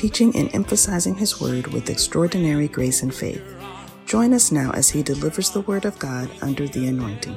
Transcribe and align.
teaching 0.00 0.34
and 0.34 0.48
emphasizing 0.54 1.14
His 1.14 1.42
Word 1.42 1.66
with 1.74 1.90
extraordinary 1.90 2.68
grace 2.68 3.02
and 3.02 3.14
faith. 3.14 3.44
Join 4.06 4.32
us 4.32 4.50
now 4.50 4.70
as 4.70 4.88
he 4.88 5.02
delivers 5.02 5.50
the 5.50 5.60
Word 5.60 5.84
of 5.84 5.98
God 5.98 6.30
under 6.40 6.66
the 6.66 6.86
anointing. 6.86 7.36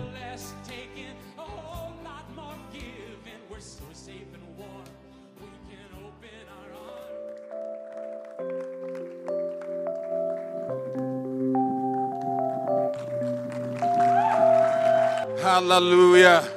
Hallelujah. 15.41 16.47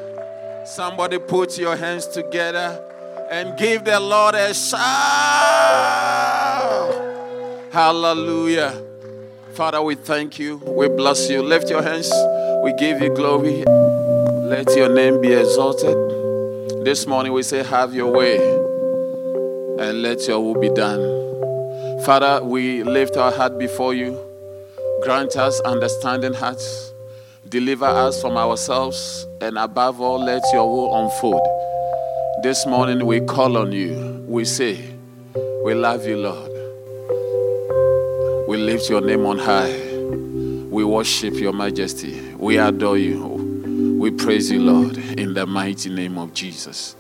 Somebody 0.65 1.19
put 1.19 1.59
your 1.59 1.75
hands 1.75 2.07
together 2.07 2.96
and 3.31 3.59
give 3.59 3.85
the 3.85 3.99
Lord 3.99 4.35
a 4.35 4.55
shout. 4.55 4.81
Hallelujah. 7.73 8.83
Father, 9.55 9.83
we 9.83 9.95
thank 9.95 10.39
you. 10.39 10.57
We 10.59 10.89
bless 10.89 11.29
you. 11.29 11.43
Lift 11.43 11.71
your 11.71 11.83
hands. 11.83 12.11
We 12.63 12.73
give 12.79 13.01
you 13.01 13.15
glory. 13.15 13.65
Let 13.65 14.77
your 14.77 14.95
name 14.95 15.21
be 15.21 15.33
exalted. 15.33 15.97
This 16.85 17.07
morning 17.07 17.33
we 17.33 17.43
say, 17.43 17.63
Have 17.65 17.95
your 17.95 18.13
way 18.13 18.37
and 19.79 20.03
let 20.03 20.27
your 20.29 20.41
will 20.41 20.61
be 20.61 20.69
done. 20.71 22.03
Father, 22.05 22.43
we 22.45 22.83
lift 22.83 23.17
our 23.17 23.33
heart 23.33 23.59
before 23.59 23.95
you. 23.95 24.19
Grant 25.03 25.37
us 25.37 25.61
understanding 25.61 26.33
hearts. 26.33 26.93
Deliver 27.49 27.85
us 27.87 28.21
from 28.21 28.37
ourselves. 28.37 29.27
And 29.41 29.59
above 29.59 30.01
all, 30.01 30.25
let 30.25 30.43
your 30.53 30.69
will 30.69 31.05
unfold. 31.05 31.56
This 32.43 32.67
morning 32.67 33.07
we 33.07 33.21
call 33.23 33.57
on 33.57 33.73
you. 33.73 34.23
We 34.29 34.45
say, 34.45 34.95
We 35.65 35.75
love 35.75 36.07
you, 36.07 36.19
Lord. 36.19 36.51
We 38.47 38.59
lift 38.59 38.91
your 38.91 39.01
name 39.01 39.25
on 39.25 39.39
high. 39.39 39.73
We 40.69 40.85
worship 40.85 41.35
your 41.35 41.55
majesty. 41.55 42.35
We 42.35 42.59
adore 42.59 42.99
you. 42.99 43.97
We 43.99 44.11
praise 44.11 44.51
you, 44.51 44.61
Lord, 44.61 44.99
in 44.99 45.33
the 45.33 45.47
mighty 45.47 45.89
name 45.89 46.19
of 46.19 46.35
Jesus. 46.35 46.95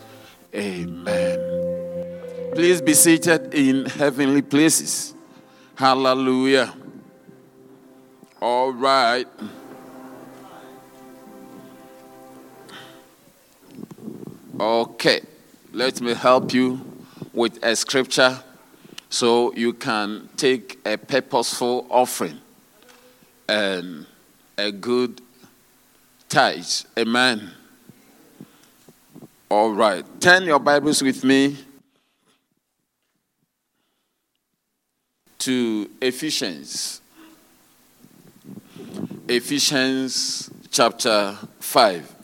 Amen. 0.54 2.52
Please 2.54 2.80
be 2.80 2.94
seated 2.94 3.52
in 3.52 3.84
heavenly 3.84 4.40
places. 4.40 5.14
Hallelujah. 5.74 6.74
All 8.40 8.72
right. 8.72 9.28
Okay, 14.58 15.20
let 15.72 16.00
me 16.00 16.14
help 16.14 16.54
you 16.54 16.80
with 17.34 17.62
a 17.62 17.76
scripture 17.76 18.42
so 19.10 19.52
you 19.52 19.74
can 19.74 20.30
take 20.38 20.78
a 20.86 20.96
purposeful 20.96 21.86
offering 21.90 22.40
and 23.46 24.06
a 24.56 24.72
good 24.72 25.20
tithe. 26.30 26.64
Amen. 26.98 27.50
All 29.50 29.72
right, 29.72 30.04
turn 30.22 30.44
your 30.44 30.58
Bibles 30.58 31.02
with 31.02 31.22
me 31.22 31.58
to 35.40 35.90
Ephesians. 36.00 37.02
Ephesians 39.28 40.50
chapter 40.70 41.36
5. 41.60 42.15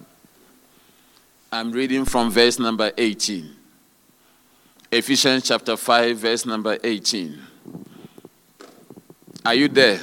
I'm 1.54 1.70
reading 1.70 2.06
from 2.06 2.30
verse 2.30 2.58
number 2.58 2.90
18. 2.96 3.54
Ephesians 4.90 5.44
chapter 5.44 5.76
5, 5.76 6.16
verse 6.16 6.46
number 6.46 6.78
18. 6.82 7.38
Are 9.44 9.54
you 9.54 9.68
there? 9.68 10.00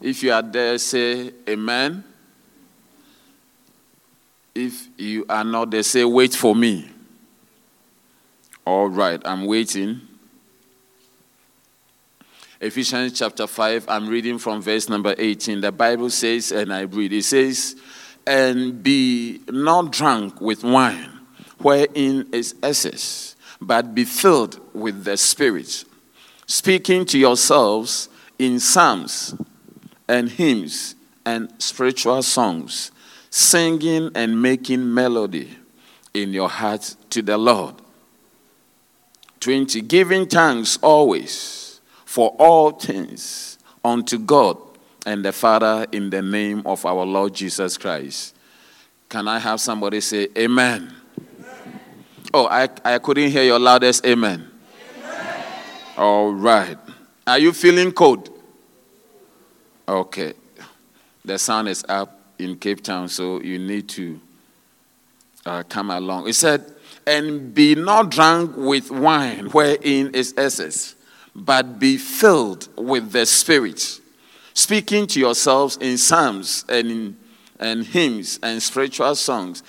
If 0.00 0.22
you 0.22 0.32
are 0.32 0.40
there, 0.40 0.78
say 0.78 1.30
amen. 1.46 2.04
If 4.54 4.88
you 4.96 5.26
are 5.28 5.44
not 5.44 5.70
there, 5.70 5.82
say 5.82 6.06
wait 6.06 6.32
for 6.32 6.56
me. 6.56 6.90
All 8.64 8.88
right, 8.88 9.20
I'm 9.26 9.44
waiting. 9.44 10.00
Ephesians 12.62 13.12
chapter 13.12 13.46
5, 13.46 13.90
I'm 13.90 14.08
reading 14.08 14.38
from 14.38 14.62
verse 14.62 14.88
number 14.88 15.14
18. 15.18 15.60
The 15.60 15.70
Bible 15.70 16.08
says, 16.08 16.50
and 16.50 16.72
I 16.72 16.82
read, 16.82 17.12
it 17.12 17.24
says, 17.24 17.76
and 18.26 18.82
be 18.82 19.40
not 19.48 19.92
drunk 19.92 20.40
with 20.40 20.64
wine, 20.64 21.10
wherein 21.58 22.28
is 22.32 22.54
excess, 22.62 23.36
but 23.60 23.94
be 23.94 24.04
filled 24.04 24.60
with 24.74 25.04
the 25.04 25.16
Spirit, 25.16 25.84
speaking 26.46 27.04
to 27.06 27.18
yourselves 27.18 28.08
in 28.38 28.60
psalms 28.60 29.34
and 30.08 30.28
hymns 30.28 30.94
and 31.24 31.52
spiritual 31.58 32.22
songs, 32.22 32.90
singing 33.30 34.10
and 34.14 34.40
making 34.40 34.92
melody 34.92 35.56
in 36.12 36.32
your 36.32 36.48
heart 36.48 36.96
to 37.10 37.22
the 37.22 37.36
Lord. 37.36 37.74
20. 39.40 39.82
Giving 39.82 40.26
thanks 40.26 40.78
always 40.80 41.80
for 42.04 42.30
all 42.38 42.70
things 42.70 43.58
unto 43.84 44.18
God 44.18 44.56
and 45.06 45.24
the 45.24 45.32
Father 45.32 45.86
in 45.92 46.10
the 46.10 46.22
name 46.22 46.62
of 46.64 46.84
our 46.86 47.04
Lord 47.04 47.34
Jesus 47.34 47.76
Christ. 47.76 48.34
Can 49.08 49.28
I 49.28 49.38
have 49.38 49.60
somebody 49.60 50.00
say 50.00 50.28
amen? 50.36 50.92
amen. 51.38 51.80
Oh, 52.32 52.46
I, 52.46 52.68
I 52.84 52.98
couldn't 52.98 53.30
hear 53.30 53.42
your 53.42 53.58
loudest 53.58 54.04
amen. 54.06 54.50
amen. 54.98 55.44
All 55.96 56.32
right. 56.32 56.78
Are 57.26 57.38
you 57.38 57.52
feeling 57.52 57.92
cold? 57.92 58.30
Okay. 59.86 60.32
The 61.24 61.38
sun 61.38 61.68
is 61.68 61.84
up 61.88 62.20
in 62.38 62.56
Cape 62.56 62.82
Town, 62.82 63.08
so 63.08 63.40
you 63.40 63.58
need 63.58 63.88
to 63.90 64.20
uh, 65.46 65.62
come 65.68 65.90
along. 65.90 66.28
It 66.28 66.34
said, 66.34 66.64
and 67.06 67.54
be 67.54 67.74
not 67.74 68.10
drunk 68.10 68.56
with 68.56 68.90
wine 68.90 69.46
wherein 69.46 70.14
is 70.14 70.34
excess, 70.36 70.94
but 71.34 71.78
be 71.78 71.98
filled 71.98 72.68
with 72.76 73.12
the 73.12 73.26
Spirit 73.26 74.00
speaking 74.54 75.06
to 75.08 75.20
yourselves 75.20 75.76
in 75.76 75.98
psalms 75.98 76.64
and 76.68 76.90
in 76.90 77.16
and 77.58 77.84
hymns 77.84 78.38
and 78.42 78.62
spiritual 78.62 79.14
songs, 79.14 79.62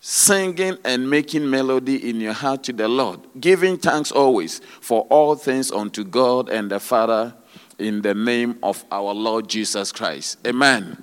singing 0.00 0.76
and 0.84 1.08
making 1.08 1.48
melody 1.48 2.08
in 2.08 2.20
your 2.20 2.32
heart 2.32 2.64
to 2.64 2.72
the 2.72 2.88
Lord, 2.88 3.20
giving 3.40 3.76
thanks 3.76 4.10
always 4.10 4.60
for 4.80 5.02
all 5.10 5.34
things 5.34 5.70
unto 5.70 6.04
God 6.04 6.48
and 6.48 6.70
the 6.70 6.80
Father 6.80 7.34
in 7.78 8.02
the 8.02 8.14
name 8.14 8.58
of 8.62 8.84
our 8.90 9.14
Lord 9.14 9.48
Jesus 9.48 9.92
Christ. 9.92 10.38
Amen. 10.46 11.02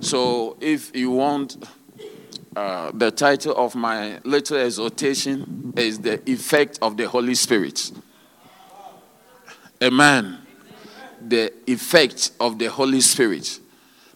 So, 0.00 0.56
if 0.60 0.96
you 0.96 1.10
want, 1.10 1.68
uh, 2.56 2.90
the 2.94 3.10
title 3.10 3.54
of 3.56 3.74
my 3.74 4.18
little 4.24 4.56
exhortation 4.56 5.74
is 5.76 6.00
The 6.00 6.28
Effect 6.28 6.78
of 6.80 6.96
the 6.96 7.06
Holy 7.08 7.34
Spirit. 7.34 7.92
Amen 9.82 10.47
the 11.20 11.52
effect 11.66 12.32
of 12.40 12.58
the 12.58 12.66
Holy 12.66 13.00
Spirit. 13.00 13.60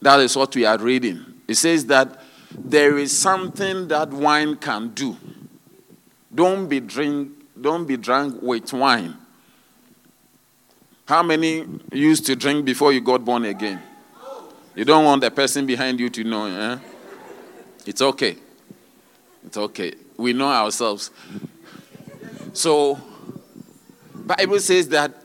That 0.01 0.21
is 0.21 0.37
what 0.37 0.55
we 0.55 0.65
are 0.65 0.79
reading. 0.79 1.25
It 1.47 1.55
says 1.55 1.87
that 1.87 2.23
there 2.51 2.99
is 2.99 3.17
something 3.17 3.89
that 3.89 4.11
wine 4.11 4.57
can 4.57 4.89
do. 4.89 5.17
Don't 6.35 6.69
be 6.69 6.81
drink, 6.81 7.31
don't 7.61 7.87
be 7.87 7.97
drunk 7.97 8.43
with 8.43 8.73
wine. 8.73 9.17
How 11.07 11.23
many 11.23 11.67
used 11.93 12.27
to 12.27 12.37
drink 12.37 12.65
before 12.65 12.93
you 12.93 13.01
got 13.01 13.25
born 13.25 13.45
again? 13.45 13.83
You 14.75 14.85
don't 14.85 15.05
want 15.05 15.21
the 15.21 15.31
person 15.31 15.67
behind 15.67 16.01
you 16.01 16.09
to 16.09 16.25
know. 16.25 16.47
Eh? 16.47 16.79
It's 17.85 18.01
okay. 18.01 18.37
It's 19.45 19.57
okay. 19.57 19.93
We 20.17 20.33
know 20.33 20.49
ourselves. 20.49 21.11
So, 22.55 22.99
Bible 24.15 24.61
says 24.61 24.89
that 24.89 25.22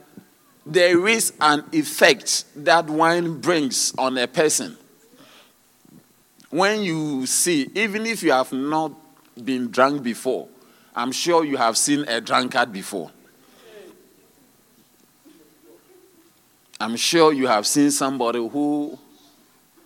there 0.67 1.07
is 1.07 1.33
an 1.39 1.63
effect 1.71 2.43
that 2.55 2.89
wine 2.89 3.39
brings 3.39 3.93
on 3.97 4.17
a 4.17 4.27
person. 4.27 4.77
When 6.49 6.81
you 6.83 7.25
see, 7.25 7.69
even 7.73 8.05
if 8.05 8.21
you 8.21 8.31
have 8.31 8.51
not 8.51 8.91
been 9.43 9.71
drunk 9.71 10.03
before, 10.03 10.47
I'm 10.95 11.11
sure 11.11 11.45
you 11.45 11.57
have 11.57 11.77
seen 11.77 12.05
a 12.07 12.19
drunkard 12.19 12.73
before. 12.73 13.11
I'm 16.79 16.95
sure 16.95 17.33
you 17.33 17.47
have 17.47 17.65
seen 17.65 17.91
somebody 17.91 18.39
who 18.39 18.97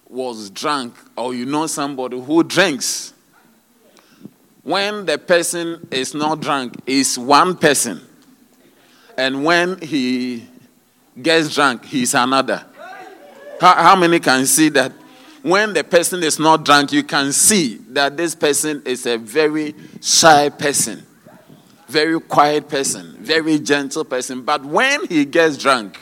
was 0.09 0.49
drunk, 0.49 0.95
or 1.15 1.33
you 1.33 1.45
know 1.45 1.67
somebody 1.67 2.19
who 2.19 2.43
drinks. 2.43 3.13
When 4.63 5.05
the 5.05 5.17
person 5.17 5.87
is 5.89 6.13
not 6.13 6.41
drunk, 6.41 6.75
is 6.85 7.17
one 7.17 7.55
person. 7.55 8.01
And 9.17 9.45
when 9.45 9.79
he 9.79 10.47
gets 11.19 11.53
drunk, 11.53 11.85
he's 11.85 12.13
another. 12.13 12.63
How, 13.59 13.75
how 13.75 13.95
many 13.95 14.19
can 14.19 14.45
see 14.45 14.69
that? 14.69 14.91
When 15.41 15.73
the 15.73 15.83
person 15.83 16.21
is 16.23 16.37
not 16.39 16.63
drunk, 16.65 16.91
you 16.91 17.03
can 17.03 17.31
see 17.31 17.77
that 17.89 18.15
this 18.15 18.35
person 18.35 18.83
is 18.85 19.05
a 19.05 19.17
very 19.17 19.73
shy 19.99 20.49
person, 20.49 21.03
very 21.87 22.19
quiet 22.19 22.69
person, 22.69 23.17
very 23.19 23.57
gentle 23.59 24.05
person. 24.05 24.43
But 24.43 24.63
when 24.63 25.07
he 25.07 25.25
gets 25.25 25.57
drunk, 25.57 25.97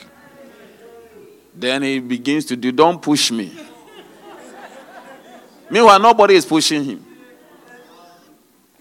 then 1.56 1.84
he 1.84 2.00
begins 2.00 2.46
to 2.46 2.56
do, 2.56 2.72
Don't 2.72 3.02
push 3.02 3.32
me. 3.32 3.58
Meanwhile, 5.70 6.00
nobody 6.00 6.36
is 6.36 6.46
pushing 6.46 6.84
him. 6.84 7.06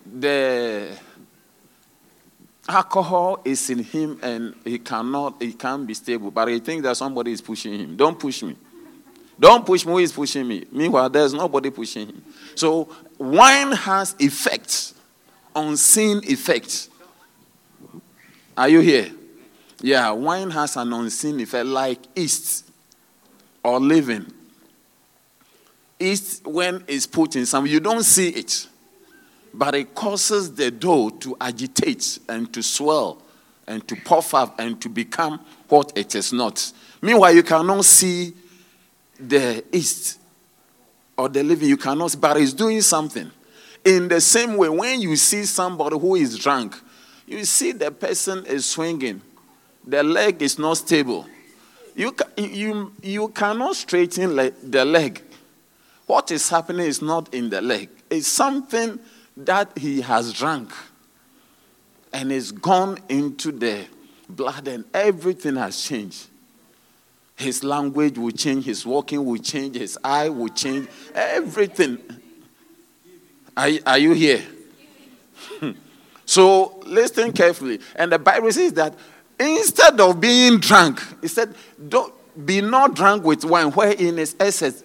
The 0.07 0.89
alcohol 2.69 3.41
is 3.45 3.71
in 3.71 3.83
him 3.83 4.19
and 4.23 4.55
he 4.65 4.79
cannot, 4.79 5.41
he 5.41 5.53
can't 5.53 5.87
be 5.87 5.95
stable. 5.95 6.31
But 6.31 6.49
he 6.49 6.61
thinks 6.61 6.83
that 6.85 6.97
somebody 6.97 7.33
is 7.33 7.41
pushing 7.41 7.79
him. 7.79 7.97
Don't 7.97 8.19
push 8.19 8.43
me. 8.43 8.57
Don't 9.41 9.65
push 9.65 9.87
me. 9.87 9.93
Who 9.93 9.99
is 9.99 10.13
pushing 10.13 10.47
me? 10.47 10.65
Meanwhile, 10.71 11.11
there's 11.11 11.33
nobody 11.33 11.71
pushing 11.71 12.09
him. 12.09 12.23
So 12.55 12.89
wine 13.17 13.73
has 13.73 14.15
effects, 14.19 14.95
unseen 15.55 16.21
effects. 16.25 16.91
Are 18.57 18.69
you 18.69 18.81
here? 18.81 19.11
Yeah, 19.81 20.11
wine 20.11 20.51
has 20.51 20.77
an 20.77 20.93
unseen 20.93 21.39
effect 21.41 21.67
like 21.67 22.01
yeast 22.17 22.69
or 23.63 23.79
leaven. 23.79 24.33
Yeast, 26.01 26.45
when 26.47 26.85
it's 26.89 27.07
put 27.07 27.37
in 27.37 27.47
some, 27.47 27.67
you 27.67 27.79
don't 27.79 28.03
see 28.03 28.29
it, 28.31 28.67
but 29.55 29.75
it 29.75 29.95
causes 29.95 30.55
the 30.55 30.71
dough 30.71 31.11
to 31.11 31.37
agitate 31.41 32.19
and 32.29 32.53
to 32.53 32.63
swell 32.63 33.23
and 33.67 33.87
to 33.87 33.97
puff 33.97 34.35
up 34.35 34.59
and 34.59 34.81
to 34.81 34.89
become 34.89 35.41
what 35.69 35.93
it 35.97 36.15
is 36.15 36.33
not. 36.33 36.73
Meanwhile, 37.03 37.35
you 37.35 37.43
cannot 37.43 37.85
see 37.85 38.33
the 39.19 39.65
east 39.73 40.19
or 41.17 41.29
the 41.29 41.43
living. 41.43 41.69
you 41.69 41.77
cannot, 41.77 42.17
but 42.21 42.37
it's 42.37 42.53
doing 42.53 42.81
something. 42.81 43.31
In 43.85 44.09
the 44.09 44.21
same 44.21 44.57
way, 44.57 44.69
when 44.69 45.01
you 45.01 45.17
see 45.17 45.45
somebody 45.45 45.99
who 45.99 46.15
is 46.15 46.39
drunk, 46.39 46.77
you 47.27 47.45
see 47.45 47.73
the 47.73 47.91
person 47.91 48.45
is 48.47 48.65
swinging, 48.65 49.21
the 49.87 50.03
leg 50.03 50.41
is 50.43 50.59
not 50.59 50.79
stable. 50.79 51.27
You, 51.95 52.15
you, 52.37 52.93
you 53.03 53.29
cannot 53.29 53.77
straighten 53.77 54.37
the 54.63 54.85
leg. 54.85 55.23
What 56.07 56.31
is 56.31 56.49
happening 56.49 56.87
is 56.87 57.03
not 57.03 57.35
in 57.35 57.51
the 57.51 57.61
leg, 57.61 57.91
it's 58.09 58.29
something 58.29 58.99
that 59.39 59.77
he 59.79 60.01
has 60.01 60.33
drunk 60.33 60.73
and 62.13 62.33
it's 62.33 62.51
gone 62.51 62.99
into 63.09 63.53
the 63.53 63.87
blood, 64.29 64.67
and 64.69 64.85
everything 64.95 65.57
has 65.57 65.81
changed. 65.83 66.27
His 67.37 67.63
language 67.63 68.19
will 68.19 68.31
change, 68.31 68.65
his 68.65 68.85
walking 68.85 69.25
will 69.25 69.39
change, 69.39 69.77
his 69.77 69.99
eye 70.03 70.29
will 70.29 70.49
change, 70.49 70.89
everything. 71.15 71.99
Are, 73.57 73.69
are 73.87 73.99
you 73.99 74.13
here? 74.13 74.43
so 76.25 76.81
listen 76.87 77.33
carefully. 77.33 77.81
And 77.95 78.11
the 78.13 78.19
Bible 78.19 78.51
says 78.53 78.73
that 78.75 78.95
Instead 79.39 80.01
of 80.01 80.21
being 80.21 80.59
drunk, 80.59 81.01
he 81.21 81.29
said, 81.29 81.55
Don't 81.89 82.13
be 82.45 82.61
not 82.61 82.95
drunk 82.95 83.25
with 83.25 83.45
wine 83.45 83.71
wherein 83.71 84.19
is 84.19 84.35
excess. 84.41 84.83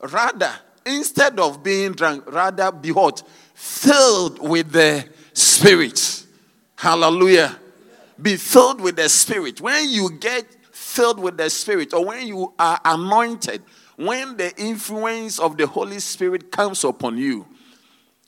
Rather, 0.00 0.52
instead 0.86 1.38
of 1.40 1.62
being 1.62 1.92
drunk, 1.92 2.30
rather 2.32 2.70
be 2.70 2.92
what? 2.92 3.22
Filled 3.60 4.38
with 4.38 4.72
the 4.72 5.06
Spirit. 5.34 6.24
Hallelujah. 6.76 7.58
Be 8.20 8.36
filled 8.36 8.80
with 8.80 8.96
the 8.96 9.06
Spirit. 9.10 9.60
When 9.60 9.90
you 9.90 10.12
get 10.18 10.46
filled 10.72 11.20
with 11.20 11.36
the 11.36 11.50
Spirit, 11.50 11.92
or 11.92 12.06
when 12.06 12.26
you 12.26 12.54
are 12.58 12.80
anointed, 12.86 13.62
when 13.96 14.38
the 14.38 14.58
influence 14.58 15.38
of 15.38 15.58
the 15.58 15.66
Holy 15.66 16.00
Spirit 16.00 16.50
comes 16.50 16.84
upon 16.84 17.18
you, 17.18 17.46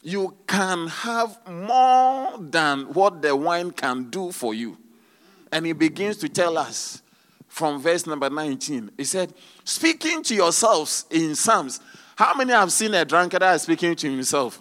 you 0.02 0.36
can 0.46 0.88
have 0.88 1.38
more 1.48 2.36
than 2.38 2.92
what 2.92 3.22
the 3.22 3.34
wine 3.34 3.70
can 3.70 4.10
do 4.10 4.32
for 4.32 4.52
you. 4.52 4.76
And 5.50 5.64
he 5.64 5.72
begins 5.72 6.18
to 6.18 6.28
tell 6.28 6.58
us 6.58 7.00
from 7.48 7.80
verse 7.80 8.06
number 8.06 8.28
19. 8.28 8.90
He 8.98 9.04
said, 9.04 9.32
Speaking 9.64 10.22
to 10.24 10.34
yourselves 10.34 11.06
in 11.10 11.34
Psalms. 11.34 11.80
How 12.16 12.34
many 12.34 12.52
have 12.52 12.70
seen 12.70 12.92
a 12.92 13.06
drunkard 13.06 13.58
speaking 13.62 13.96
to 13.96 14.10
himself? 14.10 14.60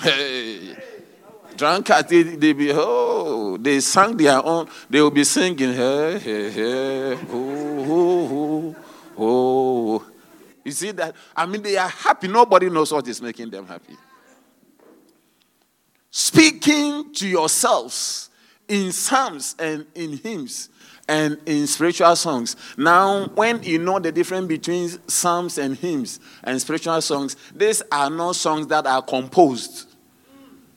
Hey. 0.00 0.76
Drunkard, 1.56 2.08
they, 2.08 2.22
they 2.22 2.52
be, 2.54 2.70
oh, 2.72 3.58
they 3.58 3.80
sang 3.80 4.16
their 4.16 4.42
own, 4.42 4.66
they 4.88 5.02
will 5.02 5.10
be 5.10 5.24
singing, 5.24 5.74
hey, 5.74 6.18
hey, 6.18 6.50
hey, 6.50 7.18
oh, 7.30 7.86
oh, 7.90 8.28
oh, 8.32 8.76
oh. 9.18 10.06
You 10.64 10.72
see 10.72 10.92
that? 10.92 11.14
I 11.36 11.44
mean, 11.44 11.60
they 11.60 11.76
are 11.76 11.88
happy. 11.88 12.28
Nobody 12.28 12.70
knows 12.70 12.92
what 12.92 13.06
is 13.08 13.20
making 13.20 13.50
them 13.50 13.66
happy 13.66 13.94
speaking 16.10 17.12
to 17.14 17.28
yourselves 17.28 18.30
in 18.68 18.92
psalms 18.92 19.54
and 19.58 19.86
in 19.94 20.16
hymns 20.18 20.68
and 21.08 21.38
in 21.46 21.66
spiritual 21.66 22.14
songs. 22.14 22.56
Now, 22.76 23.26
when 23.28 23.62
you 23.62 23.78
know 23.78 23.98
the 23.98 24.12
difference 24.12 24.46
between 24.46 24.88
psalms 25.08 25.58
and 25.58 25.76
hymns 25.76 26.20
and 26.44 26.60
spiritual 26.60 27.00
songs, 27.00 27.36
these 27.54 27.82
are 27.90 28.10
not 28.10 28.36
songs 28.36 28.66
that 28.68 28.86
are 28.86 29.02
composed. 29.02 29.86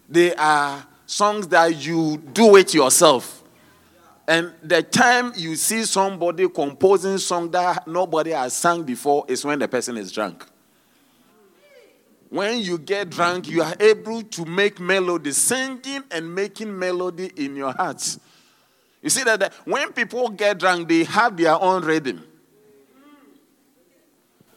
They 0.10 0.36
are 0.36 0.86
songs 1.06 1.48
that 1.50 1.76
you 1.84 2.18
do 2.18 2.56
it 2.56 2.74
yourself. 2.74 3.44
And 4.28 4.54
the 4.64 4.82
time 4.82 5.34
you 5.36 5.56
see 5.56 5.84
somebody 5.84 6.48
composing 6.48 7.18
song 7.18 7.52
that 7.52 7.88
nobody 7.88 8.32
has 8.32 8.54
sung 8.54 8.84
before 8.84 9.26
is 9.28 9.44
when 9.44 9.60
the 9.60 9.68
person 9.68 9.98
is 9.98 10.12
drunk. 10.12 10.46
When 12.30 12.62
you 12.62 12.80
get 12.80 13.12
drunk, 13.12 13.48
you 13.48 13.62
are 13.62 13.76
able 13.80 14.24
to 14.24 14.46
make 14.46 14.80
melody, 14.80 15.32
singing 15.34 16.04
and 16.10 16.34
making 16.34 16.78
melody 16.80 17.32
in 17.36 17.56
your 17.56 17.74
heart. 17.74 18.18
You 19.04 19.10
see 19.10 19.24
that 19.24 19.54
when 19.66 19.92
people 19.92 20.30
get 20.30 20.58
drunk, 20.58 20.88
they 20.88 21.04
have 21.04 21.38
their 21.38 21.62
own 21.62 21.84
rhythm. 21.84 22.24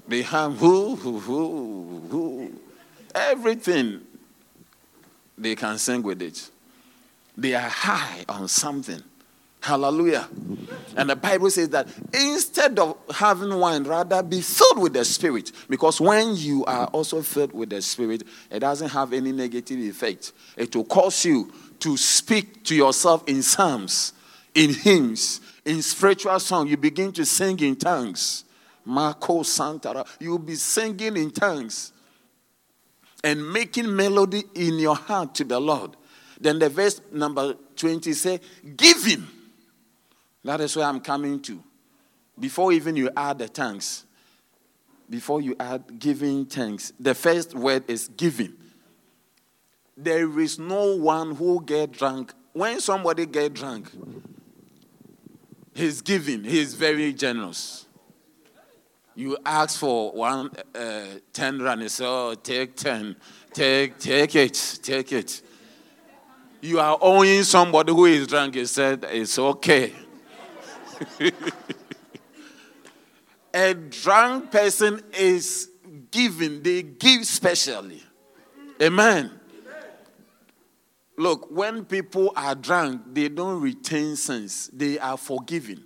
They 0.08 0.22
have 0.22 0.56
who, 0.56 0.94
who, 0.94 1.18
who, 1.18 2.02
who. 2.08 2.52
Everything 3.14 4.05
they 5.38 5.54
can 5.54 5.78
sing 5.78 6.02
with 6.02 6.22
it. 6.22 6.50
They 7.36 7.54
are 7.54 7.68
high 7.68 8.24
on 8.28 8.48
something. 8.48 9.02
Hallelujah. 9.60 10.28
And 10.96 11.10
the 11.10 11.16
Bible 11.16 11.50
says 11.50 11.70
that 11.70 11.88
instead 12.12 12.78
of 12.78 12.96
having 13.10 13.52
wine, 13.58 13.82
rather 13.82 14.22
be 14.22 14.40
filled 14.40 14.78
with 14.78 14.92
the 14.92 15.04
Spirit. 15.04 15.50
Because 15.68 16.00
when 16.00 16.36
you 16.36 16.64
are 16.66 16.86
also 16.86 17.20
filled 17.20 17.52
with 17.52 17.70
the 17.70 17.82
Spirit, 17.82 18.22
it 18.50 18.60
doesn't 18.60 18.90
have 18.90 19.12
any 19.12 19.32
negative 19.32 19.80
effect. 19.80 20.32
It 20.56 20.74
will 20.74 20.84
cause 20.84 21.24
you 21.24 21.52
to 21.80 21.96
speak 21.96 22.62
to 22.64 22.76
yourself 22.76 23.24
in 23.26 23.42
psalms, 23.42 24.12
in 24.54 24.72
hymns, 24.72 25.40
in 25.64 25.82
spiritual 25.82 26.38
song. 26.38 26.68
You 26.68 26.76
begin 26.76 27.10
to 27.12 27.26
sing 27.26 27.58
in 27.60 27.76
tongues. 27.76 28.44
Marco 28.84 29.42
Santara. 29.42 30.06
You'll 30.20 30.38
be 30.38 30.54
singing 30.54 31.16
in 31.16 31.32
tongues 31.32 31.92
and 33.24 33.52
making 33.52 33.94
melody 33.94 34.44
in 34.54 34.78
your 34.78 34.96
heart 34.96 35.34
to 35.36 35.44
the 35.44 35.60
Lord. 35.60 35.96
Then 36.40 36.58
the 36.58 36.68
verse 36.68 37.00
number 37.12 37.54
20 37.76 38.12
say, 38.12 38.40
Giving 38.76 39.26
that 40.46 40.60
is 40.60 40.76
where 40.76 40.86
I'm 40.86 41.00
coming 41.00 41.40
to. 41.40 41.60
Before 42.38 42.72
even 42.72 42.94
you 42.94 43.10
add 43.16 43.40
the 43.40 43.48
thanks, 43.48 44.04
before 45.10 45.40
you 45.40 45.56
add 45.58 45.98
giving 45.98 46.46
thanks, 46.46 46.92
the 47.00 47.14
first 47.14 47.52
word 47.54 47.82
is 47.88 48.08
giving. 48.16 48.54
There 49.96 50.38
is 50.38 50.58
no 50.58 50.96
one 50.96 51.34
who 51.34 51.64
get 51.64 51.90
drunk. 51.90 52.32
When 52.52 52.80
somebody 52.80 53.26
get 53.26 53.54
drunk, 53.54 53.90
he's 55.74 56.00
giving. 56.00 56.44
He's 56.44 56.74
very 56.74 57.12
generous. 57.12 57.85
You 59.16 59.38
ask 59.44 59.80
for 59.80 60.12
one 60.12 60.50
uh, 60.74 61.04
ten 61.32 61.60
rand, 61.62 61.80
he 61.82 61.88
say, 61.88 62.04
"Oh, 62.06 62.34
take 62.34 62.76
ten, 62.76 63.16
take 63.52 63.98
take 63.98 64.34
it, 64.34 64.78
take 64.82 65.10
it." 65.10 65.40
You 66.60 66.80
are 66.80 66.98
owing 67.00 67.42
somebody 67.42 67.92
who 67.92 68.04
is 68.04 68.26
drunk. 68.26 68.54
He 68.56 68.66
said, 68.66 69.06
"It's 69.10 69.38
okay." 69.38 69.94
a 73.54 73.72
drunk 73.74 74.50
person 74.50 75.02
is 75.18 75.70
giving, 76.10 76.62
they 76.62 76.82
give 76.82 77.26
specially. 77.26 78.02
Amen. 78.80 79.30
Look, 81.16 81.50
when 81.50 81.86
people 81.86 82.32
are 82.36 82.54
drunk, 82.54 83.02
they 83.14 83.30
don't 83.30 83.62
retain 83.62 84.16
sense, 84.16 84.68
they 84.68 84.98
are 84.98 85.16
forgiven. 85.16 85.85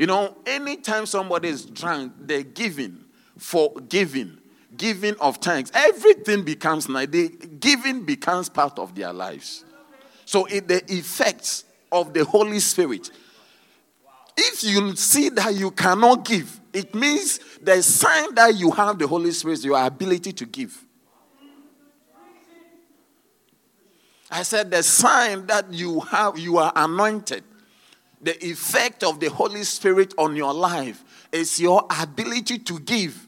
You 0.00 0.06
know, 0.06 0.34
anytime 0.46 1.04
somebody 1.04 1.50
is 1.50 1.66
drunk, 1.66 2.14
they're 2.20 2.42
giving, 2.42 3.04
forgiving, 3.36 4.38
giving 4.74 5.10
giving 5.10 5.14
of 5.20 5.36
thanks. 5.36 5.70
Everything 5.74 6.42
becomes 6.42 6.88
nice. 6.88 7.08
They, 7.08 7.28
giving 7.28 8.06
becomes 8.06 8.48
part 8.48 8.78
of 8.78 8.94
their 8.94 9.12
lives. 9.12 9.62
So, 10.24 10.46
it, 10.46 10.66
the 10.66 10.82
effects 10.90 11.64
of 11.92 12.14
the 12.14 12.24
Holy 12.24 12.60
Spirit. 12.60 13.10
If 14.38 14.64
you 14.64 14.96
see 14.96 15.28
that 15.28 15.54
you 15.54 15.70
cannot 15.70 16.24
give, 16.24 16.58
it 16.72 16.94
means 16.94 17.38
the 17.60 17.82
sign 17.82 18.34
that 18.36 18.56
you 18.56 18.70
have 18.70 18.98
the 18.98 19.06
Holy 19.06 19.32
Spirit, 19.32 19.62
your 19.62 19.84
ability 19.84 20.32
to 20.32 20.46
give. 20.46 20.82
I 24.30 24.44
said 24.44 24.70
the 24.70 24.82
sign 24.82 25.44
that 25.48 25.70
you 25.74 26.00
have, 26.00 26.38
you 26.38 26.56
are 26.56 26.72
anointed. 26.74 27.44
The 28.20 28.44
effect 28.44 29.02
of 29.02 29.18
the 29.18 29.30
Holy 29.30 29.64
Spirit 29.64 30.14
on 30.18 30.36
your 30.36 30.52
life 30.52 31.02
is 31.32 31.58
your 31.58 31.86
ability 32.00 32.58
to 32.58 32.78
give, 32.80 33.26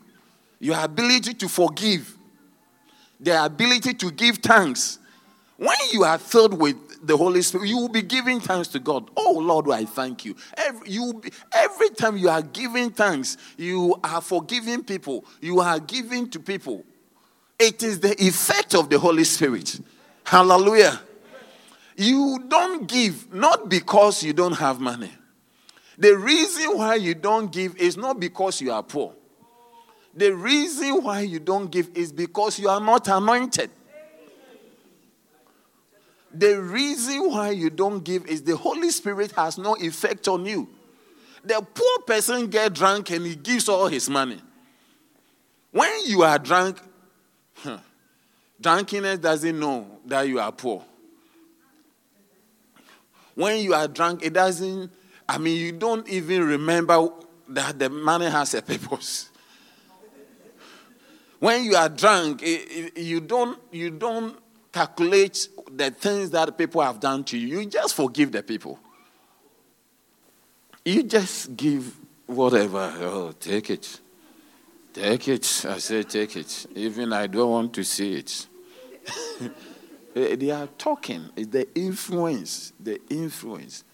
your 0.58 0.78
ability 0.82 1.34
to 1.34 1.48
forgive, 1.48 2.14
the 3.18 3.44
ability 3.44 3.94
to 3.94 4.10
give 4.10 4.38
thanks. 4.38 4.98
When 5.56 5.76
you 5.92 6.04
are 6.04 6.18
filled 6.18 6.60
with 6.60 6.76
the 7.06 7.16
Holy 7.16 7.42
Spirit, 7.42 7.68
you 7.68 7.78
will 7.78 7.88
be 7.88 8.02
giving 8.02 8.40
thanks 8.40 8.68
to 8.68 8.78
God. 8.78 9.10
Oh 9.16 9.38
Lord, 9.38 9.70
I 9.70 9.84
thank 9.84 10.24
you. 10.24 10.36
Every, 10.56 10.90
you 10.90 11.22
every 11.52 11.90
time 11.90 12.16
you 12.16 12.28
are 12.28 12.42
giving 12.42 12.90
thanks, 12.90 13.36
you 13.56 13.96
are 14.04 14.20
forgiving 14.20 14.84
people, 14.84 15.24
you 15.40 15.60
are 15.60 15.78
giving 15.80 16.28
to 16.30 16.40
people. 16.40 16.84
It 17.58 17.82
is 17.82 18.00
the 18.00 18.20
effect 18.22 18.74
of 18.74 18.90
the 18.90 18.98
Holy 18.98 19.24
Spirit. 19.24 19.80
Hallelujah. 20.24 21.00
You 21.96 22.44
don't 22.48 22.88
give 22.88 23.32
not 23.32 23.68
because 23.68 24.22
you 24.22 24.32
don't 24.32 24.56
have 24.58 24.80
money. 24.80 25.12
The 25.98 26.16
reason 26.16 26.78
why 26.78 26.96
you 26.96 27.14
don't 27.14 27.52
give 27.52 27.76
is 27.76 27.96
not 27.96 28.18
because 28.18 28.60
you 28.60 28.72
are 28.72 28.82
poor. 28.82 29.14
The 30.14 30.34
reason 30.34 31.02
why 31.02 31.20
you 31.20 31.38
don't 31.38 31.70
give 31.70 31.90
is 31.94 32.12
because 32.12 32.58
you 32.58 32.68
are 32.68 32.80
not 32.80 33.08
anointed. 33.08 33.70
The 36.34 36.60
reason 36.60 37.30
why 37.30 37.50
you 37.50 37.70
don't 37.70 38.02
give 38.02 38.26
is 38.26 38.42
the 38.42 38.56
Holy 38.56 38.90
Spirit 38.90 39.32
has 39.32 39.58
no 39.58 39.76
effect 39.76 40.28
on 40.28 40.46
you. 40.46 40.68
The 41.44 41.60
poor 41.74 41.98
person 42.06 42.46
get 42.48 42.72
drunk 42.72 43.10
and 43.10 43.26
he 43.26 43.34
gives 43.34 43.68
all 43.68 43.86
his 43.86 44.08
money. 44.08 44.40
When 45.70 45.90
you 46.06 46.22
are 46.22 46.38
drunk, 46.38 46.78
huh, 47.56 47.78
drunkenness 48.60 49.18
doesn't 49.18 49.58
know 49.58 49.86
that 50.06 50.22
you 50.28 50.38
are 50.38 50.52
poor. 50.52 50.84
When 53.34 53.60
you 53.60 53.74
are 53.74 53.88
drunk, 53.88 54.24
it 54.24 54.32
doesn't, 54.32 54.90
I 55.28 55.38
mean, 55.38 55.56
you 55.56 55.72
don't 55.72 56.06
even 56.08 56.46
remember 56.46 57.08
that 57.48 57.78
the 57.78 57.88
money 57.88 58.26
has 58.26 58.54
a 58.54 58.62
purpose. 58.62 59.30
When 61.38 61.64
you 61.64 61.74
are 61.74 61.88
drunk, 61.88 62.42
you 62.42 63.20
don't, 63.20 63.58
you 63.72 63.90
don't 63.90 64.36
calculate 64.72 65.48
the 65.70 65.90
things 65.90 66.30
that 66.30 66.56
people 66.56 66.80
have 66.82 67.00
done 67.00 67.24
to 67.24 67.38
you. 67.38 67.60
You 67.60 67.66
just 67.66 67.94
forgive 67.94 68.32
the 68.32 68.42
people. 68.42 68.78
You 70.84 71.02
just 71.02 71.56
give 71.56 71.96
whatever. 72.26 72.92
Oh, 73.00 73.32
take 73.38 73.70
it. 73.70 74.00
Take 74.92 75.28
it. 75.28 75.64
I 75.68 75.78
say, 75.78 76.02
take 76.02 76.36
it. 76.36 76.66
Even 76.74 77.12
I 77.12 77.26
don't 77.26 77.50
want 77.50 77.72
to 77.74 77.84
see 77.84 78.14
it. 78.14 78.46
Eh, 80.14 80.36
they 80.36 80.50
are 80.50 80.66
talking. 80.78 81.28
It's 81.36 81.48
the 81.48 81.68
influence. 81.74 82.72
The 82.78 83.00
influence. 83.10 83.84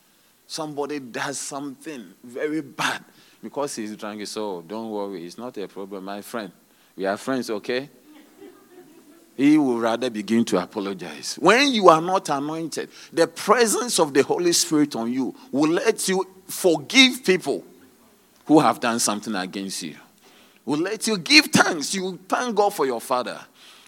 Somebody 0.46 0.98
does 1.00 1.38
something 1.38 2.14
very 2.24 2.62
bad 2.62 3.04
because 3.42 3.76
he's 3.76 3.94
drunk. 3.96 4.26
So 4.26 4.62
don't 4.66 4.90
worry. 4.90 5.24
It's 5.24 5.38
not 5.38 5.56
a 5.58 5.68
problem, 5.68 6.04
my 6.04 6.22
friend. 6.22 6.50
We 6.96 7.06
are 7.06 7.16
friends, 7.16 7.50
okay? 7.50 7.90
he 9.38 9.56
will 9.56 9.78
rather 9.78 10.10
begin 10.10 10.44
to 10.44 10.60
apologize. 10.60 11.36
When 11.40 11.72
you 11.72 11.88
are 11.88 12.00
not 12.00 12.28
anointed, 12.28 12.90
the 13.12 13.28
presence 13.28 14.00
of 14.00 14.12
the 14.12 14.24
Holy 14.24 14.52
Spirit 14.52 14.96
on 14.96 15.12
you 15.12 15.32
will 15.52 15.70
let 15.70 16.08
you 16.08 16.26
forgive 16.48 17.24
people 17.24 17.64
who 18.46 18.58
have 18.58 18.80
done 18.80 18.98
something 18.98 19.36
against 19.36 19.84
you. 19.84 19.94
Will 20.64 20.80
let 20.80 21.06
you 21.06 21.16
give 21.18 21.46
thanks. 21.46 21.94
You 21.94 22.18
thank 22.28 22.56
God 22.56 22.74
for 22.74 22.84
your 22.84 23.00
father. 23.00 23.38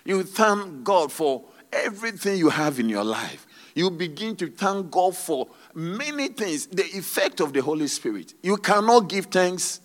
You 0.04 0.22
thank 0.22 0.84
God 0.84 1.10
for 1.10 1.42
everything 1.72 2.38
you 2.38 2.48
have 2.48 2.78
in 2.80 2.88
your 2.88 3.04
life. 3.04 3.46
You 3.74 3.90
begin 3.90 4.36
to 4.36 4.48
thank 4.48 4.90
God 4.90 5.16
for 5.16 5.48
many 5.74 6.28
things. 6.28 6.66
The 6.66 6.84
effect 6.84 7.40
of 7.40 7.52
the 7.52 7.62
Holy 7.62 7.86
Spirit. 7.86 8.34
You 8.42 8.56
cannot 8.56 9.08
give 9.08 9.26
thanks. 9.26 9.80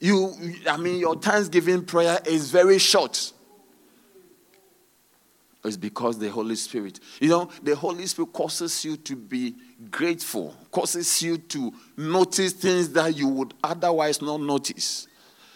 You, 0.00 0.34
I 0.68 0.76
mean, 0.76 0.98
your 0.98 1.16
thanksgiving 1.16 1.84
prayer 1.84 2.18
is 2.26 2.50
very 2.50 2.78
short 2.78 3.32
It's 5.66 5.76
because 5.76 6.18
the 6.18 6.30
Holy 6.30 6.54
Spirit. 6.54 7.00
You 7.20 7.28
know, 7.28 7.50
the 7.62 7.74
Holy 7.74 8.06
Spirit 8.06 8.32
causes 8.32 8.84
you 8.84 8.96
to 8.98 9.16
be 9.16 9.54
grateful, 9.90 10.54
causes 10.70 11.22
you 11.22 11.38
to 11.38 11.72
notice 11.96 12.52
things 12.52 12.90
that 12.90 13.16
you 13.16 13.26
would 13.28 13.52
otherwise 13.64 14.22
not 14.22 14.40
notice. 14.40 15.08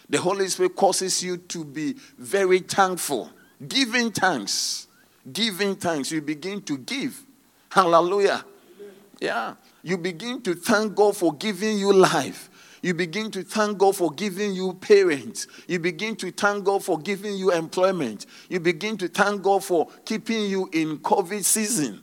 The 0.09 0.17
Holy 0.17 0.49
Spirit 0.49 0.75
causes 0.75 1.23
you 1.23 1.37
to 1.37 1.63
be 1.63 1.95
very 2.17 2.59
thankful, 2.59 3.29
giving 3.65 4.11
thanks. 4.11 4.87
Giving 5.31 5.75
thanks. 5.75 6.11
You 6.11 6.21
begin 6.21 6.61
to 6.63 6.77
give. 6.77 7.23
Hallelujah. 7.69 8.45
Yeah. 9.19 9.55
You 9.83 9.97
begin 9.97 10.41
to 10.43 10.55
thank 10.55 10.95
God 10.95 11.15
for 11.15 11.33
giving 11.33 11.77
you 11.77 11.93
life. 11.93 12.49
You 12.81 12.95
begin 12.95 13.29
to 13.31 13.43
thank 13.43 13.77
God 13.77 13.95
for 13.95 14.11
giving 14.11 14.53
you 14.53 14.73
parents. 14.73 15.47
You 15.67 15.79
begin 15.79 16.15
to 16.17 16.31
thank 16.31 16.63
God 16.63 16.83
for 16.83 16.99
giving 16.99 17.35
you 17.35 17.51
employment. 17.51 18.25
You 18.49 18.59
begin 18.59 18.97
to 18.97 19.07
thank 19.07 19.43
God 19.43 19.63
for 19.63 19.87
keeping 20.05 20.45
you 20.45 20.67
in 20.73 20.97
COVID 20.99 21.43
season. 21.43 22.01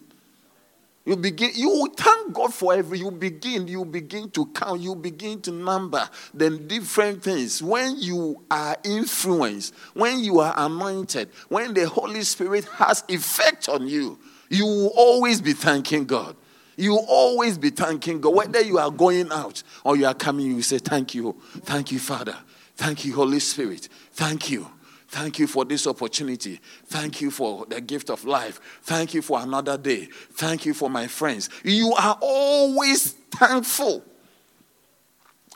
You 1.09 1.17
begin, 1.17 1.53
you 1.55 1.91
thank 1.97 2.35
God 2.35 2.53
for 2.53 2.75
every, 2.75 2.99
you 2.99 3.11
begin, 3.11 3.67
you 3.67 3.87
begin 3.87 4.31
to 4.33 4.45
count, 4.45 4.83
you 4.83 4.95
begin 4.95 5.41
to 5.41 5.51
number 5.51 6.07
the 6.35 6.51
different 6.51 7.23
things. 7.23 7.63
When 7.63 7.99
you 7.99 8.43
are 8.51 8.77
influenced, 8.85 9.75
when 9.95 10.19
you 10.21 10.41
are 10.41 10.53
anointed, 10.55 11.31
when 11.49 11.73
the 11.73 11.89
Holy 11.89 12.21
Spirit 12.21 12.67
has 12.75 13.05
effect 13.09 13.71
on 13.71 13.89
you, 13.89 14.19
you 14.51 14.67
will 14.67 14.93
always 14.95 15.41
be 15.41 15.55
thanking 15.55 16.05
God. 16.05 16.37
You 16.77 16.99
always 17.09 17.57
be 17.57 17.71
thanking 17.71 18.21
God. 18.21 18.35
Whether 18.35 18.61
you 18.61 18.77
are 18.77 18.91
going 18.91 19.33
out 19.33 19.63
or 19.85 19.97
you 19.97 20.05
are 20.05 20.13
coming, 20.13 20.49
you 20.49 20.61
say, 20.61 20.77
Thank 20.77 21.15
you. 21.15 21.41
Thank 21.63 21.91
you, 21.91 22.01
Father. 22.01 22.37
Thank 22.77 23.07
you, 23.07 23.15
Holy 23.15 23.41
Spirit. 23.41 23.89
Thank 24.13 24.51
you. 24.51 24.71
Thank 25.09 25.39
you 25.39 25.47
for 25.47 25.65
this 25.65 25.87
opportunity. 25.87 26.61
Thank 26.87 27.23
you 27.23 27.31
for 27.31 27.65
the 27.67 27.81
gift 27.81 28.11
of 28.11 28.25
life. 28.25 28.61
Thank 28.83 29.15
you 29.15 29.23
for 29.23 29.41
another 29.41 29.79
day. 29.79 30.09
Thank 30.33 30.67
you 30.67 30.75
for 30.75 30.91
my 30.91 31.07
friends. 31.07 31.49
You 31.65 31.95
are 31.99 32.19
always 32.21 33.13
thankful. 33.31 34.05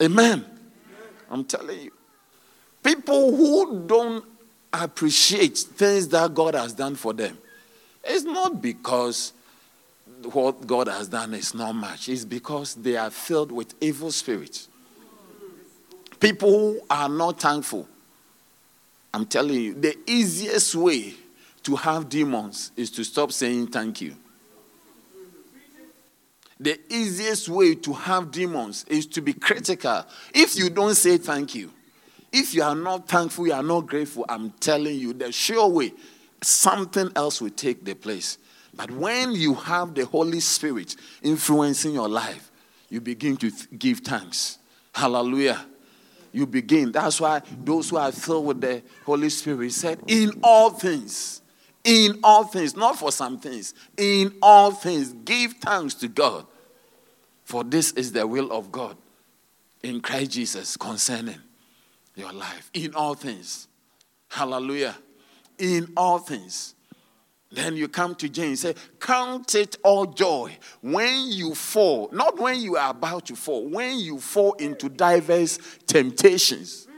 Amen. 0.03 0.47
I'm 1.31 1.45
telling 1.45 1.81
you. 1.81 1.93
People 2.83 3.37
who 3.37 3.87
don't 3.87 4.25
appreciate 4.73 5.59
things 5.59 6.09
that 6.09 6.35
God 6.35 6.55
has 6.55 6.73
done 6.73 6.95
for 6.95 7.13
them, 7.13 7.37
it's 8.03 8.25
not 8.25 8.63
because 8.63 9.35
what 10.33 10.67
God 10.67 10.89
has 10.89 11.09
done 11.09 11.35
is 11.35 11.55
not 11.55 11.75
much. 11.75 12.09
It's 12.09 12.25
because 12.25 12.75
they 12.75 12.97
are 12.97 13.11
filled 13.11 13.53
with 13.53 13.75
evil 13.83 14.11
spirits. 14.11 14.69
People 16.19 16.51
who 16.51 16.81
are 16.89 17.09
not 17.09 17.39
thankful. 17.39 17.87
I'm 19.14 19.26
telling 19.26 19.61
you, 19.61 19.75
the 19.75 19.97
easiest 20.07 20.75
way 20.75 21.14
to 21.64 21.76
have 21.76 22.09
demons 22.09 22.73
is 22.76 22.90
to 22.92 23.04
stop 23.04 23.33
saying 23.33 23.69
thank 23.69 24.00
you. 24.00 24.16
The 26.59 26.78
easiest 26.88 27.49
way 27.49 27.75
to 27.75 27.92
have 27.92 28.31
demons 28.31 28.85
is 28.88 29.07
to 29.09 29.21
be 29.21 29.33
critical. 29.33 30.04
If 30.33 30.57
you 30.57 30.71
don't 30.71 30.95
say 30.95 31.19
thank 31.19 31.54
you, 31.54 31.73
if 32.33 32.54
you 32.54 32.62
are 32.62 32.75
not 32.75 33.09
thankful, 33.09 33.47
you 33.47 33.52
are 33.52 33.62
not 33.62 33.87
grateful, 33.87 34.25
I'm 34.28 34.50
telling 34.52 34.97
you, 34.97 35.12
the 35.12 35.33
sure 35.33 35.69
way, 35.69 35.92
something 36.40 37.11
else 37.16 37.40
will 37.40 37.50
take 37.50 37.85
the 37.85 37.95
place. 37.95 38.38
But 38.75 38.90
when 38.90 39.33
you 39.33 39.54
have 39.54 39.95
the 39.95 40.07
Holy 40.07 40.40
Spirit 40.40 40.97
influencing 41.23 41.92
your 41.92 42.09
life, 42.09 42.50
you 42.88 43.00
begin 43.00 43.37
to 43.38 43.50
th- 43.50 43.69
give 43.78 43.99
thanks. 43.99 44.59
Hallelujah. 44.95 45.66
You 46.33 46.47
begin. 46.47 46.93
That's 46.93 47.21
why 47.21 47.43
those 47.62 47.91
who 47.91 47.99
are 47.99 48.11
filled 48.11 48.47
with 48.47 48.61
the 48.61 48.83
Holy 49.05 49.29
Spirit 49.29 49.73
said, 49.73 50.01
In 50.07 50.41
all 50.43 50.71
things, 50.71 51.43
in 51.85 52.19
all 52.25 52.45
things, 52.45 52.75
not 52.75 52.99
for 52.99 53.12
some 53.12 53.39
things, 53.39 53.75
in 53.97 54.35
all 54.41 54.71
things, 54.73 55.12
give 55.25 55.53
thanks 55.55 55.95
to 55.95 56.09
God. 56.09 56.47
For 57.45 57.62
this 57.62 57.93
is 57.93 58.12
the 58.12 58.27
will 58.27 58.51
of 58.51 58.73
God 58.73 58.97
in 59.83 60.01
Christ 60.01 60.31
Jesus 60.31 60.77
concerning 60.77 61.39
your 62.15 62.33
life. 62.33 62.71
In 62.73 62.95
all 62.95 63.15
things. 63.15 63.69
Hallelujah. 64.29 64.97
In 65.59 65.93
all 65.97 66.19
things. 66.19 66.75
Then 67.53 67.77
you 67.77 67.87
come 67.87 68.15
to 68.17 68.31
James, 68.31 68.61
say, 68.61 68.75
Count 68.99 69.55
it 69.55 69.77
all 69.83 70.07
joy 70.07 70.57
when 70.81 71.31
you 71.31 71.55
fall, 71.55 72.09
not 72.11 72.39
when 72.39 72.59
you 72.61 72.77
are 72.77 72.91
about 72.91 73.27
to 73.27 73.37
fall, 73.37 73.69
when 73.69 73.99
you 73.99 74.19
fall 74.19 74.55
into 74.55 74.89
diverse 74.89 75.59
temptations. 75.87 76.89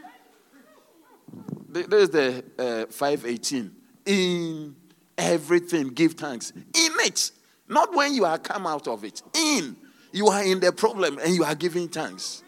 There's 1.69 2.11
the 2.11 2.45
uh, 2.57 2.93
518. 2.93 3.75
In 4.07 4.77
everything, 5.19 5.89
give 5.89 6.13
thanks. 6.13 6.53
In 6.53 6.63
it, 6.73 7.33
not 7.69 7.93
when 7.93 8.15
you 8.15 8.25
are 8.25 8.39
come 8.39 8.69
out 8.69 8.87
of 8.87 9.03
it. 9.05 9.23
In 9.35 9.77
you 10.13 10.29
are 10.29 10.45
in 10.45 10.61
the 10.61 10.71
problem 10.71 11.19
and 11.19 11.35
you 11.35 11.43
are 11.43 11.57
giving 11.57 11.89
thanks. 11.89 12.45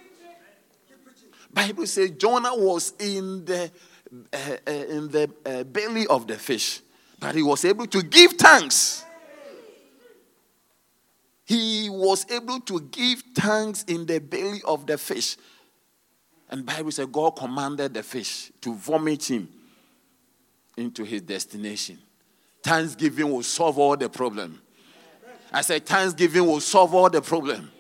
Bible 1.52 1.86
says 1.86 2.10
Jonah 2.12 2.54
was 2.54 2.92
in 3.00 3.44
the 3.44 3.72
uh, 4.32 4.36
uh, 4.64 4.70
in 4.70 5.08
the 5.08 5.28
uh, 5.44 5.64
belly 5.64 6.06
of 6.06 6.28
the 6.28 6.36
fish 6.36 6.82
but 7.18 7.34
he 7.34 7.42
was 7.42 7.64
able 7.64 7.86
to 7.86 8.02
give 8.02 8.32
thanks. 8.32 9.04
He 11.44 11.88
was 11.88 12.28
able 12.30 12.60
to 12.60 12.80
give 12.80 13.22
thanks 13.34 13.84
in 13.84 14.04
the 14.06 14.18
belly 14.18 14.60
of 14.64 14.86
the 14.86 14.98
fish. 14.98 15.36
And 16.50 16.66
Bible 16.66 16.90
says 16.90 17.06
God 17.06 17.36
commanded 17.36 17.94
the 17.94 18.02
fish 18.02 18.50
to 18.60 18.74
vomit 18.74 19.30
him 19.30 19.48
into 20.76 21.04
his 21.04 21.22
destination. 21.22 21.98
Thanksgiving 22.62 23.30
will 23.30 23.42
solve 23.42 23.78
all 23.78 23.96
the 23.96 24.08
problem. 24.08 24.60
I 25.52 25.62
said 25.62 25.86
thanksgiving 25.86 26.46
will 26.46 26.60
solve 26.60 26.94
all 26.94 27.08
the 27.08 27.22
problem. 27.22 27.70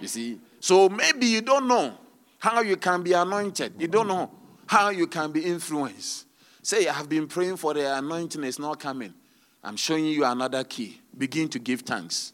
You 0.00 0.08
see? 0.08 0.40
So 0.60 0.88
maybe 0.88 1.26
you 1.26 1.42
don't 1.42 1.68
know 1.68 1.96
how 2.38 2.62
you 2.62 2.76
can 2.76 3.02
be 3.02 3.12
anointed. 3.12 3.74
You 3.78 3.88
don't 3.88 4.08
know 4.08 4.30
how 4.66 4.88
you 4.88 5.06
can 5.06 5.32
be 5.32 5.44
influenced. 5.44 6.25
Say, 6.66 6.88
I 6.88 6.94
have 6.94 7.08
been 7.08 7.28
praying 7.28 7.58
for 7.58 7.74
the 7.74 7.96
anointing, 7.96 8.42
it's 8.42 8.58
not 8.58 8.80
coming. 8.80 9.14
I'm 9.62 9.76
showing 9.76 10.04
you 10.06 10.24
another 10.24 10.64
key. 10.64 11.00
Begin 11.16 11.48
to 11.50 11.60
give 11.60 11.82
thanks. 11.82 12.32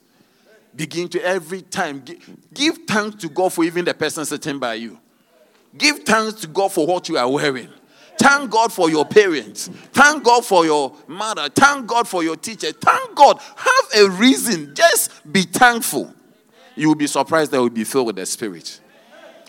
Begin 0.75 1.07
to 1.09 1.23
every 1.23 1.61
time 1.61 2.01
give, 2.01 2.31
give 2.55 2.79
thanks 2.89 3.17
to 3.17 3.29
God 3.29 3.53
for 3.53 3.63
even 3.63 3.85
the 3.85 3.93
person 3.93 4.25
sitting 4.25 4.59
by 4.59 4.73
you. 4.73 4.99
Give 5.77 5.99
thanks 5.99 6.41
to 6.41 6.47
God 6.47 6.73
for 6.73 6.87
what 6.87 7.11
you 7.11 7.19
are 7.19 7.31
wearing. 7.31 7.69
Thank 8.19 8.51
God 8.51 8.73
for 8.73 8.89
your 8.89 9.05
parents. 9.05 9.69
Thank 9.93 10.25
God 10.25 10.47
for 10.47 10.65
your 10.65 10.97
mother. 11.07 11.51
Thank 11.51 11.87
God 11.87 12.09
for 12.09 12.25
your 12.25 12.37
teacher. 12.37 12.73
Thank 12.73 13.15
God. 13.15 13.39
Have 13.39 14.07
a 14.07 14.09
reason. 14.13 14.75
Just 14.75 15.31
be 15.31 15.43
thankful. 15.43 16.11
You 16.75 16.89
will 16.89 16.95
be 16.95 17.07
surprised 17.07 17.51
that 17.51 17.61
will 17.61 17.69
be 17.69 17.85
filled 17.85 18.07
with 18.07 18.17
the 18.17 18.25
Spirit. 18.25 18.81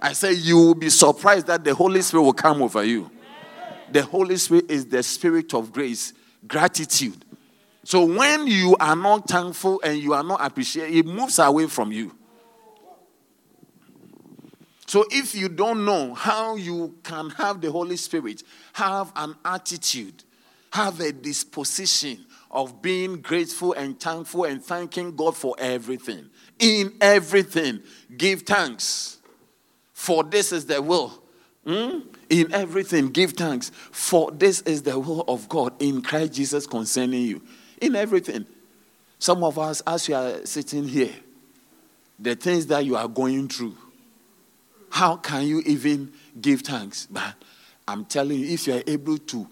I 0.02 0.12
say 0.12 0.34
you 0.34 0.58
will 0.58 0.76
be 0.76 0.90
surprised 0.90 1.48
that 1.48 1.64
the 1.64 1.74
Holy 1.74 2.02
Spirit 2.02 2.24
will 2.24 2.34
come 2.34 2.62
over 2.62 2.84
you. 2.84 3.10
The 3.94 4.02
Holy 4.02 4.38
Spirit 4.38 4.72
is 4.72 4.88
the 4.88 5.04
spirit 5.04 5.54
of 5.54 5.72
grace, 5.72 6.14
gratitude. 6.48 7.24
So 7.84 8.04
when 8.04 8.48
you 8.48 8.76
are 8.80 8.96
not 8.96 9.30
thankful 9.30 9.82
and 9.84 10.00
you 10.00 10.16
are 10.16 10.24
not 10.24 10.44
appreciative, 10.44 10.96
it 10.96 11.06
moves 11.06 11.38
away 11.38 11.68
from 11.68 11.92
you. 11.92 12.12
So 14.88 15.06
if 15.12 15.36
you 15.36 15.48
don't 15.48 15.86
know 15.86 16.16
how 16.16 16.56
you 16.56 16.96
can 17.04 17.30
have 17.32 17.62
the 17.62 17.72
Holy 17.72 17.98
Spirit, 17.98 18.42
have 18.74 19.12
an 19.16 19.36
attitude, 19.46 20.24
have 20.72 21.00
a 21.00 21.12
disposition 21.12 22.26
of 22.50 22.82
being 22.82 23.22
grateful 23.22 23.74
and 23.74 24.00
thankful 24.00 24.46
and 24.46 24.64
thanking 24.64 25.16
God 25.16 25.38
for 25.38 25.54
everything. 25.60 26.32
In 26.58 26.94
everything, 27.00 27.82
give 28.18 28.42
thanks. 28.42 29.20
For 29.94 30.24
this 30.24 30.52
is 30.52 30.66
the 30.66 30.82
will 30.82 31.24
Hmm? 31.66 32.00
In 32.34 32.52
everything, 32.52 33.10
give 33.10 33.34
thanks, 33.34 33.72
for 33.92 34.32
this 34.32 34.62
is 34.62 34.82
the 34.82 34.98
will 34.98 35.22
of 35.28 35.48
God 35.48 35.80
in 35.80 36.02
Christ 36.02 36.34
Jesus 36.34 36.66
concerning 36.66 37.22
you. 37.22 37.44
In 37.80 37.96
everything. 37.96 38.48
Some 39.20 39.44
of 39.44 39.60
us, 39.60 39.84
as 39.86 40.10
you 40.10 40.16
are 40.16 40.44
sitting 40.44 40.88
here, 40.88 41.14
the 42.18 42.34
things 42.34 42.66
that 42.68 42.86
you 42.86 42.96
are 42.96 43.08
going 43.08 43.50
through, 43.50 43.78
how 44.90 45.18
can 45.18 45.46
you 45.46 45.62
even 45.68 46.12
give 46.42 46.62
thanks? 46.62 47.06
But 47.06 47.36
I'm 47.88 48.04
telling 48.04 48.40
you, 48.40 48.48
if 48.48 48.66
you 48.66 48.78
are 48.78 48.84
able 48.88 49.20
to 49.20 49.48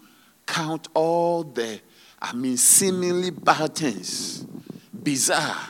count 0.48 0.88
all 0.96 1.44
the, 1.44 1.80
I 2.20 2.34
mean, 2.34 2.58
seemingly 2.58 3.30
bad 3.30 3.76
things, 3.76 4.44
bizarre, 4.92 5.70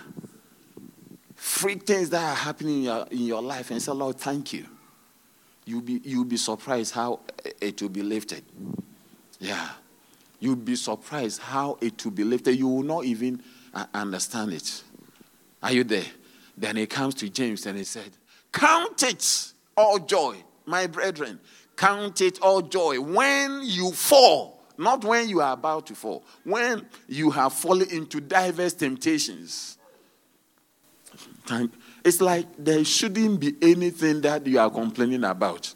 freak 1.35 1.85
things 1.85 2.09
that 2.11 2.23
are 2.23 2.35
happening 2.35 2.77
in 2.77 2.83
your, 2.83 3.07
in 3.11 3.25
your 3.25 3.41
life, 3.41 3.69
and 3.69 3.81
say, 3.81 3.91
Lord, 3.91 4.17
thank 4.17 4.53
you 4.53 4.65
you'll 5.65 5.81
be, 5.81 6.01
you'll 6.03 6.25
be 6.25 6.37
surprised 6.37 6.93
how 6.93 7.19
it 7.59 7.81
will 7.81 7.89
be 7.89 8.03
lifted. 8.03 8.43
Yeah. 9.39 9.69
You'll 10.39 10.55
be 10.55 10.75
surprised 10.75 11.41
how 11.41 11.77
it 11.81 12.03
will 12.03 12.11
be 12.11 12.23
lifted. 12.23 12.57
You 12.57 12.67
will 12.67 12.83
not 12.83 13.05
even 13.05 13.41
uh, 13.73 13.85
understand 13.93 14.53
it. 14.53 14.83
Are 15.61 15.71
you 15.71 15.83
there? 15.83 16.05
Then 16.57 16.75
he 16.75 16.87
comes 16.87 17.15
to 17.15 17.29
James 17.29 17.65
and 17.65 17.77
he 17.77 17.83
said, 17.83 18.11
Count 18.51 19.03
it 19.03 19.53
all 19.77 19.99
joy, 19.99 20.35
my 20.65 20.87
brethren. 20.87 21.39
Count 21.75 22.21
it 22.21 22.39
all 22.41 22.61
joy 22.61 22.99
when 22.99 23.61
you 23.63 23.91
fall, 23.91 24.61
not 24.77 25.03
when 25.05 25.29
you 25.29 25.41
are 25.41 25.53
about 25.53 25.87
to 25.87 25.95
fall, 25.95 26.23
when 26.43 26.85
you 27.07 27.31
have 27.31 27.53
fallen 27.53 27.89
into 27.89 28.19
diverse 28.19 28.73
temptations. 28.73 29.77
Time, 31.45 31.71
it's 32.03 32.21
like 32.21 32.47
there 32.57 32.83
shouldn't 32.83 33.39
be 33.39 33.55
anything 33.61 34.21
that 34.21 34.45
you 34.47 34.59
are 34.59 34.69
complaining 34.69 35.23
about. 35.23 35.73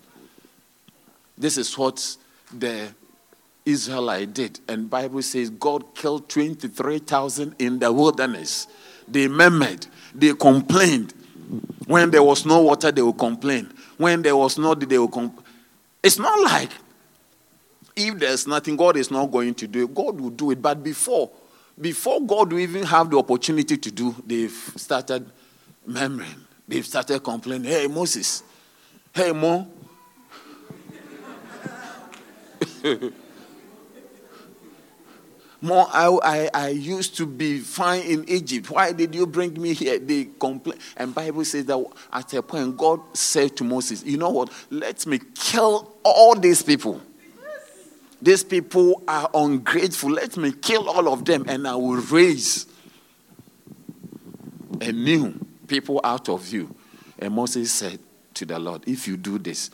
This 1.37 1.57
is 1.57 1.77
what 1.77 2.17
the 2.53 2.93
Israelite 3.65 4.33
did. 4.33 4.59
And 4.67 4.89
Bible 4.89 5.21
says 5.21 5.49
God 5.49 5.95
killed 5.95 6.29
23,000 6.29 7.55
in 7.59 7.79
the 7.79 7.91
wilderness. 7.91 8.67
They 9.07 9.27
murmured, 9.27 9.87
they 10.13 10.33
complained. 10.33 11.13
When 11.85 12.09
there 12.09 12.23
was 12.23 12.45
no 12.45 12.61
water, 12.61 12.91
they 12.91 13.03
would 13.03 13.19
complain. 13.19 13.71
When 13.97 14.23
there 14.23 14.35
was 14.35 14.57
no, 14.57 14.73
they 14.73 14.97
would 14.97 15.11
complain. 15.11 15.45
It's 16.01 16.17
not 16.17 16.41
like 16.41 16.71
if 17.95 18.17
there's 18.19 18.47
nothing, 18.47 18.75
God 18.75 18.97
is 18.97 19.11
not 19.11 19.27
going 19.31 19.53
to 19.55 19.67
do 19.67 19.83
it. 19.83 19.93
God 19.93 20.19
will 20.19 20.31
do 20.31 20.51
it. 20.51 20.61
But 20.61 20.83
before, 20.83 21.29
before 21.79 22.21
God 22.21 22.51
will 22.51 22.59
even 22.59 22.83
have 22.83 23.09
the 23.09 23.17
opportunity 23.17 23.77
to 23.77 23.91
do, 23.91 24.15
they've 24.25 24.51
started 24.75 25.29
murmuring. 25.85 26.45
They've 26.67 26.85
started 26.85 27.23
complaining. 27.23 27.71
Hey, 27.71 27.87
Moses. 27.87 28.43
Hey, 29.13 29.31
Mo. 29.31 29.67
More, 35.61 35.87
I, 35.91 36.19
I, 36.23 36.49
I 36.53 36.67
used 36.69 37.17
to 37.17 37.25
be 37.25 37.59
fine 37.59 38.03
in 38.03 38.29
Egypt. 38.29 38.69
Why 38.69 38.91
did 38.91 39.15
you 39.15 39.25
bring 39.25 39.59
me 39.59 39.73
here? 39.73 39.97
They 39.97 40.27
complain. 40.39 40.77
And 40.95 41.15
Bible 41.15 41.43
says 41.43 41.65
that 41.65 41.83
at 42.13 42.33
a 42.33 42.43
point, 42.43 42.77
God 42.77 42.99
said 43.13 43.57
to 43.57 43.63
Moses, 43.63 44.03
you 44.03 44.17
know 44.17 44.29
what? 44.29 44.51
Let 44.69 45.07
me 45.07 45.19
kill 45.33 45.95
all 46.03 46.35
these 46.35 46.61
people. 46.61 47.01
These 48.21 48.43
people 48.43 49.01
are 49.07 49.29
ungrateful. 49.33 50.11
Let 50.11 50.37
me 50.37 50.51
kill 50.51 50.87
all 50.89 51.11
of 51.11 51.25
them 51.25 51.45
and 51.47 51.67
I 51.67 51.75
will 51.75 52.01
raise 52.01 52.67
a 54.81 54.91
new 54.91 55.33
people 55.65 56.01
out 56.03 56.29
of 56.29 56.51
you. 56.51 56.73
And 57.19 57.33
Moses 57.33 57.71
said 57.71 57.99
to 58.35 58.45
the 58.45 58.59
Lord, 58.59 58.83
If 58.87 59.07
you 59.07 59.17
do 59.17 59.37
this, 59.37 59.71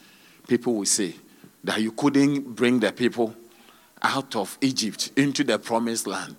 people 0.48 0.76
will 0.76 0.86
say 0.86 1.16
that 1.64 1.82
you 1.82 1.92
couldn't 1.92 2.56
bring 2.56 2.80
the 2.80 2.92
people 2.92 3.36
out 4.02 4.36
of 4.36 4.58
Egypt 4.62 5.12
into 5.16 5.44
the 5.44 5.60
promised 5.60 6.08
land. 6.08 6.36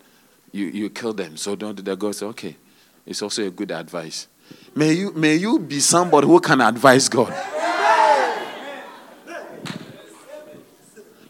You, 0.53 0.67
you 0.67 0.91
kill 0.91 1.13
them. 1.13 1.37
So 1.37 1.55
don't 1.57 1.83
the 1.83 1.97
God 1.97 2.15
say, 2.15 2.27
Okay, 2.27 2.57
it's 3.07 3.23
also 3.23 3.47
a 3.47 3.51
good 3.51 3.71
advice. 3.71 4.29
May 4.75 4.93
you, 4.93 5.13
may 5.13 5.37
you 5.37 5.59
be 5.59 5.81
somebody 5.81 6.27
who 6.27 6.41
can 6.41 6.61
advise 6.61 7.09
God. 7.09 7.35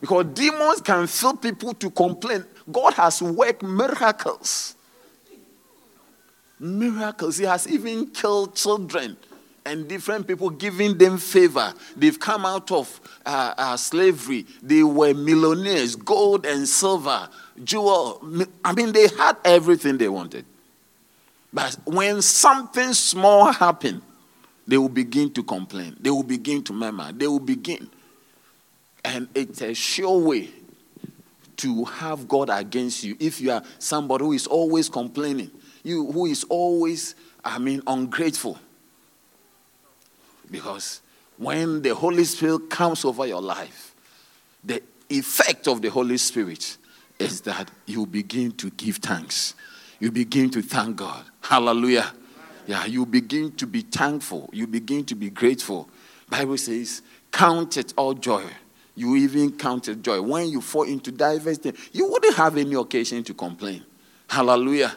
Because 0.00 0.26
demons 0.34 0.80
can 0.80 1.06
fill 1.06 1.36
people 1.36 1.74
to 1.74 1.88
complain. 1.90 2.44
God 2.70 2.94
has 2.94 3.22
worked 3.22 3.62
miracles 3.62 4.74
miracles. 6.62 7.36
He 7.36 7.44
has 7.44 7.68
even 7.68 8.06
killed 8.06 8.54
children 8.54 9.16
and 9.66 9.88
different 9.88 10.26
people, 10.26 10.50
giving 10.50 10.96
them 10.96 11.18
favor. 11.18 11.72
They've 11.96 12.18
come 12.18 12.46
out 12.46 12.70
of 12.70 13.00
uh, 13.26 13.54
uh, 13.56 13.76
slavery. 13.76 14.46
They 14.62 14.82
were 14.82 15.14
millionaires, 15.14 15.96
gold 15.96 16.46
and 16.46 16.66
silver, 16.66 17.28
jewel. 17.62 18.46
I 18.64 18.72
mean, 18.72 18.92
they 18.92 19.08
had 19.08 19.36
everything 19.44 19.98
they 19.98 20.08
wanted. 20.08 20.44
But 21.52 21.76
when 21.84 22.22
something 22.22 22.94
small 22.94 23.52
happened, 23.52 24.02
they 24.66 24.78
will 24.78 24.88
begin 24.88 25.32
to 25.34 25.42
complain. 25.42 25.96
They 26.00 26.10
will 26.10 26.22
begin 26.22 26.62
to 26.64 26.72
murmur. 26.72 27.12
They 27.12 27.26
will 27.26 27.40
begin. 27.40 27.90
And 29.04 29.28
it's 29.34 29.60
a 29.60 29.74
sure 29.74 30.18
way 30.18 30.50
to 31.58 31.84
have 31.84 32.26
God 32.26 32.48
against 32.50 33.04
you 33.04 33.16
if 33.20 33.40
you 33.40 33.50
are 33.50 33.62
somebody 33.78 34.24
who 34.24 34.32
is 34.32 34.46
always 34.46 34.88
complaining 34.88 35.50
you 35.82 36.10
who 36.10 36.26
is 36.26 36.44
always, 36.44 37.14
I 37.44 37.58
mean, 37.58 37.82
ungrateful. 37.86 38.58
Because 40.50 41.00
when 41.38 41.82
the 41.82 41.94
Holy 41.94 42.24
Spirit 42.24 42.70
comes 42.70 43.04
over 43.04 43.26
your 43.26 43.40
life, 43.40 43.94
the 44.62 44.82
effect 45.08 45.66
of 45.66 45.82
the 45.82 45.88
Holy 45.88 46.18
Spirit 46.18 46.76
is 47.18 47.40
that 47.42 47.70
you 47.86 48.06
begin 48.06 48.52
to 48.52 48.70
give 48.70 48.96
thanks. 48.96 49.54
You 49.98 50.10
begin 50.10 50.50
to 50.50 50.62
thank 50.62 50.96
God. 50.96 51.24
Hallelujah. 51.40 52.12
Yeah, 52.66 52.84
you 52.86 53.06
begin 53.06 53.52
to 53.52 53.66
be 53.66 53.82
thankful. 53.82 54.50
You 54.52 54.66
begin 54.66 55.04
to 55.06 55.14
be 55.14 55.30
grateful. 55.30 55.88
Bible 56.28 56.56
says, 56.56 57.02
count 57.30 57.76
it 57.76 57.92
all 57.96 58.14
joy. 58.14 58.44
You 58.94 59.16
even 59.16 59.52
count 59.52 59.88
it 59.88 60.02
joy. 60.02 60.20
When 60.20 60.48
you 60.48 60.60
fall 60.60 60.84
into 60.84 61.10
diverse 61.10 61.58
things, 61.58 61.78
you 61.92 62.06
wouldn't 62.06 62.36
have 62.36 62.56
any 62.56 62.74
occasion 62.74 63.24
to 63.24 63.34
complain. 63.34 63.84
Hallelujah. 64.28 64.96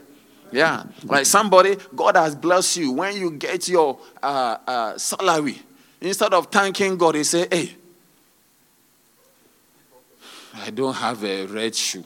Yeah. 0.52 0.84
Like 1.04 1.26
somebody, 1.26 1.76
God 1.96 2.16
has 2.16 2.36
blessed 2.36 2.78
you. 2.78 2.92
When 2.94 3.16
you 3.18 3.32
get 3.32 3.68
your 3.68 4.00
uh, 4.22 4.58
uh, 4.66 4.98
salary, 4.98 5.62
instead 6.00 6.34
of 6.34 6.48
thanking 6.48 6.98
God, 6.98 7.16
they 7.16 7.24
say, 7.24 7.48
hey, 7.52 7.76
I 10.54 10.70
don't 10.70 10.94
have 10.94 11.24
a 11.24 11.46
red 11.48 11.76
shoe. 11.76 12.04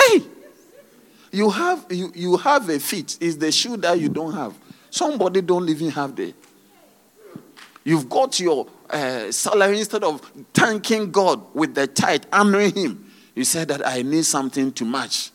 Hey, 0.00 0.22
you 1.32 1.50
have 1.50 1.86
you, 1.90 2.12
you 2.14 2.36
have 2.36 2.68
a 2.68 2.78
feet. 2.78 3.16
It's 3.20 3.36
the 3.36 3.52
shoe 3.52 3.76
that 3.78 3.98
you 3.98 4.08
don't 4.08 4.32
have. 4.32 4.54
Somebody 4.90 5.40
don't 5.40 5.68
even 5.68 5.90
have 5.90 6.16
the. 6.16 6.34
You've 7.84 8.08
got 8.08 8.38
your 8.38 8.66
uh, 8.90 9.30
salary 9.30 9.78
instead 9.78 10.04
of 10.04 10.20
thanking 10.52 11.10
God 11.10 11.42
with 11.54 11.74
the 11.74 11.86
tithe, 11.86 12.24
honoring 12.32 12.74
Him. 12.74 13.10
You 13.34 13.44
said 13.44 13.68
that 13.68 13.86
I 13.86 14.02
need 14.02 14.24
something 14.24 14.72
to 14.72 14.84
match. 14.84 15.30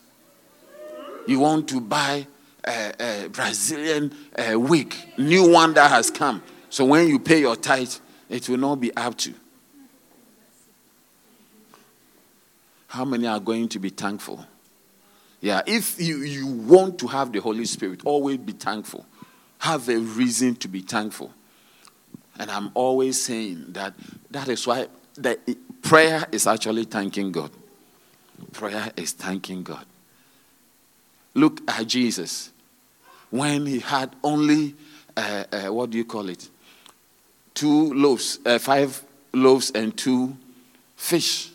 You 1.27 1.39
want 1.39 1.67
to 1.69 1.81
buy 1.81 2.27
a, 2.63 3.25
a 3.25 3.29
Brazilian 3.29 4.13
uh, 4.37 4.59
wig, 4.59 4.93
new 5.17 5.49
one 5.49 5.73
that 5.73 5.89
has 5.89 6.09
come. 6.09 6.43
So 6.69 6.85
when 6.85 7.07
you 7.07 7.19
pay 7.19 7.39
your 7.39 7.55
tithe, 7.55 7.93
it 8.29 8.49
will 8.49 8.57
not 8.57 8.75
be 8.75 8.95
up 8.95 9.17
to. 9.19 9.33
How 12.87 13.05
many 13.05 13.27
are 13.27 13.39
going 13.39 13.69
to 13.69 13.79
be 13.79 13.89
thankful? 13.89 14.45
Yeah, 15.41 15.61
if 15.67 15.99
you, 16.01 16.19
you 16.19 16.47
want 16.47 16.97
to 16.99 17.07
have 17.07 17.31
the 17.31 17.39
Holy 17.39 17.65
Spirit, 17.65 18.01
always 18.05 18.37
be 18.37 18.53
thankful. 18.53 19.05
Have 19.59 19.89
a 19.89 19.97
reason 19.97 20.55
to 20.57 20.67
be 20.67 20.81
thankful. 20.81 21.33
And 22.39 22.49
I'm 22.49 22.71
always 22.73 23.23
saying 23.23 23.65
that 23.69 23.93
that 24.31 24.47
is 24.47 24.65
why 24.65 24.87
the 25.15 25.37
prayer 25.81 26.25
is 26.31 26.47
actually 26.47 26.85
thanking 26.85 27.31
God. 27.31 27.51
Prayer 28.51 28.91
is 28.97 29.11
thanking 29.11 29.63
God. 29.63 29.85
Look 31.35 31.61
at 31.67 31.85
Jesus. 31.85 32.51
When 33.29 33.65
he 33.65 33.79
had 33.79 34.15
only, 34.23 34.73
uh, 35.15 35.43
uh, 35.51 35.73
what 35.73 35.91
do 35.91 35.97
you 35.97 36.05
call 36.05 36.29
it? 36.29 36.49
Two 37.53 37.93
loaves, 37.93 38.39
uh, 38.45 38.57
five 38.57 39.03
loaves 39.33 39.69
and 39.71 39.95
two 39.95 40.35
fish. 40.95 41.51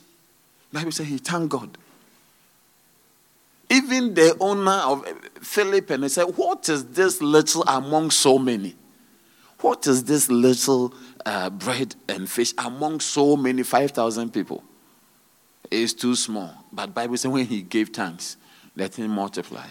Bible 0.73 0.93
says 0.93 1.07
he 1.07 1.19
thanked 1.19 1.49
God. 1.49 1.77
Even 3.71 4.15
the 4.15 4.37
owner 4.41 4.71
of 4.71 5.07
Philip 5.41 5.91
and 5.91 6.03
he 6.03 6.09
said, 6.09 6.25
What 6.25 6.69
is 6.69 6.85
this 6.87 7.23
little 7.23 7.63
among 7.65 8.11
so 8.11 8.39
many? 8.39 8.77
What 9.61 9.87
is 9.87 10.05
this 10.05 10.31
little 10.31 10.95
uh, 11.25 11.51
bread 11.51 11.95
and 12.09 12.29
fish 12.29 12.53
among 12.59 13.01
so 13.01 13.37
many 13.37 13.63
5,000 13.63 14.33
people? 14.33 14.65
It's 15.71 15.93
too 15.93 16.17
small. 16.17 16.53
But 16.73 16.95
Bible 16.95 17.17
says 17.17 17.31
when 17.31 17.47
he 17.47 17.63
gave 17.63 17.91
thanks, 17.91 18.37
let 18.81 18.99
him 18.99 19.11
multiply. 19.11 19.67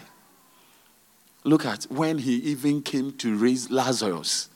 Look 1.43 1.65
at 1.65 1.85
when 1.89 2.19
he 2.19 2.35
even 2.35 2.81
came 2.83 3.11
to 3.13 3.35
raise 3.35 3.71
Lazarus. 3.71 4.49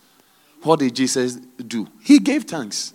What 0.62 0.80
did 0.80 0.96
Jesus 0.96 1.36
do? 1.36 1.88
He 2.04 2.20
gave 2.20 2.44
thanks. 2.44 2.94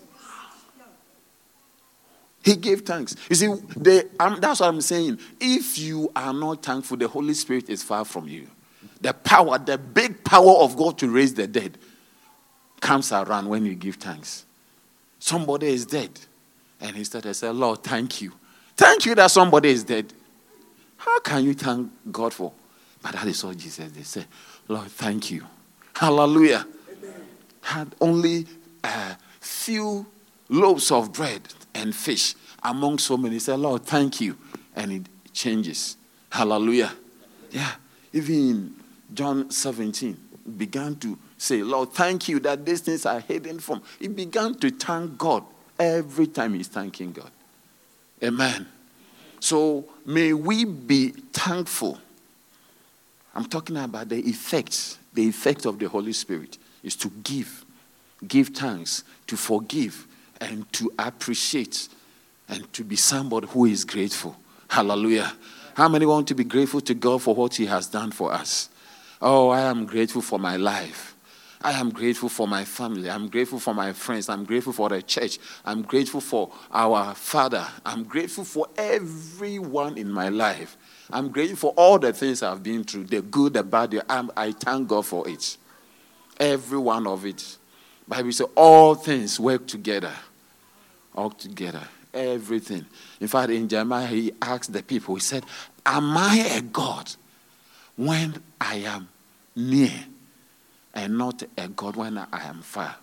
He 2.45 2.55
gave 2.55 2.83
thanks. 2.83 3.17
You 3.29 3.35
see, 3.35 3.47
the, 3.77 4.09
um, 4.21 4.39
that's 4.41 4.61
what 4.61 4.69
I'm 4.69 4.81
saying. 4.81 5.19
If 5.41 5.79
you 5.79 6.11
are 6.15 6.33
not 6.33 6.63
thankful, 6.63 6.97
the 6.97 7.09
Holy 7.09 7.35
Spirit 7.35 7.69
is 7.69 7.83
far 7.83 8.05
from 8.05 8.29
you. 8.29 8.47
The 9.01 9.13
power, 9.13 9.59
the 9.59 9.77
big 9.77 10.25
power 10.25 10.53
of 10.59 10.77
God 10.77 10.97
to 10.99 11.11
raise 11.11 11.35
the 11.35 11.47
dead 11.47 11.77
comes 12.81 13.11
around 13.13 13.49
when 13.49 13.67
you 13.67 13.75
give 13.75 13.97
thanks. 13.97 14.47
Somebody 15.19 15.69
is 15.69 15.85
dead. 15.85 16.11
And 16.81 16.95
he 16.95 17.03
started 17.03 17.29
to 17.29 17.35
say, 17.35 17.51
Lord, 17.51 17.83
thank 17.83 18.23
you. 18.23 18.33
Thank 18.77 19.07
you 19.07 19.17
that 19.17 19.33
somebody 19.33 19.71
is 19.71 19.83
dead. 19.83 20.13
How 20.99 21.21
can 21.21 21.45
you 21.45 21.55
thank 21.55 21.91
God 22.11 22.35
for? 22.35 22.53
But 23.03 23.13
that 23.13 23.27
is 23.27 23.45
what 23.45 23.57
Jesus 23.57 23.91
they 23.93 24.03
say, 24.03 24.25
Lord, 24.67 24.89
thank 24.89 25.31
you. 25.31 25.45
Hallelujah. 25.95 26.67
Amen. 26.93 27.15
Had 27.63 27.95
only 28.01 28.47
a 28.85 29.17
few 29.41 30.07
loaves 30.49 30.91
of 30.91 31.13
bread 31.13 31.43
and 31.75 31.95
fish 31.95 32.35
among 32.63 32.99
so 32.99 33.17
many. 33.17 33.39
Said, 33.39 33.59
Lord, 33.59 33.85
thank 33.85 34.21
you. 34.21 34.37
And 34.75 34.93
it 34.93 35.03
changes. 35.33 35.97
Hallelujah. 36.31 36.93
Yeah. 37.51 37.73
Even 38.13 38.75
John 39.13 39.51
17, 39.51 40.17
began 40.57 40.97
to 40.97 41.19
say, 41.37 41.63
Lord, 41.63 41.93
thank 41.93 42.29
you 42.29 42.41
that 42.41 42.65
these 42.65 42.81
things 42.81 43.07
are 43.07 43.21
hidden 43.21 43.59
from. 43.59 43.83
He 43.99 44.09
began 44.09 44.55
to 44.57 44.71
thank 44.71 45.19
God 45.19 45.45
every 45.79 46.27
time 46.27 46.55
he's 46.55 46.69
thanking 46.69 47.13
God. 47.13 47.31
Amen. 48.23 48.67
So 49.41 49.85
may 50.05 50.33
we 50.33 50.65
be 50.65 51.11
thankful. 51.33 51.99
I'm 53.35 53.45
talking 53.45 53.77
about 53.77 54.09
the 54.09 54.19
effects. 54.21 54.99
The 55.15 55.29
effect 55.29 55.65
of 55.65 55.79
the 55.79 55.89
Holy 55.89 56.13
Spirit 56.13 56.59
is 56.83 56.97
to 56.97 57.09
give, 57.23 57.65
give 58.27 58.49
thanks, 58.49 59.05
to 59.27 59.37
forgive, 59.37 60.07
and 60.41 60.71
to 60.75 60.93
appreciate 60.99 61.89
and 62.49 62.73
to 62.73 62.85
be 62.85 62.97
somebody 62.97 63.47
who 63.49 63.67
is 63.67 63.85
grateful. 63.85 64.37
Hallelujah. 64.69 65.33
How 65.75 65.89
many 65.89 66.07
want 66.07 66.29
to 66.29 66.35
be 66.35 66.45
grateful 66.45 66.81
to 66.83 66.95
God 66.95 67.23
for 67.23 67.35
what 67.35 67.55
He 67.55 67.67
has 67.67 67.87
done 67.87 68.11
for 68.11 68.33
us? 68.33 68.69
Oh, 69.21 69.49
I 69.49 69.63
am 69.63 69.87
grateful 69.87 70.23
for 70.23 70.39
my 70.39 70.57
life. 70.57 71.15
I 71.61 71.73
am 71.73 71.91
grateful 71.91 72.29
for 72.29 72.47
my 72.47 72.65
family. 72.65 73.11
I'm 73.11 73.29
grateful 73.29 73.59
for 73.59 73.75
my 73.75 73.93
friends. 73.93 74.29
I'm 74.29 74.45
grateful 74.45 74.73
for 74.73 74.89
the 74.89 75.03
church. 75.03 75.39
I'm 75.65 75.83
grateful 75.83 76.21
for 76.21 76.51
our 76.73 77.15
Father. 77.15 77.67
I'm 77.85 78.05
grateful 78.05 78.45
for 78.45 78.69
everyone 78.77 79.99
in 79.99 80.11
my 80.11 80.29
life. 80.29 80.77
I'm 81.11 81.31
grateful 81.31 81.57
for 81.57 81.75
all 81.77 81.99
the 81.99 82.13
things 82.13 82.43
I've 82.43 82.63
been 82.63 82.85
through 82.85 83.05
the 83.05 83.23
good, 83.23 83.55
the 83.55 83.63
bad. 83.63 83.91
The, 83.91 84.05
I 84.09 84.53
thank 84.53 84.89
God 84.89 85.07
for 85.07 85.29
it. 85.29 85.57
Every 86.39 86.79
one 86.79 87.07
of 87.07 87.27
it. 87.27 87.57
Bible 88.07 88.33
says 88.33 88.47
all 88.55 88.95
things 88.95 89.41
work 89.41 89.67
together 89.67 90.13
all 91.19 91.31
together. 91.31 91.83
Everything. 92.15 92.87
In 93.21 93.29
fact, 93.29 93.51
in 93.51 93.69
Jeremiah, 93.69 94.07
he 94.07 94.33
asked 94.41 94.73
the 94.73 94.83
people, 94.83 95.17
he 95.17 95.21
said, 95.21 95.45
Am 95.85 96.17
I 96.17 96.57
a 96.57 96.63
God 96.63 97.11
when 97.97 98.43
I 98.61 98.77
am 98.77 99.09
near 99.55 99.93
and 100.99 101.19
not 101.19 101.43
a 101.57 101.69
God 101.69 101.97
when 101.97 102.19
I 102.19 102.27
am 102.33 102.61
far? 102.63 102.97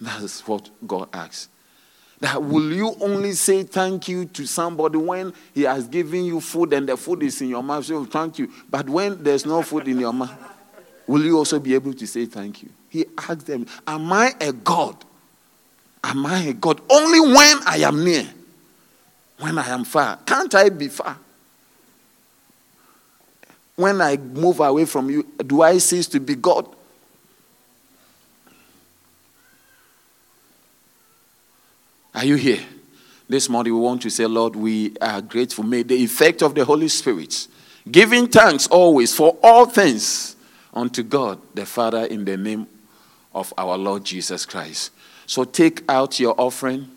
That's 0.00 0.46
what 0.46 0.70
God 0.86 1.08
asks. 1.12 1.48
That 2.20 2.42
will 2.42 2.72
you 2.72 2.94
only 3.00 3.32
say 3.32 3.64
thank 3.64 4.08
you 4.08 4.24
to 4.26 4.46
somebody 4.46 4.98
when 4.98 5.32
he 5.52 5.62
has 5.62 5.86
given 5.86 6.24
you 6.24 6.40
food 6.40 6.72
and 6.72 6.88
the 6.88 6.96
food 6.96 7.22
is 7.22 7.40
in 7.40 7.48
your 7.48 7.62
mouth? 7.62 7.84
So 7.84 7.96
oh, 7.96 8.04
thank 8.04 8.38
you. 8.38 8.50
But 8.70 8.88
when 8.88 9.22
there's 9.22 9.44
no 9.44 9.62
food 9.62 9.88
in 9.88 10.00
your 10.00 10.12
mouth, 10.12 10.32
will 11.06 11.22
you 11.22 11.36
also 11.36 11.58
be 11.58 11.74
able 11.74 11.92
to 11.92 12.06
say 12.06 12.26
thank 12.26 12.62
you? 12.62 12.70
He 12.88 13.04
asked 13.18 13.46
them, 13.46 13.66
Am 13.86 14.12
I 14.12 14.32
a 14.40 14.52
God 14.52 15.04
Am 16.04 16.26
I 16.26 16.40
a 16.40 16.52
God? 16.52 16.82
Only 16.90 17.20
when 17.20 17.58
I 17.66 17.78
am 17.78 18.04
near. 18.04 18.26
When 19.38 19.58
I 19.58 19.68
am 19.68 19.84
far. 19.84 20.18
Can't 20.26 20.54
I 20.54 20.68
be 20.68 20.88
far? 20.88 21.16
When 23.76 24.00
I 24.00 24.16
move 24.16 24.60
away 24.60 24.84
from 24.84 25.10
you, 25.10 25.26
do 25.46 25.62
I 25.62 25.78
cease 25.78 26.06
to 26.08 26.20
be 26.20 26.36
God? 26.36 26.68
Are 32.14 32.24
you 32.24 32.36
here? 32.36 32.60
This 33.28 33.48
morning 33.48 33.72
we 33.72 33.80
want 33.80 34.02
to 34.02 34.10
say, 34.10 34.26
Lord, 34.26 34.54
we 34.54 34.96
are 35.00 35.20
grateful. 35.20 35.64
May 35.64 35.82
the 35.82 35.96
effect 35.96 36.42
of 36.42 36.54
the 36.54 36.64
Holy 36.64 36.88
Spirit, 36.88 37.48
giving 37.90 38.28
thanks 38.28 38.68
always 38.68 39.14
for 39.14 39.36
all 39.42 39.66
things 39.66 40.36
unto 40.72 41.02
God 41.02 41.40
the 41.54 41.66
Father 41.66 42.04
in 42.04 42.24
the 42.24 42.36
name 42.36 42.68
of 43.34 43.52
our 43.58 43.76
Lord 43.76 44.04
Jesus 44.04 44.46
Christ. 44.46 44.92
So 45.26 45.42
take 45.44 45.82
out 45.88 46.20
your 46.20 46.38
offering, 46.40 46.88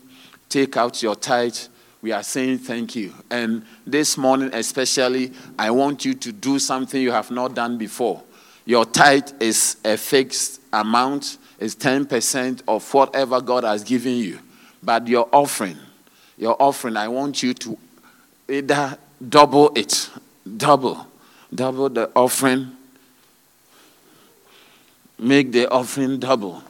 take 0.48 0.76
out 0.76 1.02
your 1.02 1.16
tithe. 1.16 1.56
We 2.00 2.12
are 2.12 2.22
saying 2.22 2.58
thank 2.58 2.94
you. 2.94 3.12
And 3.30 3.64
this 3.86 4.16
morning, 4.16 4.50
especially, 4.52 5.32
I 5.58 5.70
want 5.70 6.04
you 6.04 6.14
to 6.14 6.32
do 6.32 6.58
something 6.58 7.00
you 7.00 7.10
have 7.10 7.30
not 7.30 7.54
done 7.54 7.76
before. 7.76 8.22
Your 8.64 8.84
tithe 8.84 9.30
is 9.40 9.78
a 9.84 9.96
fixed 9.96 10.60
amount, 10.72 11.38
it's 11.58 11.74
10% 11.74 12.62
of 12.68 12.94
whatever 12.94 13.40
God 13.40 13.64
has 13.64 13.82
given 13.82 14.14
you. 14.16 14.38
But 14.82 15.08
your 15.08 15.28
offering, 15.32 15.76
your 16.36 16.60
offering, 16.60 16.96
I 16.96 17.08
want 17.08 17.42
you 17.42 17.54
to 17.54 17.78
either 18.48 18.96
double 19.26 19.72
it, 19.74 20.10
double, 20.56 21.06
double 21.52 21.88
the 21.88 22.10
offering, 22.14 22.76
make 25.18 25.50
the 25.50 25.68
offering 25.68 26.20
double. 26.20 26.62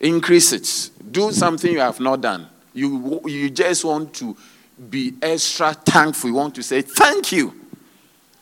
Increase 0.00 0.52
it. 0.52 0.90
Do 1.10 1.32
something 1.32 1.72
you 1.72 1.80
have 1.80 2.00
not 2.00 2.20
done. 2.20 2.48
You, 2.76 3.22
you 3.24 3.48
just 3.48 3.86
want 3.86 4.12
to 4.16 4.36
be 4.90 5.14
extra 5.22 5.72
thankful. 5.72 6.28
You 6.28 6.36
want 6.36 6.54
to 6.56 6.62
say, 6.62 6.82
Thank 6.82 7.32
you. 7.32 7.58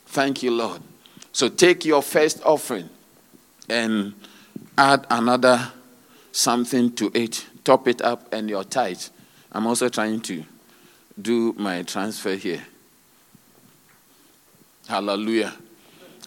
Thank 0.07 0.43
you, 0.43 0.51
Lord. 0.51 0.81
So 1.31 1.47
take 1.47 1.85
your 1.85 2.01
first 2.01 2.43
offering 2.43 2.89
and 3.69 4.13
add 4.77 5.07
another 5.09 5.71
something 6.33 6.91
to 6.95 7.09
it, 7.13 7.45
top 7.63 7.87
it 7.87 8.01
up, 8.01 8.31
and 8.33 8.49
your 8.49 8.65
tithe. 8.65 9.01
I'm 9.53 9.65
also 9.67 9.87
trying 9.87 10.19
to 10.21 10.43
do 11.21 11.53
my 11.57 11.83
transfer 11.83 12.35
here. 12.35 12.65
Hallelujah. 14.87 15.53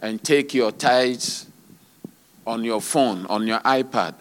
And 0.01 0.23
take 0.25 0.55
your 0.55 0.73
tithes 0.73 1.47
on 2.47 2.65
your 2.65 2.81
phone, 2.81 3.27
on 3.27 3.47
your 3.47 3.61
iPad, 3.61 4.15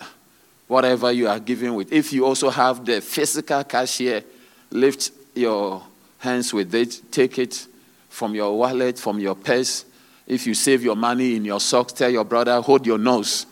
whatever 0.67 1.12
you 1.12 1.27
are 1.27 1.39
giving 1.39 1.73
with. 1.75 1.91
If 1.91 2.12
you 2.13 2.25
also 2.25 2.49
have 2.49 2.86
the 2.86 3.01
physical 3.01 3.63
cashier, 3.63 4.23
lift 4.69 5.12
your 5.34 5.82
hands 6.19 6.53
with 6.53 6.73
it, 6.75 7.01
take 7.12 7.39
it 7.39 7.67
from 8.10 8.36
your 8.36 8.58
wallet, 8.58 8.99
from 8.99 9.19
your 9.19 9.36
purse. 9.36 9.86
If 10.25 10.45
you 10.45 10.53
save 10.53 10.84
your 10.84 10.95
money 10.95 11.36
in 11.36 11.45
your 11.45 11.60
socks, 11.60 11.93
tell 11.93 12.10
your 12.10 12.25
brother, 12.25 12.60
hold 12.62 12.86
your 12.86 12.97
nose. 12.97 13.45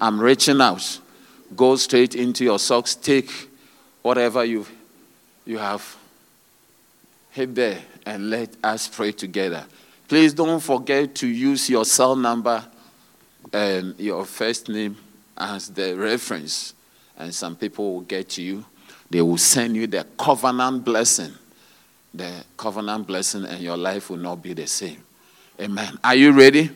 I'm 0.00 0.20
reaching 0.20 0.60
out. 0.60 1.00
Go 1.54 1.76
straight 1.76 2.14
into 2.14 2.42
your 2.42 2.58
socks, 2.58 2.94
take 2.96 3.30
whatever 4.02 4.44
you, 4.44 4.66
you 5.44 5.58
have 5.58 5.96
hit 7.30 7.54
there, 7.54 7.78
and 8.04 8.30
let 8.30 8.50
us 8.64 8.88
pray 8.88 9.12
together. 9.12 9.64
Please 10.08 10.34
don't 10.34 10.60
forget 10.60 11.14
to 11.16 11.28
use 11.28 11.70
your 11.70 11.84
cell 11.84 12.16
number 12.16 12.64
and 13.52 13.98
your 13.98 14.24
first 14.24 14.68
name 14.68 14.96
as 15.36 15.68
the 15.68 15.96
reference, 15.96 16.74
and 17.16 17.34
some 17.34 17.56
people 17.56 17.94
will 17.94 18.00
get 18.02 18.38
you. 18.38 18.64
They 19.10 19.20
will 19.20 19.38
send 19.38 19.76
you 19.76 19.86
the 19.86 20.06
covenant 20.18 20.84
blessing. 20.84 21.32
The 22.14 22.44
covenant 22.56 23.06
blessing, 23.06 23.44
and 23.44 23.60
your 23.60 23.76
life 23.76 24.10
will 24.10 24.16
not 24.18 24.42
be 24.42 24.54
the 24.54 24.66
same. 24.66 25.02
Amen. 25.60 25.98
Are 26.02 26.14
you 26.14 26.32
ready? 26.32 26.70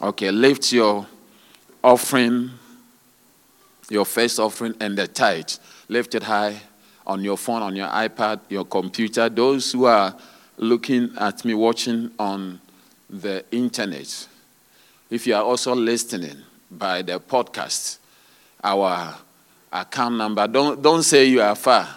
Okay, 0.00 0.30
lift 0.30 0.72
your 0.72 1.06
offering, 1.82 2.50
your 3.90 4.04
first 4.04 4.38
offering, 4.38 4.74
and 4.80 4.96
the 4.96 5.06
tithe. 5.06 5.50
Lift 5.88 6.14
it 6.14 6.22
high 6.22 6.60
on 7.06 7.22
your 7.22 7.36
phone, 7.36 7.62
on 7.62 7.74
your 7.76 7.88
iPad, 7.88 8.40
your 8.48 8.64
computer. 8.64 9.28
Those 9.28 9.72
who 9.72 9.84
are 9.84 10.16
looking 10.56 11.10
at 11.18 11.44
me, 11.44 11.54
watching 11.54 12.10
on 12.18 12.60
the 13.08 13.44
internet, 13.50 14.28
if 15.10 15.26
you 15.26 15.34
are 15.34 15.42
also 15.42 15.74
listening 15.74 16.42
by 16.70 17.02
the 17.02 17.20
podcast, 17.20 17.98
our 18.62 19.14
account 19.72 20.16
number, 20.16 20.46
don't, 20.46 20.80
don't 20.82 21.02
say 21.02 21.24
you 21.26 21.42
are 21.42 21.54
far. 21.54 21.88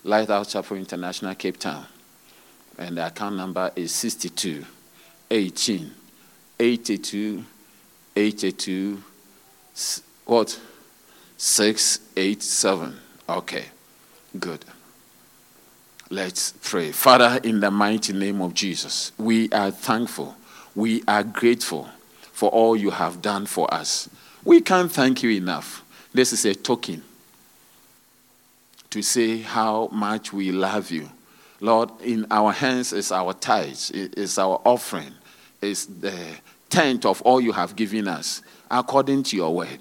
Lighthouse 0.04 0.54
Chapel 0.54 0.78
International, 0.78 1.36
Cape 1.36 1.60
Town. 1.60 1.86
And 2.78 2.98
the 2.98 3.08
account 3.08 3.36
number 3.36 3.72
is 3.76 3.92
62 3.94 4.66
18 5.30 5.92
82 6.60 7.44
82 8.16 9.04
what? 10.26 10.60
687. 11.38 13.00
Okay, 13.30 13.66
good. 14.40 14.66
Let's 16.10 16.54
pray. 16.62 16.94
Father, 16.94 17.40
in 17.44 17.60
the 17.60 17.70
mighty 17.70 18.14
name 18.14 18.40
of 18.42 18.54
Jesus, 18.54 19.12
we 19.18 19.50
are 19.52 19.72
thankful. 19.72 20.38
We 20.74 21.04
are 21.06 21.24
grateful 21.24 21.90
for 22.32 22.50
all 22.50 22.78
you 22.78 22.92
have 22.92 23.22
done 23.22 23.46
for 23.46 23.72
us. 23.74 24.10
We 24.46 24.62
can't 24.62 24.90
thank 24.90 25.22
you 25.22 25.32
enough. 25.32 25.84
This 26.14 26.32
is 26.32 26.46
a 26.46 26.56
token 26.56 27.04
to 28.90 29.02
say 29.02 29.40
how 29.40 29.90
much 29.92 30.32
we 30.32 30.54
love 30.54 30.92
you. 30.92 31.10
Lord, 31.60 31.90
in 32.02 32.26
our 32.32 32.54
hands 32.54 32.94
is 32.94 33.12
our 33.12 33.34
tithes, 33.34 33.92
is 33.92 34.38
our 34.38 34.62
offering, 34.64 35.14
is 35.62 35.88
the 35.88 36.18
tenth 36.70 37.06
of 37.06 37.22
all 37.24 37.42
you 37.42 37.52
have 37.52 37.76
given 37.76 38.08
us, 38.08 38.42
according 38.72 39.24
to 39.24 39.36
your 39.36 39.54
word. 39.54 39.80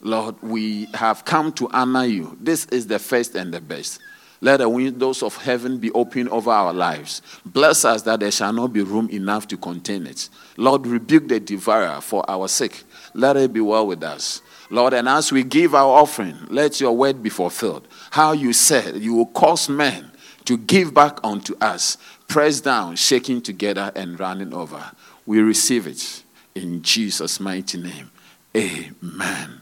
Lord, 0.00 0.34
we 0.42 0.86
have 0.94 1.24
come 1.24 1.52
to 1.52 1.68
honor 1.70 2.04
you. 2.04 2.36
This 2.40 2.64
is 2.66 2.88
the 2.88 2.98
first 2.98 3.36
and 3.36 3.54
the 3.54 3.60
best. 3.60 4.00
Let 4.42 4.56
the 4.56 4.68
windows 4.68 5.22
of 5.22 5.36
heaven 5.36 5.78
be 5.78 5.92
open 5.92 6.28
over 6.28 6.50
our 6.50 6.72
lives. 6.72 7.22
Bless 7.46 7.84
us 7.84 8.02
that 8.02 8.18
there 8.18 8.32
shall 8.32 8.52
not 8.52 8.72
be 8.72 8.82
room 8.82 9.08
enough 9.10 9.46
to 9.48 9.56
contain 9.56 10.04
it. 10.04 10.28
Lord, 10.56 10.84
rebuke 10.84 11.28
the 11.28 11.38
devourer 11.38 12.00
for 12.00 12.28
our 12.28 12.48
sake. 12.48 12.82
Let 13.14 13.36
it 13.36 13.52
be 13.52 13.60
well 13.60 13.86
with 13.86 14.02
us. 14.02 14.42
Lord, 14.68 14.94
and 14.94 15.08
as 15.08 15.30
we 15.30 15.44
give 15.44 15.76
our 15.76 15.96
offering, 15.96 16.36
let 16.48 16.80
your 16.80 16.90
word 16.96 17.22
be 17.22 17.28
fulfilled. 17.30 17.86
How 18.10 18.32
you 18.32 18.52
said 18.52 18.96
you 18.96 19.14
will 19.14 19.26
cause 19.26 19.68
men 19.68 20.10
to 20.46 20.58
give 20.58 20.92
back 20.92 21.20
unto 21.22 21.54
us, 21.60 21.96
pressed 22.26 22.64
down, 22.64 22.96
shaking 22.96 23.42
together, 23.42 23.92
and 23.94 24.18
running 24.18 24.52
over. 24.52 24.90
We 25.24 25.40
receive 25.40 25.86
it 25.86 26.24
in 26.56 26.82
Jesus' 26.82 27.38
mighty 27.38 27.78
name. 27.78 28.10
Amen. 28.56 29.60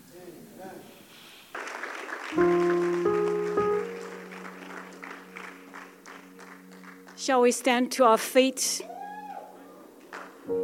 Shall 7.21 7.43
we 7.43 7.53
stand 7.53 7.93
to 7.93 8.05
our 8.05 8.17
feet? 8.17 8.81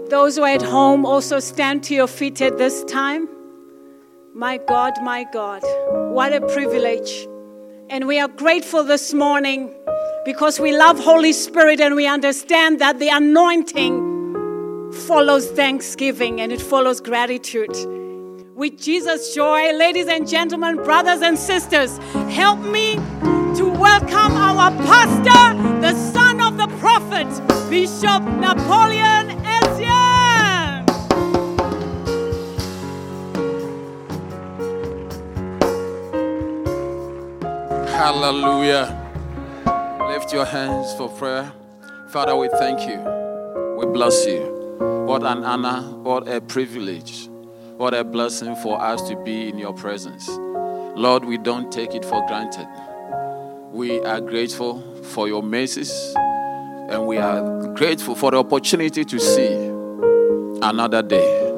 Those 0.09 0.37
who 0.37 0.43
are 0.43 0.49
at 0.49 0.63
home 0.63 1.05
also 1.05 1.39
stand 1.39 1.85
to 1.85 1.95
your 1.95 2.07
feet 2.07 2.41
at 2.41 2.57
this 2.57 2.83
time. 2.85 3.29
My 4.35 4.57
God, 4.57 4.95
my 5.03 5.25
God, 5.25 5.61
what 6.15 6.33
a 6.33 6.41
privilege. 6.41 7.29
And 7.91 8.07
we 8.07 8.19
are 8.19 8.29
grateful 8.29 8.85
this 8.85 9.13
morning 9.13 9.71
because 10.25 10.59
we 10.59 10.75
love 10.75 10.99
Holy 10.99 11.35
Spirit 11.35 11.79
and 11.79 11.95
we 11.95 12.07
understand 12.07 12.81
that 12.81 13.01
the 13.01 13.11
anointing 13.11 14.93
follows 15.07 15.51
thanksgiving 15.51 16.41
and 16.41 16.53
it 16.53 16.63
follows 16.63 17.03
gratitude. 17.03 17.77
With 18.55 18.81
Jesus' 18.81 19.35
joy, 19.35 19.75
ladies 19.75 20.09
and 20.09 20.27
gentlemen, 20.27 20.77
brothers 20.77 21.21
and 21.21 21.39
sisters, 21.39 21.99
help 22.31 22.61
me 22.61 22.95
to 23.57 23.69
welcome 23.79 24.33
our 24.39 24.71
pastor, 24.71 25.76
Bishop 27.71 28.23
Napoleon 28.23 29.29
Essien. 29.45 30.87
Hallelujah. 37.89 39.03
Lift 40.09 40.33
your 40.33 40.45
hands 40.45 40.95
for 40.95 41.09
prayer. 41.09 41.53
Father, 42.09 42.37
we 42.37 42.49
thank 42.59 42.81
you. 42.89 42.99
We 43.79 43.87
bless 43.87 44.27
you. 44.27 44.41
What 45.07 45.23
an 45.23 45.45
honor, 45.45 45.83
what 46.03 46.29
a 46.29 46.41
privilege, 46.41 47.29
what 47.77 47.95
a 47.95 48.05
blessing 48.05 48.57
for 48.57 48.81
us 48.81 49.03
to 49.09 49.17
be 49.17 49.49
in 49.49 49.59
your 49.59 49.73
presence. 49.73 50.29
Lord, 50.29 51.25
we 51.25 51.37
don't 51.39 51.71
take 51.73 51.95
it 51.95 52.05
for 52.05 52.27
granted. 52.27 52.69
We 53.73 54.01
are 54.01 54.21
grateful 54.21 54.81
for 55.03 55.29
your 55.29 55.43
mercies 55.43 56.15
and 56.89 57.07
we 57.07 57.19
are 57.19 57.75
grateful 57.75 58.15
for 58.15 58.31
the 58.31 58.39
opportunity 58.39 59.05
to 59.05 59.19
see 59.19 59.53
another 60.63 61.03
day. 61.03 61.53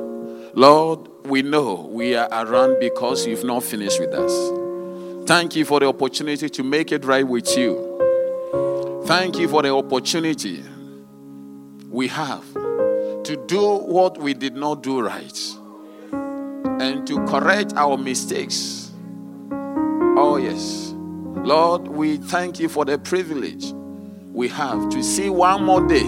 Lord, 0.54 1.08
we 1.26 1.42
know 1.42 1.88
we 1.90 2.14
are 2.14 2.28
around 2.32 2.80
because 2.80 3.26
you've 3.26 3.44
not 3.44 3.62
finished 3.62 4.00
with 4.00 4.14
us. 4.14 5.28
Thank 5.28 5.54
you 5.56 5.64
for 5.64 5.80
the 5.80 5.86
opportunity 5.86 6.48
to 6.48 6.62
make 6.62 6.90
it 6.90 7.04
right 7.04 7.26
with 7.26 7.56
you. 7.56 9.02
Thank 9.04 9.38
you 9.38 9.48
for 9.48 9.62
the 9.62 9.74
opportunity 9.74 10.64
we 11.90 12.08
have 12.08 12.44
to 12.54 13.44
do 13.46 13.76
what 13.78 14.18
we 14.18 14.34
did 14.34 14.56
not 14.56 14.82
do 14.82 15.00
right 15.00 15.54
and 16.12 17.06
to 17.06 17.24
correct 17.26 17.74
our 17.76 17.96
mistakes. 17.96 18.90
Oh, 19.50 20.38
yes. 20.40 20.94
Lord, 21.44 21.88
we 21.88 22.16
thank 22.16 22.58
you 22.58 22.68
for 22.68 22.84
the 22.84 22.98
privilege 22.98 23.72
we 24.38 24.46
have 24.46 24.88
to 24.88 25.02
see 25.02 25.28
one 25.28 25.64
more 25.64 25.84
day. 25.88 26.06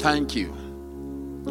Thank 0.00 0.34
you. 0.34 0.52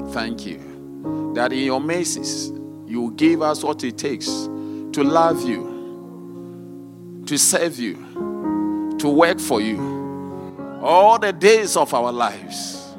Thank 0.10 0.45
you. 0.45 1.32
That 1.34 1.54
in 1.54 1.60
your 1.60 1.80
mercies, 1.80 2.52
you 2.86 3.13
give 3.15 3.41
us 3.41 3.63
what 3.63 3.82
it 3.86 3.97
takes 3.97 4.25
to 4.28 5.02
love 5.02 5.47
you, 5.47 7.23
to 7.25 7.38
serve 7.38 7.80
you, 7.80 8.97
to 8.99 9.08
work 9.08 9.39
for 9.39 9.62
you 9.62 10.82
all 10.84 11.17
the 11.17 11.32
days 11.32 11.78
of 11.78 11.93
our 11.93 12.12
lives. 12.12 12.93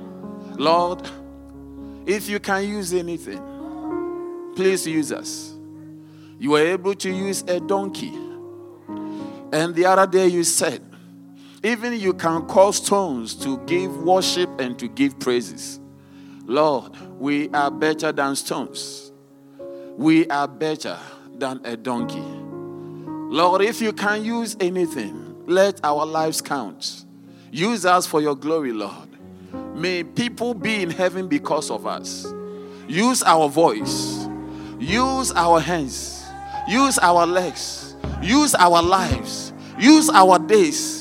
Lord, 0.57 1.07
if 2.07 2.26
you 2.26 2.40
can 2.40 2.66
use 2.66 2.94
anything, 2.94 4.53
please 4.57 4.87
use 4.87 5.12
us. 5.12 5.53
You 6.38 6.53
were 6.53 6.66
able 6.66 6.94
to 6.94 7.11
use 7.11 7.42
a 7.42 7.61
donkey. 7.61 8.14
And 9.53 9.74
the 9.74 9.85
other 9.85 10.07
day 10.07 10.29
you 10.29 10.42
said, 10.42 10.89
even 11.62 11.98
you 11.98 12.14
can 12.14 12.46
cause 12.46 12.76
stones 12.76 13.34
to 13.34 13.58
give 13.66 13.96
worship 13.98 14.48
and 14.60 14.78
to 14.78 14.88
give 14.88 15.18
praises. 15.18 15.78
Lord, 16.46 16.92
we 17.18 17.48
are 17.50 17.70
better 17.70 18.12
than 18.12 18.34
stones. 18.34 19.12
We 19.96 20.26
are 20.28 20.48
better 20.48 20.98
than 21.36 21.60
a 21.64 21.76
donkey. 21.76 22.24
Lord, 23.32 23.62
if 23.62 23.80
you 23.80 23.92
can 23.92 24.24
use 24.24 24.56
anything, 24.58 25.44
let 25.46 25.80
our 25.84 26.06
lives 26.06 26.40
count. 26.40 27.04
Use 27.52 27.84
us 27.84 28.06
for 28.06 28.20
your 28.20 28.34
glory, 28.34 28.72
Lord. 28.72 29.08
May 29.74 30.02
people 30.02 30.54
be 30.54 30.82
in 30.82 30.90
heaven 30.90 31.28
because 31.28 31.70
of 31.70 31.86
us. 31.86 32.32
Use 32.88 33.22
our 33.22 33.48
voice, 33.48 34.26
use 34.80 35.30
our 35.32 35.60
hands, 35.60 36.24
use 36.68 36.98
our 36.98 37.24
legs, 37.24 37.94
use 38.20 38.54
our 38.56 38.82
lives, 38.82 39.52
use 39.78 40.10
our 40.10 40.38
days. 40.38 40.99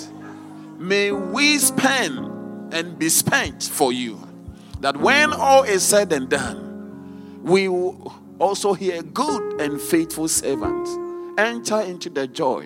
May 0.80 1.12
we 1.12 1.58
spend 1.58 2.74
and 2.74 2.98
be 2.98 3.10
spent 3.10 3.64
for 3.64 3.92
you. 3.92 4.18
That 4.80 4.96
when 4.96 5.34
all 5.34 5.64
is 5.64 5.84
said 5.84 6.14
and 6.14 6.30
done, 6.30 7.42
we 7.44 7.68
will 7.68 8.14
also 8.40 8.74
hear 8.74 9.04
good 9.04 9.60
and 9.60 9.80
faithful 9.80 10.30
servant. 10.30 10.88
Enter 11.38 11.82
into 11.82 12.10
the 12.10 12.28
joy 12.28 12.66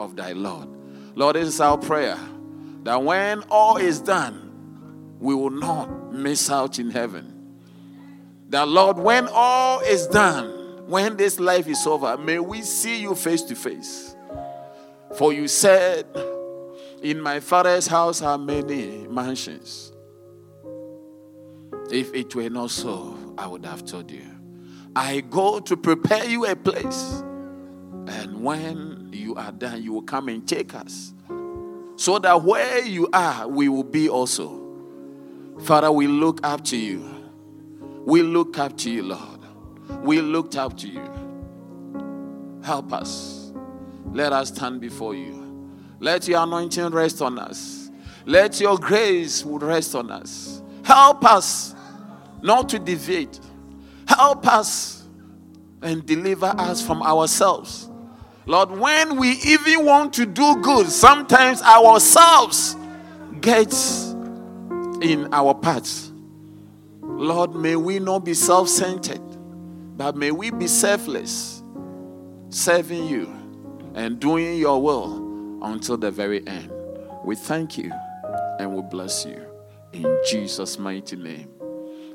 of 0.00 0.16
thy 0.16 0.32
Lord. 0.32 0.68
Lord, 1.14 1.36
this 1.36 1.46
is 1.46 1.60
our 1.60 1.78
prayer. 1.78 2.18
That 2.82 3.00
when 3.00 3.42
all 3.48 3.76
is 3.76 4.00
done, 4.00 5.16
we 5.20 5.34
will 5.36 5.50
not 5.50 6.12
miss 6.12 6.50
out 6.50 6.80
in 6.80 6.90
heaven. 6.90 7.60
That, 8.48 8.66
Lord, 8.66 8.98
when 8.98 9.28
all 9.28 9.80
is 9.80 10.08
done, 10.08 10.84
when 10.88 11.16
this 11.16 11.38
life 11.38 11.68
is 11.68 11.86
over, 11.86 12.18
may 12.18 12.40
we 12.40 12.62
see 12.62 13.00
you 13.00 13.14
face 13.14 13.42
to 13.42 13.54
face. 13.54 14.16
For 15.16 15.32
you 15.32 15.46
said, 15.46 16.06
In 17.02 17.20
my 17.20 17.40
father's 17.40 17.88
house 17.88 18.22
are 18.22 18.38
many 18.38 19.08
mansions. 19.08 19.92
If 21.90 22.14
it 22.14 22.32
were 22.36 22.48
not 22.48 22.70
so, 22.70 23.18
I 23.36 23.48
would 23.48 23.64
have 23.64 23.84
told 23.84 24.08
you. 24.08 24.24
I 24.94 25.20
go 25.20 25.58
to 25.58 25.76
prepare 25.76 26.24
you 26.24 26.46
a 26.46 26.54
place. 26.54 27.22
And 28.06 28.44
when 28.44 29.10
you 29.12 29.34
are 29.34 29.50
done, 29.50 29.82
you 29.82 29.92
will 29.94 30.02
come 30.02 30.28
and 30.28 30.46
take 30.46 30.76
us. 30.76 31.12
So 31.96 32.20
that 32.20 32.44
where 32.44 32.84
you 32.84 33.08
are, 33.12 33.48
we 33.48 33.68
will 33.68 33.82
be 33.82 34.08
also. 34.08 34.60
Father, 35.60 35.90
we 35.90 36.06
look 36.06 36.38
up 36.44 36.64
to 36.66 36.76
you. 36.76 37.04
We 38.04 38.22
look 38.22 38.58
up 38.58 38.76
to 38.78 38.90
you, 38.90 39.02
Lord. 39.02 39.40
We 40.02 40.20
looked 40.20 40.56
up 40.56 40.76
to 40.78 40.88
you. 40.88 42.62
Help 42.62 42.92
us. 42.92 43.52
Let 44.06 44.32
us 44.32 44.48
stand 44.48 44.80
before 44.80 45.16
you. 45.16 45.41
Let 46.02 46.26
your 46.26 46.42
anointing 46.42 46.88
rest 46.88 47.22
on 47.22 47.38
us. 47.38 47.88
Let 48.26 48.60
your 48.60 48.76
grace 48.76 49.44
rest 49.44 49.94
on 49.94 50.10
us. 50.10 50.60
Help 50.82 51.24
us 51.24 51.76
not 52.42 52.68
to 52.70 52.80
deviate. 52.80 53.38
Help 54.08 54.44
us 54.48 55.04
and 55.80 56.04
deliver 56.04 56.46
us 56.58 56.84
from 56.84 57.04
ourselves. 57.04 57.88
Lord, 58.46 58.72
when 58.72 59.16
we 59.16 59.30
even 59.46 59.84
want 59.84 60.12
to 60.14 60.26
do 60.26 60.60
good, 60.60 60.88
sometimes 60.88 61.62
ourselves 61.62 62.74
gets 63.40 64.10
in 65.02 65.28
our 65.30 65.54
paths. 65.54 66.10
Lord, 67.00 67.54
may 67.54 67.76
we 67.76 68.00
not 68.00 68.24
be 68.24 68.34
self 68.34 68.68
centered, 68.68 69.22
but 69.96 70.16
may 70.16 70.32
we 70.32 70.50
be 70.50 70.66
selfless, 70.66 71.62
serving 72.48 73.06
you 73.06 73.32
and 73.94 74.18
doing 74.18 74.56
your 74.58 74.82
will 74.82 75.21
until 75.62 75.96
the 75.96 76.10
very 76.10 76.46
end. 76.46 76.70
We 77.24 77.36
thank 77.36 77.78
you 77.78 77.92
and 78.58 78.74
we 78.74 78.82
bless 78.82 79.24
you 79.24 79.46
in 79.92 80.20
Jesus' 80.28 80.78
mighty 80.78 81.16
name. 81.16 81.48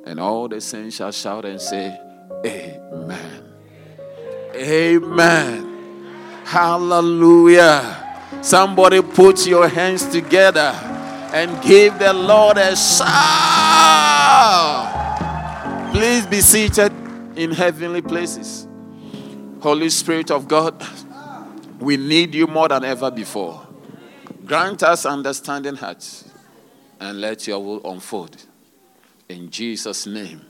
And 0.05 0.19
all 0.19 0.47
the 0.47 0.61
saints 0.61 0.97
shall 0.97 1.11
shout 1.11 1.45
and 1.45 1.59
say, 1.59 1.99
Amen. 2.45 3.43
Amen. 4.55 6.43
Hallelujah. 6.45 8.03
Somebody 8.41 9.01
put 9.01 9.45
your 9.45 9.67
hands 9.67 10.05
together 10.07 10.71
and 11.33 11.61
give 11.63 11.99
the 11.99 12.13
Lord 12.13 12.57
a 12.57 12.75
shout. 12.75 13.07
Please 15.91 16.25
be 16.25 16.41
seated 16.41 16.93
in 17.35 17.51
heavenly 17.51 18.01
places. 18.01 18.67
Holy 19.61 19.89
Spirit 19.89 20.31
of 20.31 20.47
God, 20.47 20.81
we 21.79 21.97
need 21.97 22.33
you 22.33 22.47
more 22.47 22.67
than 22.67 22.83
ever 22.83 23.11
before. 23.11 23.65
Grant 24.45 24.83
us 24.83 25.05
understanding 25.05 25.75
hearts 25.75 26.29
and 26.99 27.21
let 27.21 27.47
your 27.47 27.59
will 27.63 27.91
unfold. 27.91 28.37
In 29.29 29.49
Jesus' 29.49 30.05
name, 30.07 30.41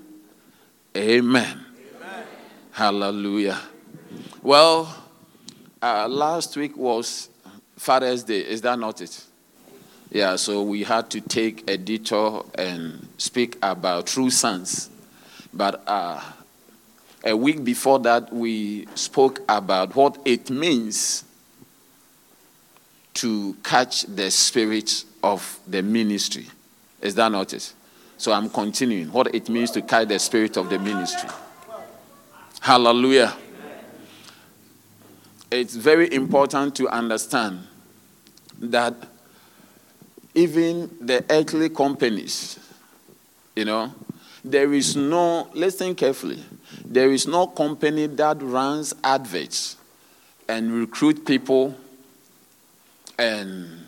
amen. 0.96 1.66
amen. 2.00 2.24
Hallelujah. 2.72 3.60
Well, 4.44 4.96
uh, 5.82 6.08
last 6.08 6.56
week 6.56 6.78
was 6.78 7.30
Father's 7.76 8.24
Day. 8.24 8.40
Is 8.42 8.62
that 8.62 8.78
not 8.78 9.02
it? 9.02 9.24
Yeah, 10.10 10.38
so 10.38 10.62
we 10.62 10.84
had 10.84 11.10
to 11.10 11.22
take 11.22 11.70
a 11.70 11.78
detour 11.78 12.46
and 12.56 13.08
speak 13.18 13.58
about 13.62 14.08
true 14.08 14.30
sons. 14.30 14.90
But 15.54 15.84
uh, 15.86 16.22
a 17.28 17.36
week 17.36 17.64
before 17.64 18.00
that, 18.00 18.32
we 18.32 18.88
spoke 18.96 19.42
about 19.50 19.94
what 19.96 20.18
it 20.24 20.50
means 20.50 21.26
to 23.16 23.54
catch 23.64 24.04
the 24.04 24.32
spirit 24.32 25.04
of 25.22 25.60
the 25.68 25.84
ministry. 25.84 26.48
Is 27.02 27.16
that 27.16 27.30
not 27.30 27.54
it? 27.54 27.74
So 28.18 28.32
I'm 28.32 28.50
continuing. 28.50 29.12
What 29.12 29.36
it 29.36 29.50
means 29.50 29.72
to 29.72 29.82
catch 29.82 30.08
the 30.08 30.18
spirit 30.20 30.56
of 30.56 30.70
the 30.70 30.80
ministry. 30.80 31.30
Hallelujah. 32.62 33.36
It's 35.52 35.76
very 35.76 36.14
important 36.14 36.76
to 36.78 36.88
understand 36.88 37.68
that 38.60 38.96
even 40.34 40.96
the 41.02 41.26
earthly 41.30 41.70
companies, 41.70 42.58
you 43.54 43.66
know, 43.66 43.94
there 44.46 44.74
is 44.74 44.96
no, 44.96 45.50
listen 45.54 45.94
carefully, 45.94 46.44
there 46.86 47.12
is 47.12 47.28
no 47.28 47.48
company 47.48 48.08
that 48.08 48.42
runs 48.42 48.94
adverts 49.04 49.78
and 50.48 50.72
recruit 50.72 51.26
people 51.26 51.76
and 53.18 53.88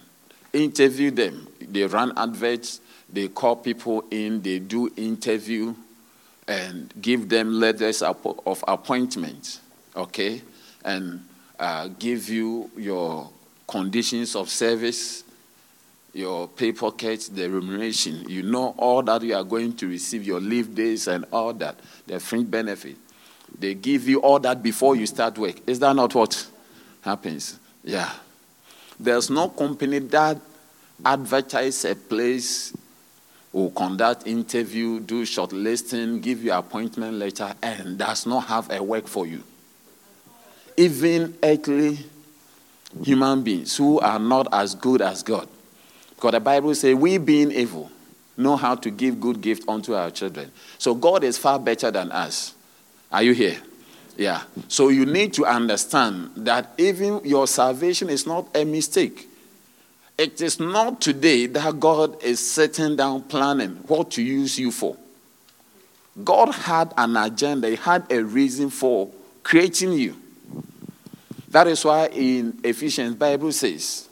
interview 0.53 1.11
them. 1.11 1.47
They 1.61 1.83
run 1.85 2.13
adverts, 2.17 2.81
they 3.11 3.27
call 3.27 3.57
people 3.57 4.03
in, 4.11 4.41
they 4.41 4.59
do 4.59 4.91
interview 4.95 5.75
and 6.47 6.91
give 6.99 7.29
them 7.29 7.59
letters 7.59 8.01
of 8.01 8.63
appointment, 8.67 9.59
okay? 9.95 10.41
And 10.83 11.25
uh, 11.59 11.89
give 11.99 12.29
you 12.29 12.71
your 12.75 13.29
conditions 13.67 14.35
of 14.35 14.49
service 14.49 15.23
your 16.13 16.47
pay 16.47 16.71
pocket, 16.71 17.29
the 17.33 17.49
remuneration. 17.49 18.27
You 18.27 18.43
know 18.43 18.73
all 18.77 19.01
that 19.03 19.21
you 19.21 19.35
are 19.35 19.43
going 19.43 19.75
to 19.77 19.87
receive, 19.87 20.25
your 20.25 20.39
leave 20.39 20.73
days 20.73 21.07
and 21.07 21.25
all 21.31 21.53
that, 21.53 21.79
the 22.07 22.19
fringe 22.19 22.49
benefit. 22.49 22.97
They 23.57 23.73
give 23.73 24.07
you 24.07 24.21
all 24.21 24.39
that 24.39 24.61
before 24.61 24.95
you 24.95 25.05
start 25.05 25.37
work. 25.37 25.55
Is 25.67 25.79
that 25.79 25.95
not 25.95 26.13
what 26.15 26.47
happens? 27.01 27.59
Yeah. 27.83 28.11
There's 28.99 29.29
no 29.29 29.49
company 29.49 29.99
that 29.99 30.37
advertise 31.05 31.85
a 31.85 31.95
place 31.95 32.73
will 33.51 33.71
conduct 33.71 34.27
interview, 34.27 34.99
do 34.99 35.23
shortlisting, 35.23 36.21
give 36.21 36.43
you 36.43 36.53
appointment 36.53 37.17
letter, 37.17 37.53
and 37.63 37.97
does 37.97 38.25
not 38.27 38.41
have 38.41 38.69
a 38.71 38.81
work 38.83 39.07
for 39.07 39.25
you. 39.25 39.43
Even 40.77 41.35
earthly 41.41 41.97
human 43.03 43.41
beings 43.41 43.75
who 43.77 43.99
are 43.99 44.19
not 44.19 44.47
as 44.53 44.75
good 44.75 45.01
as 45.01 45.23
God 45.23 45.47
because 46.19 46.33
the 46.33 46.41
Bible 46.41 46.75
says, 46.75 46.95
we 46.95 47.17
being 47.17 47.49
evil 47.49 47.89
know 48.35 48.57
how 48.57 48.75
to 48.75 48.91
give 48.91 49.21
good 49.21 49.39
gift 49.39 49.63
unto 49.69 49.95
our 49.95 50.11
children. 50.11 50.51
So 50.77 50.93
God 50.93 51.23
is 51.23 51.37
far 51.37 51.57
better 51.57 51.91
than 51.91 52.11
us. 52.11 52.55
Are 53.09 53.23
you 53.23 53.31
here? 53.31 53.57
Yeah. 54.17 54.43
So 54.67 54.89
you 54.89 55.05
need 55.05 55.31
to 55.35 55.45
understand 55.45 56.31
that 56.35 56.73
even 56.77 57.21
your 57.23 57.47
salvation 57.47 58.09
is 58.09 58.27
not 58.27 58.49
a 58.53 58.65
mistake. 58.65 59.29
It 60.17 60.41
is 60.41 60.59
not 60.59 60.99
today 60.99 61.45
that 61.45 61.79
God 61.79 62.21
is 62.21 62.45
sitting 62.45 62.97
down 62.97 63.23
planning 63.23 63.79
what 63.87 64.11
to 64.11 64.21
use 64.21 64.59
you 64.59 64.71
for. 64.71 64.97
God 66.21 66.53
had 66.53 66.93
an 66.97 67.15
agenda, 67.15 67.69
He 67.69 67.77
had 67.77 68.11
a 68.11 68.21
reason 68.21 68.69
for 68.69 69.09
creating 69.41 69.93
you. 69.93 70.17
That 71.47 71.67
is 71.67 71.85
why 71.85 72.07
in 72.07 72.59
Ephesians, 72.61 73.15
Bible 73.15 73.53
says, 73.53 74.08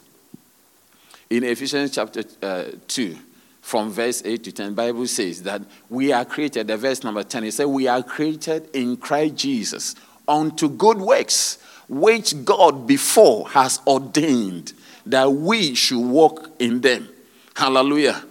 in 1.30 1.44
Ephesians 1.44 1.90
chapter 1.90 2.24
uh, 2.42 2.64
2, 2.86 3.16
from 3.60 3.90
verse 3.90 4.22
8 4.24 4.44
to 4.44 4.52
10, 4.52 4.74
Bible 4.74 5.06
says 5.06 5.42
that 5.42 5.60
we 5.90 6.10
are 6.12 6.24
created, 6.24 6.68
the 6.68 6.76
verse 6.76 7.04
number 7.04 7.22
10, 7.22 7.44
it 7.44 7.52
says, 7.52 7.66
we 7.66 7.86
are 7.86 8.02
created 8.02 8.68
in 8.74 8.96
Christ 8.96 9.36
Jesus 9.36 9.94
unto 10.26 10.68
good 10.68 10.98
works, 10.98 11.58
which 11.88 12.44
God 12.44 12.86
before 12.86 13.48
has 13.50 13.80
ordained 13.86 14.72
that 15.04 15.30
we 15.30 15.74
should 15.74 16.00
walk 16.00 16.50
in 16.58 16.80
them. 16.80 17.08
Hallelujah. 17.56 18.22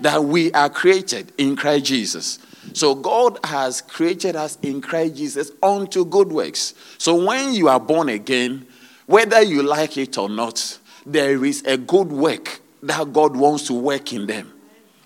That 0.00 0.24
we 0.24 0.52
are 0.52 0.68
created 0.68 1.32
in 1.38 1.56
Christ 1.56 1.84
Jesus. 1.86 2.38
So 2.72 2.94
God 2.94 3.38
has 3.44 3.80
created 3.82 4.34
us 4.36 4.58
in 4.62 4.80
Christ 4.80 5.16
Jesus 5.16 5.52
unto 5.62 6.04
good 6.04 6.32
works. 6.32 6.74
So 6.98 7.24
when 7.24 7.52
you 7.54 7.68
are 7.68 7.80
born 7.80 8.08
again, 8.08 8.66
whether 9.06 9.42
you 9.42 9.62
like 9.62 9.96
it 9.98 10.16
or 10.16 10.28
not, 10.28 10.78
there 11.04 11.44
is 11.44 11.62
a 11.64 11.76
good 11.76 12.08
work 12.08 12.60
that 12.82 13.12
God 13.12 13.36
wants 13.36 13.66
to 13.68 13.74
work 13.74 14.12
in 14.12 14.26
them. 14.26 14.52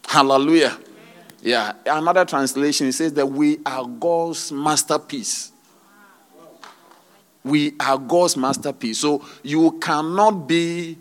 Hallelujah. 0.06 0.78
Yeah. 1.42 1.72
Another 1.86 2.24
translation 2.24 2.90
says 2.92 3.12
that 3.14 3.26
we 3.26 3.58
are 3.64 3.84
God's 3.86 4.50
masterpiece. 4.50 5.52
We 7.44 7.74
are 7.78 7.98
God's 7.98 8.36
masterpiece. 8.36 8.98
So 8.98 9.24
you 9.42 9.72
cannot 9.80 10.48
be 10.48 10.98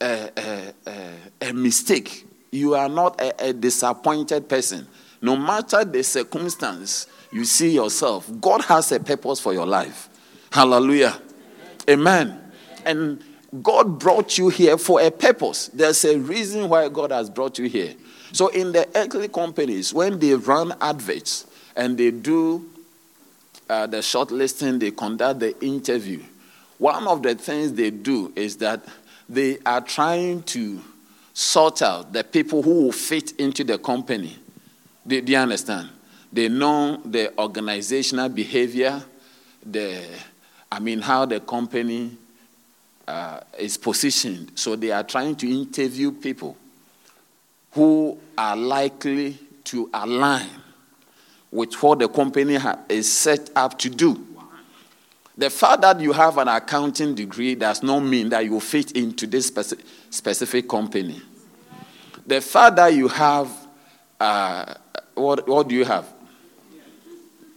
a, 0.00 0.30
a, 0.36 0.72
a, 0.86 1.48
a 1.48 1.52
mistake. 1.52 2.26
You 2.50 2.74
are 2.74 2.88
not 2.88 3.20
a, 3.20 3.52
disappointed 3.52 4.48
person. 4.48 4.86
No 5.20 5.36
matter 5.36 5.84
the 5.84 6.02
circumstance 6.02 7.06
you 7.30 7.44
see 7.44 7.70
yourself, 7.70 8.30
God 8.40 8.62
has 8.62 8.92
a 8.92 9.00
purpose 9.00 9.40
for 9.40 9.52
your 9.52 9.66
life. 9.66 10.08
Hallelujah. 10.50 11.18
Amen. 11.88 12.38
And 12.84 13.22
God 13.60 13.98
brought 13.98 14.38
you 14.38 14.48
here 14.48 14.78
for 14.78 15.00
a 15.02 15.10
purpose. 15.10 15.68
There's 15.68 16.04
a 16.04 16.18
reason 16.18 16.68
why 16.68 16.88
God 16.88 17.10
has 17.10 17.28
brought 17.28 17.58
you 17.58 17.68
here. 17.68 17.94
So, 18.32 18.48
in 18.48 18.72
the 18.72 18.88
earthly 18.94 19.28
companies, 19.28 19.92
when 19.92 20.18
they 20.18 20.32
run 20.34 20.74
adverts 20.80 21.46
and 21.76 21.98
they 21.98 22.10
do 22.10 22.70
uh, 23.68 23.86
the 23.86 23.98
shortlisting, 23.98 24.80
they 24.80 24.90
conduct 24.90 25.40
the 25.40 25.64
interview, 25.64 26.22
one 26.78 27.06
of 27.06 27.22
the 27.22 27.34
things 27.34 27.72
they 27.74 27.90
do 27.90 28.32
is 28.34 28.56
that 28.56 28.80
they 29.28 29.58
are 29.66 29.82
trying 29.82 30.42
to 30.44 30.80
sort 31.34 31.82
out 31.82 32.12
the 32.12 32.24
people 32.24 32.62
who 32.62 32.84
will 32.84 32.92
fit 32.92 33.32
into 33.32 33.64
the 33.64 33.78
company. 33.78 34.38
Do, 35.06 35.20
do 35.20 35.32
you 35.32 35.38
understand? 35.38 35.90
They 36.32 36.48
know 36.48 36.96
the 37.04 37.38
organizational 37.38 38.30
behavior, 38.30 39.02
the, 39.64 40.02
I 40.70 40.80
mean, 40.80 41.00
how 41.00 41.26
the 41.26 41.40
company 41.40 42.16
uh, 43.06 43.40
is 43.58 43.76
positioned. 43.76 44.52
So 44.54 44.76
they 44.76 44.90
are 44.90 45.02
trying 45.02 45.36
to 45.36 45.50
interview 45.50 46.12
people 46.12 46.56
who 47.72 48.18
are 48.36 48.56
likely 48.56 49.38
to 49.64 49.90
align 49.92 50.48
with 51.50 51.74
what 51.82 51.98
the 51.98 52.08
company 52.08 52.58
is 52.88 53.12
set 53.12 53.50
up 53.54 53.78
to 53.78 53.90
do. 53.90 54.26
The 55.36 55.50
fact 55.50 55.82
that 55.82 56.00
you 56.00 56.12
have 56.12 56.38
an 56.38 56.48
accounting 56.48 57.14
degree 57.14 57.54
does 57.54 57.82
not 57.82 58.00
mean 58.00 58.28
that 58.30 58.44
you 58.44 58.60
fit 58.60 58.92
into 58.92 59.26
this 59.26 59.50
speci- 59.50 59.80
specific 60.10 60.68
company. 60.68 61.22
The 62.26 62.40
fact 62.40 62.76
that 62.76 62.94
you 62.94 63.08
have, 63.08 63.50
uh, 64.20 64.74
what, 65.14 65.48
what 65.48 65.68
do 65.68 65.74
you 65.74 65.84
have? 65.84 66.06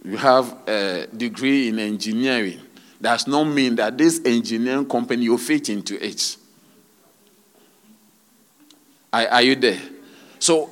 You 0.04 0.18
have 0.18 0.56
a 0.68 1.08
degree 1.08 1.68
in 1.68 1.80
engineering 1.80 2.62
does 3.06 3.28
not 3.28 3.44
mean 3.44 3.76
that 3.76 3.96
this 4.00 4.20
engineering 4.26 4.90
company 4.90 5.26
you 5.26 5.38
fit 5.38 5.70
into 5.70 6.04
it. 6.04 6.38
Are, 9.14 9.28
are 9.28 9.42
you 9.44 9.56
there? 9.56 9.80
So, 10.40 10.72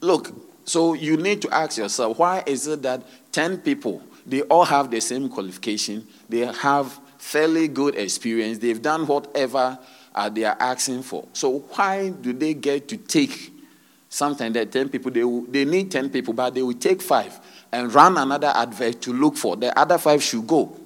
look, 0.00 0.34
so 0.64 0.94
you 0.94 1.16
need 1.16 1.40
to 1.42 1.54
ask 1.54 1.78
yourself 1.78 2.18
why 2.18 2.42
is 2.46 2.66
it 2.66 2.82
that 2.82 3.04
10 3.30 3.58
people, 3.58 4.02
they 4.26 4.42
all 4.42 4.64
have 4.64 4.90
the 4.90 5.00
same 5.00 5.28
qualification, 5.28 6.04
they 6.28 6.40
have 6.40 6.98
fairly 7.16 7.68
good 7.68 7.94
experience, 7.94 8.58
they've 8.58 8.82
done 8.82 9.06
whatever 9.06 9.78
uh, 10.16 10.28
they 10.28 10.42
are 10.42 10.56
asking 10.58 11.04
for. 11.04 11.28
So, 11.32 11.60
why 11.76 12.08
do 12.08 12.32
they 12.32 12.54
get 12.54 12.88
to 12.88 12.96
take 12.96 13.52
something 14.08 14.52
that 14.54 14.72
10 14.72 14.88
people, 14.88 15.12
they, 15.12 15.22
will, 15.22 15.42
they 15.42 15.64
need 15.64 15.92
10 15.92 16.10
people, 16.10 16.34
but 16.34 16.54
they 16.56 16.62
will 16.62 16.74
take 16.74 17.00
five 17.00 17.38
and 17.70 17.94
run 17.94 18.18
another 18.18 18.52
advert 18.52 19.00
to 19.02 19.12
look 19.12 19.36
for. 19.36 19.54
The 19.54 19.78
other 19.78 19.96
five 19.96 20.24
should 20.24 20.44
go. 20.44 20.76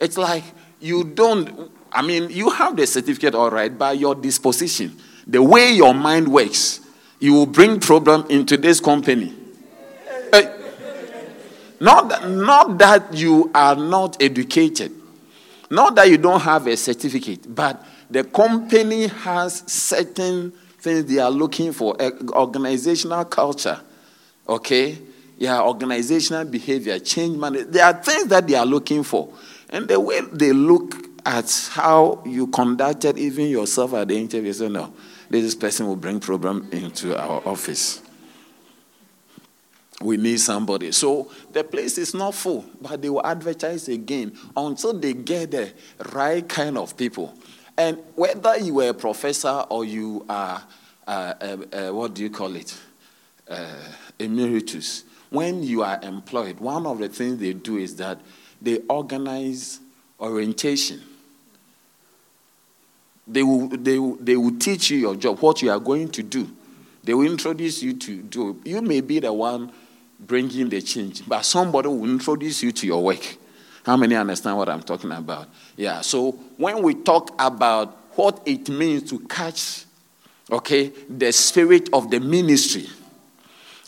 It's 0.00 0.16
like 0.16 0.44
you 0.80 1.04
don't, 1.04 1.70
I 1.92 2.02
mean, 2.02 2.30
you 2.30 2.50
have 2.50 2.76
the 2.76 2.86
certificate 2.86 3.34
all 3.34 3.50
right, 3.50 3.76
but 3.76 3.98
your 3.98 4.14
disposition, 4.14 4.96
the 5.26 5.42
way 5.42 5.72
your 5.72 5.92
mind 5.94 6.26
works, 6.28 6.80
you 7.18 7.34
will 7.34 7.46
bring 7.46 7.78
problem 7.80 8.24
into 8.30 8.56
this 8.56 8.80
company. 8.80 9.34
Uh, 10.32 10.42
not, 11.80 12.08
that, 12.08 12.28
not 12.30 12.78
that 12.78 13.14
you 13.14 13.50
are 13.54 13.76
not 13.76 14.20
educated, 14.22 14.92
not 15.70 15.94
that 15.96 16.08
you 16.08 16.16
don't 16.16 16.40
have 16.40 16.66
a 16.66 16.76
certificate, 16.76 17.54
but 17.54 17.84
the 18.10 18.24
company 18.24 19.06
has 19.06 19.62
certain 19.70 20.52
things 20.78 21.04
they 21.04 21.18
are 21.18 21.30
looking 21.30 21.72
for 21.72 22.00
uh, 22.00 22.10
organizational 22.32 23.24
culture, 23.26 23.78
okay? 24.48 24.98
Yeah, 25.36 25.62
organizational 25.62 26.44
behavior, 26.44 26.98
change 26.98 27.36
management. 27.36 27.72
There 27.72 27.84
are 27.84 27.94
things 27.94 28.26
that 28.26 28.46
they 28.46 28.54
are 28.54 28.66
looking 28.66 29.02
for. 29.02 29.32
And 29.70 29.88
the 29.88 29.98
way 29.98 30.20
they 30.20 30.52
look 30.52 30.96
at 31.24 31.70
how 31.72 32.22
you 32.26 32.48
conducted 32.48 33.16
even 33.16 33.46
yourself 33.46 33.94
at 33.94 34.08
the 34.08 34.18
interview, 34.18 34.52
say, 34.52 34.68
no, 34.68 34.92
this 35.28 35.54
person 35.54 35.86
will 35.86 35.96
bring 35.96 36.18
problem 36.20 36.68
into 36.72 37.16
our 37.16 37.46
office. 37.46 38.02
We 40.00 40.16
need 40.16 40.40
somebody. 40.40 40.92
So 40.92 41.30
the 41.52 41.62
place 41.62 41.98
is 41.98 42.14
not 42.14 42.34
full, 42.34 42.64
but 42.80 43.00
they 43.02 43.10
will 43.10 43.24
advertise 43.24 43.86
again 43.88 44.36
until 44.56 44.98
they 44.98 45.12
get 45.12 45.50
the 45.50 45.72
right 46.12 46.46
kind 46.48 46.78
of 46.78 46.96
people. 46.96 47.34
And 47.76 47.98
whether 48.16 48.58
you 48.58 48.80
are 48.80 48.88
a 48.88 48.94
professor 48.94 49.64
or 49.68 49.84
you 49.84 50.24
are, 50.28 50.62
uh, 51.06 51.34
uh, 51.40 51.56
uh, 51.72 51.90
what 51.92 52.14
do 52.14 52.22
you 52.22 52.30
call 52.30 52.56
it, 52.56 52.76
uh, 53.48 53.74
emeritus, 54.18 55.04
when 55.28 55.62
you 55.62 55.82
are 55.82 56.00
employed, 56.02 56.58
one 56.58 56.86
of 56.86 56.98
the 56.98 57.08
things 57.08 57.38
they 57.38 57.52
do 57.52 57.76
is 57.76 57.96
that 57.96 58.18
they 58.60 58.78
organize 58.88 59.80
orientation. 60.18 61.00
They 63.26 63.42
will, 63.42 63.68
they, 63.68 63.98
will, 63.98 64.16
they 64.16 64.36
will 64.36 64.58
teach 64.58 64.90
you 64.90 64.98
your 64.98 65.16
job, 65.16 65.38
what 65.38 65.62
you 65.62 65.70
are 65.70 65.78
going 65.78 66.08
to 66.08 66.22
do. 66.22 66.50
They 67.02 67.14
will 67.14 67.30
introduce 67.30 67.82
you 67.82 67.94
to 67.94 68.22
do. 68.22 68.60
You 68.64 68.82
may 68.82 69.00
be 69.00 69.20
the 69.20 69.32
one 69.32 69.72
bringing 70.18 70.68
the 70.68 70.82
change, 70.82 71.26
but 71.26 71.42
somebody 71.44 71.88
will 71.88 72.04
introduce 72.04 72.62
you 72.62 72.72
to 72.72 72.86
your 72.86 73.02
work. 73.02 73.36
How 73.84 73.96
many 73.96 74.14
understand 74.14 74.56
what 74.58 74.68
I'm 74.68 74.82
talking 74.82 75.12
about? 75.12 75.48
Yeah, 75.76 76.02
so 76.02 76.32
when 76.56 76.82
we 76.82 76.94
talk 76.94 77.30
about 77.38 77.96
what 78.16 78.42
it 78.44 78.68
means 78.68 79.08
to 79.10 79.20
catch, 79.20 79.84
okay, 80.50 80.88
the 81.08 81.32
spirit 81.32 81.88
of 81.92 82.10
the 82.10 82.20
ministry, 82.20 82.88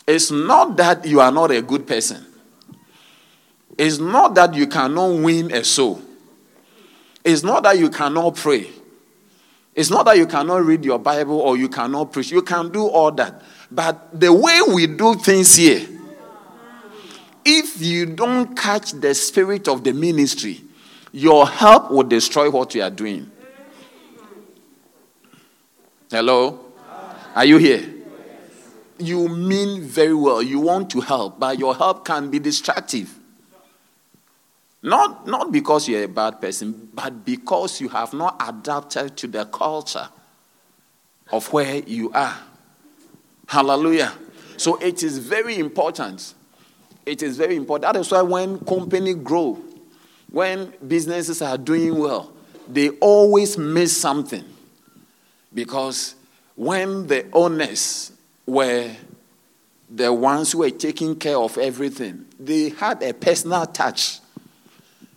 it's 0.07 0.31
not 0.31 0.75
that 0.77 1.05
you 1.05 1.19
are 1.19 1.31
not 1.31 1.51
a 1.51 1.61
good 1.61 1.85
person. 1.85 2.25
It's 3.77 3.97
not 3.97 4.35
that 4.35 4.53
you 4.53 4.67
cannot 4.67 5.21
win 5.21 5.51
a 5.51 5.63
soul. 5.63 6.01
It's 7.23 7.43
not 7.43 7.63
that 7.63 7.77
you 7.77 7.89
cannot 7.89 8.35
pray. 8.35 8.69
It's 9.75 9.89
not 9.89 10.05
that 10.05 10.17
you 10.17 10.27
cannot 10.27 10.63
read 10.63 10.85
your 10.85 10.99
Bible 10.99 11.39
or 11.39 11.57
you 11.57 11.67
cannot 11.67 12.11
preach. 12.11 12.31
You 12.31 12.43
can 12.43 12.71
do 12.71 12.85
all 12.85 13.11
that. 13.13 13.41
But 13.71 14.19
the 14.19 14.31
way 14.31 14.59
we 14.67 14.85
do 14.85 15.15
things 15.15 15.55
here, 15.55 15.87
if 17.43 17.81
you 17.81 18.05
don't 18.05 18.55
catch 18.55 18.91
the 18.91 19.15
spirit 19.15 19.67
of 19.67 19.83
the 19.83 19.93
ministry, 19.93 20.61
your 21.11 21.47
help 21.47 21.91
will 21.91 22.03
destroy 22.03 22.49
what 22.49 22.75
you 22.75 22.83
are 22.83 22.91
doing. 22.91 23.29
Hello? 26.09 26.59
Are 27.33 27.45
you 27.45 27.57
here? 27.57 27.89
You 28.99 29.27
mean 29.27 29.81
very 29.81 30.13
well. 30.13 30.43
You 30.43 30.59
want 30.59 30.91
to 30.91 31.01
help, 31.01 31.39
but 31.39 31.57
your 31.57 31.75
help 31.75 32.05
can 32.05 32.29
be 32.29 32.37
destructive. 32.37 33.19
Not, 34.83 35.25
not 35.25 35.49
because 35.49 35.87
you're 35.87 36.03
a 36.03 36.09
bad 36.09 36.41
person, 36.41 36.89
but 36.93 37.23
because 37.23 37.79
you 37.79 37.87
have 37.87 38.13
not 38.13 38.35
adapted 38.45 39.15
to 39.15 39.27
the 39.27 39.45
culture 39.45 40.09
of 41.31 41.51
where 41.53 41.77
you 41.77 42.11
are. 42.11 42.37
Hallelujah. 43.47 44.13
So 44.57 44.75
it 44.77 45.01
is 45.01 45.19
very 45.19 45.57
important. 45.57 46.33
It 47.05 47.23
is 47.23 47.37
very 47.37 47.55
important. 47.55 47.93
That 47.93 47.99
is 47.99 48.11
why 48.11 48.21
when 48.23 48.59
company 48.59 49.13
grow, 49.13 49.57
when 50.29 50.73
businesses 50.85 51.41
are 51.41 51.57
doing 51.57 51.97
well, 51.97 52.33
they 52.67 52.89
always 52.89 53.57
miss 53.57 53.95
something. 53.95 54.43
Because 55.53 56.15
when 56.55 57.07
the 57.07 57.25
owners 57.31 58.11
were 58.45 58.91
the 59.89 60.11
ones 60.11 60.51
who 60.51 60.59
were 60.59 60.71
taking 60.71 61.15
care 61.15 61.37
of 61.37 61.57
everything, 61.57 62.25
they 62.37 62.69
had 62.69 63.01
a 63.01 63.13
personal 63.13 63.65
touch. 63.65 64.19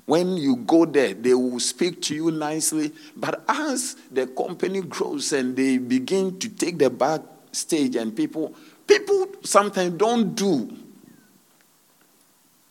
When 0.06 0.36
you 0.36 0.56
go 0.56 0.84
there, 0.84 1.14
they 1.14 1.34
will 1.34 1.58
speak 1.58 2.00
to 2.02 2.14
you 2.14 2.30
nicely. 2.30 2.92
But 3.16 3.44
as 3.48 3.96
the 4.10 4.28
company 4.28 4.80
grows 4.80 5.32
and 5.32 5.56
they 5.56 5.78
begin 5.78 6.38
to 6.38 6.48
take 6.48 6.78
the 6.78 6.88
back 6.88 7.22
stage, 7.50 7.96
and 7.96 8.14
people, 8.14 8.54
people 8.86 9.26
sometimes 9.42 9.94
don't 9.94 10.34
do 10.34 10.74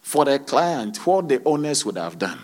for 0.02 0.24
the 0.24 0.40
client 0.40 1.06
what 1.06 1.28
the 1.28 1.42
owners 1.46 1.86
would 1.86 1.98
have 1.98 2.18
done. 2.18 2.40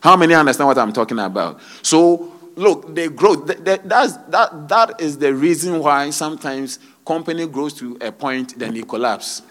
How 0.00 0.16
many 0.16 0.34
understand 0.34 0.68
what 0.68 0.78
I'm 0.78 0.92
talking 0.92 1.18
about? 1.18 1.60
So, 1.82 2.32
look, 2.54 2.94
the 2.94 3.08
growth, 3.08 3.46
that's, 3.64 4.16
that, 4.28 4.68
that 4.68 5.00
is 5.00 5.18
the 5.18 5.34
reason 5.34 5.80
why 5.80 6.10
sometimes 6.10 6.78
company 7.04 7.46
grows 7.46 7.74
to 7.74 7.98
a 8.00 8.12
point, 8.12 8.56
then 8.58 8.76
it 8.76 8.86
collapses. 8.86 9.42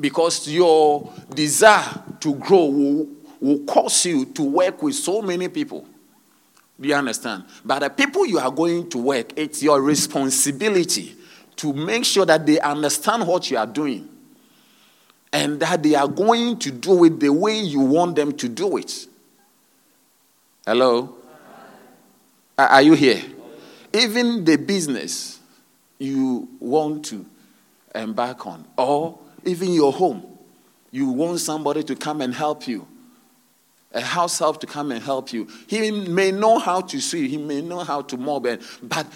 Because 0.00 0.48
your 0.48 1.12
desire 1.34 2.02
to 2.20 2.34
grow 2.34 2.66
will, 2.66 3.08
will 3.40 3.64
cause 3.64 4.06
you 4.06 4.26
to 4.26 4.42
work 4.42 4.82
with 4.82 4.94
so 4.94 5.22
many 5.22 5.48
people. 5.48 5.86
Do 6.80 6.88
you 6.88 6.94
understand? 6.94 7.44
But 7.64 7.80
the 7.80 7.90
people 7.90 8.24
you 8.26 8.38
are 8.38 8.50
going 8.50 8.88
to 8.90 8.98
work, 8.98 9.32
it's 9.36 9.62
your 9.62 9.82
responsibility 9.82 11.16
to 11.56 11.72
make 11.72 12.04
sure 12.04 12.24
that 12.24 12.46
they 12.46 12.60
understand 12.60 13.26
what 13.26 13.50
you 13.50 13.58
are 13.58 13.66
doing 13.66 14.08
and 15.32 15.58
that 15.60 15.82
they 15.82 15.94
are 15.96 16.06
going 16.08 16.58
to 16.60 16.70
do 16.70 17.04
it 17.04 17.18
the 17.18 17.32
way 17.32 17.58
you 17.58 17.80
want 17.80 18.14
them 18.14 18.32
to 18.32 18.48
do 18.48 18.76
it. 18.76 19.06
Hello? 20.64 21.16
Are 22.56 22.82
you 22.82 22.94
here? 22.94 23.22
Even 23.92 24.44
the 24.44 24.56
business 24.56 25.40
you 25.98 26.48
want 26.60 27.04
to 27.06 27.26
embark 27.94 28.46
on, 28.46 28.64
or 28.76 29.18
even 29.44 29.72
your 29.72 29.92
home, 29.92 30.24
you 30.90 31.08
want 31.08 31.40
somebody 31.40 31.82
to 31.84 31.94
come 31.94 32.20
and 32.20 32.34
help 32.34 32.66
you, 32.66 32.86
a 33.92 34.00
house 34.00 34.38
help 34.38 34.60
to 34.60 34.66
come 34.66 34.92
and 34.92 35.02
help 35.02 35.32
you. 35.32 35.48
He 35.66 35.90
may 35.90 36.30
know 36.30 36.58
how 36.58 36.80
to 36.80 37.00
sweep, 37.00 37.30
he 37.30 37.36
may 37.36 37.62
know 37.62 37.80
how 37.80 38.02
to 38.02 38.16
mob, 38.16 38.46
but 38.82 39.06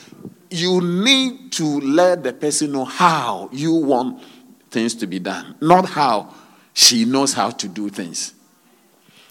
you 0.51 0.81
need 0.81 1.53
to 1.53 1.81
let 1.81 2.23
the 2.23 2.33
person 2.33 2.73
know 2.73 2.85
how 2.85 3.49
you 3.53 3.75
want 3.75 4.23
things 4.70 4.95
to 4.97 5.07
be 5.07 5.18
done, 5.18 5.57
not 5.61 5.89
how 5.89 6.35
she 6.75 7.05
knows 7.05 7.33
how 7.33 7.51
to 7.51 7.68
do 7.68 7.89
things. 7.89 8.35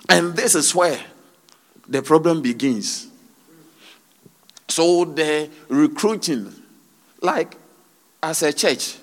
And 0.10 0.36
this 0.36 0.56
is 0.56 0.74
where 0.76 1.00
the 1.88 2.02
problem 2.02 2.42
begins. 2.42 3.08
So, 4.68 5.06
the 5.06 5.50
recruiting, 5.68 6.54
like 7.22 7.58
as 8.24 8.42
a 8.44 8.54
church, 8.54 8.98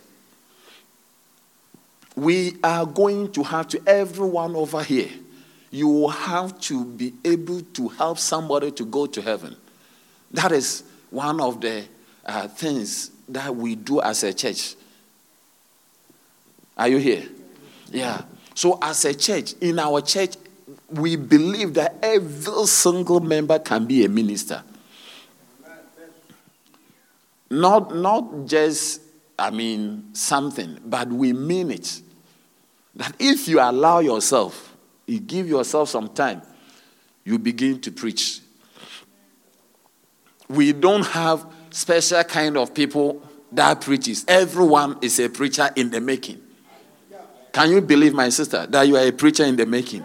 we 2.19 2.57
are 2.65 2.85
going 2.85 3.31
to 3.33 3.45
have 3.45 3.69
to, 3.69 3.81
everyone 3.87 4.57
over 4.57 4.83
here, 4.83 5.09
you 5.71 5.87
will 5.87 6.09
have 6.09 6.59
to 6.63 6.85
be 6.85 7.13
able 7.25 7.61
to 7.61 7.89
help 7.89 8.19
somebody 8.19 8.73
to 8.73 8.85
go 8.85 9.07
to 9.07 9.23
heaven. 9.23 9.57
That 10.33 10.51
is 10.51 10.83
one 11.11 11.41
of 11.41 11.61
the 11.61 11.85
uh, 12.25 12.49
things 12.49 13.11
that 13.29 13.55
we 13.55 13.77
do 13.77 14.01
as 14.01 14.25
a 14.25 14.33
church. 14.35 14.75
Are 16.77 16.89
you 16.89 16.99
here? 16.99 17.25
Yeah. 17.91 18.23
So, 18.55 18.79
as 18.83 19.05
a 19.05 19.15
church, 19.15 19.53
in 19.61 19.79
our 19.79 20.01
church, 20.01 20.35
we 20.91 21.15
believe 21.15 21.75
that 21.75 21.97
every 22.03 22.67
single 22.67 23.21
member 23.21 23.59
can 23.61 23.87
be 23.87 24.05
a 24.05 24.09
minister. 24.09 24.63
Not, 27.51 27.95
not 27.95 28.47
just, 28.47 29.03
I 29.39 29.51
mean, 29.51 30.15
something, 30.15 30.81
but 30.85 31.09
we 31.09 31.33
mean 31.33 31.71
it. 31.71 32.03
That 32.99 33.15
if 33.21 33.47
you 33.47 33.61
allow 33.61 34.01
yourself, 34.01 34.77
you 35.07 35.21
give 35.21 35.49
yourself 35.49 35.89
some 35.89 36.09
time, 36.09 36.43
you 37.25 37.39
begin 37.39 37.81
to 37.83 37.93
preach. 37.93 38.41
We 40.49 40.73
don't 40.73 41.07
have 41.07 41.47
special 41.71 42.25
kind 42.25 42.57
of 42.57 42.75
people 42.75 43.23
that 43.53 43.81
preaches. 43.81 44.25
Everyone 44.27 44.99
is 45.01 45.21
a 45.21 45.29
preacher 45.29 45.71
in 45.77 45.91
the 45.91 46.01
making. 46.01 46.43
Can 47.53 47.71
you 47.71 47.81
believe, 47.81 48.15
my 48.15 48.31
sister, 48.31 48.67
that 48.67 48.89
you 48.89 48.97
are 48.97 49.07
a 49.07 49.13
preacher 49.13 49.45
in 49.45 49.55
the 49.55 49.65
making? 49.65 50.05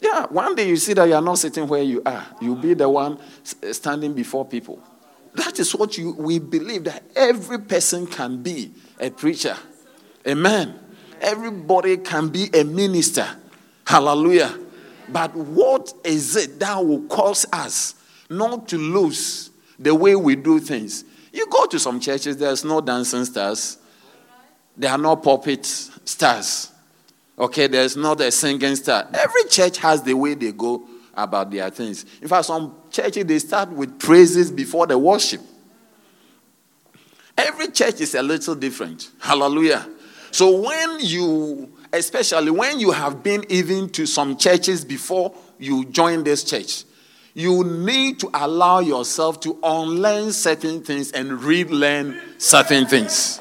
Yeah, 0.00 0.26
one 0.26 0.54
day 0.54 0.68
you 0.68 0.76
see 0.76 0.94
that 0.94 1.04
you 1.04 1.14
are 1.14 1.22
not 1.22 1.38
sitting 1.38 1.68
where 1.68 1.82
you 1.82 2.02
are. 2.06 2.26
You'll 2.40 2.56
be 2.56 2.74
the 2.74 2.88
one 2.88 3.18
eh, 3.62 3.72
standing 3.72 4.14
before 4.14 4.46
people. 4.46 4.82
That 5.34 5.58
is 5.58 5.74
what 5.74 5.96
you, 5.98 6.12
we 6.12 6.38
believe 6.38 6.84
that 6.84 7.02
every 7.14 7.58
person 7.60 8.06
can 8.06 8.42
be 8.42 8.72
a 8.98 9.10
preacher. 9.10 9.56
Amen. 10.26 10.81
Everybody 11.22 11.98
can 11.98 12.28
be 12.28 12.50
a 12.52 12.64
minister. 12.64 13.26
Hallelujah. 13.86 14.58
But 15.08 15.34
what 15.34 15.94
is 16.04 16.36
it 16.36 16.58
that 16.60 16.84
will 16.84 17.02
cause 17.02 17.46
us 17.52 17.94
not 18.28 18.68
to 18.68 18.78
lose 18.78 19.50
the 19.78 19.94
way 19.94 20.16
we 20.16 20.34
do 20.34 20.58
things? 20.58 21.04
You 21.32 21.46
go 21.48 21.66
to 21.66 21.78
some 21.78 22.00
churches, 22.00 22.36
there's 22.36 22.64
no 22.64 22.80
dancing 22.80 23.24
stars, 23.24 23.78
there 24.76 24.90
are 24.90 24.98
no 24.98 25.16
puppets 25.16 25.90
stars. 26.04 26.70
Okay, 27.38 27.66
there's 27.66 27.96
not 27.96 28.20
a 28.20 28.30
singing 28.30 28.76
star. 28.76 29.08
Every 29.14 29.44
church 29.44 29.78
has 29.78 30.02
the 30.02 30.14
way 30.14 30.34
they 30.34 30.52
go 30.52 30.86
about 31.14 31.50
their 31.50 31.70
things. 31.70 32.04
In 32.20 32.28
fact, 32.28 32.46
some 32.46 32.74
churches 32.90 33.24
they 33.24 33.38
start 33.38 33.70
with 33.70 33.98
praises 33.98 34.50
before 34.50 34.86
the 34.86 34.98
worship. 34.98 35.40
Every 37.36 37.68
church 37.68 38.00
is 38.00 38.14
a 38.14 38.22
little 38.22 38.54
different. 38.54 39.10
Hallelujah. 39.20 39.88
So 40.32 40.60
when 40.60 40.98
you, 41.00 41.70
especially 41.92 42.50
when 42.50 42.80
you 42.80 42.90
have 42.90 43.22
been 43.22 43.44
even 43.50 43.90
to 43.90 44.06
some 44.06 44.38
churches 44.38 44.82
before 44.82 45.34
you 45.58 45.84
join 45.84 46.24
this 46.24 46.42
church, 46.42 46.84
you 47.34 47.62
need 47.64 48.18
to 48.20 48.30
allow 48.32 48.80
yourself 48.80 49.40
to 49.40 49.58
unlearn 49.62 50.32
certain 50.32 50.82
things 50.82 51.12
and 51.12 51.42
relearn 51.42 52.18
certain 52.38 52.86
things. 52.86 53.40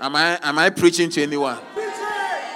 Am 0.00 0.16
I, 0.16 0.38
am 0.42 0.58
I 0.58 0.70
preaching 0.70 1.10
to 1.10 1.22
anyone? 1.22 1.58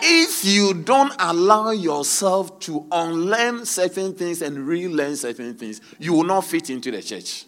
If 0.04 0.44
you 0.44 0.74
don't 0.74 1.14
allow 1.20 1.70
yourself 1.70 2.58
to 2.60 2.86
unlearn 2.90 3.64
certain 3.66 4.14
things 4.14 4.42
and 4.42 4.66
relearn 4.66 5.14
certain 5.14 5.54
things, 5.54 5.80
you 6.00 6.12
will 6.12 6.24
not 6.24 6.40
fit 6.44 6.70
into 6.70 6.90
the 6.90 7.00
church. 7.00 7.46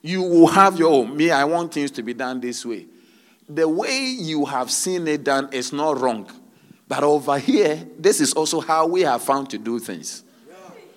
You 0.00 0.22
will 0.22 0.46
have 0.46 0.78
your 0.78 0.90
own. 0.90 1.14
Me, 1.14 1.30
I 1.30 1.44
want 1.44 1.74
things 1.74 1.90
to 1.92 2.02
be 2.02 2.14
done 2.14 2.40
this 2.40 2.64
way. 2.64 2.86
The 3.48 3.68
way 3.68 4.16
you 4.18 4.44
have 4.44 4.70
seen 4.70 5.06
it 5.08 5.24
done 5.24 5.48
is 5.52 5.72
not 5.72 6.00
wrong. 6.00 6.30
But 6.86 7.02
over 7.02 7.38
here, 7.38 7.86
this 7.98 8.20
is 8.20 8.32
also 8.32 8.60
how 8.60 8.86
we 8.86 9.02
have 9.02 9.22
found 9.22 9.50
to 9.50 9.58
do 9.58 9.78
things. 9.78 10.22
Yeah, 10.48 10.54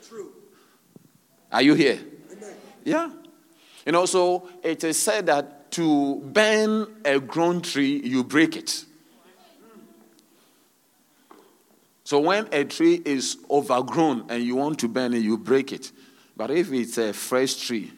true. 0.08 0.32
Are 1.52 1.62
you 1.62 1.74
here? 1.74 2.00
Amen. 2.32 2.56
Yeah. 2.84 3.12
And 3.86 3.96
also, 3.96 4.48
it 4.64 4.84
is 4.84 4.98
said 4.98 5.26
that 5.26 5.72
to 5.72 6.16
burn 6.16 6.88
a 7.04 7.20
grown 7.20 7.62
tree, 7.62 8.02
you 8.04 8.24
break 8.24 8.56
it. 8.56 8.86
So 12.04 12.20
when 12.20 12.50
a 12.52 12.66
tree 12.66 13.02
is 13.06 13.38
overgrown 13.50 14.26
and 14.30 14.44
you 14.44 14.58
want 14.58 14.80
to 14.80 14.90
burn 14.90 15.14
it, 15.14 15.20
you 15.20 15.38
break 15.38 15.72
it. 15.72 15.94
But 16.36 16.52
if 16.52 16.72
it's 16.74 16.98
a 16.98 17.14
fresh 17.14 17.56
tree, 17.56 17.92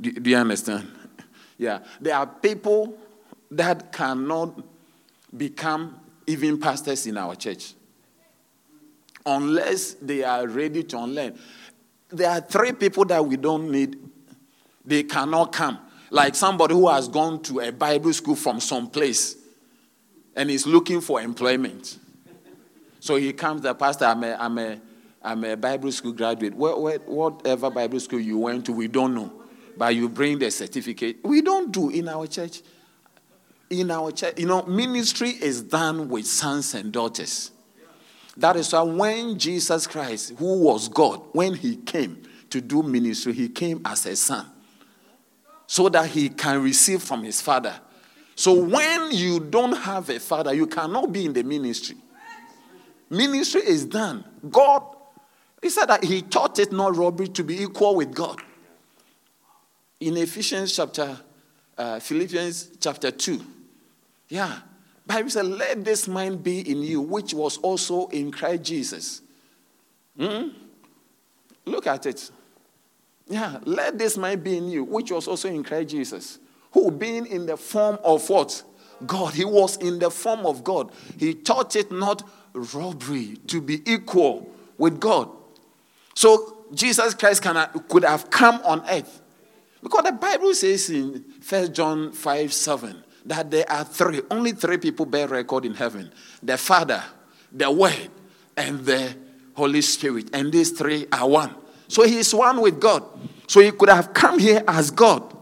do, 0.00 0.12
do 0.12 0.30
you 0.30 0.36
understand? 0.36 0.88
Yeah. 1.58 1.78
There 2.02 2.14
are 2.14 2.26
people 2.26 2.98
that 3.50 3.92
cannot 3.92 4.62
become 5.36 6.00
even 6.26 6.58
pastors 6.58 7.06
in 7.06 7.16
our 7.16 7.34
church 7.34 7.74
unless 9.24 9.94
they 9.94 10.22
are 10.22 10.46
ready 10.46 10.82
to 10.84 10.98
unlearn. 10.98 11.38
There 12.08 12.30
are 12.30 12.40
three 12.40 12.72
people 12.72 13.04
that 13.06 13.24
we 13.24 13.36
don't 13.36 13.70
need, 13.70 13.98
they 14.84 15.02
cannot 15.02 15.52
come 15.52 15.78
like 16.10 16.34
somebody 16.34 16.74
who 16.74 16.88
has 16.88 17.08
gone 17.08 17.42
to 17.42 17.60
a 17.60 17.72
Bible 17.72 18.12
school 18.12 18.36
from 18.36 18.60
some 18.60 18.88
place 18.88 19.36
and 20.36 20.50
is 20.50 20.66
looking 20.66 21.00
for 21.00 21.20
employment. 21.20 21.98
So 23.00 23.16
he 23.16 23.32
comes, 23.32 23.62
the 23.62 23.74
pastor, 23.74 24.04
I'm 24.04 24.22
a, 24.22 24.36
I'm 24.38 24.58
a, 24.58 24.80
I'm 25.22 25.44
a 25.44 25.56
Bible 25.56 25.90
school 25.90 26.12
graduate. 26.12 26.54
Whatever 26.54 27.70
Bible 27.70 28.00
school 28.00 28.20
you 28.20 28.38
went 28.38 28.66
to, 28.66 28.72
we 28.72 28.86
don't 28.86 29.14
know. 29.14 29.32
But 29.76 29.94
you 29.94 30.08
bring 30.08 30.38
the 30.38 30.50
certificate. 30.50 31.18
We 31.24 31.42
don't 31.42 31.72
do 31.72 31.90
in 31.90 32.08
our 32.08 32.26
church. 32.26 32.62
In 33.68 33.90
our 33.90 34.12
church, 34.12 34.38
you 34.38 34.46
know, 34.46 34.62
ministry 34.62 35.30
is 35.30 35.62
done 35.62 36.08
with 36.08 36.26
sons 36.26 36.74
and 36.74 36.92
daughters. 36.92 37.50
That 38.36 38.56
is 38.56 38.72
why 38.72 38.82
when 38.82 39.38
Jesus 39.38 39.86
Christ, 39.86 40.34
who 40.38 40.60
was 40.62 40.88
God, 40.88 41.22
when 41.32 41.54
he 41.54 41.76
came 41.76 42.22
to 42.50 42.60
do 42.60 42.82
ministry, 42.82 43.32
he 43.32 43.48
came 43.48 43.80
as 43.84 44.06
a 44.06 44.14
son 44.14 44.46
so 45.66 45.88
that 45.88 46.10
he 46.10 46.28
can 46.28 46.62
receive 46.62 47.02
from 47.02 47.24
his 47.24 47.40
father. 47.40 47.74
So 48.36 48.52
when 48.52 49.10
you 49.10 49.40
don't 49.40 49.72
have 49.72 50.10
a 50.10 50.20
father, 50.20 50.54
you 50.54 50.66
cannot 50.66 51.10
be 51.10 51.24
in 51.24 51.32
the 51.32 51.42
ministry. 51.42 51.96
Ministry 53.08 53.62
is 53.62 53.84
done. 53.84 54.24
God, 54.48 54.84
he 55.62 55.70
said 55.70 55.86
that 55.86 56.04
he 56.04 56.22
taught 56.22 56.58
it 56.58 56.70
not 56.70 56.94
robbery 56.94 57.28
to 57.28 57.42
be 57.42 57.62
equal 57.62 57.96
with 57.96 58.14
God. 58.14 58.40
In 59.98 60.16
Ephesians 60.18 60.76
chapter 60.76 61.18
uh, 61.78 62.00
Philippians 62.00 62.70
chapter 62.80 63.10
2. 63.10 63.44
Yeah. 64.28 64.58
Bible 65.06 65.30
says, 65.30 65.46
let 65.46 65.84
this 65.84 66.08
mind 66.08 66.42
be 66.42 66.68
in 66.68 66.82
you, 66.82 67.00
which 67.00 67.32
was 67.32 67.58
also 67.58 68.08
in 68.08 68.32
Christ 68.32 68.64
Jesus. 68.64 69.22
Hmm? 70.18 70.48
Look 71.64 71.86
at 71.86 72.06
it. 72.06 72.30
Yeah, 73.28 73.58
let 73.64 73.98
this 73.98 74.16
mind 74.16 74.44
be 74.44 74.56
in 74.56 74.68
you, 74.68 74.84
which 74.84 75.10
was 75.10 75.26
also 75.26 75.48
in 75.48 75.64
Christ 75.64 75.90
Jesus, 75.90 76.38
who 76.72 76.90
being 76.90 77.26
in 77.26 77.46
the 77.46 77.56
form 77.56 77.98
of 78.04 78.28
what? 78.28 78.62
God. 79.04 79.34
He 79.34 79.44
was 79.44 79.76
in 79.78 79.98
the 79.98 80.10
form 80.10 80.46
of 80.46 80.64
God. 80.64 80.90
He 81.18 81.34
taught 81.34 81.76
it 81.76 81.90
not 81.90 82.22
robbery 82.54 83.36
to 83.48 83.60
be 83.60 83.82
equal 83.90 84.48
with 84.78 85.00
God. 85.00 85.28
So 86.14 86.56
Jesus 86.72 87.14
Christ 87.14 87.42
can, 87.42 87.68
could 87.88 88.04
have 88.04 88.30
come 88.30 88.60
on 88.64 88.82
earth. 88.88 89.20
Because 89.82 90.04
the 90.04 90.12
Bible 90.12 90.54
says 90.54 90.88
in 90.88 91.24
1 91.46 91.74
John 91.74 92.12
5 92.12 92.52
7 92.52 93.04
that 93.26 93.50
there 93.50 93.70
are 93.70 93.84
three, 93.84 94.22
only 94.30 94.52
three 94.52 94.78
people 94.78 95.04
bear 95.04 95.28
record 95.28 95.64
in 95.64 95.74
heaven 95.74 96.10
the 96.42 96.56
Father, 96.56 97.02
the 97.52 97.70
Word, 97.70 98.08
and 98.56 98.84
the 98.84 99.14
Holy 99.54 99.82
Spirit. 99.82 100.30
And 100.32 100.52
these 100.52 100.70
three 100.70 101.06
are 101.12 101.28
one. 101.28 101.54
So 101.88 102.04
he 102.04 102.18
is 102.18 102.34
one 102.34 102.60
with 102.60 102.80
God. 102.80 103.04
So 103.46 103.60
he 103.60 103.70
could 103.72 103.88
have 103.88 104.12
come 104.12 104.38
here 104.38 104.62
as 104.66 104.90
God. 104.90 105.34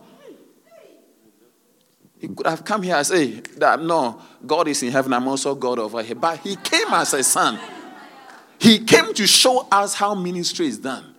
He 2.18 2.28
could 2.28 2.46
have 2.46 2.64
come 2.64 2.82
here 2.82 2.96
and 2.96 3.06
say 3.06 3.32
that 3.58 3.82
no, 3.82 4.20
God 4.46 4.68
is 4.68 4.82
in 4.82 4.90
heaven, 4.90 5.12
I'm 5.12 5.28
also 5.28 5.54
God 5.54 5.78
over 5.78 6.02
here. 6.02 6.14
But 6.14 6.38
he 6.38 6.56
came 6.56 6.88
as 6.88 7.12
a 7.12 7.22
son. 7.22 7.58
He 8.58 8.78
came 8.78 9.12
to 9.14 9.26
show 9.26 9.66
us 9.70 9.94
how 9.94 10.14
ministry 10.14 10.68
is 10.68 10.78
done. 10.78 11.14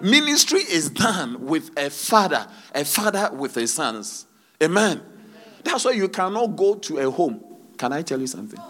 Ministry 0.00 0.60
is 0.60 0.88
done 0.88 1.46
with 1.46 1.70
a 1.78 1.90
father, 1.90 2.46
a 2.74 2.84
father 2.84 3.30
with 3.34 3.54
his 3.54 3.74
sons. 3.74 4.26
Amen. 4.62 5.02
That's 5.66 5.84
why 5.84 5.90
you 5.90 6.08
cannot 6.08 6.56
go 6.56 6.76
to 6.76 6.98
a 6.98 7.10
home. 7.10 7.40
Can 7.76 7.92
I 7.92 8.02
tell 8.02 8.20
you 8.20 8.28
something? 8.28 8.60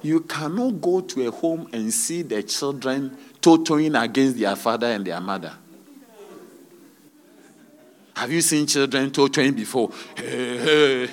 You 0.00 0.20
cannot 0.20 0.80
go 0.80 1.02
to 1.02 1.28
a 1.28 1.30
home 1.30 1.68
and 1.70 1.92
see 1.92 2.22
the 2.22 2.42
children 2.42 3.14
toyi-toying 3.42 3.94
against 3.94 4.38
their 4.38 4.56
father 4.56 4.86
and 4.86 5.04
their 5.06 5.20
mother. 5.20 5.52
Have 8.16 8.32
you 8.32 8.40
seen 8.40 8.66
children 8.66 9.10
toyi-toying 9.10 9.52
before? 9.52 9.90
Hey, 10.16 10.56
hey, 10.56 11.06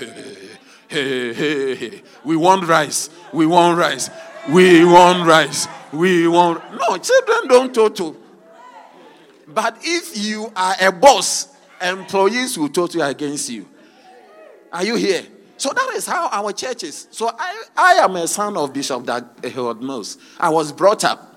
hey, 0.87 1.33
hey, 1.33 1.75
hey. 1.75 2.01
We 2.23 2.37
want 2.37 2.65
rice. 2.65 3.09
We 3.33 3.45
want 3.45 3.77
rice. 3.77 4.09
We 4.47 4.85
want 4.85 5.27
rice. 5.27 5.67
We 5.91 6.25
want. 6.29 6.63
No, 6.71 6.97
children 6.97 7.47
don't 7.49 7.75
toyi-toyi. 7.75 8.15
But 9.45 9.77
if 9.81 10.17
you 10.17 10.53
are 10.55 10.75
a 10.79 10.91
boss, 10.91 11.49
employees 11.81 12.57
will 12.57 12.69
toyi-toyi 12.69 13.09
against 13.09 13.49
you. 13.49 13.67
Are 14.71 14.83
you 14.83 14.95
here? 14.95 15.23
So 15.57 15.71
that 15.73 15.91
is 15.95 16.05
how 16.05 16.29
our 16.29 16.53
church 16.53 16.83
is. 16.83 17.07
So 17.11 17.29
I, 17.37 17.63
I 17.75 17.93
am 17.95 18.15
a 18.15 18.27
son 18.27 18.55
of 18.55 18.73
Bishop 18.73 19.05
Heward 19.43 19.77
eh, 19.77 19.85
Mills. 19.85 20.17
I 20.39 20.49
was 20.49 20.71
brought 20.71 21.03
up 21.03 21.29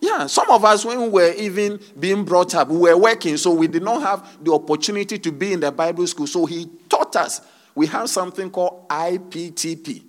yeah, 0.00 0.26
some 0.26 0.50
of 0.50 0.64
us, 0.64 0.84
when 0.84 1.00
we 1.00 1.08
were 1.08 1.32
even 1.32 1.80
being 1.98 2.24
brought 2.24 2.54
up, 2.54 2.68
we 2.68 2.78
were 2.78 2.96
working, 2.96 3.36
so 3.36 3.52
we 3.52 3.66
did 3.66 3.82
not 3.82 4.02
have 4.02 4.44
the 4.44 4.52
opportunity 4.52 5.18
to 5.18 5.32
be 5.32 5.52
in 5.52 5.60
the 5.60 5.72
Bible 5.72 6.06
school. 6.06 6.26
So 6.26 6.46
he 6.46 6.66
taught 6.88 7.16
us. 7.16 7.40
We 7.74 7.86
have 7.88 8.08
something 8.10 8.50
called 8.50 8.88
IPTP 8.88 10.02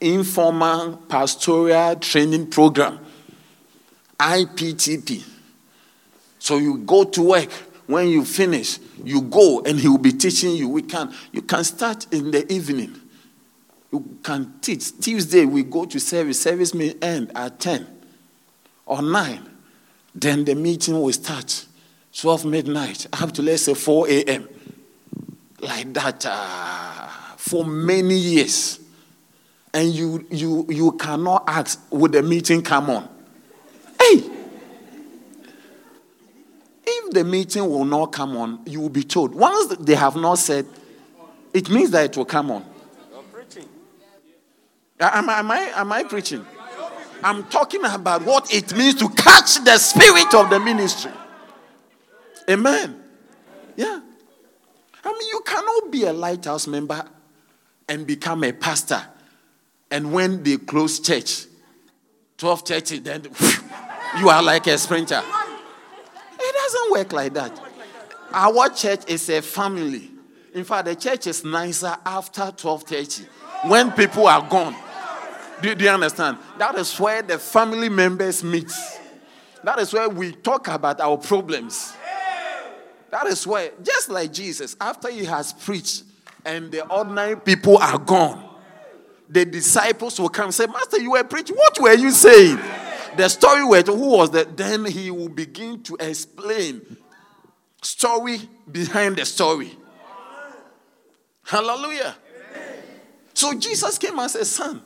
Informal 0.00 0.96
Pastoral 1.08 1.96
Training 1.96 2.50
Program. 2.50 2.98
IPTP. 4.18 5.24
So 6.38 6.58
you 6.58 6.78
go 6.78 7.04
to 7.04 7.22
work. 7.22 7.50
When 7.86 8.08
you 8.08 8.24
finish, 8.24 8.78
you 9.04 9.22
go 9.22 9.60
and 9.60 9.78
he 9.78 9.88
will 9.88 9.98
be 9.98 10.12
teaching 10.12 10.52
you. 10.56 10.68
We 10.68 10.82
can 10.82 11.12
you 11.32 11.42
can 11.42 11.64
start 11.64 12.12
in 12.12 12.30
the 12.30 12.50
evening 12.52 13.00
you 13.92 14.18
can 14.22 14.54
teach. 14.60 14.98
Tuesday, 15.00 15.44
we 15.44 15.62
go 15.62 15.84
to 15.84 15.98
service. 15.98 16.40
Service 16.40 16.74
may 16.74 16.94
end 17.00 17.32
at 17.34 17.60
10 17.60 17.86
or 18.84 19.02
9. 19.02 19.50
Then 20.14 20.44
the 20.44 20.54
meeting 20.54 21.00
will 21.00 21.12
start 21.12 21.66
12 22.12 22.44
midnight 22.46 23.06
up 23.12 23.32
to, 23.32 23.42
let's 23.42 23.62
say, 23.62 23.74
4 23.74 24.08
a.m. 24.08 24.48
Like 25.60 25.92
that 25.94 26.26
uh, 26.26 27.08
for 27.36 27.64
many 27.64 28.16
years. 28.16 28.80
And 29.72 29.88
you, 29.88 30.26
you, 30.30 30.66
you 30.68 30.92
cannot 30.92 31.44
ask, 31.46 31.80
would 31.90 32.12
the 32.12 32.22
meeting 32.22 32.62
come 32.62 32.90
on? 32.90 33.08
Hey! 34.00 34.35
If 36.86 37.12
the 37.12 37.24
meeting 37.24 37.68
will 37.68 37.84
not 37.84 38.12
come 38.12 38.36
on, 38.36 38.60
you 38.64 38.80
will 38.80 38.88
be 38.88 39.02
told. 39.02 39.34
Once 39.34 39.76
they 39.76 39.96
have 39.96 40.14
not 40.14 40.38
said, 40.38 40.66
it 41.52 41.68
means 41.68 41.90
that 41.90 42.04
it 42.04 42.16
will 42.16 42.24
come 42.24 42.50
on. 42.50 42.64
Am, 44.98 45.28
am, 45.28 45.50
I, 45.50 45.58
am 45.74 45.92
I 45.92 46.04
preaching? 46.04 46.44
I'm 47.22 47.44
talking 47.44 47.84
about 47.84 48.24
what 48.24 48.52
it 48.54 48.74
means 48.76 48.94
to 48.96 49.08
catch 49.10 49.62
the 49.64 49.76
spirit 49.78 50.32
of 50.34 50.48
the 50.48 50.60
ministry. 50.60 51.10
Amen. 52.48 53.02
Yeah. 53.74 54.00
I 55.04 55.12
mean, 55.12 55.28
you 55.28 55.42
cannot 55.44 55.90
be 55.90 56.04
a 56.04 56.12
lighthouse 56.12 56.66
member 56.66 57.04
and 57.88 58.06
become 58.06 58.44
a 58.44 58.52
pastor. 58.52 59.02
And 59.90 60.12
when 60.12 60.42
they 60.42 60.56
close 60.56 61.00
church, 61.00 61.46
12:30, 62.38 63.04
then 63.04 63.22
you 64.20 64.28
are 64.28 64.42
like 64.42 64.66
a 64.66 64.78
sprinter. 64.78 65.22
Doesn't 66.66 66.90
work 66.90 67.12
like 67.12 67.34
that. 67.34 67.60
Our 68.32 68.68
church 68.70 69.02
is 69.06 69.28
a 69.28 69.40
family. 69.40 70.10
In 70.52 70.64
fact, 70.64 70.86
the 70.86 70.96
church 70.96 71.28
is 71.28 71.44
nicer 71.44 71.96
after 72.04 72.42
12:30 72.42 73.24
when 73.68 73.92
people 73.92 74.26
are 74.26 74.44
gone. 74.48 74.74
Do, 75.62 75.72
do 75.76 75.84
you 75.84 75.90
understand? 75.90 76.38
That 76.58 76.74
is 76.74 76.98
where 76.98 77.22
the 77.22 77.38
family 77.38 77.88
members 77.88 78.42
meet. 78.42 78.72
That 79.62 79.78
is 79.78 79.92
where 79.92 80.08
we 80.08 80.32
talk 80.32 80.66
about 80.66 81.00
our 81.00 81.16
problems. 81.16 81.94
That 83.12 83.28
is 83.28 83.46
where, 83.46 83.70
just 83.80 84.08
like 84.08 84.32
Jesus, 84.32 84.74
after 84.80 85.08
he 85.08 85.24
has 85.24 85.52
preached 85.52 86.02
and 86.44 86.72
the 86.72 86.84
ordinary 86.88 87.36
people 87.36 87.78
are 87.78 87.98
gone, 87.98 88.42
the 89.28 89.44
disciples 89.44 90.18
will 90.18 90.30
come 90.30 90.46
and 90.46 90.54
say, 90.54 90.66
Master, 90.66 90.98
you 90.98 91.12
were 91.12 91.22
preaching. 91.22 91.56
What 91.56 91.78
were 91.78 91.94
you 91.94 92.10
saying? 92.10 92.58
The 93.16 93.28
story 93.28 93.64
where 93.64 93.82
who 93.82 94.10
was 94.10 94.30
that? 94.32 94.56
Then 94.56 94.84
he 94.84 95.10
will 95.10 95.28
begin 95.28 95.82
to 95.84 95.96
explain 96.00 96.96
story 97.82 98.40
behind 98.70 99.16
the 99.16 99.24
story. 99.24 99.76
Hallelujah. 101.44 102.16
So 103.34 103.54
Jesus 103.54 103.98
came 103.98 104.18
as 104.18 104.34
a 104.34 104.44
son. 104.44 104.82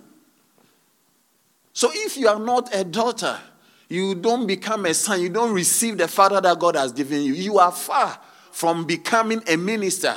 So 1.72 1.90
if 1.92 2.16
you 2.16 2.28
are 2.28 2.38
not 2.38 2.74
a 2.74 2.84
daughter, 2.84 3.38
you 3.88 4.14
don't 4.14 4.46
become 4.46 4.86
a 4.86 4.94
son, 4.94 5.20
you 5.20 5.28
don't 5.28 5.52
receive 5.52 5.98
the 5.98 6.08
father 6.08 6.40
that 6.40 6.58
God 6.58 6.76
has 6.76 6.92
given 6.92 7.22
you. 7.22 7.32
You 7.32 7.58
are 7.58 7.72
far 7.72 8.18
from 8.52 8.84
becoming 8.84 9.42
a 9.48 9.56
minister 9.56 10.14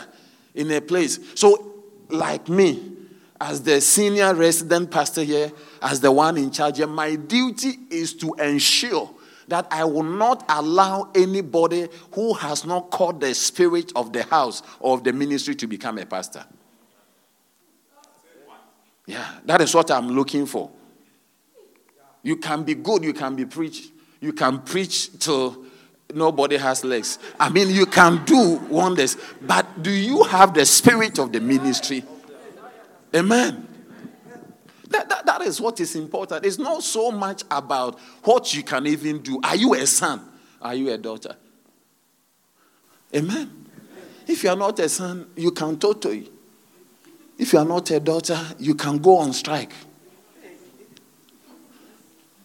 in 0.54 0.70
a 0.72 0.82
place. 0.82 1.20
So, 1.36 1.84
like 2.10 2.50
me, 2.50 2.92
as 3.44 3.62
the 3.62 3.82
senior 3.82 4.34
resident 4.34 4.90
pastor 4.90 5.22
here, 5.22 5.52
as 5.82 6.00
the 6.00 6.10
one 6.12 6.38
in 6.38 6.50
charge 6.50 6.78
here, 6.78 6.88
my 6.88 7.16
duty 7.16 7.78
is 7.90 8.14
to 8.14 8.34
ensure 8.36 9.10
that 9.50 9.68
I 9.70 9.84
will 9.84 10.04
not 10.04 10.46
allow 10.48 11.12
anybody 11.14 11.90
who 12.14 12.34
has 12.36 12.66
not 12.66 12.90
caught 12.90 13.20
the 13.20 13.34
spirit 13.36 13.92
of 13.98 14.14
the 14.14 14.24
house 14.24 14.64
or 14.80 14.96
of 14.96 15.04
the 15.04 15.12
ministry 15.12 15.56
to 15.56 15.68
become 15.68 15.98
a 15.98 16.06
pastor. 16.06 16.46
Yeah, 19.06 19.28
that 19.44 19.60
is 19.60 19.76
what 19.76 19.92
I'm 19.92 20.08
looking 20.08 20.46
for. 20.46 20.72
You 22.22 22.38
can 22.38 22.64
be 22.64 22.76
good, 22.76 23.04
you 23.04 23.12
can 23.12 23.36
be 23.36 23.44
preach. 23.44 23.90
You 24.22 24.32
can 24.32 24.60
preach 24.60 25.20
till 25.20 25.66
nobody 26.14 26.56
has 26.56 26.86
legs. 26.86 27.20
I 27.38 27.50
mean, 27.50 27.70
you 27.70 27.86
can 27.86 28.24
do 28.24 28.56
wonders, 28.70 29.18
but 29.42 29.84
do 29.84 29.92
you 29.92 30.24
have 30.24 30.54
the 30.54 30.66
spirit 30.66 31.20
of 31.20 31.34
the 31.34 31.42
ministry? 31.42 32.06
Amen. 33.16 33.68
That, 34.90 35.10
that, 35.10 35.26
that 35.26 35.42
is 35.42 35.60
what 35.60 35.80
is 35.80 35.96
important. 35.96 36.46
It's 36.46 36.58
not 36.58 36.84
so 36.84 37.12
much 37.12 37.44
about 37.50 38.00
what 38.24 38.54
you 38.54 38.64
can 38.64 38.86
even 38.88 39.22
do. 39.22 39.40
Are 39.44 39.56
you 39.56 39.74
a 39.74 39.86
son? 39.88 40.22
Are 40.62 40.76
you 40.76 40.92
a 40.92 40.98
daughter? 40.98 41.36
Amen. 43.16 43.66
If 44.28 44.44
you 44.44 44.50
are 44.50 44.56
not 44.56 44.80
a 44.80 44.90
son, 44.90 45.28
you 45.36 45.52
can 45.52 45.78
totally. 45.78 46.30
If 47.38 47.54
you 47.54 47.60
are 47.60 47.66
not 47.66 47.90
a 47.92 48.00
daughter, 48.00 48.40
you 48.60 48.76
can 48.76 48.98
go 49.00 49.18
on 49.18 49.34
strike. 49.34 49.74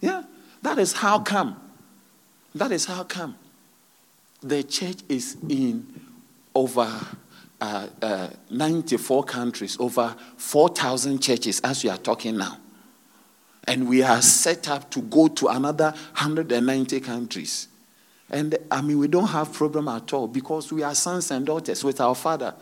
Yeah, 0.00 0.22
that 0.62 0.78
is 0.78 0.92
how 0.92 1.20
come. 1.20 1.60
That 2.54 2.72
is 2.72 2.86
how 2.86 3.04
come. 3.04 3.36
The 4.42 4.62
church 4.62 4.98
is 5.08 5.36
in 5.48 5.86
over 6.54 6.90
uh, 7.60 7.88
uh, 8.00 8.28
94 8.50 9.24
countries, 9.24 9.76
over 9.80 10.14
4,000 10.36 11.20
churches 11.20 11.60
as 11.60 11.82
we 11.82 11.90
are 11.90 11.98
talking 11.98 12.36
now. 12.36 12.58
And 13.66 13.88
we 13.88 14.02
are 14.02 14.22
set 14.22 14.68
up 14.68 14.90
to 14.92 15.02
go 15.02 15.28
to 15.28 15.48
another 15.48 15.90
190 15.90 17.00
countries. 17.00 17.68
And 18.30 18.56
I 18.70 18.82
mean, 18.82 18.98
we 18.98 19.08
don't 19.08 19.28
have 19.28 19.52
problem 19.52 19.88
at 19.88 20.12
all 20.12 20.26
because 20.26 20.72
we 20.72 20.82
are 20.82 20.94
sons 20.94 21.30
and 21.30 21.44
daughters 21.44 21.82
with 21.82 22.00
our 22.00 22.14
father. 22.14 22.54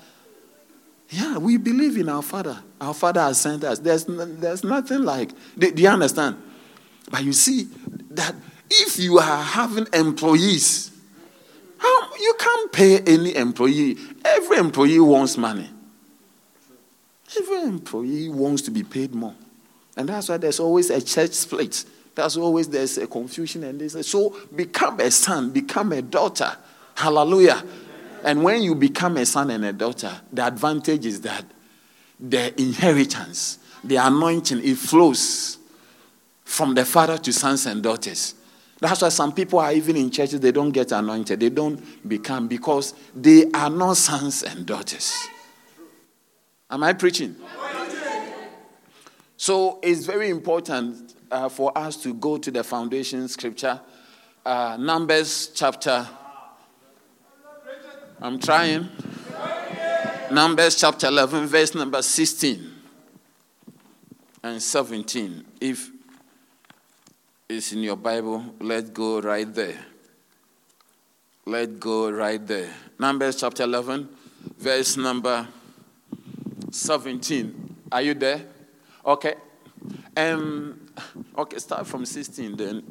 Yeah, 1.11 1.39
we 1.39 1.57
believe 1.57 1.97
in 1.97 2.09
our 2.09 2.23
father. 2.23 2.59
Our 2.81 2.95
father 2.95 3.21
has 3.21 3.41
sent 3.41 3.63
us. 3.65 3.79
There's, 3.79 4.05
there's 4.07 4.65
nothing 4.65 5.03
like, 5.03 5.31
do, 5.57 5.71
do 5.71 5.83
you 5.83 5.89
understand? 5.89 6.37
But 7.11 7.25
you 7.25 7.33
see 7.33 7.69
that 8.11 8.35
if 8.71 8.99
you 8.99 9.19
are 9.19 9.43
having 9.43 9.87
employees, 9.93 10.91
how, 11.79 12.15
you 12.17 12.35
can't 12.39 12.73
pay 12.73 12.99
any 13.01 13.37
employee. 13.37 13.97
Every 14.35 14.59
employee 14.59 15.01
wants 15.01 15.37
money. 15.37 15.71
Every 17.39 17.63
employee 17.63 18.29
wants 18.29 18.63
to 18.63 18.71
be 18.71 18.83
paid 18.83 19.15
more. 19.15 19.35
And 19.97 20.09
that's 20.09 20.29
why 20.29 20.37
there's 20.37 20.61
always 20.61 20.91
a 20.91 21.01
church 21.01 21.33
split. 21.33 21.85
That's 22.15 22.37
always 22.37 22.69
there's 22.69 22.99
a 22.99 23.07
confusion 23.07 23.65
and 23.65 23.81
this. 23.81 24.09
So 24.09 24.37
become 24.55 25.01
a 25.01 25.11
son, 25.11 25.51
become 25.51 25.93
a 25.93 26.03
daughter. 26.03 26.57
Hallelujah. 26.95 27.63
And 28.25 28.43
when 28.43 28.63
you 28.63 28.75
become 28.75 29.17
a 29.19 29.27
son 29.27 29.51
and 29.51 29.65
a 29.65 29.73
daughter, 29.73 30.13
the 30.33 30.47
advantage 30.47 31.07
is 31.07 31.21
that 31.23 31.45
the 32.19 32.59
inheritance, 32.61 33.59
the 33.85 33.97
anointing, 33.97 34.65
it 34.65 34.77
flows 34.77 35.59
from 36.45 36.75
the 36.75 36.85
father 36.85 37.19
to 37.19 37.33
sons 37.33 37.67
and 37.67 37.83
daughters. 37.83 38.35
That's 38.79 39.01
why 39.01 39.09
some 39.09 39.33
people 39.33 39.59
are 39.59 39.73
even 39.73 39.97
in 39.97 40.11
churches, 40.11 40.41
they 40.41 40.53
don't 40.53 40.71
get 40.71 40.93
anointed. 40.93 41.41
They 41.41 41.49
don't 41.49 42.07
become 42.07 42.47
because 42.47 42.95
they 43.15 43.51
are 43.53 43.71
not 43.71 43.97
sons 43.97 44.43
and 44.43 44.67
daughters. 44.67 45.29
Am 46.69 46.83
I 46.83 46.93
preaching? 46.93 47.37
So 49.37 49.79
it's 49.83 50.05
very 50.05 50.31
important 50.31 51.15
uh, 51.31 51.49
for 51.49 51.77
us 51.77 51.97
to 52.03 52.15
go 52.15 52.39
to 52.39 52.51
the 52.51 52.65
foundation 52.65 53.29
scripture, 53.29 53.81
uh, 54.45 54.77
Numbers 54.79 55.53
chapter. 55.55 56.07
I'm 58.21 58.39
trying. 58.39 58.89
Numbers 60.31 60.81
chapter 60.81 61.07
11, 61.07 61.47
verse 61.47 61.75
number 61.75 62.03
16 62.03 62.73
and 64.43 64.63
17. 64.63 65.45
If 65.61 65.91
it's 67.49 67.73
in 67.73 67.83
your 67.83 67.97
Bible, 67.97 68.55
let's 68.61 68.91
go 68.91 69.21
right 69.21 69.53
there. 69.53 69.79
Let's 71.45 71.73
go 71.73 72.11
right 72.11 72.45
there. 72.45 72.71
Numbers 72.99 73.37
chapter 73.37 73.63
11, 73.63 74.09
verse 74.59 74.97
number 74.97 75.47
17. 76.71 77.77
Are 77.93 78.03
you 78.03 78.15
there? 78.15 78.45
Okay. 79.05 79.35
Um, 80.17 80.89
okay, 81.39 81.59
start 81.59 81.87
from 81.87 82.05
16, 82.05 82.57
then 82.57 82.83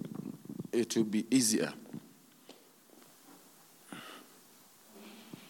it 0.71 0.95
will 0.95 1.03
be 1.03 1.25
easier. 1.29 1.73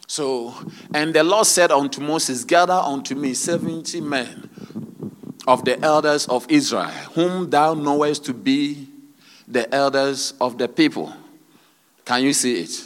So, 0.08 0.54
and 0.94 1.14
the 1.14 1.24
Lord 1.24 1.46
said 1.46 1.72
unto 1.72 2.02
Moses, 2.02 2.44
Gather 2.44 2.74
unto 2.74 3.14
me 3.14 3.34
70 3.34 4.02
men 4.02 4.50
of 5.46 5.64
the 5.64 5.80
elders 5.82 6.28
of 6.28 6.46
Israel, 6.50 6.88
whom 7.14 7.50
thou 7.50 7.74
knowest 7.76 8.26
to 8.26 8.34
be 8.34 8.88
the 9.48 9.74
elders 9.74 10.34
of 10.42 10.58
the 10.58 10.68
people. 10.68 11.14
Can 12.04 12.24
you 12.24 12.34
see 12.34 12.62
it? 12.62 12.84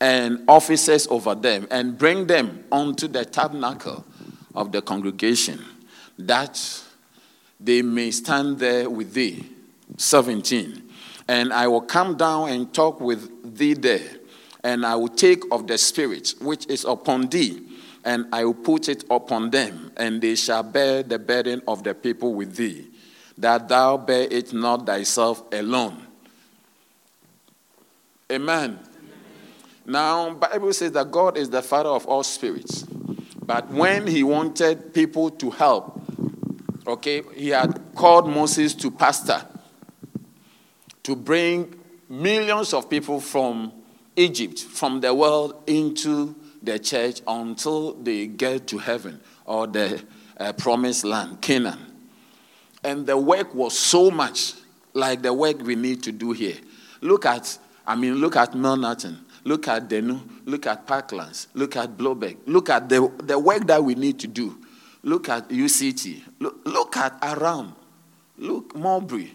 And 0.00 0.44
officers 0.48 1.06
over 1.08 1.34
them, 1.34 1.66
and 1.70 1.96
bring 1.96 2.26
them 2.26 2.64
unto 2.70 3.08
the 3.08 3.24
tabernacle 3.24 4.04
of 4.54 4.72
the 4.72 4.82
congregation, 4.82 5.64
that 6.18 6.60
they 7.58 7.82
may 7.82 8.10
stand 8.10 8.58
there 8.58 8.90
with 8.90 9.14
thee. 9.14 9.46
17. 9.96 10.82
And 11.28 11.52
I 11.52 11.66
will 11.68 11.80
come 11.80 12.16
down 12.16 12.50
and 12.50 12.72
talk 12.72 13.00
with 13.00 13.56
thee 13.56 13.74
there, 13.74 14.08
and 14.62 14.84
I 14.84 14.96
will 14.96 15.08
take 15.08 15.42
of 15.50 15.66
the 15.66 15.78
Spirit 15.78 16.34
which 16.40 16.66
is 16.66 16.84
upon 16.84 17.28
thee, 17.28 17.62
and 18.04 18.26
I 18.32 18.44
will 18.44 18.54
put 18.54 18.88
it 18.88 19.04
upon 19.10 19.50
them, 19.50 19.92
and 19.96 20.20
they 20.20 20.34
shall 20.34 20.62
bear 20.62 21.02
the 21.02 21.18
burden 21.18 21.62
of 21.66 21.82
the 21.82 21.94
people 21.94 22.34
with 22.34 22.56
thee, 22.56 22.86
that 23.38 23.68
thou 23.68 23.96
bear 23.96 24.26
it 24.30 24.52
not 24.52 24.86
thyself 24.86 25.42
alone. 25.52 26.06
Amen. 28.30 28.78
Amen. 28.78 28.78
Now, 29.84 30.34
Bible 30.34 30.72
says 30.72 30.92
that 30.92 31.10
God 31.10 31.36
is 31.36 31.48
the 31.48 31.62
Father 31.62 31.90
of 31.90 32.06
all 32.06 32.24
spirits. 32.24 32.84
But 33.44 33.70
when 33.70 34.06
he 34.08 34.24
wanted 34.24 34.92
people 34.92 35.30
to 35.30 35.50
help, 35.50 36.00
okay, 36.86 37.22
he 37.34 37.50
had 37.50 37.80
called 37.94 38.28
Moses 38.28 38.74
to 38.74 38.90
pastor 38.90 39.42
to 41.04 41.14
bring 41.14 41.72
millions 42.08 42.74
of 42.74 42.90
people 42.90 43.20
from 43.20 43.72
Egypt, 44.16 44.58
from 44.58 45.00
the 45.00 45.14
world, 45.14 45.62
into 45.68 46.34
the 46.60 46.80
church 46.80 47.20
until 47.28 47.92
they 47.94 48.26
get 48.26 48.66
to 48.66 48.78
heaven 48.78 49.20
or 49.44 49.68
the 49.68 50.02
uh, 50.38 50.52
promised 50.54 51.04
land, 51.04 51.40
Canaan. 51.40 51.85
And 52.86 53.04
the 53.04 53.16
work 53.16 53.52
was 53.52 53.76
so 53.76 54.12
much 54.12 54.54
like 54.94 55.20
the 55.20 55.32
work 55.32 55.60
we 55.60 55.74
need 55.74 56.04
to 56.04 56.12
do 56.12 56.30
here. 56.30 56.54
Look 57.00 57.26
at, 57.26 57.58
I 57.84 57.96
mean, 57.96 58.14
look 58.14 58.36
at 58.36 58.52
Milnerton. 58.52 59.18
Look 59.42 59.66
at 59.66 59.88
Dunoon. 59.88 60.20
Look 60.44 60.68
at 60.68 60.86
Parklands. 60.86 61.48
Look 61.54 61.74
at 61.74 61.96
Blaauwberg. 61.96 62.36
Look 62.46 62.70
at 62.70 62.88
the, 62.88 63.12
the 63.24 63.36
work 63.36 63.66
that 63.66 63.82
we 63.82 63.96
need 63.96 64.20
to 64.20 64.28
do. 64.28 64.56
Look 65.02 65.28
at 65.28 65.48
UCT. 65.48 66.22
Look, 66.38 66.60
look 66.64 66.96
at 66.96 67.18
around. 67.22 67.74
Look, 68.38 68.76
Mulberry. 68.76 69.32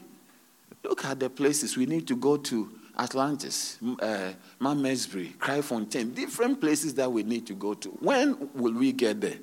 Look 0.86 1.04
at 1.04 1.20
the 1.20 1.30
places 1.30 1.76
we 1.76 1.86
need 1.86 2.08
to 2.08 2.16
go 2.16 2.38
to 2.38 2.70
Atlantis, 2.98 3.80
uh, 4.00 4.32
Malmesbury, 4.60 5.36
Kraaifontein, 5.38 6.16
different 6.16 6.62
places 6.62 6.94
that 6.94 7.12
we 7.12 7.24
need 7.24 7.46
to 7.48 7.54
go 7.54 7.74
to. 7.74 7.90
When 8.00 8.50
will 8.54 8.74
we 8.74 8.94
get 8.94 9.20
there? 9.20 9.40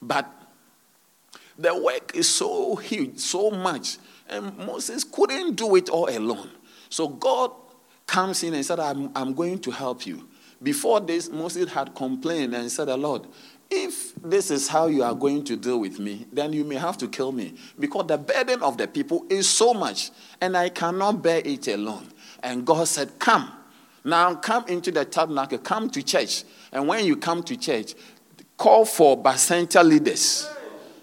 But 0.00 0.30
the 1.58 1.76
work 1.76 2.14
is 2.14 2.28
so 2.28 2.76
huge, 2.76 3.18
so 3.18 3.50
much, 3.50 3.98
and 4.28 4.56
Moses 4.58 5.04
couldn't 5.04 5.56
do 5.56 5.76
it 5.76 5.88
all 5.88 6.08
alone. 6.08 6.50
So 6.88 7.08
God 7.08 7.52
comes 8.06 8.42
in 8.42 8.54
and 8.54 8.64
said, 8.64 8.80
I'm, 8.80 9.10
I'm 9.14 9.34
going 9.34 9.58
to 9.60 9.70
help 9.70 10.06
you. 10.06 10.28
Before 10.62 11.00
this, 11.00 11.28
Moses 11.28 11.70
had 11.72 11.94
complained 11.94 12.54
and 12.54 12.70
said, 12.70 12.88
Lord, 12.88 13.26
if 13.70 14.14
this 14.16 14.50
is 14.50 14.68
how 14.68 14.86
you 14.86 15.02
are 15.02 15.14
going 15.14 15.44
to 15.44 15.56
deal 15.56 15.80
with 15.80 15.98
me, 15.98 16.26
then 16.32 16.52
you 16.52 16.64
may 16.64 16.76
have 16.76 16.98
to 16.98 17.08
kill 17.08 17.32
me 17.32 17.54
because 17.78 18.06
the 18.06 18.18
burden 18.18 18.62
of 18.62 18.76
the 18.76 18.86
people 18.86 19.24
is 19.30 19.48
so 19.48 19.72
much 19.72 20.10
and 20.40 20.56
I 20.56 20.68
cannot 20.68 21.22
bear 21.22 21.40
it 21.44 21.66
alone. 21.68 22.06
And 22.42 22.66
God 22.66 22.86
said, 22.86 23.18
Come. 23.18 23.50
Now 24.04 24.34
come 24.34 24.66
into 24.68 24.90
the 24.90 25.04
tabernacle, 25.04 25.58
come 25.58 25.88
to 25.90 26.02
church. 26.02 26.44
And 26.72 26.86
when 26.86 27.04
you 27.04 27.16
come 27.16 27.42
to 27.44 27.56
church, 27.56 27.94
call 28.56 28.84
for 28.84 29.22
center 29.36 29.82
leaders. 29.82 30.48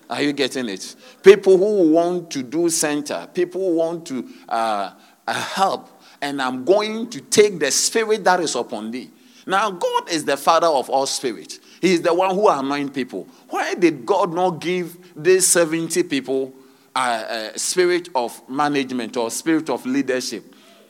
Are 0.10 0.22
you 0.22 0.34
getting 0.34 0.70
it? 0.70 0.96
People 1.24 1.58
who 1.58 1.92
want 1.92 2.32
to 2.32 2.44
do 2.44 2.70
center, 2.70 3.28
people 3.34 3.62
who 3.62 3.76
want 3.76 4.08
to 4.08 4.28
uh, 4.48 4.94
uh, 5.28 5.34
help 5.34 5.90
and 6.22 6.42
I'm 6.42 6.66
going 6.66 7.10
to 7.12 7.22
take 7.22 7.60
the 7.60 7.72
spirit 7.72 8.24
that 8.26 8.40
is 8.40 8.56
upon 8.56 8.92
thee. 8.92 9.10
Now, 9.46 9.72
God 9.72 10.10
is 10.12 10.26
the 10.26 10.38
father 10.38 10.68
of 10.68 10.90
all 10.90 11.06
spirits. 11.06 11.60
He 11.82 11.94
is 11.94 12.02
the 12.02 12.14
one 12.14 12.36
who 12.36 12.50
anoints 12.50 12.94
people. 12.94 13.28
Why 13.50 13.74
did 13.74 14.06
God 14.06 14.34
not 14.34 14.60
give 14.60 14.98
these 15.16 15.48
70 15.48 16.04
people 16.04 16.54
a, 16.96 17.52
a 17.56 17.60
spirit 17.60 18.10
of 18.14 18.48
management 18.50 19.18
or 19.18 19.32
spirit 19.32 19.70
of 19.70 19.86
leadership 19.86 20.44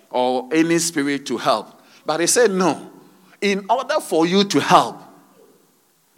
or 0.10 0.50
any 0.52 0.80
spirit 0.80 1.26
to 1.28 1.38
help? 1.38 1.82
But 2.06 2.22
he 2.22 2.28
said, 2.28 2.52
no. 2.52 2.92
In 3.40 3.66
order 3.70 4.02
for 4.02 4.26
you 4.26 4.44
to 4.46 4.60
help, 4.60 5.00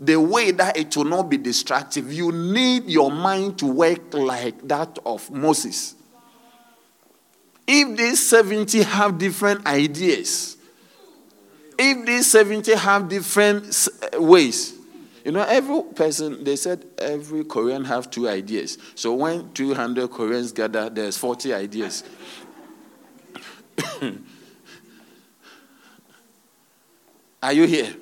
the 0.02 0.20
way 0.20 0.50
that 0.50 0.76
it 0.76 0.98
will 0.98 1.06
not 1.06 1.30
be 1.30 1.38
destructive, 1.38 2.12
you 2.12 2.32
need 2.32 2.86
your 2.86 3.12
mind 3.12 3.60
to 3.60 3.68
work 3.68 4.16
like 4.16 4.68
that 4.68 4.98
of 5.06 5.30
Moses. 5.30 5.94
If 7.68 7.96
these 7.96 8.28
70 8.28 8.82
have 8.82 9.20
different 9.20 9.68
ideas, 9.68 10.58
if 11.78 12.06
these 12.06 12.32
70 12.32 12.74
have 12.74 13.10
different 13.10 13.88
uh, 14.02 14.20
ways, 14.20 14.74
you 15.24 15.32
know, 15.32 15.44
every 15.44 15.84
person, 15.94 16.44
they 16.44 16.56
said 16.56 16.84
every 16.98 17.44
Korean 17.44 17.86
have 17.86 18.10
two 18.10 18.28
ideas. 18.28 18.80
So 18.96 19.14
when 19.14 19.54
200 19.54 20.10
Koreans 20.10 20.52
gather, 20.52 20.90
there's 20.90 21.16
40 21.16 21.54
ideas. 21.54 22.04
Are 27.44 27.54
you 27.54 27.68
here? 27.68 27.94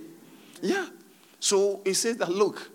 Yeah. 0.62 0.88
So 1.40 1.82
he 1.86 1.94
says 1.94 2.18
that, 2.18 2.30
look, 2.30 2.70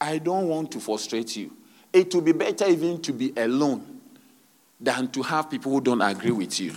I 0.00 0.18
don't 0.18 0.48
want 0.48 0.72
to 0.72 0.80
frustrate 0.80 1.36
you. 1.36 1.52
It 1.92 2.14
would 2.14 2.24
be 2.24 2.32
better 2.32 2.66
even 2.66 3.02
to 3.02 3.12
be 3.12 3.32
alone 3.36 4.00
than 4.80 5.08
to 5.08 5.22
have 5.22 5.50
people 5.50 5.72
who 5.72 5.80
don't 5.80 6.00
agree 6.00 6.30
with 6.30 6.58
you. 6.60 6.74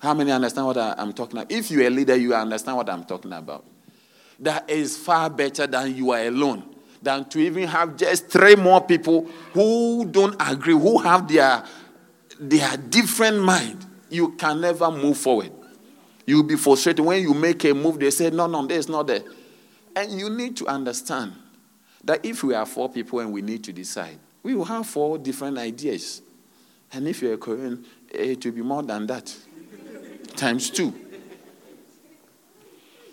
How 0.00 0.14
many 0.14 0.32
understand 0.32 0.66
what 0.66 0.76
I, 0.76 0.94
am 0.98 1.12
talking 1.12 1.38
about? 1.38 1.52
If 1.52 1.70
you're 1.70 1.86
a 1.86 1.90
leader, 1.90 2.16
you 2.16 2.34
understand 2.34 2.76
what 2.76 2.88
I'm 2.88 3.04
talking 3.04 3.32
about. 3.32 3.64
That 4.40 4.68
is 4.68 4.96
far 4.96 5.28
better 5.28 5.66
than 5.66 5.94
you 5.94 6.10
are 6.12 6.26
alone, 6.26 6.64
than 7.02 7.26
to 7.26 7.38
even 7.38 7.68
have 7.68 7.96
just 7.96 8.28
three 8.28 8.56
more 8.56 8.80
people 8.80 9.28
who 9.52 10.06
don't 10.06 10.36
agree, 10.40 10.72
who 10.72 10.98
have 10.98 11.28
their, 11.28 11.64
their 12.38 12.76
different 12.78 13.40
mind. 13.40 13.86
you 14.10 14.30
can 14.32 14.60
never 14.60 14.90
move 14.90 15.16
forward. 15.16 15.52
You'll 16.26 16.42
be 16.42 16.56
frustrated 16.56 17.04
when 17.04 17.22
you 17.22 17.34
make 17.34 17.64
a 17.64 17.74
move. 17.74 17.98
They 17.98 18.10
say, 18.10 18.30
No, 18.30 18.46
no, 18.46 18.66
there's 18.66 18.88
not 18.88 19.06
there. 19.06 19.22
And 19.96 20.12
you 20.12 20.30
need 20.30 20.56
to 20.58 20.66
understand 20.66 21.32
that 22.04 22.24
if 22.24 22.42
we 22.42 22.54
are 22.54 22.66
four 22.66 22.88
people 22.88 23.20
and 23.20 23.32
we 23.32 23.42
need 23.42 23.64
to 23.64 23.72
decide, 23.72 24.18
we 24.42 24.54
will 24.54 24.64
have 24.64 24.86
four 24.86 25.18
different 25.18 25.58
ideas. 25.58 26.22
And 26.92 27.06
if 27.06 27.22
you're 27.22 27.34
a 27.34 27.38
Korean, 27.38 27.84
it 28.10 28.44
will 28.44 28.52
be 28.52 28.62
more 28.62 28.82
than 28.82 29.06
that, 29.06 29.34
times 30.36 30.70
two. 30.70 30.92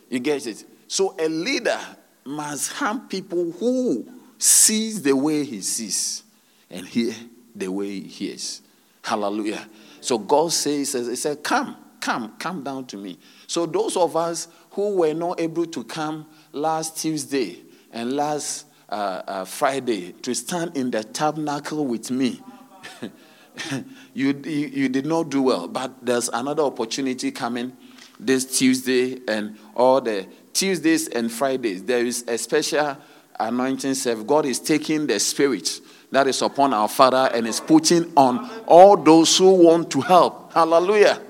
You 0.10 0.20
get 0.20 0.48
it? 0.48 0.66
So 0.88 1.16
a 1.20 1.28
leader 1.28 1.80
must 2.26 2.74
have 2.74 3.10
people 3.10 3.52
who 3.52 4.08
sees 4.38 5.02
the 5.02 5.16
way 5.16 5.44
he 5.44 5.62
sees 5.62 6.24
and 6.70 6.86
hear 6.86 7.14
the 7.56 7.68
way 7.68 7.88
he 7.88 8.08
hears. 8.08 8.62
Hallelujah. 9.04 9.68
So 10.02 10.18
God 10.18 10.52
says, 10.52 10.94
He 10.94 11.16
said, 11.16 11.44
Come, 11.44 11.76
come, 12.00 12.36
come 12.40 12.64
down 12.64 12.86
to 12.88 12.98
me. 12.98 13.18
So 13.48 13.66
those 13.66 13.98
of 13.98 14.16
us 14.16 14.48
who 14.72 14.96
were 14.96 15.14
not 15.14 15.40
able 15.40 15.66
to 15.68 15.84
come 15.84 16.26
last 16.52 16.98
Tuesday 16.98 17.64
and 17.92 18.14
last 18.14 18.66
uh, 18.90 19.22
uh, 19.28 19.46
Friday 19.46 20.14
to 20.22 20.34
stand 20.34 20.78
in 20.78 20.92
the 20.92 21.04
tabernacle 21.04 21.86
with 21.86 22.12
me. 22.12 22.42
you, 24.14 24.40
you, 24.46 24.68
you 24.68 24.90
did 24.90 25.06
not 25.06 25.30
do 25.30 25.42
well, 25.42 25.68
but 25.68 26.06
there's 26.06 26.30
another 26.30 26.64
opportunity 26.64 27.32
coming 27.32 27.76
this 28.20 28.58
Tuesday 28.58 29.20
and 29.28 29.58
all 29.76 30.02
the 30.02 30.28
Tuesdays 30.54 31.08
and 31.10 31.32
Fridays. 31.32 31.84
There 31.84 32.06
is 32.06 32.24
a 32.28 32.38
special 32.38 32.98
anointing 33.40 33.94
service. 33.94 34.24
God 34.24 34.46
is 34.46 34.60
taking 34.60 35.08
the 35.08 35.20
spirit 35.20 35.82
that 36.12 36.28
is 36.28 36.42
upon 36.42 36.74
our 36.74 36.88
Father 36.88 37.30
and 37.34 37.46
is 37.48 37.60
putting 37.60 38.12
on 38.16 38.50
all 38.66 38.96
those 38.98 39.38
who 39.38 39.54
want 39.66 39.92
to 39.92 40.02
help. 40.02 40.54
Hallelujah. 40.54 41.22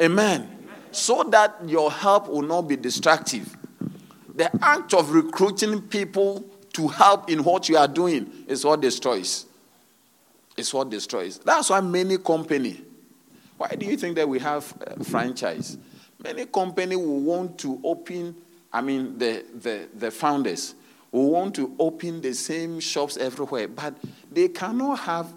Amen. 0.00 0.50
So 0.92 1.24
that 1.24 1.56
your 1.66 1.90
help 1.90 2.28
will 2.28 2.42
not 2.42 2.62
be 2.62 2.76
destructive. 2.76 3.56
The 4.34 4.50
act 4.64 4.94
of 4.94 5.10
recruiting 5.10 5.82
people 5.82 6.44
to 6.74 6.88
help 6.88 7.30
in 7.30 7.42
what 7.42 7.68
you 7.68 7.76
are 7.78 7.88
doing 7.88 8.30
is 8.46 8.64
what 8.64 8.80
destroys. 8.80 9.46
It's 10.56 10.72
what 10.72 10.90
destroys. 10.90 11.38
That's 11.38 11.70
why 11.70 11.80
many 11.80 12.18
company. 12.18 12.82
Why 13.56 13.68
do 13.68 13.86
you 13.86 13.96
think 13.96 14.16
that 14.16 14.28
we 14.28 14.38
have 14.38 14.72
a 14.86 15.02
franchise? 15.04 15.78
Many 16.22 16.46
company 16.46 16.96
will 16.96 17.20
want 17.20 17.58
to 17.60 17.80
open. 17.82 18.36
I 18.72 18.80
mean, 18.82 19.18
the 19.18 19.44
the, 19.54 19.88
the 19.94 20.10
founders 20.10 20.74
will 21.10 21.30
want 21.30 21.54
to 21.54 21.74
open 21.78 22.20
the 22.20 22.34
same 22.34 22.80
shops 22.80 23.16
everywhere, 23.16 23.68
but 23.68 23.94
they 24.30 24.48
cannot 24.48 24.98
have 25.00 25.32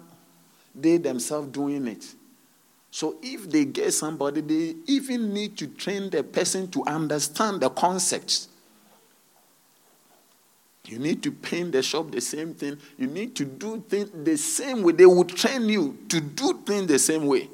they 0.74 0.98
themselves 0.98 1.48
doing 1.48 1.86
it. 1.86 2.14
So 2.90 3.16
if 3.22 3.48
they 3.48 3.64
get 3.64 3.92
somebody, 3.92 4.40
they 4.40 4.74
even 4.86 5.32
need 5.32 5.56
to 5.58 5.68
train 5.68 6.10
the 6.10 6.24
person 6.24 6.68
to 6.72 6.84
understand 6.86 7.60
the 7.60 7.70
concepts 7.70 8.48
you 10.90 10.98
need 10.98 11.22
to 11.22 11.30
paint 11.30 11.70
the 11.70 11.82
shop 11.82 12.10
the 12.10 12.20
same 12.20 12.52
thing. 12.54 12.76
You 12.98 13.06
need 13.06 13.36
to 13.36 13.44
do 13.44 13.84
things 13.88 14.10
the 14.12 14.36
same 14.36 14.82
way. 14.82 14.92
They 14.92 15.06
will 15.06 15.24
train 15.24 15.68
you 15.68 15.96
to 16.08 16.20
do 16.20 16.62
things 16.66 16.88
the 16.88 16.98
same 16.98 17.26
way. 17.26 17.48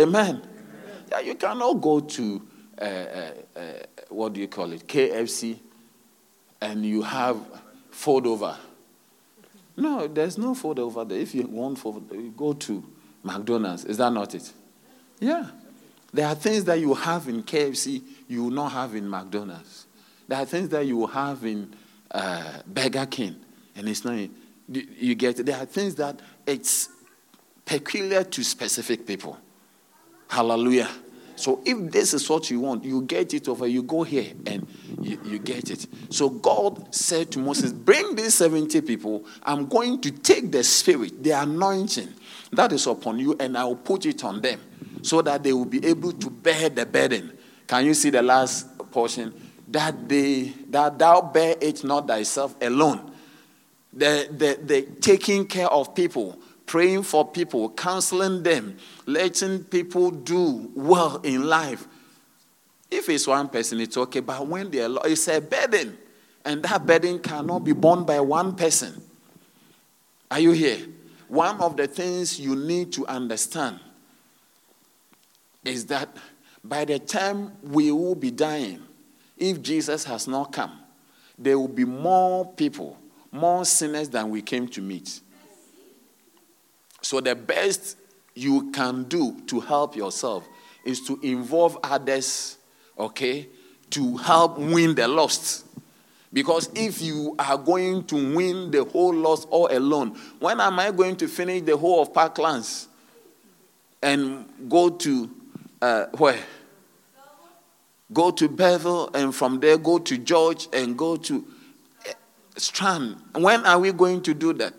Amen. 0.00 0.36
Amen. 0.36 0.42
Yeah, 1.10 1.20
you 1.20 1.34
cannot 1.34 1.74
go 1.74 2.00
to 2.00 2.42
uh, 2.80 2.84
uh, 2.84 3.30
uh, 3.56 3.60
what 4.08 4.32
do 4.32 4.40
you 4.40 4.48
call 4.48 4.72
it, 4.72 4.86
KFC, 4.86 5.58
and 6.62 6.86
you 6.86 7.02
have 7.02 7.36
fold 7.90 8.26
over. 8.26 8.56
No, 9.76 10.06
there's 10.06 10.38
no 10.38 10.54
fold 10.54 10.78
over 10.78 11.04
there. 11.04 11.18
If 11.18 11.34
you 11.34 11.42
want 11.42 11.78
fold, 11.78 12.10
you 12.12 12.32
go 12.34 12.54
to 12.54 12.82
McDonald's. 13.22 13.84
Is 13.84 13.96
that 13.98 14.12
not 14.12 14.34
it? 14.34 14.52
Yeah. 15.20 15.46
There 16.12 16.26
are 16.26 16.34
things 16.34 16.64
that 16.64 16.80
you 16.80 16.94
have 16.94 17.28
in 17.28 17.42
KFC 17.42 18.02
you 18.28 18.44
will 18.44 18.50
not 18.50 18.72
have 18.72 18.94
in 18.94 19.08
McDonald's. 19.08 19.86
There 20.26 20.38
are 20.38 20.44
things 20.44 20.68
that 20.70 20.86
you 20.86 20.96
will 20.98 21.06
have 21.06 21.44
in 21.44 21.74
uh, 22.10 22.60
Burger 22.66 23.06
King, 23.06 23.36
and 23.76 23.88
it's 23.88 24.04
not. 24.04 24.18
You 24.70 25.14
get 25.14 25.44
there 25.44 25.56
are 25.56 25.64
things 25.64 25.94
that 25.96 26.20
it's 26.46 26.90
peculiar 27.64 28.24
to 28.24 28.44
specific 28.44 29.06
people. 29.06 29.38
Hallelujah. 30.28 30.88
So 31.36 31.62
if 31.64 31.92
this 31.92 32.14
is 32.14 32.28
what 32.28 32.50
you 32.50 32.60
want, 32.60 32.84
you 32.84 33.02
get 33.02 33.32
it 33.32 33.48
over, 33.48 33.66
you 33.66 33.84
go 33.84 34.02
here 34.02 34.32
and 34.46 34.66
you, 35.00 35.20
you, 35.24 35.38
get 35.38 35.70
it. 35.70 35.86
So 36.10 36.28
God 36.28 36.92
said 36.92 37.30
to 37.32 37.38
Moses, 37.38 37.72
Bring 37.72 38.16
these 38.16 38.34
70 38.34 38.80
people. 38.80 39.24
I'm 39.44 39.66
going 39.66 40.00
to 40.00 40.10
take 40.10 40.50
the 40.50 40.64
spirit, 40.64 41.22
the 41.22 41.30
anointing 41.30 42.12
that 42.52 42.72
is 42.72 42.86
upon 42.86 43.18
you, 43.18 43.36
and 43.38 43.56
I 43.56 43.64
will 43.64 43.76
put 43.76 44.06
it 44.06 44.24
on 44.24 44.40
them 44.40 44.60
so 45.02 45.22
that 45.22 45.42
they 45.42 45.52
will 45.52 45.64
be 45.64 45.84
able 45.86 46.12
to 46.12 46.30
bear 46.30 46.68
the 46.68 46.86
burden. 46.86 47.36
Can 47.66 47.84
you 47.84 47.94
see 47.94 48.10
the 48.10 48.22
last 48.22 48.66
portion? 48.90 49.32
that 49.68 50.08
they 50.08 50.52
that 50.70 50.98
thou 50.98 51.20
bear 51.20 51.56
it 51.60 51.84
not 51.84 52.08
thyself 52.08 52.54
alone. 52.60 53.12
The, 53.92 54.28
the, 54.30 54.58
the 54.62 54.82
taking 55.00 55.46
care 55.46 55.66
of 55.68 55.94
people, 55.94 56.38
praying 56.66 57.02
for 57.02 57.26
people, 57.26 57.70
counseling 57.70 58.42
them, 58.42 58.76
letting 59.06 59.64
people 59.64 60.10
do 60.10 60.70
well 60.74 61.16
in 61.22 61.46
life. 61.46 61.86
If 62.90 63.08
it's 63.08 63.26
one 63.26 63.48
person, 63.48 63.80
it's 63.80 63.96
okay. 63.96 64.20
But 64.20 64.46
when 64.46 64.70
they're, 64.70 64.88
it's 65.04 65.26
a 65.28 65.40
burden, 65.40 65.98
and 66.44 66.62
that 66.62 66.86
burden 66.86 67.18
cannot 67.18 67.64
be 67.64 67.72
borne 67.72 68.04
by 68.04 68.20
one 68.20 68.54
person. 68.54 69.02
Are 70.30 70.40
you 70.40 70.52
here? 70.52 70.78
One 71.28 71.60
of 71.60 71.76
the 71.76 71.86
things 71.86 72.40
you 72.40 72.56
need 72.56 72.92
to 72.94 73.06
understand 73.06 73.80
is 75.64 75.86
that 75.86 76.08
by 76.64 76.84
the 76.84 76.98
time 76.98 77.52
we 77.62 77.92
will 77.92 78.14
be 78.14 78.30
dying, 78.30 78.82
if 79.36 79.62
Jesus 79.62 80.04
has 80.04 80.26
not 80.26 80.52
come, 80.52 80.78
there 81.38 81.58
will 81.58 81.68
be 81.68 81.84
more 81.84 82.46
people, 82.52 82.98
more 83.30 83.64
sinners 83.64 84.08
than 84.08 84.30
we 84.30 84.42
came 84.42 84.66
to 84.68 84.80
meet. 84.80 85.20
So, 87.00 87.20
the 87.20 87.36
best 87.36 87.96
you 88.34 88.70
can 88.72 89.04
do 89.04 89.40
to 89.46 89.60
help 89.60 89.94
yourself 89.94 90.48
is 90.84 91.00
to 91.02 91.18
involve 91.22 91.78
others, 91.82 92.58
okay, 92.98 93.48
to 93.90 94.16
help 94.16 94.58
win 94.58 94.94
the 94.94 95.06
lost. 95.06 95.64
Because 96.32 96.70
if 96.74 97.00
you 97.00 97.34
are 97.38 97.56
going 97.56 98.04
to 98.04 98.34
win 98.36 98.70
the 98.70 98.84
whole 98.84 99.14
lost 99.14 99.48
all 99.50 99.68
alone, 99.70 100.18
when 100.38 100.60
am 100.60 100.78
I 100.78 100.90
going 100.90 101.16
to 101.16 101.28
finish 101.28 101.62
the 101.62 101.76
whole 101.76 102.02
of 102.02 102.12
Parklands 102.12 102.86
and 104.02 104.46
go 104.68 104.90
to 104.90 105.30
uh, 105.80 106.06
where? 106.18 106.38
go 108.12 108.30
to 108.30 108.48
Bethel, 108.48 109.10
and 109.14 109.34
from 109.34 109.60
there 109.60 109.78
go 109.78 109.98
to 109.98 110.18
George 110.18 110.68
and 110.72 110.96
go 110.96 111.16
to 111.16 111.44
eh, 112.06 112.12
Strand. 112.56 113.16
When 113.34 113.64
are 113.66 113.78
we 113.78 113.92
going 113.92 114.22
to 114.22 114.34
do 114.34 114.52
that? 114.54 114.74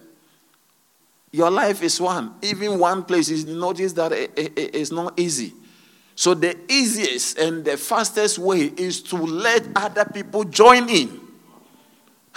Your 1.31 1.51
life 1.51 1.83
is 1.83 2.01
one. 2.01 2.33
Even 2.41 2.79
one 2.79 3.03
place, 3.03 3.29
you 3.29 3.55
notice 3.55 3.93
that 3.93 4.11
it's 4.35 4.91
not 4.91 5.19
easy. 5.19 5.53
So 6.15 6.33
the 6.33 6.57
easiest 6.67 7.37
and 7.37 7.63
the 7.63 7.77
fastest 7.77 8.39
way 8.39 8.73
is 8.75 9.01
to 9.03 9.15
let 9.15 9.63
other 9.75 10.05
people 10.05 10.43
join 10.43 10.89
in. 10.89 11.21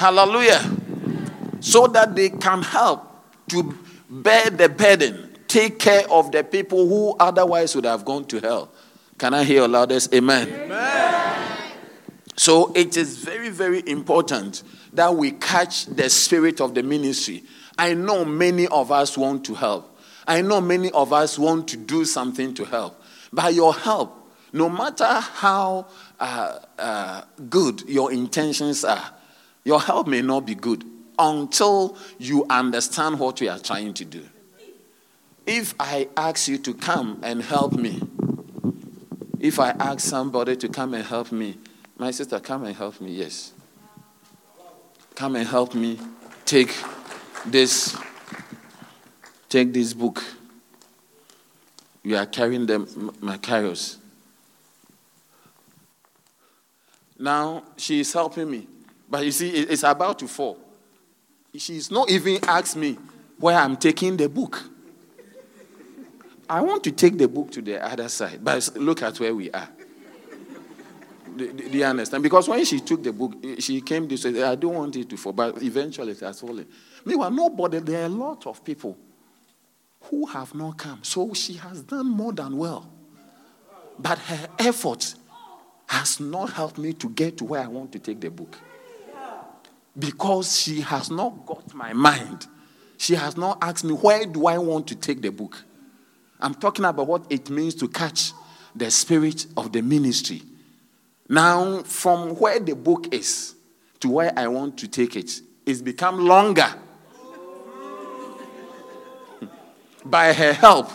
Hallelujah. 0.02 0.60
So 1.60 1.86
that 1.86 2.16
they 2.16 2.30
can 2.30 2.60
help 2.62 3.06
to 3.50 3.72
bear 4.10 4.50
the 4.50 4.68
burden, 4.68 5.36
take 5.46 5.78
care 5.78 6.02
of 6.10 6.32
the 6.32 6.42
people 6.42 6.88
who 6.88 7.14
otherwise 7.20 7.76
would 7.76 7.84
have 7.84 8.04
gone 8.04 8.24
to 8.24 8.40
hell. 8.40 8.72
Can 9.16 9.32
I 9.32 9.44
hear 9.44 9.68
loudest 9.68 10.12
amen? 10.12 10.48
amen? 10.48 11.72
So 12.34 12.72
it 12.74 12.96
is 12.96 13.18
very, 13.18 13.50
very 13.50 13.80
important 13.88 14.64
that 14.92 15.14
we 15.14 15.30
catch 15.30 15.86
the 15.86 16.10
spirit 16.10 16.60
of 16.60 16.74
the 16.74 16.82
ministry. 16.82 17.44
I 17.78 17.94
know 17.94 18.24
many 18.24 18.66
of 18.66 18.90
us 18.90 19.16
want 19.16 19.44
to 19.44 19.54
help. 19.54 19.96
I 20.26 20.42
know 20.42 20.60
many 20.60 20.90
of 20.90 21.12
us 21.12 21.38
want 21.38 21.68
to 21.68 21.76
do 21.76 22.04
something 22.04 22.54
to 22.54 22.64
help. 22.64 23.00
By 23.32 23.50
your 23.50 23.72
help, 23.72 24.32
no 24.52 24.68
matter 24.68 25.06
how 25.06 25.86
uh, 26.18 26.58
uh, 26.76 27.22
good 27.48 27.82
your 27.88 28.10
intentions 28.10 28.84
are, 28.84 29.12
your 29.64 29.80
help 29.80 30.06
may 30.06 30.22
not 30.22 30.46
be 30.46 30.54
good 30.54 30.84
until 31.18 31.96
you 32.18 32.46
understand 32.50 33.18
what 33.18 33.40
we 33.40 33.48
are 33.48 33.58
trying 33.58 33.94
to 33.94 34.04
do. 34.04 34.26
If 35.46 35.74
I 35.78 36.08
ask 36.16 36.48
you 36.48 36.58
to 36.58 36.74
come 36.74 37.20
and 37.22 37.42
help 37.42 37.72
me, 37.72 38.00
if 39.40 39.58
I 39.58 39.70
ask 39.70 40.00
somebody 40.00 40.56
to 40.56 40.68
come 40.68 40.94
and 40.94 41.04
help 41.04 41.32
me, 41.32 41.58
my 41.98 42.10
sister, 42.10 42.40
come 42.40 42.64
and 42.64 42.76
help 42.76 43.00
me, 43.00 43.12
yes. 43.12 43.52
Come 45.14 45.36
and 45.36 45.46
help 45.46 45.74
me 45.74 45.98
take 46.44 46.74
this 47.46 47.96
take 49.48 49.72
this 49.72 49.92
book. 49.92 50.24
You 52.02 52.16
are 52.16 52.26
carrying 52.26 52.66
them 52.66 52.86
Macarius. 53.20 53.98
Now 57.18 57.62
she 57.76 58.00
is 58.00 58.12
helping 58.12 58.50
me. 58.50 58.66
But 59.12 59.26
you 59.26 59.30
see, 59.30 59.50
it's 59.50 59.82
about 59.82 60.18
to 60.20 60.26
fall. 60.26 60.58
She's 61.54 61.90
not 61.90 62.10
even 62.10 62.38
asked 62.48 62.76
me 62.76 62.96
where 63.38 63.58
I'm 63.58 63.76
taking 63.76 64.16
the 64.16 64.26
book. 64.26 64.62
I 66.48 66.62
want 66.62 66.82
to 66.84 66.92
take 66.92 67.18
the 67.18 67.28
book 67.28 67.50
to 67.50 67.60
the 67.60 67.84
other 67.84 68.08
side, 68.08 68.42
but 68.42 68.70
look 68.74 69.02
at 69.02 69.20
where 69.20 69.34
we 69.34 69.50
are. 69.50 69.68
Do, 71.36 71.52
do 71.52 71.76
you 71.76 71.84
understand? 71.84 72.22
Because 72.22 72.48
when 72.48 72.64
she 72.64 72.80
took 72.80 73.02
the 73.02 73.12
book, 73.12 73.34
eh, 73.44 73.56
she 73.58 73.82
came 73.82 74.08
to 74.08 74.16
say, 74.16 74.42
I 74.42 74.54
don't 74.54 74.74
want 74.74 74.96
it 74.96 75.10
to 75.10 75.18
fall, 75.18 75.34
but 75.34 75.62
eventually 75.62 76.12
it 76.12 76.20
has 76.20 76.40
fallen. 76.40 76.66
Meanwhile, 77.04 77.32
nobody, 77.32 77.80
there 77.80 78.04
are 78.04 78.06
a 78.06 78.08
lot 78.08 78.46
of 78.46 78.64
people 78.64 78.96
who 80.04 80.24
have 80.24 80.54
not 80.54 80.78
come. 80.78 81.00
So 81.02 81.34
she 81.34 81.52
has 81.54 81.82
done 81.82 82.08
more 82.08 82.32
than 82.32 82.56
well. 82.56 82.90
But 83.98 84.16
her 84.20 84.48
effort 84.58 85.14
has 85.86 86.18
not 86.18 86.54
helped 86.54 86.78
me 86.78 86.94
to 86.94 87.10
get 87.10 87.36
to 87.36 87.44
where 87.44 87.60
I 87.60 87.66
want 87.66 87.92
to 87.92 87.98
take 87.98 88.18
the 88.18 88.30
book. 88.30 88.56
Because 89.98 90.60
she 90.60 90.80
has 90.80 91.10
not 91.10 91.44
got 91.46 91.74
my 91.74 91.92
mind. 91.92 92.46
She 92.96 93.14
has 93.14 93.36
not 93.36 93.58
asked 93.60 93.84
me, 93.84 93.92
where 93.94 94.24
do 94.26 94.46
I 94.46 94.58
want 94.58 94.86
to 94.88 94.94
take 94.94 95.20
the 95.22 95.30
book? 95.30 95.64
I'm 96.40 96.54
talking 96.54 96.84
about 96.84 97.06
what 97.06 97.26
it 97.30 97.50
means 97.50 97.74
to 97.76 97.88
catch 97.88 98.32
the 98.74 98.90
spirit 98.90 99.46
of 99.56 99.72
the 99.72 99.82
ministry. 99.82 100.42
Now, 101.28 101.82
from 101.82 102.36
where 102.36 102.58
the 102.58 102.74
book 102.74 103.12
is 103.14 103.54
to 104.00 104.08
where 104.08 104.32
I 104.36 104.48
want 104.48 104.78
to 104.78 104.88
take 104.88 105.16
it, 105.16 105.40
it's 105.64 105.80
become 105.80 106.26
longer. 106.26 106.72
By 110.04 110.32
her 110.32 110.52
help, 110.52 110.90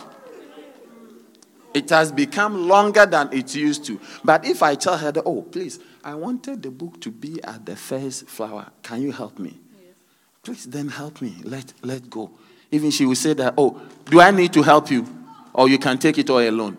it 1.72 1.90
has 1.90 2.12
become 2.12 2.68
longer 2.68 3.06
than 3.06 3.32
it 3.32 3.54
used 3.54 3.84
to. 3.86 4.00
But 4.24 4.44
if 4.44 4.62
I 4.62 4.74
tell 4.74 4.98
her 4.98 5.12
that, 5.12 5.22
oh, 5.24 5.42
please, 5.42 5.78
I 6.04 6.14
wanted 6.14 6.62
the 6.62 6.70
book 6.70 7.00
to 7.02 7.10
be 7.10 7.42
at 7.42 7.66
the 7.66 7.76
first 7.76 8.28
flower, 8.28 8.70
can 8.82 9.02
you 9.02 9.12
help 9.12 9.38
me? 9.38 9.58
Yes. 9.74 9.94
Please 10.42 10.64
then 10.66 10.88
help 10.88 11.20
me. 11.20 11.34
Let, 11.42 11.72
let 11.82 12.08
go. 12.08 12.30
Even 12.70 12.90
she 12.90 13.04
will 13.06 13.14
say 13.14 13.34
that, 13.34 13.54
oh, 13.56 13.80
do 14.04 14.20
I 14.20 14.30
need 14.30 14.52
to 14.52 14.62
help 14.62 14.90
you? 14.90 15.06
Or 15.52 15.68
you 15.68 15.78
can 15.78 15.98
take 15.98 16.18
it 16.18 16.30
all 16.30 16.38
alone? 16.38 16.76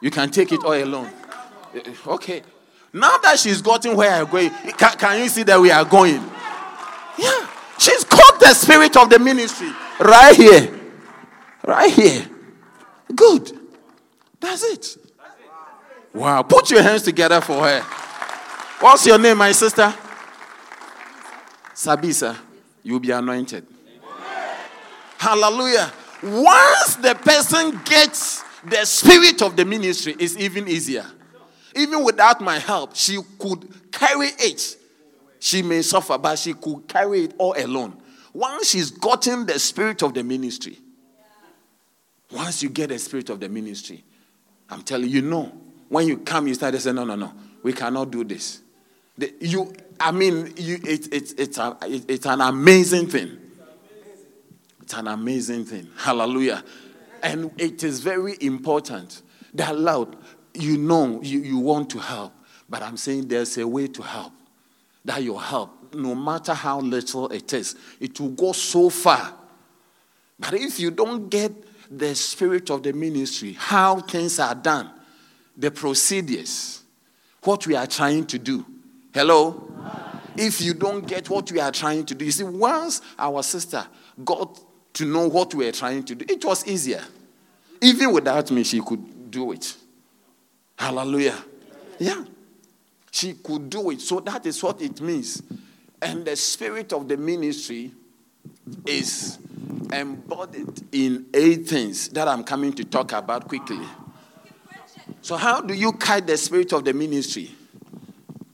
You 0.00 0.10
can 0.10 0.30
take 0.30 0.52
it 0.52 0.62
all 0.62 0.74
alone. 0.74 1.10
Eh, 1.74 1.80
eh, 1.84 1.94
okay. 2.06 2.42
Now 2.92 3.16
that 3.18 3.38
she's 3.38 3.60
gotten 3.60 3.96
where 3.96 4.10
I'm 4.10 4.30
going, 4.30 4.50
can, 4.50 4.96
can 4.96 5.22
you 5.22 5.28
see 5.28 5.42
that 5.44 5.60
we 5.60 5.70
are 5.70 5.84
going? 5.84 6.22
Yeah. 7.18 7.48
She's 7.78 8.04
caught 8.04 8.40
the 8.40 8.54
spirit 8.54 8.96
of 8.96 9.10
the 9.10 9.18
ministry 9.18 9.70
right 10.00 10.34
here. 10.34 10.72
Right 11.66 11.92
here. 11.92 12.26
Good. 13.14 13.52
That's 14.40 14.62
it. 14.62 15.05
Wow. 16.16 16.42
Put 16.44 16.70
your 16.70 16.82
hands 16.82 17.02
together 17.02 17.42
for 17.42 17.62
her. 17.62 17.82
What's 18.80 19.06
your 19.06 19.18
name, 19.18 19.36
my 19.36 19.52
sister? 19.52 19.94
Sabisa. 21.74 22.34
You'll 22.82 23.00
be 23.00 23.10
anointed. 23.10 23.66
Hallelujah. 25.18 25.92
Once 26.22 26.96
the 26.96 27.14
person 27.16 27.78
gets 27.84 28.42
the 28.64 28.82
spirit 28.86 29.42
of 29.42 29.56
the 29.56 29.66
ministry, 29.66 30.16
it's 30.18 30.38
even 30.38 30.66
easier. 30.68 31.04
Even 31.74 32.02
without 32.02 32.40
my 32.40 32.58
help, 32.58 32.96
she 32.96 33.18
could 33.38 33.92
carry 33.92 34.28
it. 34.38 34.78
She 35.38 35.60
may 35.62 35.82
suffer, 35.82 36.16
but 36.16 36.38
she 36.38 36.54
could 36.54 36.88
carry 36.88 37.24
it 37.24 37.34
all 37.36 37.54
alone. 37.58 38.00
Once 38.32 38.70
she's 38.70 38.90
gotten 38.90 39.44
the 39.44 39.58
spirit 39.58 40.02
of 40.02 40.14
the 40.14 40.24
ministry, 40.24 40.78
once 42.30 42.62
you 42.62 42.70
get 42.70 42.88
the 42.88 42.98
spirit 42.98 43.28
of 43.28 43.38
the 43.38 43.50
ministry, 43.50 44.02
I'm 44.70 44.82
telling 44.82 45.10
you, 45.10 45.16
you 45.16 45.22
know, 45.22 45.52
when 45.88 46.06
you 46.06 46.18
come, 46.18 46.48
you 46.48 46.54
start 46.54 46.74
to 46.74 46.80
say, 46.80 46.92
no, 46.92 47.04
no, 47.04 47.14
no, 47.14 47.32
we 47.62 47.72
cannot 47.72 48.10
do 48.10 48.24
this. 48.24 48.60
The, 49.18 49.32
you, 49.40 49.72
I 49.98 50.12
mean, 50.12 50.52
you, 50.56 50.78
it, 50.84 51.12
it, 51.12 51.38
it's, 51.38 51.58
a, 51.58 51.76
it, 51.82 52.04
it's 52.08 52.26
an 52.26 52.40
amazing 52.40 53.08
thing. 53.08 53.38
It's 54.82 54.94
an 54.94 55.08
amazing 55.08 55.64
thing. 55.64 55.88
Hallelujah. 55.96 56.62
And 57.22 57.50
it 57.58 57.82
is 57.82 58.00
very 58.00 58.36
important 58.40 59.22
that, 59.54 59.78
loud, 59.78 60.16
you 60.54 60.76
know 60.76 61.20
you, 61.22 61.40
you 61.40 61.58
want 61.58 61.90
to 61.90 61.98
help, 61.98 62.32
but 62.68 62.82
I'm 62.82 62.96
saying 62.96 63.28
there's 63.28 63.56
a 63.58 63.66
way 63.66 63.88
to 63.88 64.02
help. 64.02 64.32
That 65.04 65.22
your 65.22 65.40
help, 65.40 65.94
no 65.94 66.14
matter 66.14 66.52
how 66.52 66.80
little 66.80 67.28
it 67.28 67.52
is, 67.52 67.76
it 68.00 68.18
will 68.20 68.30
go 68.30 68.52
so 68.52 68.90
far. 68.90 69.34
But 70.38 70.54
if 70.54 70.78
you 70.78 70.90
don't 70.90 71.28
get 71.28 71.52
the 71.90 72.14
spirit 72.14 72.70
of 72.70 72.82
the 72.82 72.92
ministry, 72.92 73.52
how 73.52 74.00
things 74.00 74.38
are 74.38 74.54
done, 74.54 74.90
the 75.56 75.70
procedures, 75.70 76.82
what 77.42 77.66
we 77.66 77.74
are 77.74 77.86
trying 77.86 78.26
to 78.26 78.38
do. 78.38 78.64
Hello? 79.12 79.70
If 80.36 80.60
you 80.60 80.74
don't 80.74 81.06
get 81.06 81.30
what 81.30 81.50
we 81.50 81.60
are 81.60 81.72
trying 81.72 82.04
to 82.06 82.14
do, 82.14 82.24
you 82.24 82.30
see, 82.30 82.44
once 82.44 83.00
our 83.18 83.42
sister 83.42 83.86
got 84.24 84.60
to 84.94 85.04
know 85.06 85.28
what 85.28 85.54
we 85.54 85.66
are 85.66 85.72
trying 85.72 86.04
to 86.04 86.14
do, 86.14 86.26
it 86.28 86.44
was 86.44 86.66
easier. 86.66 87.02
Even 87.80 88.12
without 88.12 88.50
me, 88.50 88.62
she 88.62 88.80
could 88.80 89.30
do 89.30 89.52
it. 89.52 89.74
Hallelujah. 90.78 91.38
Yeah. 91.98 92.24
She 93.10 93.34
could 93.34 93.70
do 93.70 93.90
it. 93.90 94.00
So 94.02 94.20
that 94.20 94.44
is 94.44 94.62
what 94.62 94.82
it 94.82 95.00
means. 95.00 95.42
And 96.02 96.24
the 96.24 96.36
spirit 96.36 96.92
of 96.92 97.08
the 97.08 97.16
ministry 97.16 97.92
is 98.84 99.38
embodied 99.92 100.82
in 100.92 101.26
eight 101.32 101.66
things 101.66 102.08
that 102.10 102.28
I'm 102.28 102.44
coming 102.44 102.72
to 102.74 102.84
talk 102.84 103.12
about 103.12 103.48
quickly. 103.48 103.86
So, 105.26 105.36
how 105.36 105.60
do 105.60 105.74
you 105.74 105.90
catch 105.90 106.26
the 106.26 106.36
spirit 106.36 106.72
of 106.72 106.84
the 106.84 106.94
ministry? 106.94 107.50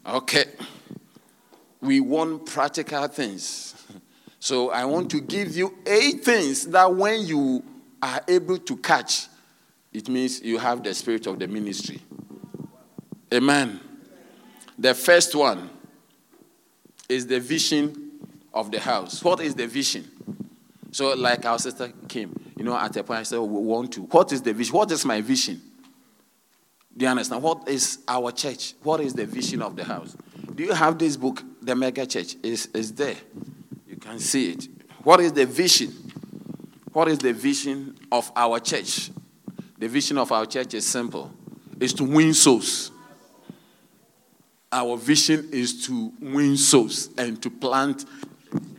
Okay. 0.06 0.46
We 1.82 2.00
want 2.00 2.46
practical 2.46 3.06
things. 3.08 3.74
So, 4.40 4.70
I 4.70 4.86
want 4.86 5.10
to 5.10 5.20
give 5.20 5.54
you 5.54 5.76
eight 5.84 6.24
things 6.24 6.66
that 6.68 6.94
when 6.94 7.26
you 7.26 7.62
are 8.02 8.22
able 8.26 8.56
to 8.56 8.76
catch, 8.78 9.26
it 9.92 10.08
means 10.08 10.40
you 10.40 10.56
have 10.56 10.82
the 10.82 10.94
spirit 10.94 11.26
of 11.26 11.38
the 11.38 11.46
ministry. 11.46 12.00
Amen. 13.34 13.78
The 14.78 14.94
first 14.94 15.34
one 15.34 15.68
is 17.06 17.26
the 17.26 17.38
vision 17.38 18.12
of 18.54 18.70
the 18.70 18.80
house. 18.80 19.22
What 19.22 19.42
is 19.42 19.54
the 19.54 19.66
vision? 19.66 20.10
So, 20.90 21.12
like 21.12 21.44
our 21.44 21.58
sister 21.58 21.92
came, 22.08 22.34
you 22.56 22.64
know, 22.64 22.78
at 22.78 22.96
a 22.96 23.04
point 23.04 23.20
I 23.20 23.24
said, 23.24 23.40
we 23.40 23.60
want 23.60 23.92
to. 23.92 24.04
What 24.04 24.32
is 24.32 24.40
the 24.40 24.54
vision? 24.54 24.74
What 24.74 24.90
is 24.90 25.04
my 25.04 25.20
vision? 25.20 25.60
Do 26.97 27.05
you 27.05 27.11
understand? 27.11 27.43
What 27.43 27.68
is 27.68 27.99
our 28.07 28.32
church? 28.32 28.74
What 28.82 29.01
is 29.01 29.14
the 29.14 29.26
vision 29.26 29.62
of 29.62 29.76
the 29.76 29.84
house? 29.84 30.16
Do 30.55 30.62
you 30.62 30.72
have 30.72 30.99
this 30.99 31.16
book, 31.16 31.43
The 31.62 31.74
Mega 31.74 32.07
Church? 32.07 32.36
Is 32.43 32.66
is 32.74 32.93
there? 32.93 33.16
You 33.88 33.97
can 33.97 34.18
see 34.18 34.53
it. 34.53 34.68
What 35.03 35.20
is 35.20 35.32
the 35.32 35.47
vision? 35.47 35.93
What 36.93 37.09
is 37.09 37.18
the 37.18 37.32
vision 37.32 37.97
of 38.11 38.30
our 38.36 38.61
church? 38.61 39.11
The 39.78 39.88
vision 39.88 40.18
of 40.18 40.30
our 40.30 40.47
church 40.47 40.74
is 40.74 40.86
simple. 40.86 41.32
It's 41.80 41.95
to 41.95 42.05
win 42.05 42.34
souls 42.34 42.93
our 44.72 44.97
vision 44.97 45.51
is 45.53 45.86
to 45.86 46.12
win 46.18 46.57
souls 46.57 47.11
and 47.18 47.40
to 47.43 47.51
plant 47.51 48.07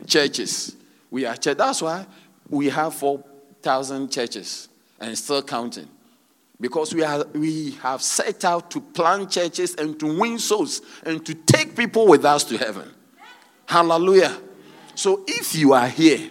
churches. 0.06 0.76
We 1.10 1.24
are 1.24 1.36
church. 1.36 1.56
That's 1.56 1.80
why 1.80 2.04
we 2.50 2.68
have 2.68 2.94
4,000 2.94 4.10
churches 4.10 4.68
and 4.98 5.16
still 5.16 5.42
counting. 5.42 5.88
Because 6.60 6.94
we, 6.94 7.02
are, 7.02 7.24
we 7.34 7.72
have 7.82 8.00
set 8.00 8.44
out 8.44 8.70
to 8.70 8.80
plant 8.80 9.30
churches 9.30 9.74
and 9.74 9.98
to 10.00 10.18
win 10.18 10.38
souls 10.38 10.82
and 11.04 11.24
to 11.26 11.34
take 11.34 11.76
people 11.76 12.06
with 12.06 12.24
us 12.24 12.44
to 12.44 12.56
heaven. 12.56 12.90
Hallelujah. 13.66 14.38
So 14.94 15.24
if 15.26 15.54
you 15.54 15.72
are 15.72 15.88
here, 15.88 16.30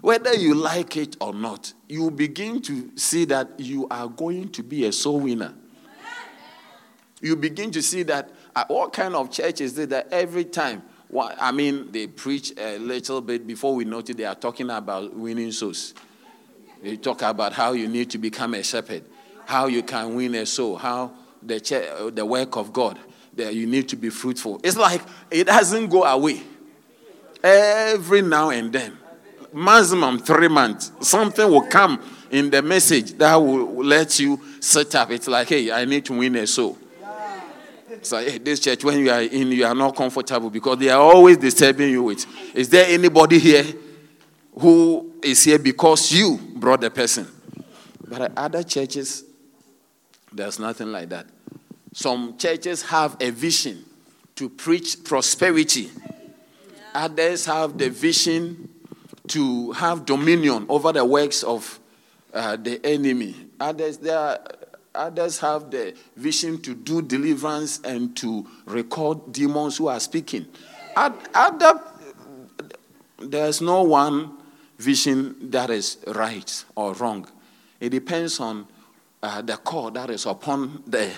whether 0.00 0.34
you 0.34 0.54
like 0.54 0.96
it 0.96 1.16
or 1.20 1.34
not, 1.34 1.72
you 1.88 2.10
begin 2.10 2.62
to 2.62 2.90
see 2.96 3.24
that 3.26 3.58
you 3.58 3.86
are 3.90 4.08
going 4.08 4.50
to 4.50 4.62
be 4.62 4.86
a 4.86 4.92
soul 4.92 5.20
winner. 5.20 5.52
You 7.20 7.36
begin 7.36 7.70
to 7.72 7.82
see 7.82 8.02
that 8.04 8.30
uh, 8.56 8.64
what 8.68 8.92
kind 8.92 9.14
of 9.14 9.30
church 9.30 9.60
is 9.60 9.78
it 9.78 9.90
that 9.90 10.08
every 10.10 10.44
time, 10.44 10.82
well, 11.10 11.34
I 11.38 11.52
mean, 11.52 11.92
they 11.92 12.06
preach 12.06 12.52
a 12.56 12.78
little 12.78 13.20
bit 13.20 13.46
before 13.46 13.74
we 13.74 13.84
notice 13.84 14.16
they 14.16 14.24
are 14.24 14.34
talking 14.34 14.70
about 14.70 15.14
winning 15.14 15.52
souls. 15.52 15.92
They 16.82 16.96
talk 16.96 17.20
about 17.22 17.52
how 17.52 17.72
you 17.72 17.88
need 17.88 18.10
to 18.10 18.18
become 18.18 18.54
a 18.54 18.62
shepherd, 18.62 19.04
how 19.50 19.66
you 19.66 19.82
can 19.82 20.14
win 20.14 20.32
a 20.36 20.46
soul, 20.46 20.76
how 20.76 21.10
the, 21.42 21.56
uh, 21.56 22.08
the 22.10 22.24
work 22.24 22.56
of 22.56 22.72
God, 22.72 23.00
that 23.34 23.52
you 23.52 23.66
need 23.66 23.88
to 23.88 23.96
be 23.96 24.08
fruitful. 24.08 24.60
It's 24.62 24.76
like 24.76 25.02
it 25.28 25.48
doesn't 25.48 25.88
go 25.88 26.04
away. 26.04 26.40
Every 27.42 28.22
now 28.22 28.50
and 28.50 28.72
then, 28.72 28.96
maximum 29.52 30.20
three 30.20 30.46
months, 30.46 30.92
something 31.00 31.50
will 31.50 31.66
come 31.66 32.00
in 32.30 32.48
the 32.48 32.62
message 32.62 33.14
that 33.14 33.34
will 33.34 33.84
let 33.84 34.20
you 34.20 34.40
set 34.60 34.94
up. 34.94 35.10
It's 35.10 35.26
like, 35.26 35.48
hey, 35.48 35.72
I 35.72 35.84
need 35.84 36.04
to 36.04 36.12
win 36.12 36.36
a 36.36 36.46
soul. 36.46 36.78
So 38.02 38.18
hey, 38.18 38.38
this 38.38 38.60
church, 38.60 38.84
when 38.84 39.00
you 39.00 39.10
are 39.10 39.22
in, 39.22 39.50
you 39.50 39.66
are 39.66 39.74
not 39.74 39.96
comfortable 39.96 40.48
because 40.48 40.78
they 40.78 40.90
are 40.90 41.00
always 41.00 41.38
disturbing 41.38 41.90
you 41.90 42.04
with. 42.04 42.24
Is 42.54 42.68
there 42.68 42.86
anybody 42.88 43.40
here 43.40 43.64
who 44.56 45.12
is 45.24 45.42
here 45.42 45.58
because 45.58 46.12
you 46.12 46.38
brought 46.54 46.82
the 46.82 46.90
person? 46.90 47.26
But 48.06 48.32
other 48.36 48.62
churches, 48.62 49.24
there's 50.32 50.58
nothing 50.58 50.92
like 50.92 51.08
that. 51.10 51.26
Some 51.92 52.36
churches 52.38 52.82
have 52.82 53.16
a 53.20 53.30
vision 53.30 53.84
to 54.36 54.48
preach 54.48 55.02
prosperity. 55.04 55.90
Others 56.94 57.46
have 57.46 57.78
the 57.78 57.90
vision 57.90 58.68
to 59.28 59.72
have 59.72 60.06
dominion 60.06 60.66
over 60.68 60.92
the 60.92 61.04
works 61.04 61.42
of 61.42 61.78
uh, 62.32 62.56
the 62.56 62.84
enemy. 62.84 63.34
Others, 63.60 63.98
there 63.98 64.18
are, 64.18 64.38
others 64.94 65.38
have 65.40 65.70
the 65.70 65.94
vision 66.16 66.60
to 66.62 66.74
do 66.74 67.02
deliverance 67.02 67.80
and 67.84 68.16
to 68.16 68.46
record 68.66 69.32
demons 69.32 69.76
who 69.76 69.88
are 69.88 70.00
speaking. 70.00 70.46
Other, 70.96 71.80
there's 73.18 73.60
no 73.60 73.82
one 73.82 74.38
vision 74.78 75.50
that 75.50 75.70
is 75.70 75.98
right 76.08 76.64
or 76.74 76.94
wrong. 76.94 77.28
It 77.78 77.90
depends 77.90 78.40
on 78.40 78.66
uh, 79.22 79.42
the 79.42 79.56
call 79.56 79.90
that 79.90 80.10
is 80.10 80.26
upon 80.26 80.82
the 80.86 81.10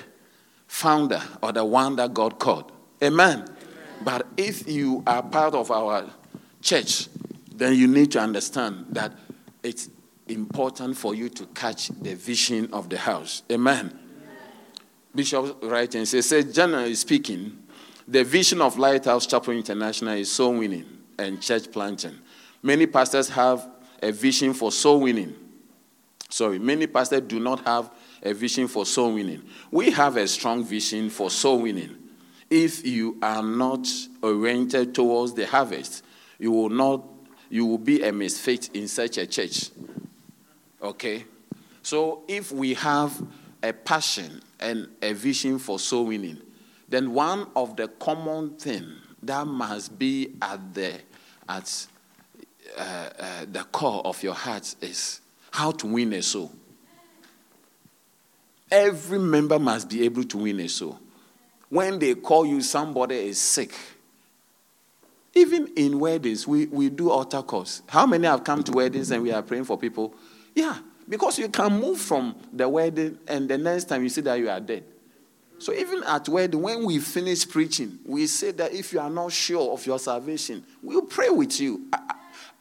founder 0.66 1.22
or 1.42 1.52
the 1.52 1.64
one 1.64 1.96
that 1.96 2.14
God 2.14 2.38
called. 2.38 2.72
Amen. 3.02 3.40
Amen. 3.40 3.56
But 4.04 4.26
if 4.36 4.68
you 4.68 5.02
are 5.06 5.22
part 5.22 5.54
of 5.54 5.70
our 5.70 6.10
church, 6.60 7.08
then 7.54 7.74
you 7.74 7.86
need 7.86 8.10
to 8.12 8.20
understand 8.20 8.86
that 8.90 9.12
it's 9.62 9.88
important 10.28 10.96
for 10.96 11.14
you 11.14 11.28
to 11.28 11.46
catch 11.46 11.88
the 11.88 12.14
vision 12.14 12.72
of 12.72 12.88
the 12.88 12.98
house. 12.98 13.42
Amen. 13.50 13.86
Amen. 13.86 13.98
Bishop 15.14 15.58
writing 15.62 16.04
says, 16.04 16.28
says, 16.28 16.52
generally 16.52 16.94
speaking, 16.94 17.58
the 18.08 18.24
vision 18.24 18.60
of 18.60 18.78
Lighthouse 18.78 19.26
Chapel 19.26 19.52
International 19.52 20.14
is 20.14 20.32
soul 20.32 20.58
winning 20.58 20.86
and 21.18 21.40
church 21.40 21.70
planting. 21.70 22.18
Many 22.62 22.86
pastors 22.86 23.28
have 23.28 23.68
a 24.02 24.10
vision 24.10 24.54
for 24.54 24.72
soul 24.72 25.00
winning. 25.00 25.34
Sorry, 26.32 26.58
many 26.58 26.86
pastors 26.86 27.20
do 27.20 27.38
not 27.38 27.62
have 27.66 27.90
a 28.22 28.32
vision 28.32 28.66
for 28.66 28.86
soul 28.86 29.12
winning. 29.12 29.42
We 29.70 29.90
have 29.90 30.16
a 30.16 30.26
strong 30.26 30.64
vision 30.64 31.10
for 31.10 31.30
soul 31.30 31.60
winning. 31.60 31.94
If 32.48 32.86
you 32.86 33.18
are 33.20 33.42
not 33.42 33.86
oriented 34.22 34.94
towards 34.94 35.34
the 35.34 35.46
harvest, 35.46 36.02
you 36.38 36.50
will 36.50 36.70
not 36.70 37.04
you 37.50 37.66
will 37.66 37.76
be 37.76 38.02
a 38.02 38.10
misfit 38.10 38.70
in 38.72 38.88
such 38.88 39.18
a 39.18 39.26
church. 39.26 39.68
Okay? 40.82 41.26
So 41.82 42.22
if 42.26 42.50
we 42.50 42.72
have 42.74 43.12
a 43.62 43.74
passion 43.74 44.40
and 44.58 44.88
a 45.02 45.12
vision 45.12 45.58
for 45.58 45.78
soul 45.78 46.06
winning, 46.06 46.38
then 46.88 47.12
one 47.12 47.48
of 47.54 47.76
the 47.76 47.88
common 47.88 48.56
thing 48.56 48.90
that 49.22 49.46
must 49.46 49.98
be 49.98 50.32
at 50.40 50.72
the 50.72 50.94
at 51.46 51.86
uh, 52.78 52.80
uh, 52.80 53.44
the 53.52 53.64
core 53.64 54.00
of 54.06 54.22
your 54.22 54.32
heart 54.32 54.74
is 54.80 55.21
how 55.52 55.70
to 55.70 55.86
win 55.86 56.12
a 56.14 56.22
soul. 56.22 56.50
Every 58.70 59.18
member 59.18 59.58
must 59.58 59.88
be 59.90 60.02
able 60.04 60.24
to 60.24 60.38
win 60.38 60.58
a 60.60 60.68
soul. 60.68 60.98
When 61.68 61.98
they 61.98 62.14
call 62.14 62.46
you, 62.46 62.62
somebody 62.62 63.16
is 63.16 63.38
sick. 63.38 63.74
Even 65.34 65.68
in 65.76 65.98
weddings, 66.00 66.46
we, 66.46 66.66
we 66.66 66.88
do 66.88 67.10
altar 67.10 67.42
calls. 67.42 67.82
How 67.86 68.06
many 68.06 68.26
have 68.26 68.44
come 68.44 68.62
to 68.64 68.72
weddings 68.72 69.10
and 69.10 69.22
we 69.22 69.30
are 69.30 69.42
praying 69.42 69.64
for 69.64 69.78
people? 69.78 70.14
Yeah, 70.54 70.76
because 71.08 71.38
you 71.38 71.48
can 71.48 71.80
move 71.80 71.98
from 71.98 72.34
the 72.52 72.68
wedding 72.68 73.18
and 73.28 73.48
the 73.48 73.58
next 73.58 73.84
time 73.84 74.02
you 74.02 74.08
see 74.08 74.20
that 74.22 74.38
you 74.38 74.48
are 74.48 74.60
dead. 74.60 74.84
So 75.58 75.72
even 75.72 76.02
at 76.04 76.28
wedding, 76.28 76.60
when 76.60 76.84
we 76.84 76.98
finish 76.98 77.48
preaching, 77.48 77.98
we 78.04 78.26
say 78.26 78.50
that 78.52 78.72
if 78.72 78.92
you 78.92 79.00
are 79.00 79.10
not 79.10 79.32
sure 79.32 79.72
of 79.72 79.86
your 79.86 79.98
salvation, 79.98 80.64
we'll 80.82 81.02
pray 81.02 81.28
with 81.28 81.60
you. 81.60 81.88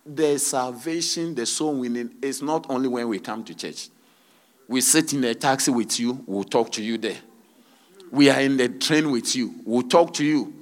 The 0.05 0.39
salvation, 0.39 1.35
the 1.35 1.45
soul 1.45 1.75
winning, 1.75 2.15
is 2.21 2.41
not 2.41 2.65
only 2.69 2.87
when 2.87 3.07
we 3.07 3.19
come 3.19 3.43
to 3.43 3.53
church. 3.53 3.89
We 4.67 4.81
sit 4.81 5.13
in 5.13 5.23
a 5.23 5.35
taxi 5.35 5.71
with 5.71 5.99
you, 5.99 6.23
we'll 6.25 6.43
talk 6.43 6.71
to 6.73 6.83
you 6.83 6.97
there. 6.97 7.17
We 8.09 8.29
are 8.29 8.39
in 8.41 8.57
the 8.57 8.69
train 8.69 9.11
with 9.11 9.35
you, 9.35 9.53
we'll 9.65 9.83
talk 9.83 10.13
to 10.15 10.25
you. 10.25 10.53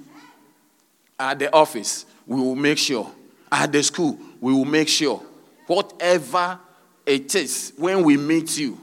At 1.18 1.38
the 1.38 1.52
office, 1.54 2.06
we 2.26 2.40
will 2.40 2.56
make 2.56 2.78
sure. 2.78 3.10
At 3.52 3.72
the 3.72 3.82
school, 3.82 4.18
we 4.40 4.52
will 4.52 4.64
make 4.64 4.88
sure. 4.88 5.22
Whatever 5.66 6.58
it 7.06 7.34
is, 7.34 7.72
when 7.76 8.04
we 8.04 8.16
meet 8.16 8.58
you, 8.58 8.78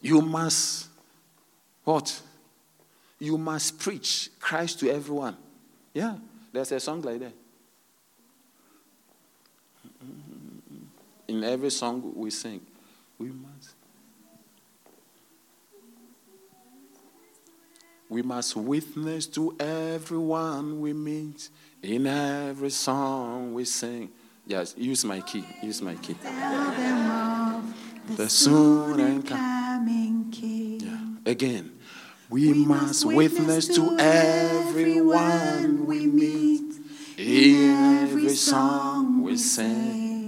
you 0.00 0.20
must 0.20 0.88
what? 1.84 2.20
You 3.18 3.38
must 3.38 3.78
preach 3.78 4.30
Christ 4.38 4.80
to 4.80 4.90
everyone. 4.90 5.36
Yeah, 5.94 6.16
there's 6.52 6.70
a 6.72 6.80
song 6.80 7.02
like 7.02 7.20
that. 7.20 7.32
In 11.28 11.44
every 11.44 11.70
song 11.70 12.12
we 12.16 12.30
sing, 12.30 12.60
we 13.18 13.28
must 13.28 13.74
We 18.10 18.22
must 18.22 18.56
witness 18.56 19.26
to 19.28 19.54
everyone 19.60 20.80
we 20.80 20.94
meet 20.94 21.50
in 21.82 22.06
every 22.06 22.70
song 22.70 23.52
we 23.52 23.66
sing. 23.66 24.08
Yes, 24.46 24.74
use 24.78 25.04
my 25.04 25.20
key. 25.20 25.44
Use 25.62 25.82
my 25.82 25.94
key. 25.96 26.14
Tell 26.14 26.70
them 26.70 27.10
of 27.10 28.16
the, 28.16 28.22
the 28.22 28.30
soon 28.30 28.98
and 28.98 29.26
coming 29.26 30.30
King. 30.32 30.80
Yeah. 30.80 31.30
Again. 31.30 31.72
We, 32.30 32.52
we 32.52 32.64
must 32.64 33.04
witness 33.04 33.68
to 33.76 33.96
everyone 33.98 35.86
we 35.86 36.06
meet 36.06 36.74
in 37.18 37.70
every 38.02 38.28
song 38.30 39.22
we 39.22 39.36
sing. 39.36 40.27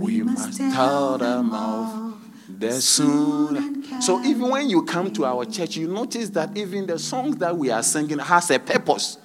We 0.00 0.22
must 0.22 0.58
tell 0.58 1.18
them 1.18 1.52
of 1.52 2.16
the 2.48 2.80
soon 2.80 3.80
so 4.00 4.22
even 4.24 4.48
when 4.48 4.70
you 4.70 4.82
come 4.84 5.12
to 5.12 5.26
our 5.26 5.44
church, 5.44 5.76
you 5.76 5.86
notice 5.86 6.30
that 6.30 6.56
even 6.56 6.86
the 6.86 6.98
songs 6.98 7.36
that 7.36 7.56
we 7.56 7.70
are 7.70 7.82
singing 7.82 8.18
has 8.18 8.50
a 8.50 8.58
purpose. 8.58 9.18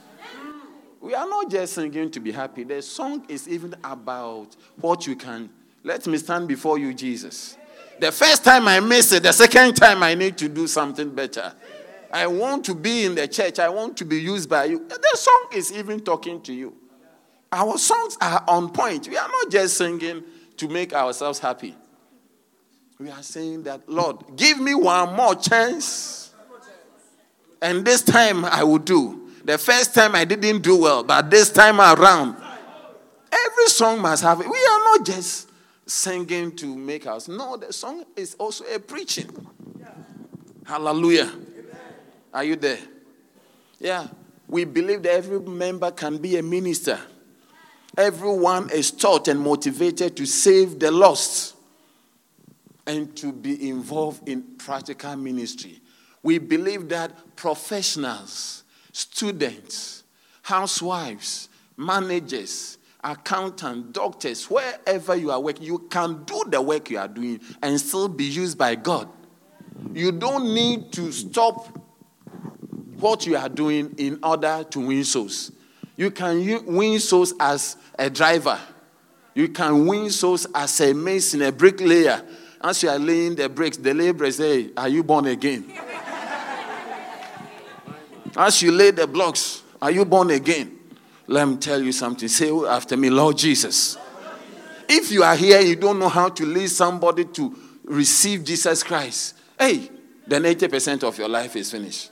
We 1.00 1.14
are 1.14 1.28
not 1.28 1.50
just 1.50 1.74
singing 1.74 2.12
to 2.12 2.20
be 2.20 2.32
happy. 2.32 2.64
The 2.64 2.82
song 2.82 3.24
is 3.30 3.48
even 3.48 3.76
about 3.84 4.56
what 4.82 5.08
you 5.08 5.16
can. 5.16 5.50
Let 5.84 6.06
me 6.08 6.18
stand 6.18 6.48
before 6.48 6.78
you, 6.78 6.94
Jesus. 6.94 7.58
The 8.00 8.12
first 8.12 8.44
time 8.44 8.68
I 8.68 8.82
miss 8.82 9.14
it, 9.14 9.24
the 9.24 9.32
second 9.32 9.76
time 9.76 10.04
I 10.04 10.14
need 10.14 10.38
to 10.40 10.50
do 10.50 10.68
something 10.68 11.10
better. 11.14 11.54
I 12.12 12.28
want 12.28 12.66
to 12.66 12.76
be 12.76 13.06
in 13.06 13.16
the 13.16 13.28
church. 13.28 13.60
I 13.60 13.70
want 13.70 13.96
to 13.98 14.06
be 14.06 14.20
used 14.20 14.50
by 14.50 14.66
you. 14.66 14.86
The 14.88 15.12
song 15.14 15.48
is 15.54 15.72
even 15.72 16.02
talking 16.02 16.42
to 16.42 16.54
you. 16.54 16.76
Our 17.52 17.78
songs 17.78 18.18
are 18.20 18.44
on 18.48 18.72
point. 18.72 19.08
We 19.08 19.16
are 19.16 19.28
not 19.28 19.52
just 19.52 19.78
singing 19.78 20.24
to 20.58 20.68
make 20.68 20.94
ourselves 20.94 21.40
happy. 21.40 21.76
We 23.00 23.10
are 23.10 23.24
saying 23.24 23.64
that, 23.64 23.88
Lord, 23.90 24.18
give 24.36 24.60
me 24.60 24.74
one 24.74 25.16
more 25.16 25.36
chance. 25.36 26.34
And 27.62 27.84
this 27.84 28.02
time 28.02 28.46
I 28.46 28.64
will 28.64 28.78
do. 28.78 29.32
The 29.44 29.58
first 29.58 29.94
time 29.94 30.16
I 30.16 30.26
didn't 30.26 30.62
do 30.62 30.78
well, 30.78 31.04
but 31.04 31.30
this 31.30 31.52
time 31.52 31.80
around, 31.80 32.36
every 33.32 33.68
song 33.68 34.02
must 34.02 34.24
have 34.24 34.40
it. 34.40 34.50
We 34.50 34.58
are 34.58 34.84
not 34.98 35.06
just 35.06 35.50
singing 35.86 36.56
to 36.56 36.76
make 36.76 37.06
us. 37.06 37.28
No, 37.28 37.58
the 37.58 37.72
song 37.72 38.06
is 38.16 38.36
also 38.36 38.64
a 38.66 38.80
preaching. 38.80 39.30
Hallelujah. 40.66 41.32
Are 42.34 42.44
you 42.44 42.56
there? 42.56 42.80
Yeah. 43.80 44.08
We 44.48 44.66
believe 44.66 45.04
that 45.04 45.14
every 45.14 45.40
member 45.40 45.92
can 45.92 46.18
be 46.18 46.38
a 46.38 46.44
minister. 46.44 47.00
Everyone 47.98 48.70
is 48.72 48.92
taught 48.92 49.28
and 49.28 49.40
motivated 49.40 50.18
to 50.18 50.26
save 50.26 50.80
the 50.80 50.92
lost 50.92 51.56
and 52.86 53.16
to 53.18 53.32
be 53.32 53.70
involved 53.70 54.28
in 54.28 54.44
practical 54.58 55.16
ministry. 55.16 55.80
We 56.22 56.40
believe 56.40 56.90
that 56.90 57.36
professionals, 57.36 58.64
students, 58.92 60.04
housewives, 60.42 61.50
managers, 61.78 62.78
accountants, 63.04 63.92
doctors, 63.92 64.50
wherever 64.50 65.16
you 65.16 65.32
are 65.32 65.40
working, 65.40 65.64
you 65.64 65.80
can 65.90 66.24
do 66.26 66.44
the 66.48 66.62
work 66.62 66.90
you 66.90 66.98
are 66.98 67.08
doing 67.08 67.40
and 67.62 67.80
still 67.80 68.08
be 68.08 68.26
used 68.26 68.58
by 68.58 68.76
God. 68.76 69.08
You 69.94 70.12
don't 70.12 70.54
need 70.54 70.92
to 70.94 71.12
stop 71.12 71.80
what 73.00 73.26
you 73.26 73.38
are 73.38 73.50
doing 73.50 73.94
in 73.98 74.20
order 74.24 74.66
to 74.72 74.80
win 74.80 75.04
souls. 75.04 75.52
You 75.96 76.12
can 76.12 76.66
win 76.66 77.00
souls 77.00 77.34
as 77.40 77.78
a 77.98 78.10
driver. 78.10 78.60
You 79.34 79.50
can 79.50 79.86
win 79.86 80.10
souls 80.10 80.48
as 80.54 80.80
a 80.82 80.94
mason, 80.94 81.42
a 81.42 81.52
bricklayer, 81.52 82.22
as 82.62 82.82
you 82.82 82.90
are 82.90 82.98
laying 82.98 83.36
the 83.36 83.48
bricks, 83.48 83.78
the 83.78 83.94
labor 83.94 84.30
say, 84.32 84.72
Are 84.76 84.90
you 84.90 85.04
born 85.04 85.28
again? 85.28 85.72
As 88.36 88.62
you 88.62 88.72
lay 88.72 88.92
the 88.92 89.08
blocks, 89.08 89.62
Are 89.82 89.92
you 89.92 90.06
born 90.06 90.32
again? 90.32 90.80
Let 91.28 91.48
me 91.48 91.58
tell 91.58 91.82
you 91.82 91.92
something. 91.92 92.28
Say 92.28 92.50
after 92.66 92.98
me, 92.98 93.10
Lord 93.10 93.38
Jesus. 93.38 93.98
If 94.88 95.12
you 95.12 95.24
are 95.24 95.36
here, 95.36 95.60
you 95.62 95.76
don't 95.76 96.00
know 96.00 96.10
how 96.10 96.30
to 96.30 96.46
lead 96.46 96.70
somebody 96.70 97.26
to 97.26 97.56
receive 97.84 98.44
Jesus 98.44 98.84
Christ, 98.84 99.36
hey, 99.60 99.90
then 100.28 100.44
80% 100.44 101.04
of 101.04 101.18
your 101.18 101.30
life 101.30 101.56
is 101.56 101.72
finished. 101.72 102.12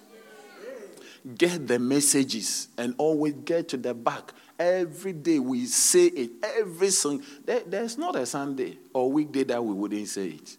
Get 1.38 1.68
the 1.68 1.80
messages 1.80 2.68
and 2.78 2.96
always 2.98 3.34
get 3.46 3.70
to 3.70 3.78
the 3.78 3.94
back. 3.94 4.34
Every 4.60 5.14
day 5.14 5.40
we 5.40 5.66
say 5.66 6.06
it. 6.08 6.32
Every 6.58 6.90
song. 6.90 7.24
There, 7.46 7.62
there's 7.66 7.98
not 7.98 8.16
a 8.16 8.26
Sunday 8.26 8.78
or 8.94 9.12
weekday 9.12 9.44
that 9.46 9.64
we 9.64 9.74
wouldn't 9.74 10.08
say 10.10 10.28
it. 10.28 10.58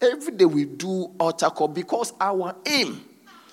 Every 0.00 0.32
day 0.32 0.46
we 0.46 0.64
do 0.64 1.10
altar 1.20 1.50
call 1.50 1.68
because 1.68 2.12
our 2.20 2.56
aim, 2.64 3.04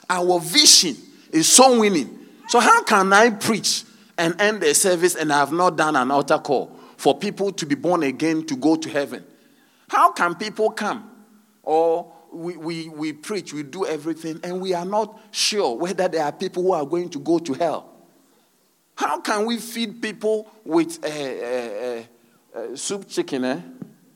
our 0.10 0.40
vision 0.40 0.96
is 1.32 1.48
so 1.52 1.80
winning. 1.80 2.20
So 2.48 2.60
how 2.60 2.84
can 2.84 3.12
I 3.12 3.32
preach 3.32 3.84
and 4.18 4.40
end 4.40 4.62
the 4.62 4.74
service 4.74 5.16
and 5.16 5.34
I 5.34 5.40
have 5.40 5.52
not 5.52 5.76
done 5.76 5.96
an 5.96 6.12
altar 6.12 6.38
call 6.38 6.80
for 6.98 7.18
people 7.18 7.52
to 7.52 7.66
be 7.66 7.76
born 7.76 8.04
again 8.04 8.46
to 8.46 8.56
go 8.56 8.76
to 8.76 8.90
heaven? 8.90 9.24
How 9.90 10.12
can 10.12 10.36
people 10.36 10.72
come? 10.72 11.10
Or 11.64 12.15
we, 12.32 12.58
we, 12.58 12.90
we 12.90 13.14
preach, 13.14 13.54
we 13.54 13.64
do 13.64 13.86
everything, 13.86 14.40
and 14.44 14.62
we 14.62 14.74
are 14.74 14.86
not 14.86 15.20
sure 15.32 15.76
whether 15.76 16.08
there 16.08 16.24
are 16.24 16.32
people 16.32 16.64
who 16.64 16.74
are 16.74 16.86
going 16.86 17.10
to 17.10 17.20
go 17.20 17.40
to 17.40 17.54
hell. 17.54 17.92
How 18.96 19.20
can 19.20 19.46
we 19.46 19.58
feed 19.58 20.02
people 20.02 20.50
with 20.64 21.04
uh, 21.04 21.08
uh, 21.08 22.04
uh, 22.58 22.76
soup 22.76 23.08
chicken, 23.10 23.44
eh? 23.44 23.60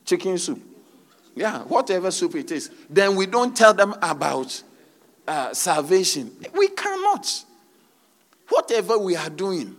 Chicken 0.04 0.38
soup. 0.38 0.60
Yeah, 1.34 1.60
whatever 1.62 2.10
soup 2.10 2.34
it 2.34 2.50
is. 2.50 2.70
Then 2.88 3.14
we 3.14 3.26
don't 3.26 3.56
tell 3.56 3.74
them 3.74 3.94
about 4.02 4.62
uh, 5.28 5.54
salvation. 5.54 6.34
We 6.56 6.68
cannot. 6.68 7.44
Whatever 8.48 8.98
we 8.98 9.16
are 9.16 9.30
doing, 9.30 9.76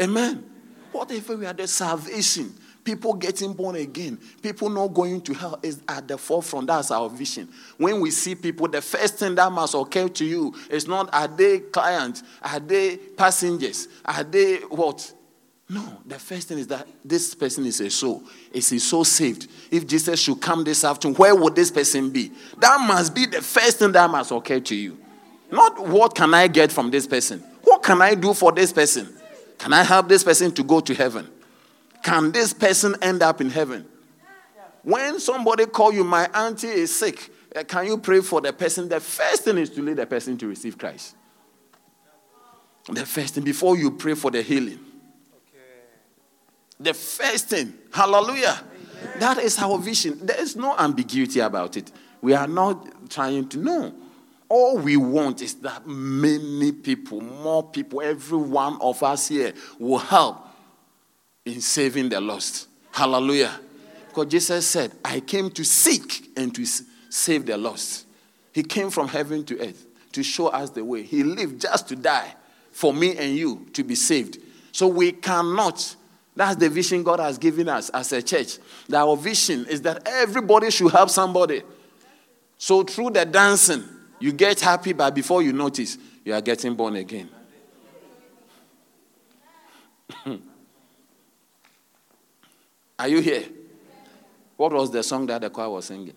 amen. 0.00 0.44
Whatever 0.92 1.36
we 1.36 1.46
are 1.46 1.52
doing, 1.52 1.66
salvation, 1.66 2.54
people 2.84 3.14
getting 3.14 3.52
born 3.52 3.76
again, 3.76 4.18
people 4.42 4.68
not 4.68 4.88
going 4.88 5.20
to 5.22 5.34
hell 5.34 5.58
is 5.62 5.80
at 5.88 6.08
the 6.08 6.18
forefront. 6.18 6.66
That's 6.66 6.90
our 6.90 7.08
vision. 7.08 7.48
When 7.76 8.00
we 8.00 8.10
see 8.10 8.34
people, 8.34 8.68
the 8.68 8.82
first 8.82 9.16
thing 9.16 9.34
that 9.34 9.50
must 9.52 9.74
occur 9.74 10.08
to 10.08 10.24
you 10.24 10.54
is 10.70 10.86
not 10.86 11.12
are 11.12 11.28
they 11.28 11.60
clients, 11.60 12.22
are 12.42 12.60
they 12.60 12.96
passengers, 12.96 13.88
are 14.04 14.24
they 14.24 14.56
what? 14.56 15.12
No, 15.68 15.98
the 16.04 16.18
first 16.18 16.48
thing 16.48 16.58
is 16.58 16.66
that 16.66 16.88
this 17.04 17.32
person 17.32 17.64
is 17.64 17.80
a 17.80 17.88
soul. 17.90 18.24
Is 18.52 18.68
he 18.70 18.80
so 18.80 19.04
saved? 19.04 19.46
If 19.70 19.86
Jesus 19.86 20.20
should 20.20 20.40
come 20.40 20.64
this 20.64 20.82
afternoon, 20.82 21.14
where 21.14 21.34
would 21.34 21.54
this 21.54 21.70
person 21.70 22.10
be? 22.10 22.32
That 22.58 22.84
must 22.88 23.14
be 23.14 23.26
the 23.26 23.40
first 23.40 23.78
thing 23.78 23.92
that 23.92 24.10
must 24.10 24.32
occur 24.32 24.58
to 24.58 24.74
you. 24.74 24.98
Not 25.52 25.78
what 25.86 26.16
can 26.16 26.34
I 26.34 26.48
get 26.48 26.72
from 26.72 26.90
this 26.90 27.06
person? 27.06 27.40
What 27.62 27.84
can 27.84 28.02
I 28.02 28.16
do 28.16 28.34
for 28.34 28.50
this 28.50 28.72
person? 28.72 29.14
Can 29.58 29.72
I 29.72 29.84
help 29.84 30.08
this 30.08 30.24
person 30.24 30.50
to 30.52 30.64
go 30.64 30.80
to 30.80 30.94
heaven? 30.94 31.28
Can 32.02 32.32
this 32.32 32.52
person 32.52 32.94
end 33.02 33.22
up 33.22 33.40
in 33.40 33.50
heaven? 33.50 33.86
When 34.82 35.20
somebody 35.20 35.66
call 35.66 35.92
you, 35.92 36.04
my 36.04 36.26
auntie 36.32 36.68
is 36.68 36.96
sick, 36.96 37.30
eh, 37.54 37.64
can 37.64 37.86
you 37.86 37.98
pray 37.98 38.20
for 38.20 38.40
the 38.40 38.52
person? 38.52 38.88
The 38.88 39.00
first 39.00 39.44
thing 39.44 39.58
is 39.58 39.70
to 39.70 39.82
lead 39.82 39.96
the 39.96 40.06
person 40.06 40.38
to 40.38 40.48
receive 40.48 40.78
Christ. 40.78 41.16
The 42.88 43.04
first 43.04 43.34
thing, 43.34 43.44
before 43.44 43.76
you 43.76 43.90
pray 43.90 44.14
for 44.14 44.30
the 44.30 44.42
healing. 44.42 44.78
The 46.78 46.94
first 46.94 47.48
thing, 47.48 47.74
hallelujah. 47.92 48.58
Amen. 49.02 49.20
That 49.20 49.38
is 49.38 49.58
our 49.58 49.78
vision. 49.78 50.18
There 50.22 50.40
is 50.40 50.56
no 50.56 50.74
ambiguity 50.78 51.40
about 51.40 51.76
it. 51.76 51.92
We 52.22 52.32
are 52.32 52.48
not 52.48 53.10
trying 53.10 53.48
to 53.50 53.58
know. 53.58 53.94
All 54.48 54.78
we 54.78 54.96
want 54.96 55.42
is 55.42 55.54
that 55.56 55.86
many 55.86 56.72
people, 56.72 57.20
more 57.20 57.62
people, 57.62 58.00
every 58.00 58.38
one 58.38 58.80
of 58.80 59.02
us 59.02 59.28
here 59.28 59.52
will 59.78 59.98
help 59.98 60.46
in 61.50 61.60
saving 61.60 62.08
the 62.08 62.20
lost. 62.20 62.68
Hallelujah. 62.92 63.60
Because 64.08 64.26
Jesus 64.26 64.66
said, 64.66 64.92
I 65.04 65.20
came 65.20 65.50
to 65.50 65.64
seek 65.64 66.30
and 66.36 66.54
to 66.54 66.64
save 66.64 67.46
the 67.46 67.56
lost. 67.56 68.06
He 68.52 68.62
came 68.62 68.90
from 68.90 69.08
heaven 69.08 69.44
to 69.44 69.60
earth 69.60 69.86
to 70.12 70.22
show 70.22 70.48
us 70.48 70.70
the 70.70 70.84
way. 70.84 71.02
He 71.02 71.22
lived 71.22 71.60
just 71.60 71.88
to 71.88 71.96
die 71.96 72.34
for 72.72 72.92
me 72.92 73.16
and 73.16 73.36
you 73.36 73.66
to 73.74 73.84
be 73.84 73.94
saved. 73.94 74.38
So 74.72 74.88
we 74.88 75.12
cannot 75.12 75.96
that's 76.36 76.56
the 76.56 76.70
vision 76.70 77.02
God 77.02 77.20
has 77.20 77.36
given 77.38 77.68
us 77.68 77.90
as 77.90 78.12
a 78.12 78.22
church. 78.22 78.58
That 78.88 79.02
our 79.02 79.16
vision 79.16 79.66
is 79.66 79.82
that 79.82 80.06
everybody 80.06 80.70
should 80.70 80.90
help 80.90 81.10
somebody. 81.10 81.62
So 82.56 82.82
through 82.82 83.10
the 83.10 83.26
dancing, 83.26 83.84
you 84.20 84.32
get 84.32 84.60
happy, 84.60 84.92
but 84.92 85.14
before 85.14 85.42
you 85.42 85.52
notice, 85.52 85.98
you 86.24 86.32
are 86.32 86.40
getting 86.40 86.74
born 86.74 86.96
again. 86.96 87.28
are 93.00 93.08
you 93.08 93.20
here? 93.20 93.44
What 94.58 94.74
was 94.74 94.90
the 94.90 95.02
song 95.02 95.26
that 95.28 95.40
the 95.40 95.48
choir 95.48 95.70
was 95.70 95.86
singing? 95.86 96.14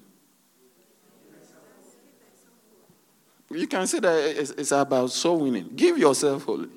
You 3.49 3.67
can 3.67 3.87
say 3.87 3.99
that 3.99 4.51
it's 4.57 4.71
about 4.73 5.11
soul 5.11 5.39
winning. 5.39 5.69
Give 5.75 5.97
yourself 5.97 6.43
holy. 6.43 6.67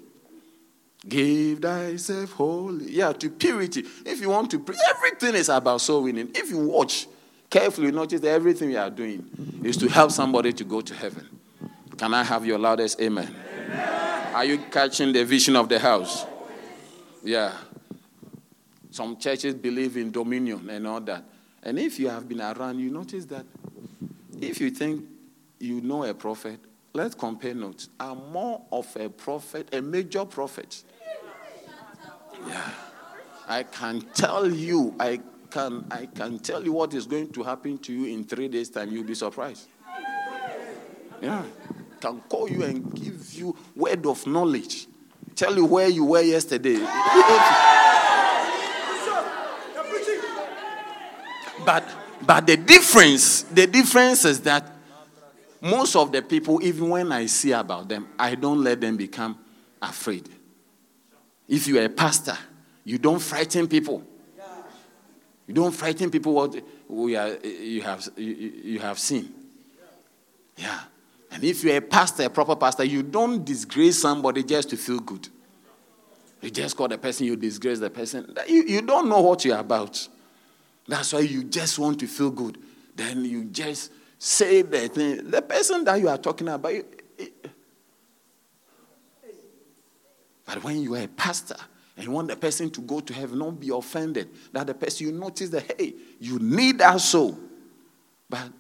Give 1.09 1.59
thyself 1.59 2.33
holy. 2.33 2.93
Yeah, 2.93 3.13
to 3.15 3.31
purity. 3.31 3.85
If 4.05 4.21
you 4.21 4.29
want 4.29 4.51
to 4.53 4.61
pray, 4.61 4.77
everything 4.91 5.35
is 5.35 5.49
about 5.49 5.81
soul 5.81 6.05
winning. 6.05 6.31
If 6.35 6.51
you 6.51 6.59
watch 6.59 7.09
carefully, 7.51 7.91
notice 7.91 8.21
that 8.21 8.31
everything 8.31 8.69
we 8.69 8.77
are 8.77 8.91
doing 8.91 9.29
is 9.65 9.77
to 9.79 9.89
help 9.89 10.13
somebody 10.13 10.53
to 10.53 10.63
go 10.63 10.81
to 10.83 10.95
heaven. 10.95 11.27
Can 11.97 12.15
I 12.15 12.23
have 12.23 12.47
your 12.47 12.59
loudest 12.59 13.01
amen? 13.01 13.35
amen? 13.65 14.35
Are 14.35 14.45
you 14.45 14.59
catching 14.71 15.13
the 15.13 15.25
vision 15.25 15.57
of 15.57 15.69
the 15.69 15.81
house? 15.81 16.27
Yeah. 17.25 17.53
Some 18.97 19.19
churches 19.19 19.55
believe 19.55 19.97
in 19.97 20.11
dominion 20.11 20.71
and 20.71 20.87
all 20.87 21.01
that. 21.03 21.23
And 21.63 21.79
if 21.79 21.99
you 21.99 22.09
have 22.09 22.27
been 22.27 22.41
around, 22.41 22.79
you 22.79 22.91
notice 22.91 23.27
that 23.27 23.45
if 24.41 24.61
you 24.61 24.71
think 24.71 25.05
you 25.59 25.81
know 25.83 26.05
a 26.05 26.15
prophet, 26.15 26.61
let's 26.95 27.15
compare 27.15 27.55
notes. 27.55 27.91
I'm 28.01 28.33
more 28.33 28.63
of 28.73 28.95
a 28.97 29.11
prophet, 29.11 29.75
a 29.75 29.83
major 29.83 30.25
prophet 30.25 30.83
yeah. 32.47 32.71
I 33.49 33.63
can 33.63 34.01
tell 34.15 34.51
you, 34.51 34.95
I 34.99 35.21
can, 35.51 35.85
I 35.91 36.07
can 36.07 36.39
tell 36.39 36.65
you 36.65 36.73
what 36.73 36.95
is 36.95 37.07
going 37.07 37.33
to 37.33 37.43
happen 37.43 37.79
to 37.79 37.93
you 37.93 38.13
in 38.13 38.25
three 38.25 38.49
days' 38.49 38.71
time. 38.71 38.91
You'll 38.91 39.05
be 39.05 39.15
surprised. 39.15 39.69
Yeah. 41.23 41.45
Can 42.01 42.21
call 42.29 42.49
you 42.49 42.63
and 42.63 42.95
give 42.95 43.35
you 43.35 43.57
word 43.75 44.07
of 44.07 44.27
knowledge. 44.27 44.87
Tell 45.35 45.55
you 45.55 45.67
where 45.67 45.89
you 45.89 46.05
were 46.05 46.23
yesterday. 46.23 46.79
But 51.67 51.85
but 52.25 52.47
the 52.47 52.57
difference, 52.57 53.43
the 53.43 53.67
difference 53.67 54.25
is 54.25 54.41
that 54.43 54.73
most 55.61 55.97
of 55.97 56.13
the 56.13 56.23
people, 56.23 56.63
even 56.63 56.89
when 56.89 57.13
I 57.13 57.27
see 57.27 57.53
about 57.53 57.89
them, 57.89 58.09
I 58.19 58.35
don't 58.35 58.63
let 58.63 58.81
them 58.81 58.97
become 58.97 59.39
afraid. 59.83 60.29
If 61.49 61.67
you 61.67 61.79
are 61.79 61.85
a 61.85 61.89
pastor, 61.89 62.37
you 62.85 62.99
don't 62.99 63.21
frighten 63.21 63.69
people. 63.69 64.05
You 65.47 65.55
don't 65.55 65.73
frighten 65.73 66.11
people 66.11 66.35
what 66.35 66.57
we 66.89 67.15
are, 67.17 67.37
you, 67.45 67.83
have, 67.83 68.09
you, 68.17 68.25
you 68.25 68.79
have 68.81 68.99
seen. 68.99 69.33
Yeah. 70.57 70.81
And 71.31 71.45
if 71.45 71.63
you're 71.63 71.77
a 71.77 71.81
pastor, 71.81 72.25
a 72.25 72.31
proper 72.31 72.57
pastor, 72.57 72.85
you 72.85 73.03
don't 73.03 73.45
disgrace 73.45 74.01
somebody 74.01 74.43
just 74.43 74.71
to 74.71 74.77
feel 74.77 75.01
good. 75.01 75.29
You 76.41 76.51
just 76.51 76.77
call 76.77 76.89
the 76.89 76.99
person, 76.99 77.27
you 77.27 77.37
disgrace 77.37 77.79
the 77.79 77.91
person. 77.91 78.35
You, 78.49 78.65
you 78.65 78.83
don't 78.83 79.09
know 79.09 79.21
what 79.21 79.45
you're 79.45 79.59
about. 79.59 80.09
That's 80.89 81.13
why 81.13 81.21
you 81.21 81.45
just 81.45 81.79
want 81.79 82.01
to 82.01 82.07
feel 82.07 82.31
good. 82.31 82.59
Then 82.95 83.25
you 83.25 83.45
just 83.45 83.93
say 84.19 84.63
the 84.63 84.89
thing. 84.89 85.31
The 85.31 85.43
person 85.43 85.85
that 85.85 86.01
you 86.01 86.09
are 86.09 86.19
talking 86.19 86.49
about, 86.49 86.85
But 90.47 90.63
when 90.63 90.81
you 90.81 90.95
are 90.95 91.03
a 91.03 91.09
pastor 91.09 91.57
and 91.97 92.09
want 92.09 92.29
the 92.29 92.37
person 92.37 92.71
to 92.71 92.81
go 92.81 93.01
to 93.01 93.13
heaven, 93.13 93.41
don't 93.41 93.61
be 93.61 93.71
offended 93.71 94.31
that 94.53 94.69
the 94.69 94.75
person 94.75 95.09
you 95.09 95.13
notice 95.13 95.51
that, 95.51 95.75
hey, 95.77 95.95
you 96.21 96.39
need 96.39 96.79
that 96.79 97.01
soul. 97.01 97.37
But 98.31 98.53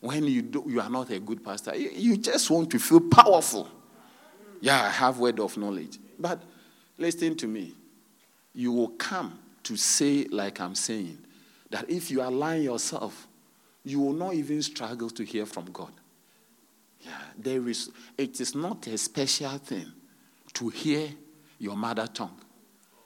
when 0.00 0.24
you, 0.24 0.42
do, 0.42 0.64
you 0.66 0.80
are 0.80 0.90
not 0.90 1.08
a 1.10 1.20
good 1.20 1.44
pastor, 1.44 1.74
you, 1.76 1.90
you 1.92 2.16
just 2.16 2.50
want 2.50 2.70
to 2.70 2.78
feel 2.78 3.00
powerful. 3.00 3.68
Yeah, 4.60 4.82
I 4.82 4.88
have 4.88 5.18
word 5.18 5.38
of 5.40 5.56
knowledge. 5.56 5.98
But 6.18 6.42
listen 6.98 7.36
to 7.36 7.46
me. 7.46 7.74
You 8.52 8.72
will 8.72 8.88
come 8.90 9.38
to 9.62 9.76
say, 9.76 10.24
like 10.24 10.60
I'm 10.60 10.74
saying, 10.74 11.18
that 11.70 11.88
if 11.88 12.10
you 12.10 12.22
align 12.22 12.62
yourself, 12.62 13.26
you 13.84 14.00
will 14.00 14.12
not 14.12 14.34
even 14.34 14.60
struggle 14.62 15.08
to 15.10 15.24
hear 15.24 15.46
from 15.46 15.66
God. 15.72 15.92
Yeah, 17.00 17.12
there 17.38 17.66
is, 17.68 17.90
it 18.18 18.40
is 18.40 18.54
not 18.54 18.86
a 18.86 18.98
special 18.98 19.56
thing 19.58 19.86
to 20.52 20.68
hear 20.68 21.08
your 21.58 21.76
mother 21.76 22.06
tongue. 22.06 22.38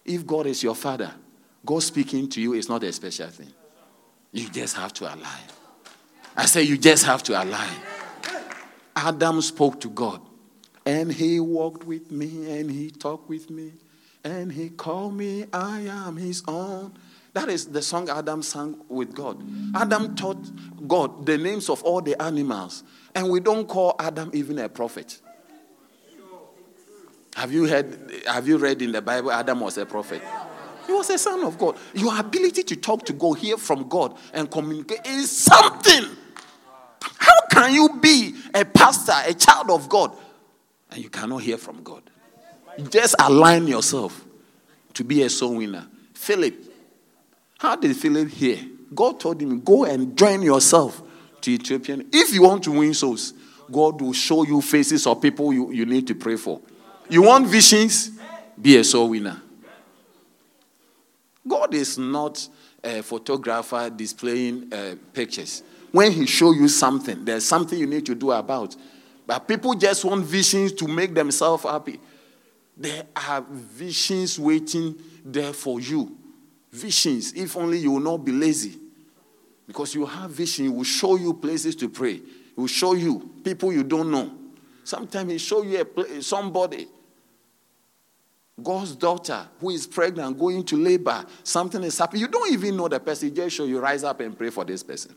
If 0.05 0.27
God 0.27 0.47
is 0.47 0.63
your 0.63 0.75
father, 0.75 1.13
God 1.65 1.83
speaking 1.83 2.29
to 2.31 2.41
you 2.41 2.55
is 2.55 2.69
not 2.69 2.83
a 2.83 2.93
special 2.93 3.29
thing. 3.29 3.53
You 4.33 4.49
just 4.49 4.77
have 4.77 4.93
to 4.95 5.05
align. 5.05 5.45
I 6.37 6.47
say 6.47 6.63
you 6.63 6.77
just 6.77 7.05
have 7.05 7.23
to 7.25 7.41
align. 7.41 7.77
Adam 8.97 9.41
spoke 9.43 9.81
to 9.81 9.89
God, 9.89 10.21
and 10.85 11.13
he 11.13 11.39
walked 11.39 11.85
with 11.85 12.11
me, 12.11 12.59
and 12.59 12.71
he 12.71 12.91
talked 12.91 13.29
with 13.29 13.51
me, 13.51 13.73
and 14.25 14.51
he 14.51 14.71
called 14.71 15.15
me, 15.15 15.47
I 15.53 15.81
am 15.83 16.17
his 16.17 16.43
own. 16.49 16.95
That 17.35 17.49
is 17.49 17.67
the 17.67 17.83
song 17.83 18.09
Adam 18.09 18.43
sang 18.43 18.77
with 18.89 19.15
God. 19.15 19.43
Adam 19.75 20.15
taught 20.15 20.39
God 20.87 21.27
the 21.27 21.37
names 21.37 21.69
of 21.69 21.83
all 21.83 22.01
the 22.01 22.21
animals, 22.23 22.85
and 23.15 23.29
we 23.29 23.41
don't 23.41 23.67
call 23.69 23.97
Adam 23.99 24.31
even 24.33 24.59
a 24.61 24.69
prophet. 24.69 25.21
Have 27.35 27.53
you 27.53 27.67
heard, 27.67 28.23
have 28.27 28.47
you 28.47 28.57
read 28.57 28.81
in 28.81 28.93
the 28.93 29.03
Bible 29.03 29.33
Adam 29.33 29.61
was 29.61 29.77
a 29.79 29.85
prophet? 29.85 30.23
He 30.87 30.93
was 30.93 31.11
a 31.11 31.19
son 31.19 31.43
of 31.43 31.59
God. 31.59 31.77
Your 31.93 32.17
ability 32.19 32.63
to 32.63 32.77
talk 32.77 33.05
to 33.07 33.13
God, 33.13 33.35
hear 33.39 33.57
from 33.57 33.89
God, 33.89 34.17
and 34.33 34.49
communicate 34.49 35.05
is 35.05 35.31
something. 35.37 36.05
How 37.19 37.41
can 37.51 37.75
you 37.75 37.99
be 38.01 38.35
a 38.55 38.65
pastor, 38.65 39.15
a 39.27 39.35
child 39.35 39.71
of 39.71 39.89
God, 39.89 40.17
and 40.93 41.03
you 41.03 41.11
cannot 41.11 41.39
hear 41.39 41.59
from 41.59 41.83
God? 41.83 42.03
just 42.91 43.15
align 43.21 43.67
yourself 43.67 44.25
to 44.95 45.05
be 45.05 45.23
a 45.23 45.31
soul 45.31 45.57
winner. 45.57 45.87
Philip, 46.15 46.55
how 47.65 47.77
did 47.77 47.97
Philip 47.97 48.29
hear? 48.29 48.59
God 48.95 49.19
told 49.19 49.41
him, 49.41 49.59
Go 49.61 49.87
and 49.87 50.17
join 50.17 50.43
yourself 50.43 51.03
to 51.41 51.51
Ethiopian. 51.51 52.07
If 52.13 52.35
you 52.35 52.43
want 52.43 52.63
to 52.65 52.73
win 52.73 52.93
souls, 52.93 53.33
God 53.73 54.03
will 54.03 54.13
show 54.13 54.45
you 54.45 54.61
faces 54.61 55.07
of 55.07 55.23
people 55.23 55.51
you, 55.51 55.73
you 55.73 55.87
need 55.87 56.07
to 56.09 56.15
pray 56.15 56.37
for. 56.37 56.61
You 57.09 57.23
want 57.23 57.47
visions? 57.47 58.11
Be 58.61 58.77
a 58.77 58.85
soul 58.85 59.09
winner. 59.09 59.41
God 61.49 61.73
is 61.73 61.97
not 61.97 62.47
a 62.83 63.03
photographer 63.03 63.89
displaying 63.89 64.71
uh, 64.71 64.97
pictures. 65.15 65.63
When 65.91 66.13
He 66.13 66.27
show 66.27 66.53
you 66.53 66.69
something, 66.69 67.25
there's 67.25 67.47
something 67.47 67.79
you 67.79 67.87
need 67.87 68.05
to 68.05 68.15
do 68.15 68.31
about. 68.33 68.77
But 69.27 69.49
people 69.49 69.73
just 69.75 70.05
want 70.05 70.27
visions 70.27 70.73
to 70.75 70.87
make 70.87 71.15
themselves 71.15 71.63
happy. 71.63 71.99
There 72.77 73.05
are 73.17 73.41
visions 73.41 74.39
waiting 74.39 74.97
there 75.25 75.55
for 75.55 75.81
you. 75.81 76.19
Visions, 76.75 77.33
if 77.35 77.57
only 77.57 77.79
you 77.79 77.93
will 77.93 78.01
not 78.01 78.25
be 78.25 78.33
lazy. 78.33 78.77
Because 79.65 79.95
you 79.95 80.05
have 80.05 80.31
vision, 80.31 80.65
He 80.65 80.71
will 80.71 80.83
show 80.83 81.15
you 81.17 81.33
places 81.33 81.77
to 81.77 81.89
pray. 81.89 82.15
He 82.15 82.55
will 82.57 82.67
show 82.67 82.95
you 82.95 83.31
people 83.45 83.73
you 83.73 83.85
don't 83.85 84.11
know. 84.11 84.33
Sometimes 84.83 85.31
He 85.31 85.39
show 85.39 85.63
you 85.63 85.87
a, 85.97 86.21
somebody 86.21 86.89
God's 88.61 88.95
daughter 88.97 89.47
who 89.61 89.71
is 89.71 89.87
pregnant, 89.87 90.39
going 90.39 90.65
to 90.65 90.77
labor, 90.77 91.25
something 91.43 91.83
is 91.83 91.99
happening. 91.99 92.23
You 92.23 92.29
don't 92.29 92.53
even 92.53 92.77
know 92.77 92.89
the 92.89 93.01
person. 93.01 93.35
Just 93.35 93.57
show 93.57 93.65
you 93.65 93.81
rise 93.81 94.05
up 94.05 94.21
and 94.21 94.37
pray 94.37 94.51
for 94.51 94.65
this 94.65 94.83
person. 94.83 95.15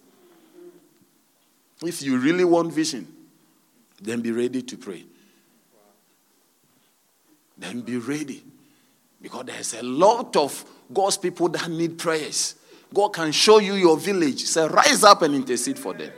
If 1.84 2.01
you 2.01 2.17
really 2.17 2.43
want 2.43 2.73
vision, 2.73 3.07
then 4.01 4.21
be 4.21 4.31
ready 4.31 4.61
to 4.61 4.77
pray. 4.77 5.05
Then 7.57 7.81
be 7.81 7.97
ready. 7.97 8.43
Because 9.21 9.45
there's 9.45 9.73
a 9.73 9.84
lot 9.84 10.35
of 10.35 10.63
God's 10.93 11.18
people 11.18 11.49
that 11.49 11.69
need 11.69 11.97
prayers. 11.97 12.55
God 12.93 13.09
can 13.09 13.31
show 13.31 13.59
you 13.59 13.73
your 13.73 13.97
village. 13.97 14.43
Say, 14.45 14.68
rise 14.68 15.03
up 15.03 15.22
and 15.22 15.35
intercede 15.35 15.77
for 15.77 15.93
them. 15.93 16.11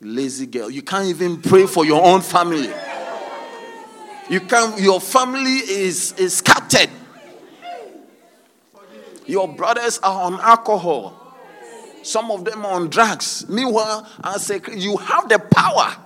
Lazy 0.00 0.46
girl. 0.46 0.70
You 0.70 0.82
can't 0.82 1.06
even 1.06 1.40
pray 1.40 1.66
for 1.66 1.84
your 1.84 2.04
own 2.04 2.20
family. 2.20 2.70
You 4.28 4.40
can 4.40 4.82
your 4.82 5.00
family 5.00 5.58
is, 5.58 6.12
is 6.18 6.38
scattered. 6.38 6.90
Your 9.26 9.48
brothers 9.48 9.98
are 9.98 10.32
on 10.32 10.40
alcohol. 10.40 11.22
Some 12.02 12.30
of 12.30 12.44
them 12.44 12.64
are 12.64 12.74
on 12.74 12.88
drugs. 12.88 13.48
Meanwhile, 13.48 14.08
I 14.22 14.38
say 14.38 14.60
you 14.74 14.96
have 14.96 15.28
the 15.28 15.38
power 15.38 15.96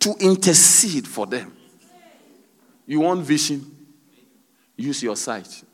to 0.00 0.14
intercede 0.20 1.06
for 1.06 1.26
them. 1.26 1.52
You 2.86 3.00
want 3.00 3.22
vision? 3.22 3.76
Use 4.76 5.02
your 5.02 5.16
sight. 5.16 5.64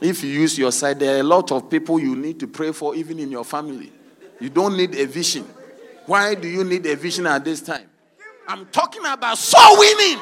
If 0.00 0.24
you 0.24 0.30
use 0.30 0.58
your 0.58 0.72
sight, 0.72 0.98
there 0.98 1.16
are 1.16 1.20
a 1.20 1.24
lot 1.24 1.52
of 1.52 1.70
people 1.70 1.98
you 1.98 2.16
need 2.16 2.40
to 2.40 2.46
pray 2.46 2.72
for, 2.72 2.94
even 2.94 3.18
in 3.18 3.30
your 3.30 3.44
family. 3.44 3.92
You 4.40 4.50
don't 4.50 4.76
need 4.76 4.94
a 4.94 5.06
vision. 5.06 5.44
Why 6.06 6.34
do 6.34 6.48
you 6.48 6.64
need 6.64 6.84
a 6.86 6.96
vision 6.96 7.26
at 7.26 7.44
this 7.44 7.60
time? 7.60 7.88
I'm 8.46 8.66
talking 8.66 9.02
about 9.06 9.38
soul 9.38 9.78
winning. 9.78 10.18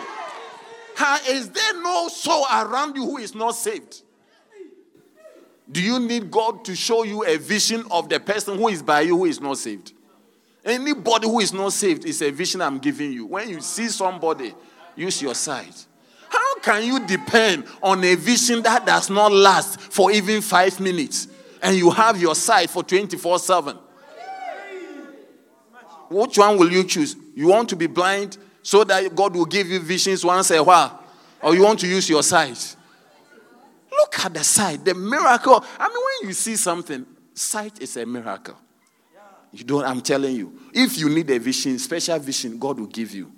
How, 0.94 1.18
is 1.28 1.48
there 1.48 1.82
no 1.82 2.08
soul 2.08 2.46
around 2.52 2.94
you 2.96 3.02
who 3.02 3.18
is 3.18 3.34
not 3.34 3.52
saved? 3.52 4.02
Do 5.70 5.82
you 5.82 5.98
need 5.98 6.30
God 6.30 6.64
to 6.66 6.76
show 6.76 7.02
you 7.02 7.24
a 7.24 7.38
vision 7.38 7.84
of 7.90 8.08
the 8.08 8.20
person 8.20 8.58
who 8.58 8.68
is 8.68 8.82
by 8.82 9.00
you 9.00 9.16
who 9.16 9.24
is 9.24 9.40
not 9.40 9.58
saved? 9.58 9.92
Anybody 10.64 11.26
who 11.26 11.40
is 11.40 11.52
not 11.52 11.72
saved 11.72 12.04
is 12.04 12.20
a 12.22 12.30
vision 12.30 12.60
I'm 12.60 12.78
giving 12.78 13.12
you. 13.12 13.26
When 13.26 13.48
you 13.48 13.60
see 13.60 13.88
somebody, 13.88 14.54
use 14.94 15.20
your 15.22 15.34
sight. 15.34 15.86
How 16.32 16.54
can 16.60 16.84
you 16.84 17.04
depend 17.04 17.64
on 17.82 18.02
a 18.02 18.14
vision 18.14 18.62
that 18.62 18.86
does 18.86 19.10
not 19.10 19.30
last 19.30 19.78
for 19.78 20.10
even 20.10 20.40
five 20.40 20.80
minutes 20.80 21.28
and 21.60 21.76
you 21.76 21.90
have 21.90 22.18
your 22.20 22.34
sight 22.34 22.70
for 22.70 22.82
24 22.82 23.38
7? 23.38 23.76
Which 26.08 26.38
one 26.38 26.56
will 26.58 26.72
you 26.72 26.84
choose? 26.84 27.16
You 27.34 27.48
want 27.48 27.68
to 27.68 27.76
be 27.76 27.86
blind 27.86 28.38
so 28.62 28.82
that 28.84 29.14
God 29.14 29.34
will 29.34 29.44
give 29.44 29.68
you 29.68 29.78
visions 29.78 30.24
once 30.24 30.50
a 30.50 30.62
while? 30.64 31.02
Or 31.42 31.54
you 31.54 31.62
want 31.62 31.80
to 31.80 31.86
use 31.86 32.08
your 32.08 32.22
sight? 32.22 32.76
Look 33.90 34.24
at 34.24 34.32
the 34.32 34.42
sight, 34.44 34.84
the 34.86 34.94
miracle. 34.94 35.62
I 35.78 35.88
mean, 35.88 35.96
when 35.96 36.28
you 36.28 36.32
see 36.32 36.56
something, 36.56 37.04
sight 37.34 37.82
is 37.82 37.96
a 37.98 38.06
miracle. 38.06 38.56
You 39.52 39.64
don't, 39.64 39.84
I'm 39.84 40.00
telling 40.00 40.34
you. 40.34 40.58
If 40.72 40.96
you 40.96 41.10
need 41.10 41.28
a 41.30 41.38
vision, 41.38 41.78
special 41.78 42.18
vision, 42.18 42.58
God 42.58 42.80
will 42.80 42.86
give 42.86 43.12
you. 43.12 43.30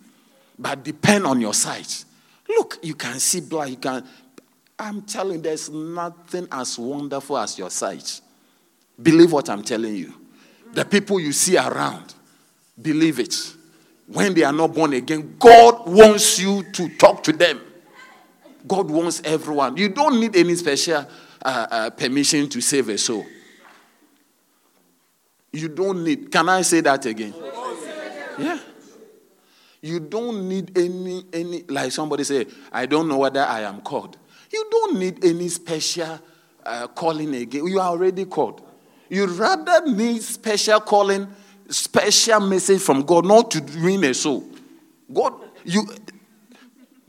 But 0.56 0.84
depend 0.84 1.26
on 1.26 1.40
your 1.40 1.54
sight. 1.54 2.04
Look, 2.48 2.78
you 2.82 2.94
can 2.94 3.18
see 3.18 3.40
blind, 3.40 3.70
you 3.70 3.76
can. 3.76 4.04
I'm 4.78 5.02
telling 5.02 5.36
you, 5.36 5.42
there's 5.42 5.70
nothing 5.70 6.48
as 6.50 6.78
wonderful 6.78 7.38
as 7.38 7.58
your 7.58 7.70
sight. 7.70 8.20
Believe 9.00 9.32
what 9.32 9.48
I'm 9.48 9.62
telling 9.62 9.94
you. 9.94 10.12
The 10.72 10.84
people 10.84 11.20
you 11.20 11.32
see 11.32 11.56
around, 11.56 12.14
believe 12.80 13.20
it 13.20 13.34
when 14.06 14.34
they 14.34 14.42
are 14.42 14.52
not 14.52 14.74
born 14.74 14.92
again, 14.92 15.36
God 15.38 15.86
wants 15.86 16.38
you 16.38 16.62
to 16.72 16.88
talk 16.96 17.22
to 17.24 17.32
them. 17.32 17.60
God 18.66 18.90
wants 18.90 19.22
everyone. 19.24 19.76
You 19.76 19.88
don't 19.88 20.20
need 20.20 20.36
any 20.36 20.54
special 20.54 21.06
uh, 21.42 21.66
uh, 21.70 21.90
permission 21.90 22.48
to 22.50 22.60
save 22.60 22.88
a 22.88 22.98
soul. 22.98 23.26
You 25.52 25.68
don't 25.68 26.02
need. 26.02 26.30
Can 26.30 26.48
I 26.48 26.62
say 26.62 26.80
that 26.80 27.06
again? 27.06 27.34
Yeah. 28.38 28.58
You 29.84 30.00
don't 30.00 30.48
need 30.48 30.78
any 30.78 31.26
any 31.30 31.62
like 31.68 31.92
somebody 31.92 32.24
say, 32.24 32.46
I 32.72 32.86
don't 32.86 33.06
know 33.06 33.18
whether 33.18 33.42
I 33.42 33.60
am 33.60 33.82
called. 33.82 34.16
You 34.50 34.66
don't 34.70 34.98
need 34.98 35.22
any 35.22 35.46
special 35.50 36.18
uh, 36.64 36.86
calling 36.86 37.34
again. 37.34 37.66
You 37.66 37.80
are 37.80 37.90
already 37.90 38.24
called. 38.24 38.62
You 39.10 39.26
rather 39.26 39.86
need 39.86 40.22
special 40.22 40.80
calling 40.80 41.28
special 41.68 42.40
message 42.40 42.80
from 42.80 43.02
God, 43.02 43.26
not 43.26 43.50
to 43.50 43.62
win 43.82 44.04
a 44.04 44.14
soul. 44.14 44.48
God, 45.12 45.34
you, 45.64 45.86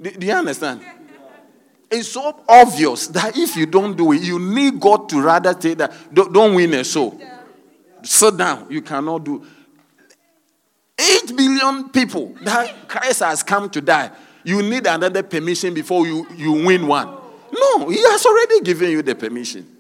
do, 0.02 0.12
do 0.12 0.28
you 0.28 0.34
understand? 0.34 0.82
It's 1.90 2.10
so 2.10 2.44
obvious 2.46 3.08
that 3.08 3.38
if 3.38 3.56
you 3.56 3.68
don't 3.68 3.96
do 3.96 4.12
it, 4.12 4.22
you 4.22 4.38
need 4.38 4.82
God 4.82 5.08
to 5.10 5.22
rather 5.22 5.56
say 5.58 5.76
that 5.76 5.94
don't, 6.14 6.34
don't 6.34 6.54
win 6.54 6.74
a 6.74 6.84
soul. 6.84 7.22
Sit 8.04 8.36
down. 8.36 8.68
You 8.70 8.82
cannot 8.82 9.24
do. 9.24 9.46
Eight 10.98 11.36
billion 11.36 11.90
people 11.90 12.36
that 12.42 12.88
Christ 12.88 13.20
has 13.22 13.44
come 13.44 13.70
to 13.70 13.82
die. 13.82 14.12
You 14.44 14.62
need 14.62 14.88
another 14.88 15.24
permission 15.24 15.74
before 15.74 16.06
you, 16.08 16.28
you 16.36 16.52
win 16.66 16.88
one. 16.88 17.08
No, 17.52 17.90
He 17.90 18.02
has 18.02 18.26
already 18.26 18.62
given 18.62 18.92
you 18.92 19.02
the 19.02 19.16
permission 19.16 19.76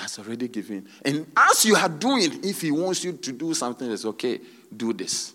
has 0.00 0.18
already 0.18 0.48
given. 0.48 0.88
And 1.04 1.30
as 1.36 1.64
you 1.64 1.76
are 1.76 1.88
doing, 1.88 2.40
if 2.42 2.60
he 2.60 2.70
wants 2.70 3.04
you 3.04 3.12
to 3.12 3.32
do 3.32 3.54
something 3.54 3.88
that's 3.88 4.04
okay, 4.04 4.40
do 4.74 4.92
this. 4.92 5.32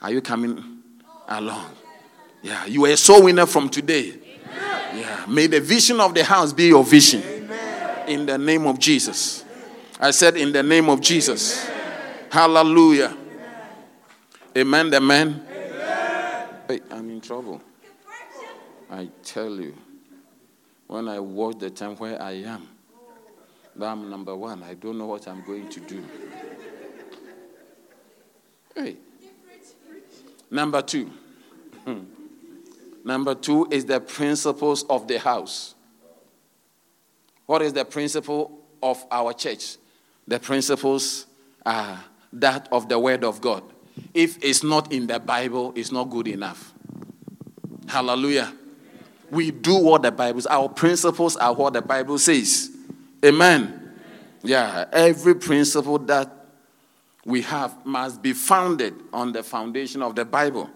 Are 0.00 0.10
you 0.10 0.20
coming 0.20 0.82
along? 1.28 1.70
Yeah, 2.42 2.64
you 2.66 2.84
are 2.86 2.90
a 2.90 2.96
soul 2.96 3.24
winner 3.24 3.46
from 3.46 3.68
today. 3.68 4.14
Yeah, 4.94 5.26
may 5.28 5.46
the 5.46 5.60
vision 5.60 6.00
of 6.00 6.14
the 6.14 6.24
house 6.24 6.52
be 6.52 6.68
your 6.68 6.82
vision. 6.82 7.22
In 8.08 8.26
the 8.26 8.38
name 8.38 8.66
of 8.66 8.78
Jesus. 8.78 9.44
I 10.00 10.10
said, 10.10 10.36
in 10.36 10.52
the 10.52 10.62
name 10.62 10.88
of 10.88 11.00
Jesus. 11.00 11.68
Hallelujah. 12.30 13.16
Amen. 14.56 14.92
Amen. 14.92 15.46
Hey, 16.66 16.80
I'm 16.90 17.08
in 17.08 17.20
trouble. 17.20 17.62
I 18.90 19.08
tell 19.22 19.60
you, 19.60 19.74
when 20.88 21.08
I 21.08 21.20
watch 21.20 21.60
the 21.60 21.70
time 21.70 21.94
where 21.96 22.20
I 22.20 22.32
am, 22.32 22.66
I'm 23.80 24.10
number 24.10 24.34
one. 24.34 24.64
I 24.64 24.74
don't 24.74 24.98
know 24.98 25.06
what 25.06 25.28
I'm 25.28 25.44
going 25.44 25.68
to 25.68 25.80
do. 25.80 26.04
Hey. 28.74 28.96
Number 30.50 30.82
two. 30.82 31.10
Number 33.04 33.34
two 33.34 33.66
is 33.70 33.86
the 33.86 34.00
principles 34.00 34.82
of 34.84 35.08
the 35.08 35.18
house. 35.18 35.74
What 37.46 37.62
is 37.62 37.72
the 37.72 37.84
principle 37.84 38.60
of 38.82 39.02
our 39.10 39.32
church? 39.32 39.76
The 40.28 40.38
principles 40.38 41.26
are 41.64 42.04
that 42.32 42.68
of 42.70 42.88
the 42.88 42.98
Word 42.98 43.24
of 43.24 43.40
God. 43.40 43.62
If 44.12 44.42
it's 44.42 44.62
not 44.62 44.92
in 44.92 45.06
the 45.06 45.20
Bible, 45.20 45.72
it's 45.76 45.92
not 45.92 46.10
good 46.10 46.28
enough. 46.28 46.72
Hallelujah. 47.88 48.52
We 49.30 49.50
do 49.50 49.76
what 49.76 50.02
the 50.02 50.12
Bible 50.12 50.40
says. 50.40 50.48
Our 50.48 50.68
principles 50.68 51.36
are 51.36 51.54
what 51.54 51.72
the 51.72 51.82
Bible 51.82 52.18
says. 52.18 52.70
Amen. 53.24 53.96
Yeah, 54.42 54.86
every 54.92 55.34
principle 55.34 55.98
that 55.98 56.30
we 57.24 57.42
have 57.42 57.84
must 57.84 58.22
be 58.22 58.32
founded 58.32 58.94
on 59.12 59.32
the 59.32 59.42
foundation 59.42 60.02
of 60.02 60.16
the 60.16 60.24
Bible. 60.24 60.70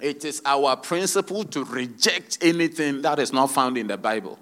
It 0.00 0.24
is 0.24 0.42
our 0.44 0.76
principle 0.76 1.44
to 1.44 1.64
reject 1.64 2.38
anything 2.40 3.02
that 3.02 3.20
is 3.20 3.32
not 3.32 3.52
found 3.52 3.78
in 3.78 3.86
the 3.86 3.96
Bible. 3.96 4.38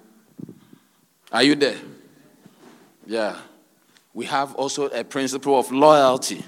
Are 1.31 1.43
you 1.43 1.55
there? 1.55 1.77
Yeah. 3.07 3.37
We 4.15 4.25
have 4.27 4.55
also 4.55 4.87
a 4.87 5.05
principle 5.05 5.59
of 5.59 5.71
loyalty. 5.71 6.43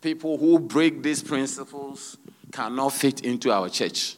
People 0.00 0.38
who 0.38 0.58
break 0.58 1.02
these 1.02 1.22
principles 1.22 2.16
cannot 2.52 2.92
fit 2.92 3.20
into 3.20 3.52
our 3.52 3.68
church. 3.68 4.16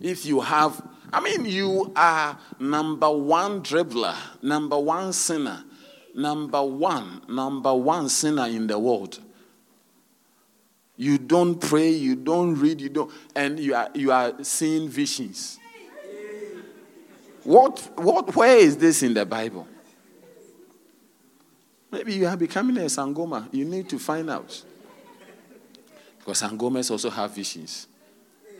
If 0.00 0.26
you 0.26 0.40
have 0.40 0.82
I 1.12 1.20
mean, 1.20 1.44
you 1.44 1.92
are 1.94 2.38
number 2.58 3.10
one 3.10 3.62
dribbler, 3.62 4.16
number 4.40 4.78
one 4.78 5.12
sinner, 5.12 5.62
number 6.14 6.62
one, 6.62 7.20
number 7.28 7.74
one 7.74 8.08
sinner 8.08 8.46
in 8.46 8.66
the 8.66 8.78
world. 8.78 9.20
You 10.96 11.18
don't 11.18 11.60
pray, 11.60 11.90
you 11.90 12.16
don't 12.16 12.54
read, 12.54 12.80
you 12.80 12.88
don't, 12.88 13.10
and 13.36 13.58
you 13.60 13.74
are 13.74 13.90
you 13.94 14.10
are 14.10 14.42
seeing 14.42 14.88
visions. 14.88 15.58
What 17.44 17.90
what 17.96 18.34
where 18.34 18.56
is 18.56 18.78
this 18.78 19.02
in 19.02 19.12
the 19.12 19.26
Bible? 19.26 19.66
Maybe 21.90 22.14
you 22.14 22.26
are 22.26 22.36
becoming 22.38 22.78
a 22.78 22.86
Sangoma. 22.86 23.52
You 23.52 23.66
need 23.66 23.90
to 23.90 23.98
find 23.98 24.30
out. 24.30 24.64
Because 26.22 26.42
Sangomas 26.42 26.90
also 26.90 27.10
have 27.10 27.34
visions 27.34 27.88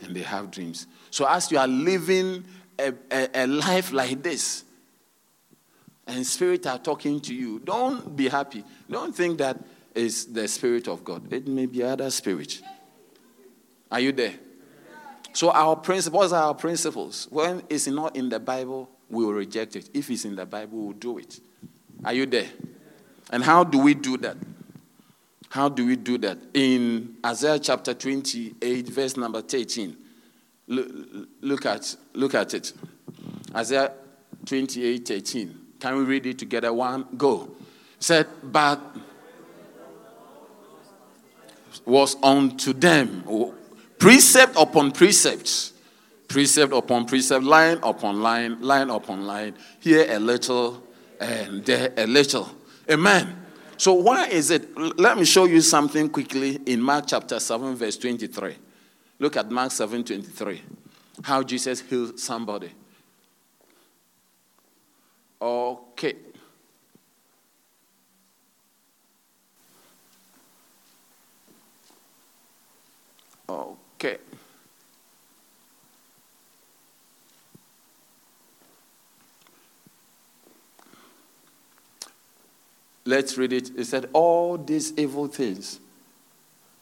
and 0.03 0.15
they 0.17 0.23
have 0.23 0.51
dreams. 0.51 0.87
So 1.11 1.27
as 1.27 1.51
you 1.53 1.59
are 1.59 1.69
living 1.69 2.45
a, 2.79 2.93
a, 3.11 3.29
a 3.45 3.47
life 3.47 3.93
like 3.93 4.23
this, 4.23 4.65
and 6.07 6.27
spirit 6.27 6.67
are 6.67 6.79
talking 6.79 7.21
to 7.21 7.35
you, 7.35 7.61
don't 7.61 8.17
be 8.17 8.29
happy. 8.29 8.65
Don't 8.91 9.15
think 9.15 9.39
that 9.39 9.63
is 9.95 10.27
the 10.27 10.49
spirit 10.49 10.89
of 10.89 11.05
God. 11.05 11.33
It 11.33 11.47
may 11.47 11.67
be 11.67 11.83
other 11.83 12.11
spirit. 12.11 12.61
Are 13.91 14.01
you 14.01 14.11
there? 14.11 14.35
So 15.33 15.51
our 15.51 15.77
principles 15.77 16.33
are 16.33 16.43
our 16.45 16.55
principles. 16.55 17.29
When 17.31 17.63
it's 17.69 17.87
not 17.87 18.17
in 18.17 18.29
the 18.29 18.41
Bible, 18.41 18.91
we 19.09 19.25
will 19.25 19.33
reject 19.33 19.77
it. 19.77 19.91
If 19.95 20.11
it's 20.11 20.25
in 20.25 20.35
the 20.35 20.45
Bible, 20.45 20.79
we'll 20.79 20.93
do 20.93 21.19
it. 21.19 21.41
Are 22.05 22.13
you 22.13 22.27
there? 22.27 22.49
And 23.31 23.43
how 23.43 23.65
do 23.65 23.79
we 23.79 23.95
do 23.95 24.17
that? 24.19 24.37
How 25.53 25.69
do 25.69 25.85
we 25.85 25.97
do 25.97 26.17
that? 26.17 26.39
In 26.55 27.17
Isaiah 27.27 27.59
chapter 27.59 27.93
28, 27.93 28.89
verse 28.89 29.19
number 29.19 29.43
13. 29.43 29.95
Look, 30.67 30.89
look, 31.43 31.67
at, 31.67 31.95
look 32.15 32.35
at 32.35 32.55
it. 32.55 32.73
Isaiah 33.55 33.93
28, 34.47 35.07
13. 35.07 35.59
Can 35.79 35.97
we 35.97 36.05
read 36.05 36.25
it 36.25 36.39
together? 36.39 36.73
One, 36.73 37.07
go. 37.19 37.51
It 37.99 38.03
said, 38.03 38.29
but 38.43 38.81
was 41.85 42.17
unto 42.23 42.73
them 42.73 43.23
precept 43.99 44.57
upon 44.57 44.91
precept, 44.91 45.73
precept 46.29 46.73
upon 46.73 47.05
precept, 47.05 47.45
line 47.45 47.79
upon 47.83 48.23
line, 48.23 48.59
line 48.63 48.89
upon 48.89 49.27
line, 49.27 49.55
here 49.81 50.07
a 50.09 50.19
little 50.19 50.83
and 51.21 51.63
there 51.67 51.93
a 51.99 52.07
little. 52.07 52.49
Amen. 52.91 53.42
So, 53.83 53.95
why 53.95 54.29
is 54.29 54.53
it? 54.53 54.79
Let 54.97 55.19
me 55.19 55.25
show 55.25 55.45
you 55.47 55.61
something 55.61 56.09
quickly 56.09 56.55
in 56.67 56.81
Mark 56.81 57.07
chapter 57.09 57.41
7, 57.41 57.75
verse 57.75 57.97
23. 57.97 58.55
Look 59.19 59.37
at 59.37 59.51
Mark 59.51 59.73
7 59.73 60.05
23. 60.05 60.63
How 61.25 61.43
Jesus 61.43 61.81
healed 61.81 62.17
somebody. 62.21 62.71
Okay. 65.41 66.15
Okay. 73.49 73.82
Let's 83.05 83.37
read 83.37 83.53
it. 83.53 83.71
It 83.77 83.85
said, 83.85 84.09
All 84.13 84.57
these 84.57 84.97
evil 84.97 85.27
things 85.27 85.81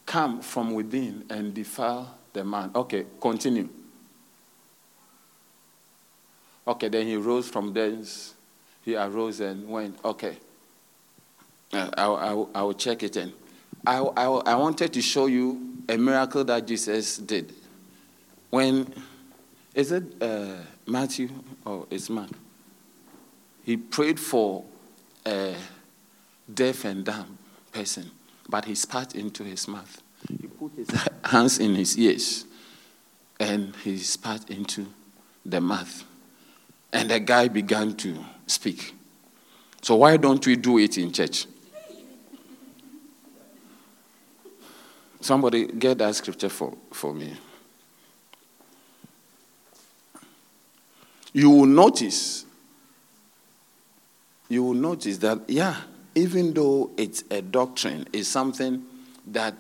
come 0.07 0.41
from 0.41 0.75
within 0.75 1.25
and 1.31 1.55
defile 1.55 2.17
the 2.33 2.45
man. 2.45 2.71
Okay, 2.75 3.07
continue. 3.21 3.69
Okay, 6.67 6.89
then 6.89 7.07
he 7.07 7.17
rose 7.17 7.49
from 7.49 7.73
thence. 7.73 8.35
He 8.83 8.97
arose 8.97 9.41
and 9.41 9.69
went. 9.69 9.99
Okay. 10.05 10.37
Uh, 11.73 11.91
I, 11.97 12.05
I, 12.05 12.45
I 12.55 12.63
will 12.63 12.75
check 12.75 13.03
it 13.03 13.17
in. 13.17 13.33
I, 13.87 13.99
I, 13.99 14.25
I 14.25 14.55
wanted 14.57 14.93
to 14.93 15.01
show 15.03 15.27
you 15.27 15.79
a 15.89 15.97
miracle 15.97 16.45
that 16.45 16.67
Jesus 16.67 17.19
did. 17.19 17.55
When, 18.51 18.93
is 19.75 19.93
it 19.93 20.21
uh, 20.21 20.57
Matthew 20.87 21.31
or 21.65 21.87
it's 21.91 22.11
Mark? 22.11 22.31
He 23.63 23.77
prayed 23.77 24.19
for 24.19 24.65
a 25.25 25.55
deaf 26.55 26.85
and 26.85 27.05
dumb 27.05 27.39
person, 27.73 28.11
but 28.49 28.65
he 28.65 28.75
spat 28.75 29.15
into 29.15 29.45
his 29.45 29.69
mouth. 29.69 30.03
He 30.29 30.47
put 30.47 30.73
his 30.77 30.89
hands 31.25 31.59
in 31.59 31.75
his 31.75 31.97
ears 31.97 32.45
and 33.39 33.75
he 33.77 33.97
spat 33.99 34.51
into 34.51 34.87
the 35.45 35.61
mouth. 35.61 36.05
And 36.93 37.11
the 37.11 37.21
guy 37.21 37.49
began 37.49 37.95
to 37.97 38.19
speak. 38.47 38.95
So, 39.83 39.97
why 39.97 40.17
don't 40.17 40.45
we 40.47 40.57
do 40.57 40.79
it 40.79 40.99
in 40.99 41.13
church? 41.13 41.47
Somebody 45.21 45.67
get 45.67 45.99
that 45.99 46.15
scripture 46.15 46.49
for, 46.49 46.77
for 46.93 47.15
me. 47.15 47.37
You 51.33 51.51
will 51.51 51.67
notice, 51.67 52.45
you 54.49 54.65
will 54.65 54.75
notice 54.75 55.19
that, 55.19 55.49
yeah, 55.49 55.77
even 56.21 56.53
though 56.53 56.91
it's 56.99 57.25
a 57.31 57.41
doctrine, 57.41 58.07
it's 58.13 58.29
something 58.29 58.85
that 59.29 59.55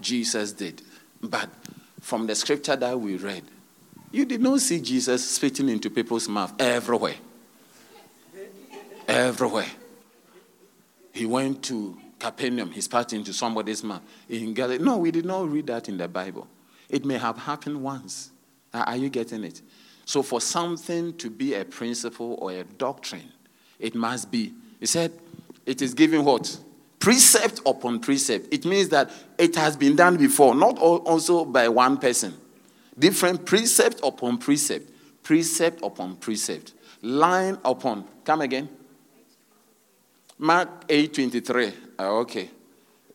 Jesus 0.00 0.52
did. 0.52 0.80
But 1.20 1.50
from 2.00 2.26
the 2.26 2.34
scripture 2.34 2.74
that 2.76 2.98
we 2.98 3.16
read, 3.16 3.42
you 4.10 4.24
did 4.24 4.40
not 4.40 4.60
see 4.60 4.80
Jesus 4.80 5.28
spitting 5.28 5.68
into 5.68 5.90
people's 5.90 6.28
mouth 6.28 6.54
everywhere. 6.58 7.16
everywhere. 9.06 9.66
He 11.12 11.26
went 11.26 11.62
to 11.64 11.98
Capernaum, 12.18 12.70
he 12.70 12.80
spat 12.80 13.12
into 13.12 13.32
somebody's 13.32 13.84
mouth. 13.84 14.02
In 14.28 14.54
Galilee. 14.54 14.82
No, 14.82 14.96
we 14.96 15.10
did 15.10 15.26
not 15.26 15.50
read 15.50 15.66
that 15.66 15.88
in 15.88 15.98
the 15.98 16.08
Bible. 16.08 16.48
It 16.88 17.04
may 17.04 17.18
have 17.18 17.36
happened 17.36 17.82
once. 17.82 18.30
Are 18.72 18.96
you 18.96 19.10
getting 19.10 19.44
it? 19.44 19.60
So, 20.06 20.22
for 20.22 20.40
something 20.40 21.14
to 21.18 21.28
be 21.28 21.54
a 21.54 21.64
principle 21.64 22.38
or 22.40 22.52
a 22.52 22.64
doctrine, 22.64 23.30
it 23.78 23.94
must 23.94 24.30
be. 24.30 24.54
He 24.80 24.86
said, 24.86 25.12
it 25.68 25.82
is 25.82 25.92
given 25.92 26.24
what? 26.24 26.58
Precept 26.98 27.60
upon 27.66 28.00
precept. 28.00 28.48
It 28.50 28.64
means 28.64 28.88
that 28.88 29.10
it 29.36 29.54
has 29.56 29.76
been 29.76 29.94
done 29.94 30.16
before, 30.16 30.54
not 30.54 30.78
also 30.78 31.44
by 31.44 31.68
one 31.68 31.98
person. 31.98 32.34
Different 32.98 33.44
precept 33.44 34.00
upon 34.02 34.38
precept, 34.38 34.90
precept 35.22 35.84
upon 35.84 36.16
precept, 36.16 36.72
line 37.02 37.58
upon. 37.66 38.04
Come 38.24 38.40
again. 38.40 38.70
Mark 40.38 40.88
8:23. 40.88 41.72
Uh, 41.98 42.18
okay. 42.20 42.50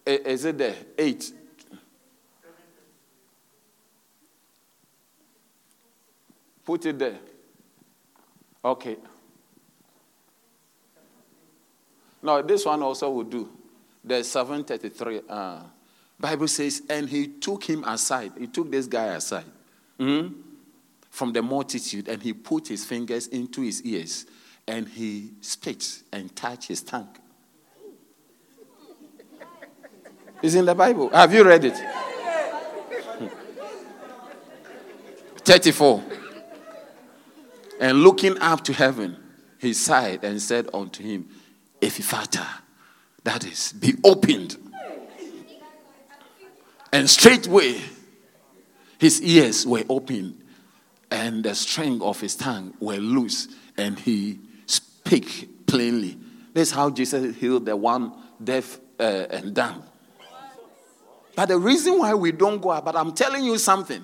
Is 0.06 0.46
it 0.46 0.58
there? 0.58 0.76
8. 0.96 1.34
Put 6.64 6.86
it 6.86 7.00
there. 7.00 7.20
Okay. 8.64 8.98
No, 12.24 12.42
this 12.42 12.66
one 12.66 12.82
also 12.82 13.10
will 13.12 13.24
do. 13.24 13.50
The 14.04 14.24
733. 14.24 15.22
Uh, 15.30 15.60
Bible 16.20 16.48
says, 16.48 16.82
and 16.90 17.10
he 17.10 17.28
took 17.28 17.64
him 17.64 17.84
aside. 17.84 18.32
He 18.40 18.48
took 18.48 18.72
this 18.72 18.88
guy 18.88 19.08
aside 19.08 19.46
mm-hmm, 20.00 20.34
from 21.10 21.34
the 21.34 21.42
multitude, 21.42 22.08
and 22.08 22.24
he 22.24 22.34
put 22.34 22.70
his 22.70 22.86
fingers 22.86 23.28
into 23.28 23.62
his 23.62 23.84
ears 23.84 24.26
and 24.68 24.88
he 24.88 25.32
spit 25.42 26.04
and 26.12 26.34
touched 26.36 26.70
his 26.70 26.82
tongue. 26.82 27.16
It's 30.42 30.56
in 30.56 30.66
the 30.66 30.76
Bible. 30.76 31.10
Have 31.10 31.34
you 31.34 31.44
read 31.44 31.66
it? 31.66 31.78
34. 35.38 36.04
And 37.80 38.04
looking 38.04 38.38
up 38.40 38.64
to 38.66 38.74
heaven, 38.74 39.18
he 39.60 39.74
sighed 39.74 40.24
and 40.24 40.42
said 40.42 40.70
unto 40.74 41.04
him, 41.04 41.30
Ephphatha, 41.84 42.48
that 43.24 43.46
is, 43.46 43.74
be 43.74 43.96
opened. 44.04 44.58
And 46.92 47.10
straightway 47.10 47.82
his 49.00 49.22
ears 49.22 49.68
were 49.68 49.84
opened, 49.90 50.42
and 51.12 51.44
the 51.44 51.54
string 51.56 52.02
of 52.02 52.22
his 52.22 52.36
tongue 52.36 52.74
were 52.80 52.96
loose, 52.96 53.50
and 53.78 54.00
he 54.00 54.40
speak 54.66 55.66
plainly. 55.68 56.18
That's 56.54 56.72
how 56.72 56.90
Jesus 56.90 57.36
healed 57.36 57.66
the 57.66 57.76
one 57.76 58.14
deaf 58.42 58.80
uh, 59.00 59.26
and 59.30 59.54
dumb. 59.54 59.84
But 61.36 61.48
the 61.48 61.58
reason 61.58 62.00
why 62.00 62.14
we 62.14 62.32
don't 62.32 62.62
go, 62.62 62.80
but 62.80 62.96
I'm 62.96 63.12
telling 63.12 63.44
you 63.44 63.58
something. 63.58 64.04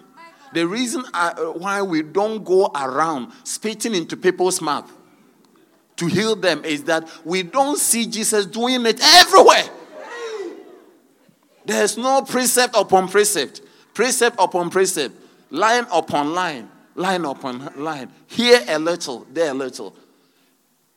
The 0.51 0.68
reason 0.68 1.06
uh, 1.14 1.35
why 1.53 1.81
we 1.84 2.01
don't 2.01 2.43
go 2.43 2.72
around 2.76 3.31
spitting 3.43 3.95
into 3.95 4.18
people's 4.18 4.61
mouth 4.61 4.91
to 5.99 6.07
heal 6.07 6.35
them 6.35 6.65
is 6.65 6.84
that 6.85 7.09
we 7.23 7.43
don't 7.43 7.77
see 7.77 8.05
Jesus 8.05 8.45
doing 8.45 8.85
it 8.85 8.99
everywhere. 9.01 9.65
There's 11.65 11.97
no 11.97 12.21
precept 12.23 12.76
upon 12.76 13.07
precept, 13.07 13.61
precept 13.93 14.35
upon 14.39 14.69
precept, 14.69 15.15
line 15.49 15.85
upon 15.91 16.34
line, 16.34 16.69
line 16.95 17.26
upon 17.26 17.71
line. 17.76 18.09
Here 18.27 18.61
a 18.67 18.80
little, 18.80 19.27
there 19.31 19.51
a 19.51 19.53
little. 19.53 19.95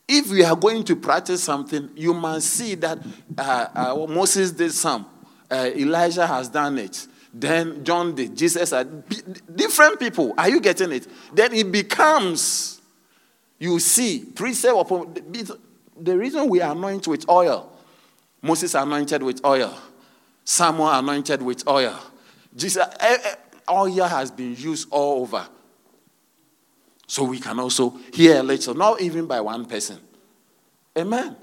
If 0.08 0.30
we 0.30 0.44
are 0.44 0.56
going 0.56 0.84
to 0.84 0.96
practice 0.96 1.42
something, 1.42 1.90
you 1.96 2.12
must 2.12 2.48
see 2.50 2.74
that 2.76 2.98
uh, 3.38 3.66
uh, 3.74 4.06
Moses 4.08 4.52
did 4.52 4.72
some, 4.72 5.06
uh, 5.50 5.70
Elijah 5.74 6.26
has 6.26 6.48
done 6.48 6.78
it, 6.78 7.06
then 7.32 7.82
John 7.82 8.14
did, 8.14 8.36
Jesus 8.36 8.74
different 9.54 9.98
people. 9.98 10.34
Are 10.36 10.50
you 10.50 10.60
getting 10.60 10.92
it? 10.92 11.06
Then 11.32 11.54
it 11.54 11.72
becomes, 11.72 12.81
you 13.62 13.78
see, 13.78 14.24
precept 14.24 14.76
upon 14.76 15.14
the 15.96 16.18
reason 16.18 16.48
we 16.48 16.60
are 16.60 16.72
anointed 16.72 17.06
with 17.06 17.28
oil. 17.28 17.72
Moses 18.42 18.74
anointed 18.74 19.22
with 19.22 19.44
oil. 19.44 19.72
Samuel 20.44 20.90
anointed 20.90 21.40
with 21.40 21.68
oil. 21.68 21.96
Jesus, 22.56 22.84
eh, 22.98 23.18
eh, 23.22 23.34
oil 23.70 24.02
has 24.02 24.32
been 24.32 24.56
used 24.56 24.88
all 24.90 25.22
over. 25.22 25.46
So 27.06 27.22
we 27.22 27.38
can 27.38 27.60
also 27.60 27.90
hear 28.12 28.40
a 28.40 28.42
little, 28.42 28.74
not 28.74 29.00
even 29.00 29.26
by 29.26 29.40
one 29.40 29.64
person. 29.66 30.00
Amen. 30.98 31.20
Amen. 31.20 31.36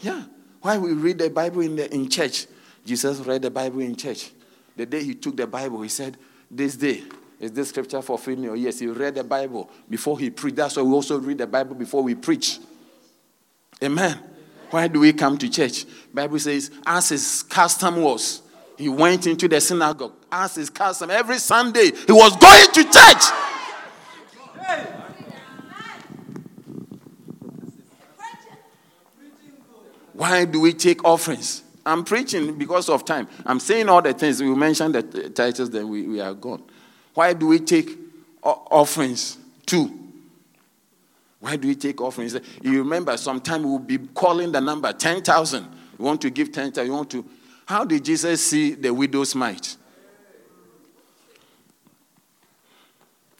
Yeah. 0.00 0.24
Why 0.62 0.78
we 0.78 0.94
read 0.94 1.18
the 1.18 1.28
Bible 1.28 1.60
in, 1.60 1.76
the, 1.76 1.94
in 1.94 2.08
church? 2.08 2.46
Jesus 2.86 3.18
read 3.18 3.42
the 3.42 3.50
Bible 3.50 3.80
in 3.80 3.96
church. 3.96 4.30
The 4.76 4.86
day 4.86 5.04
he 5.04 5.14
took 5.14 5.36
the 5.36 5.46
Bible, 5.46 5.82
he 5.82 5.90
said, 5.90 6.16
This 6.50 6.74
day 6.76 7.02
is 7.40 7.52
this 7.52 7.70
scripture 7.70 8.02
fulfilling 8.02 8.44
your 8.44 8.56
yes. 8.56 8.78
He 8.78 8.86
read 8.86 9.14
the 9.14 9.24
Bible 9.24 9.70
before 9.88 10.18
he 10.18 10.28
preached. 10.28 10.56
That's 10.56 10.76
why 10.76 10.82
we 10.82 10.92
also 10.92 11.18
read 11.18 11.38
the 11.38 11.46
Bible 11.46 11.74
before 11.74 12.02
we 12.02 12.14
preach. 12.14 12.58
Amen. 13.82 14.12
Amen. 14.12 14.24
Why 14.70 14.86
do 14.86 15.00
we 15.00 15.12
come 15.12 15.36
to 15.38 15.48
church? 15.48 15.84
Bible 16.14 16.38
says, 16.38 16.70
as 16.86 17.08
his 17.08 17.42
custom 17.42 18.02
was, 18.02 18.42
he 18.76 18.88
went 18.88 19.26
into 19.26 19.48
the 19.48 19.60
synagogue. 19.60 20.12
As 20.30 20.54
his 20.54 20.70
custom, 20.70 21.10
every 21.10 21.38
Sunday, 21.38 21.90
he 22.06 22.12
was 22.12 22.36
going 22.36 22.72
to 22.72 22.84
church. 22.84 23.24
Why 30.12 30.44
do 30.44 30.60
we 30.60 30.74
take 30.74 31.02
offerings? 31.04 31.62
I'm 31.84 32.04
preaching 32.04 32.58
because 32.58 32.90
of 32.90 33.06
time. 33.06 33.26
I'm 33.46 33.58
saying 33.58 33.88
all 33.88 34.02
the 34.02 34.12
things. 34.12 34.42
We 34.42 34.54
mentioned 34.54 34.94
the 34.94 35.30
titles, 35.30 35.70
then 35.70 35.88
we, 35.88 36.06
we 36.06 36.20
are 36.20 36.34
gone. 36.34 36.62
Why 37.20 37.34
do 37.34 37.48
we 37.48 37.58
take 37.58 37.98
offerings? 38.42 39.36
too? 39.66 39.90
Why 41.38 41.56
do 41.56 41.68
we 41.68 41.74
take 41.74 42.00
offerings? 42.00 42.34
You 42.62 42.78
remember, 42.78 43.14
sometime 43.18 43.62
we'll 43.62 43.78
be 43.78 43.98
calling 43.98 44.52
the 44.52 44.60
number 44.62 44.90
10,000. 44.90 45.62
You 45.98 46.04
want 46.06 46.22
to 46.22 46.30
give 46.30 46.50
10,000. 46.50 46.86
You 46.86 46.92
want 46.94 47.10
to. 47.10 47.22
How 47.66 47.84
did 47.84 48.06
Jesus 48.06 48.42
see 48.42 48.72
the 48.72 48.94
widow's 48.94 49.34
mite? 49.34 49.76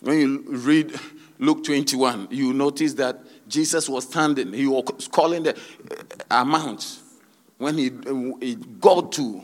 When 0.01 0.20
you 0.20 0.44
read 0.47 1.01
Luke 1.39 1.65
21, 1.65 2.28
you 2.31 2.52
notice 2.52 2.93
that 2.93 3.48
Jesus 3.48 3.89
was 3.89 4.05
standing. 4.05 4.52
He 4.52 4.66
was 4.66 5.09
calling 5.11 5.44
the 5.44 5.55
uh, 5.57 6.43
amount. 6.43 6.98
When 7.57 7.78
he, 7.78 7.89
uh, 7.89 8.36
he 8.43 8.57
got 8.57 9.11
to 9.12 9.43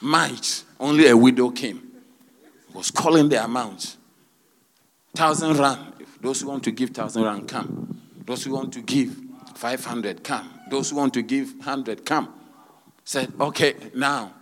might, 0.00 0.62
only 0.78 1.08
a 1.08 1.16
widow 1.16 1.50
came. 1.50 1.93
Was 2.74 2.90
calling 2.90 3.28
the 3.28 3.42
amount. 3.42 3.96
Thousand 5.14 5.56
rand. 5.56 5.94
Those 6.20 6.40
who 6.40 6.48
want 6.48 6.64
to 6.64 6.72
give 6.72 6.90
thousand 6.90 7.22
rand, 7.22 7.48
come. 7.48 8.00
Those 8.26 8.44
who 8.44 8.52
want 8.52 8.72
to 8.74 8.80
give 8.80 9.16
500, 9.54 10.24
come. 10.24 10.60
Those 10.70 10.90
who 10.90 10.96
want 10.96 11.14
to 11.14 11.22
give 11.22 11.54
100, 11.56 12.04
come. 12.04 12.34
Said, 13.04 13.32
okay, 13.38 13.74
now 13.94 14.32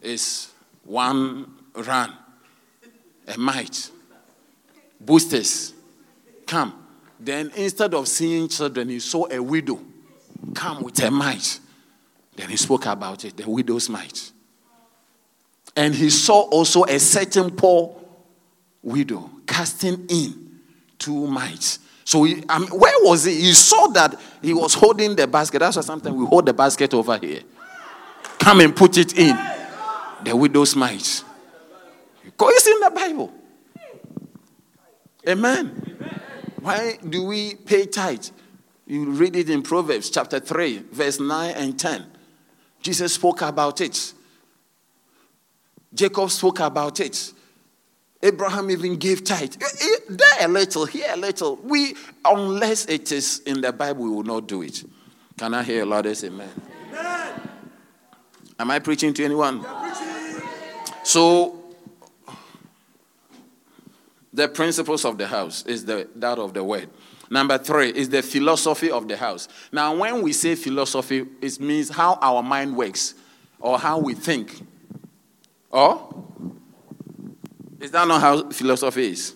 it's 0.00 0.52
one 0.84 1.52
rand, 1.74 2.12
a 3.26 3.36
mite. 3.36 3.90
Boosters, 5.00 5.74
come. 6.46 6.86
Then 7.18 7.50
instead 7.56 7.94
of 7.94 8.06
seeing 8.06 8.48
children, 8.48 8.88
he 8.88 9.00
saw 9.00 9.26
a 9.30 9.42
widow 9.42 9.80
come 10.54 10.82
with 10.82 11.02
a 11.02 11.10
mite. 11.10 11.60
Then 12.36 12.48
he 12.50 12.56
spoke 12.56 12.86
about 12.86 13.24
it, 13.24 13.36
the 13.36 13.48
widow's 13.48 13.88
mite. 13.88 14.30
And 15.76 15.94
he 15.94 16.10
saw 16.10 16.42
also 16.42 16.84
a 16.84 16.98
certain 16.98 17.50
poor 17.50 18.00
widow 18.82 19.30
casting 19.46 20.06
in 20.08 20.60
two 20.98 21.26
mites. 21.26 21.80
So 22.04 22.24
he, 22.24 22.44
I 22.48 22.58
mean, 22.58 22.68
where 22.68 22.94
was 23.00 23.24
he? 23.24 23.34
He 23.34 23.52
saw 23.52 23.88
that 23.88 24.20
he 24.42 24.52
was 24.52 24.74
holding 24.74 25.16
the 25.16 25.26
basket. 25.26 25.60
That's 25.60 25.76
why 25.76 25.82
sometimes 25.82 26.14
we 26.14 26.26
hold 26.26 26.46
the 26.46 26.52
basket 26.52 26.92
over 26.94 27.18
here. 27.18 27.40
Come 28.38 28.60
and 28.60 28.76
put 28.76 28.98
it 28.98 29.18
in. 29.18 29.36
The 30.22 30.36
widow's 30.36 30.76
mite. 30.76 31.24
It's 32.24 32.66
in 32.66 32.80
the 32.80 32.90
Bible. 32.94 33.32
Amen. 35.28 35.96
Why 36.60 36.98
do 37.06 37.24
we 37.24 37.54
pay 37.54 37.86
tithe? 37.86 38.26
You 38.86 39.10
read 39.10 39.36
it 39.36 39.48
in 39.48 39.62
Proverbs 39.62 40.10
chapter 40.10 40.40
3, 40.40 40.84
verse 40.92 41.18
9 41.18 41.54
and 41.54 41.78
10. 41.78 42.06
Jesus 42.82 43.14
spoke 43.14 43.40
about 43.40 43.80
it. 43.80 44.12
Jacob 45.94 46.30
spoke 46.30 46.60
about 46.60 46.98
it. 47.00 47.32
Abraham 48.22 48.70
even 48.70 48.96
gave 48.96 49.22
tithe. 49.22 49.54
Eh, 49.60 49.66
eh, 49.82 49.98
there 50.08 50.46
a 50.46 50.48
little, 50.48 50.86
here 50.86 51.06
a 51.10 51.16
little. 51.16 51.56
We, 51.56 51.94
unless 52.24 52.86
it 52.86 53.12
is 53.12 53.40
in 53.40 53.60
the 53.60 53.72
Bible, 53.72 54.04
we 54.04 54.10
will 54.10 54.22
not 54.22 54.48
do 54.48 54.62
it. 54.62 54.82
Can 55.36 55.52
I 55.52 55.62
hear 55.62 55.82
a 55.82 55.86
loud 55.86 56.06
amen? 56.06 56.50
amen? 56.88 57.48
Am 58.58 58.70
I 58.70 58.78
preaching 58.78 59.12
to 59.14 59.24
anyone? 59.24 59.64
So 61.02 61.62
the 64.32 64.48
principles 64.48 65.04
of 65.04 65.18
the 65.18 65.26
house 65.26 65.64
is 65.66 65.84
the, 65.84 66.08
that 66.16 66.38
of 66.38 66.54
the 66.54 66.64
word. 66.64 66.88
Number 67.30 67.58
three 67.58 67.90
is 67.90 68.08
the 68.08 68.22
philosophy 68.22 68.90
of 68.90 69.06
the 69.06 69.16
house. 69.16 69.48
Now, 69.70 69.94
when 69.96 70.22
we 70.22 70.32
say 70.32 70.54
philosophy, 70.54 71.26
it 71.42 71.60
means 71.60 71.90
how 71.90 72.18
our 72.22 72.42
mind 72.42 72.76
works 72.76 73.14
or 73.60 73.78
how 73.78 73.98
we 73.98 74.14
think. 74.14 74.62
Or 75.74 76.08
is 77.80 77.90
that 77.90 78.06
not 78.06 78.20
how 78.20 78.48
philosophy 78.50 79.08
is? 79.08 79.34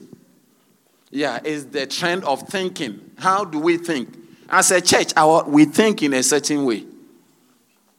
Yeah, 1.10 1.40
it's 1.42 1.64
the 1.64 1.84
trend 1.88 2.22
of 2.22 2.48
thinking. 2.48 3.10
How 3.18 3.44
do 3.44 3.58
we 3.58 3.76
think? 3.76 4.16
As 4.48 4.70
a 4.70 4.80
church, 4.80 5.12
our, 5.16 5.42
we 5.48 5.64
think 5.64 6.00
in 6.04 6.14
a 6.14 6.22
certain 6.22 6.64
way. 6.64 6.86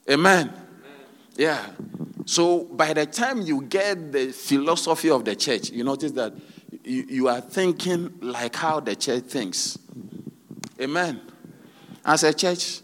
Amen. 0.10 0.54
Yeah. 1.36 1.66
So 2.26 2.64
by 2.64 2.94
the 2.94 3.06
time 3.06 3.42
you 3.42 3.62
get 3.64 4.14
the 4.14 4.32
philosophy 4.32 5.10
of 5.10 5.26
the 5.26 5.36
church, 5.36 5.72
you 5.72 5.84
notice 5.84 6.14
that 6.14 6.34
you, 6.86 7.06
you 7.10 7.28
are 7.28 7.42
thinking 7.42 8.20
like 8.22 8.56
how 8.56 8.80
the 8.80 8.96
church 8.96 9.26
thinks. 9.26 9.78
Amen. 10.80 11.20
As 12.06 12.24
a 12.24 12.34
church, 12.34 12.80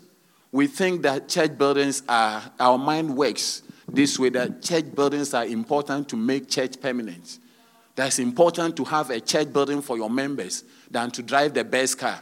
we 0.51 0.67
think 0.67 1.03
that 1.03 1.29
church 1.29 1.57
buildings 1.57 2.03
are, 2.09 2.43
our 2.59 2.77
mind 2.77 3.15
works 3.15 3.61
this 3.87 4.17
way 4.19 4.29
that 4.29 4.61
church 4.61 4.93
buildings 4.93 5.33
are 5.33 5.45
important 5.45 6.09
to 6.09 6.15
make 6.15 6.49
church 6.49 6.79
permanent. 6.81 7.39
That's 7.95 8.19
important 8.19 8.75
to 8.77 8.83
have 8.85 9.09
a 9.09 9.19
church 9.19 9.53
building 9.53 9.81
for 9.81 9.97
your 9.97 10.09
members 10.09 10.63
than 10.89 11.11
to 11.11 11.23
drive 11.23 11.53
the 11.53 11.63
best 11.63 11.97
car. 11.97 12.21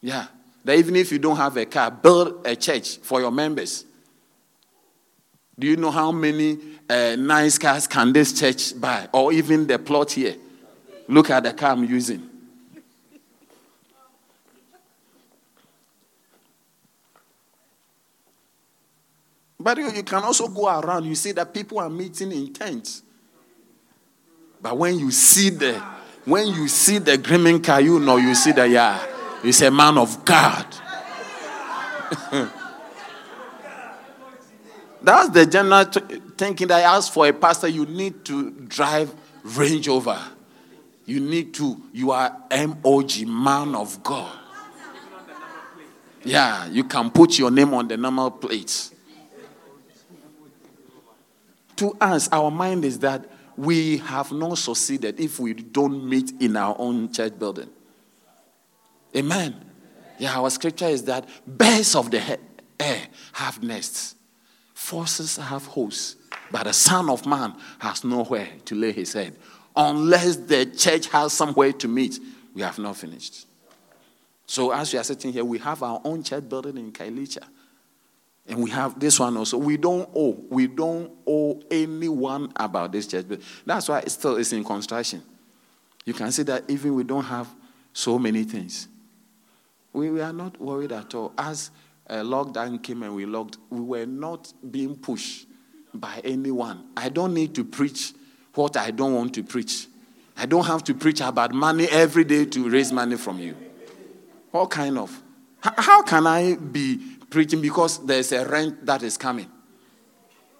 Yeah. 0.00 0.26
That 0.64 0.76
even 0.76 0.96
if 0.96 1.10
you 1.12 1.18
don't 1.18 1.36
have 1.36 1.56
a 1.56 1.64
car, 1.64 1.90
build 1.90 2.46
a 2.46 2.54
church 2.54 2.98
for 2.98 3.20
your 3.20 3.30
members. 3.30 3.84
Do 5.58 5.66
you 5.66 5.76
know 5.76 5.90
how 5.90 6.12
many 6.12 6.58
uh, 6.88 7.16
nice 7.18 7.58
cars 7.58 7.86
can 7.86 8.12
this 8.12 8.38
church 8.38 8.78
buy? 8.78 9.08
Or 9.12 9.32
even 9.32 9.66
the 9.66 9.78
plot 9.78 10.12
here? 10.12 10.36
Look 11.08 11.30
at 11.30 11.42
the 11.42 11.52
car 11.52 11.72
I'm 11.72 11.84
using. 11.84 12.28
But 19.68 19.76
you, 19.76 19.90
you 19.90 20.02
can 20.02 20.22
also 20.22 20.48
go 20.48 20.66
around, 20.80 21.04
you 21.04 21.14
see 21.14 21.32
that 21.32 21.52
people 21.52 21.78
are 21.78 21.90
meeting 21.90 22.32
in 22.32 22.54
tents. 22.54 23.02
But 24.62 24.78
when 24.78 24.98
you 24.98 25.10
see 25.10 25.50
the 25.50 25.74
when 26.24 26.46
you 26.46 26.68
see 26.68 26.96
the 26.96 27.18
gleaming 27.18 27.60
car, 27.60 27.78
you 27.78 28.00
know 28.00 28.16
you 28.16 28.34
see 28.34 28.52
that 28.52 28.70
yeah, 28.70 28.98
he's 29.42 29.60
a 29.60 29.70
man 29.70 29.98
of 29.98 30.24
God. 30.24 30.64
That's 35.02 35.28
the 35.28 35.44
general 35.44 35.84
t- 35.84 36.00
thinking 36.38 36.68
that 36.68 36.86
I 36.86 36.96
ask 36.96 37.12
for 37.12 37.26
a 37.26 37.34
pastor, 37.34 37.68
you 37.68 37.84
need 37.84 38.24
to 38.24 38.50
drive 38.50 39.14
Range 39.44 39.86
Rover. 39.86 40.18
You 41.04 41.20
need 41.20 41.52
to, 41.56 41.76
you 41.92 42.12
are 42.12 42.34
MOG, 42.50 43.26
man 43.26 43.74
of 43.74 44.02
God. 44.02 44.34
Yeah, 46.24 46.64
you 46.68 46.84
can 46.84 47.10
put 47.10 47.38
your 47.38 47.50
name 47.50 47.74
on 47.74 47.86
the 47.86 47.98
number 47.98 48.30
plates. 48.30 48.94
To 51.78 51.96
us, 52.00 52.28
our 52.30 52.50
mind 52.50 52.84
is 52.84 53.00
that 53.00 53.28
we 53.56 53.98
have 53.98 54.30
not 54.30 54.58
succeeded 54.58 55.18
if 55.18 55.40
we 55.40 55.54
don't 55.54 56.08
meet 56.08 56.32
in 56.40 56.56
our 56.56 56.76
own 56.78 57.12
church 57.12 57.38
building. 57.38 57.70
Amen. 59.16 59.64
Yeah, 60.18 60.38
our 60.38 60.50
scripture 60.50 60.86
is 60.86 61.04
that 61.04 61.28
birds 61.46 61.94
of 61.94 62.10
the 62.10 62.38
air 62.78 63.02
have 63.32 63.62
nests 63.62 64.14
Forces 64.78 65.36
have 65.36 65.66
hosts, 65.66 66.14
but 66.52 66.62
the 66.62 66.72
Son 66.72 67.10
of 67.10 67.26
Man 67.26 67.52
has 67.80 68.04
nowhere 68.04 68.48
to 68.64 68.76
lay 68.76 68.92
his 68.92 69.12
head. 69.12 69.36
unless 69.76 70.36
the 70.36 70.66
church 70.66 71.08
has 71.08 71.32
somewhere 71.32 71.72
to 71.72 71.88
meet, 71.88 72.18
we 72.54 72.62
have 72.62 72.78
not 72.78 72.96
finished. 72.96 73.46
So 74.46 74.70
as 74.70 74.92
we 74.92 74.98
are 75.00 75.04
sitting 75.04 75.32
here, 75.32 75.44
we 75.44 75.58
have 75.58 75.82
our 75.82 76.00
own 76.04 76.22
church 76.22 76.48
building 76.48 76.78
in 76.78 76.92
Khayelitsha. 76.92 77.42
And 78.48 78.62
we 78.62 78.70
have 78.70 78.98
this 78.98 79.20
one 79.20 79.36
also. 79.36 79.58
We 79.58 79.76
don't 79.76 80.08
owe. 80.14 80.42
We 80.48 80.66
don't 80.66 81.12
owe 81.26 81.60
anyone 81.70 82.50
about 82.56 82.92
this 82.92 83.06
church. 83.06 83.26
But 83.28 83.40
that's 83.66 83.88
why 83.88 84.00
it 84.00 84.10
still 84.10 84.36
is 84.36 84.52
in 84.52 84.64
construction. 84.64 85.22
You 86.06 86.14
can 86.14 86.32
see 86.32 86.44
that 86.44 86.64
even 86.68 86.94
we 86.94 87.04
don't 87.04 87.24
have 87.24 87.46
so 87.92 88.18
many 88.18 88.44
things. 88.44 88.88
We, 89.92 90.10
we 90.10 90.22
are 90.22 90.32
not 90.32 90.58
worried 90.60 90.92
at 90.92 91.14
all. 91.14 91.34
As 91.36 91.70
uh, 92.08 92.14
lockdown 92.16 92.82
came 92.82 93.02
and 93.02 93.14
we 93.14 93.26
locked, 93.26 93.58
we 93.68 93.80
were 93.80 94.06
not 94.06 94.50
being 94.70 94.96
pushed 94.96 95.46
by 95.92 96.20
anyone. 96.24 96.86
I 96.96 97.10
don't 97.10 97.34
need 97.34 97.54
to 97.56 97.64
preach 97.64 98.14
what 98.54 98.76
I 98.78 98.90
don't 98.90 99.14
want 99.14 99.34
to 99.34 99.42
preach. 99.42 99.86
I 100.36 100.46
don't 100.46 100.64
have 100.64 100.84
to 100.84 100.94
preach 100.94 101.20
about 101.20 101.52
money 101.52 101.86
every 101.90 102.24
day 102.24 102.46
to 102.46 102.70
raise 102.70 102.92
money 102.92 103.16
from 103.16 103.38
you. 103.38 103.56
What 104.52 104.70
kind 104.70 104.96
of? 104.96 105.22
How 105.60 106.02
can 106.02 106.26
I 106.26 106.54
be 106.54 107.17
preaching 107.30 107.60
because 107.60 108.04
there's 108.04 108.32
a 108.32 108.46
rent 108.46 108.84
that 108.86 109.02
is 109.02 109.16
coming? 109.16 109.50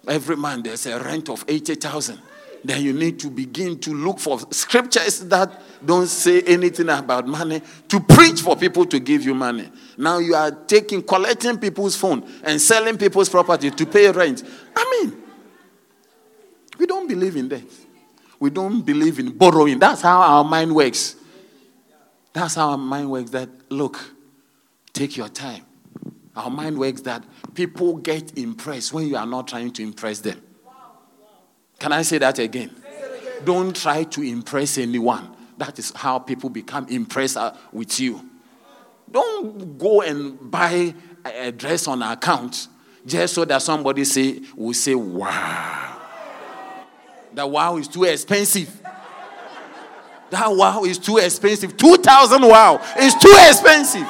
Every 0.07 0.35
month 0.35 0.65
there's 0.65 0.85
a 0.85 0.99
rent 0.99 1.29
of 1.29 1.43
80,000. 1.47 2.19
Then 2.63 2.83
you 2.83 2.93
need 2.93 3.19
to 3.19 3.29
begin 3.29 3.79
to 3.79 3.93
look 3.93 4.19
for 4.19 4.39
scriptures 4.51 5.21
that 5.29 5.61
don't 5.85 6.07
say 6.07 6.41
anything 6.41 6.89
about 6.89 7.25
money 7.25 7.61
to 7.87 7.99
preach 8.01 8.41
for 8.41 8.55
people 8.55 8.85
to 8.85 8.99
give 8.99 9.23
you 9.23 9.33
money. 9.33 9.69
Now 9.97 10.17
you 10.17 10.35
are 10.35 10.51
taking, 10.51 11.03
collecting 11.03 11.57
people's 11.57 11.95
phone 11.95 12.29
and 12.43 12.59
selling 12.59 12.97
people's 12.97 13.29
property 13.29 13.71
to 13.71 13.85
pay 13.85 14.11
rent. 14.11 14.43
I 14.75 14.99
mean, 15.03 15.23
we 16.77 16.85
don't 16.85 17.07
believe 17.07 17.35
in 17.35 17.47
that. 17.49 17.63
We 18.39 18.49
don't 18.49 18.81
believe 18.81 19.19
in 19.19 19.37
borrowing. 19.37 19.79
That's 19.79 20.01
how 20.01 20.21
our 20.21 20.43
mind 20.43 20.73
works. 20.73 21.15
That's 22.33 22.55
how 22.55 22.71
our 22.71 22.77
mind 22.77 23.11
works. 23.11 23.31
That, 23.31 23.49
look, 23.69 23.99
take 24.93 25.17
your 25.17 25.29
time. 25.29 25.65
Our 26.39 26.49
mind 26.49 26.77
works 26.77 27.01
that 27.01 27.25
people 27.53 27.97
get 27.97 28.37
impressed 28.37 28.93
when 28.93 29.09
you 29.09 29.17
are 29.17 29.25
not 29.25 29.49
trying 29.49 29.71
to 29.71 29.83
impress 29.83 30.21
them. 30.21 30.41
Can 31.77 31.91
I 31.91 32.01
say 32.01 32.17
that 32.19 32.39
again? 32.39 32.73
Don't 33.43 33.75
try 33.75 34.05
to 34.05 34.21
impress 34.21 34.77
anyone. 34.77 35.35
That 35.57 35.77
is 35.77 35.91
how 35.93 36.17
people 36.19 36.49
become 36.49 36.87
impressed 36.87 37.35
uh, 37.35 37.53
with 37.73 37.99
you. 37.99 38.29
Don't 39.11 39.77
go 39.77 40.01
and 40.01 40.49
buy 40.49 40.93
a 41.25 41.51
dress 41.51 41.89
on 41.89 42.01
account 42.01 42.69
just 43.05 43.33
so 43.33 43.43
that 43.43 43.61
somebody 43.61 44.05
say 44.05 44.41
will 44.55 44.73
say, 44.73 44.95
wow. 44.95 46.01
That 47.33 47.49
wow 47.49 47.75
is 47.75 47.89
too 47.89 48.05
expensive. 48.05 48.81
That 50.29 50.47
wow 50.47 50.85
is 50.85 50.97
too 50.97 51.17
expensive. 51.17 51.75
2,000 51.75 52.41
wow 52.43 52.81
is 52.97 53.13
too 53.15 53.35
expensive. 53.49 54.07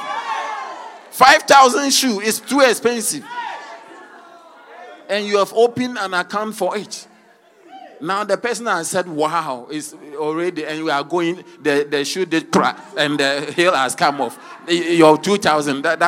5,000 1.20 1.90
shoe 1.90 2.20
is 2.20 2.40
too 2.40 2.60
expensive. 2.60 3.22
And 5.06 5.26
you 5.26 5.36
have 5.36 5.52
opened 5.52 5.98
an 5.98 6.14
account 6.14 6.54
for 6.54 6.78
it. 6.78 7.06
Now 8.00 8.24
the 8.24 8.38
person 8.38 8.64
has 8.64 8.88
said, 8.88 9.06
wow, 9.06 9.66
is 9.70 9.94
already, 10.16 10.64
and 10.64 10.78
you 10.78 10.90
are 10.90 11.04
going, 11.04 11.44
the, 11.60 11.86
the 11.90 12.06
shoe 12.06 12.24
did 12.24 12.50
crack 12.50 12.80
and 12.96 13.20
the 13.20 13.52
heel 13.54 13.74
has 13.74 13.94
come 13.94 14.22
off. 14.22 14.38
Your 14.66 15.18
2,000, 15.18 15.82
that, 15.82 15.98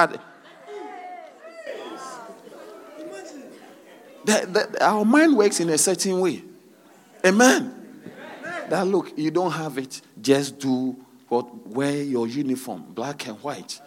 that 4.25 4.81
our 4.81 5.05
mind 5.05 5.37
works 5.37 5.61
in 5.61 5.69
a 5.69 5.77
certain 5.77 6.21
way. 6.21 6.43
Amen. 7.23 8.01
That 8.71 8.87
look, 8.87 9.13
you 9.19 9.31
don't 9.31 9.53
have 9.53 9.77
it. 9.77 10.01
Just 10.23 10.59
do 10.59 10.97
what 11.29 11.67
wear 11.67 12.03
your 12.03 12.27
uniform, 12.27 12.87
black 12.95 13.27
and 13.27 13.37
white. 13.43 13.79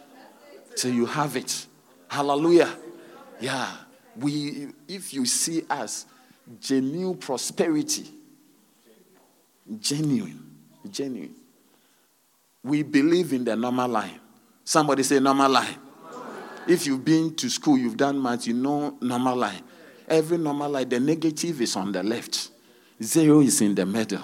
So 0.76 0.90
you 0.90 1.06
have 1.06 1.36
it. 1.36 1.66
Hallelujah. 2.08 2.76
Yeah. 3.40 3.72
We 4.18 4.68
if 4.88 5.14
you 5.14 5.26
see 5.26 5.64
us 5.70 6.06
genuine 6.60 7.18
prosperity. 7.18 8.10
Genuine. 9.80 10.40
Genuine. 10.90 11.36
We 12.64 12.84
believe 12.84 13.34
in 13.34 13.44
the 13.44 13.56
normal 13.56 13.90
line. 13.90 14.20
Somebody 14.64 15.04
say 15.04 15.20
normal 15.20 15.52
line. 15.52 15.78
If 16.68 16.88
you've 16.88 17.06
been 17.06 17.36
to 17.36 17.50
school, 17.50 17.78
you've 17.78 17.98
done 17.98 18.22
math, 18.22 18.48
you 18.48 18.54
know 18.54 18.98
normal 19.00 19.36
line. 19.36 19.62
Every 20.08 20.38
normal 20.38 20.72
line, 20.72 20.90
the 20.90 21.00
negative 21.00 21.62
is 21.62 21.76
on 21.76 21.92
the 21.92 22.02
left. 22.02 22.50
Zero 23.02 23.42
is 23.42 23.62
in 23.62 23.76
the 23.76 23.86
middle, 23.86 24.24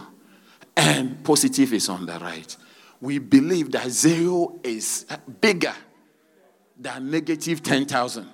and 0.76 1.24
positive 1.24 1.74
is 1.74 1.90
on 1.90 2.06
the 2.06 2.18
right. 2.20 2.56
We 3.00 3.20
believe 3.20 3.72
that 3.74 3.90
zero 3.90 4.60
is 4.64 5.06
bigger 5.40 5.74
than 6.82 7.12
negative 7.12 7.62
10,000. 7.62 8.28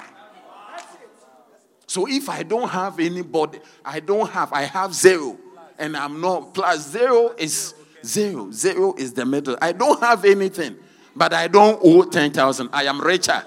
So 1.86 2.07
if 2.07 2.30
I 2.30 2.44
don't 2.44 2.69
have 2.69 2.99
anybody, 2.99 3.60
I 3.84 3.99
don't 3.99 4.30
have, 4.30 4.52
I 4.53 4.64
have 4.64 4.94
zero, 4.94 5.38
and 5.78 5.95
I'm 5.95 6.19
not, 6.19 6.53
plus 6.53 6.90
zero 6.90 7.34
is 7.38 7.74
zero. 8.06 8.52
Zero 8.52 8.94
is 8.98 9.14
the 9.14 9.26
middle. 9.26 9.57
I 9.61 9.72
don't 9.72 9.99
have 9.99 10.26
anything, 10.26 10.76
but 11.15 11.34
I 11.34 11.48
don't 11.48 11.80
owe 11.84 12.03
10,000. 12.03 12.69
I 12.74 12.84
am 12.84 13.02
richer. 13.02 13.44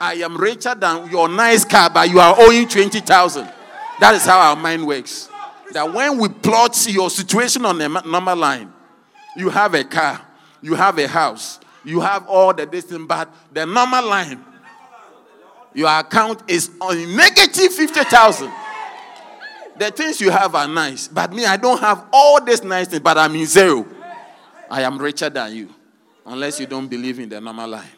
I 0.00 0.14
am 0.14 0.36
richer 0.36 0.74
than 0.74 1.10
your 1.10 1.28
nice 1.28 1.64
car, 1.64 1.88
but 1.88 2.10
you 2.10 2.18
are 2.18 2.34
owing 2.38 2.68
20,000. 2.68 3.48
That 4.00 4.14
is 4.14 4.24
how 4.24 4.40
our 4.40 4.56
mind 4.56 4.86
works 4.86 5.28
that 5.72 5.92
when 5.92 6.18
we 6.18 6.28
plot 6.28 6.86
your 6.88 7.10
situation 7.10 7.64
on 7.64 7.80
a 7.80 7.88
number 7.88 8.34
line, 8.34 8.72
you 9.36 9.48
have 9.48 9.74
a 9.74 9.84
car, 9.84 10.20
you 10.60 10.74
have 10.74 10.98
a 10.98 11.08
house, 11.08 11.58
you 11.84 12.00
have 12.00 12.28
all 12.28 12.54
the 12.54 12.66
distance, 12.66 13.04
but 13.06 13.32
the 13.52 13.66
normal 13.66 14.06
line, 14.06 14.44
your 15.74 15.88
account 15.88 16.42
is 16.48 16.70
on 16.80 17.16
negative 17.16 17.72
50,000. 17.72 18.52
The 19.78 19.90
things 19.90 20.20
you 20.20 20.30
have 20.30 20.54
are 20.54 20.68
nice, 20.68 21.08
but 21.08 21.32
me, 21.32 21.44
I 21.46 21.56
don't 21.56 21.80
have 21.80 22.06
all 22.12 22.44
this 22.44 22.62
nice 22.62 22.88
things, 22.88 23.00
but 23.00 23.16
I'm 23.18 23.34
in 23.34 23.46
zero. 23.46 23.86
I 24.70 24.82
am 24.82 24.98
richer 24.98 25.30
than 25.30 25.54
you, 25.54 25.74
unless 26.26 26.60
you 26.60 26.66
don't 26.66 26.88
believe 26.88 27.18
in 27.18 27.28
the 27.28 27.40
normal 27.40 27.68
line. 27.68 27.90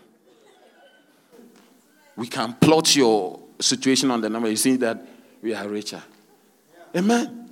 We 2.17 2.29
can 2.29 2.55
plot 2.55 2.95
your 2.95 3.41
situation 3.61 4.11
on 4.11 4.21
the 4.21 4.31
number. 4.31 4.49
You 4.49 4.57
see 4.57 4.77
that 4.77 5.05
we 5.43 5.55
are 5.55 5.69
richer. 5.69 6.03
Amen. 6.97 7.51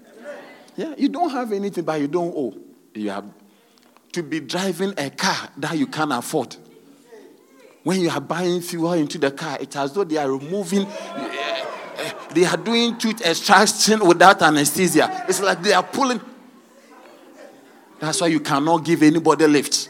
Yeah, 0.77 0.95
you 0.97 1.09
don't 1.09 1.31
have 1.31 1.53
anything, 1.53 1.85
but 1.85 2.01
you 2.01 2.09
don't 2.09 2.33
owe. 2.35 2.57
You 2.95 3.11
have 3.11 3.25
to 4.13 4.23
be 4.23 4.41
driving 4.41 4.95
a 4.99 5.11
car 5.11 5.49
that 5.57 5.77
you 5.77 5.87
can't 5.87 6.13
afford. 6.13 6.57
When 7.83 8.01
you 8.01 8.11
are 8.11 8.21
buying 8.21 8.61
fuel 8.61 8.93
into 8.93 9.19
the 9.19 9.31
car, 9.31 9.59
it's 9.61 9.75
as 9.75 9.93
though 9.93 10.05
they 10.05 10.17
are 10.17 10.31
removing, 10.31 10.87
uh, 10.87 11.33
uh, 11.99 12.11
they 12.33 12.45
are 12.45 12.57
doing 12.57 12.97
tooth 12.97 13.21
extraction 13.23 14.07
without 14.07 14.41
anesthesia. 14.43 15.25
It's 15.29 15.41
like 15.41 15.63
they 15.63 15.73
are 15.73 15.83
pulling. 15.83 16.21
That's 17.99 18.21
why 18.21 18.29
you 18.29 18.41
cannot 18.41 18.85
give 18.85 19.03
anybody 19.03 19.47
lift. 19.47 19.89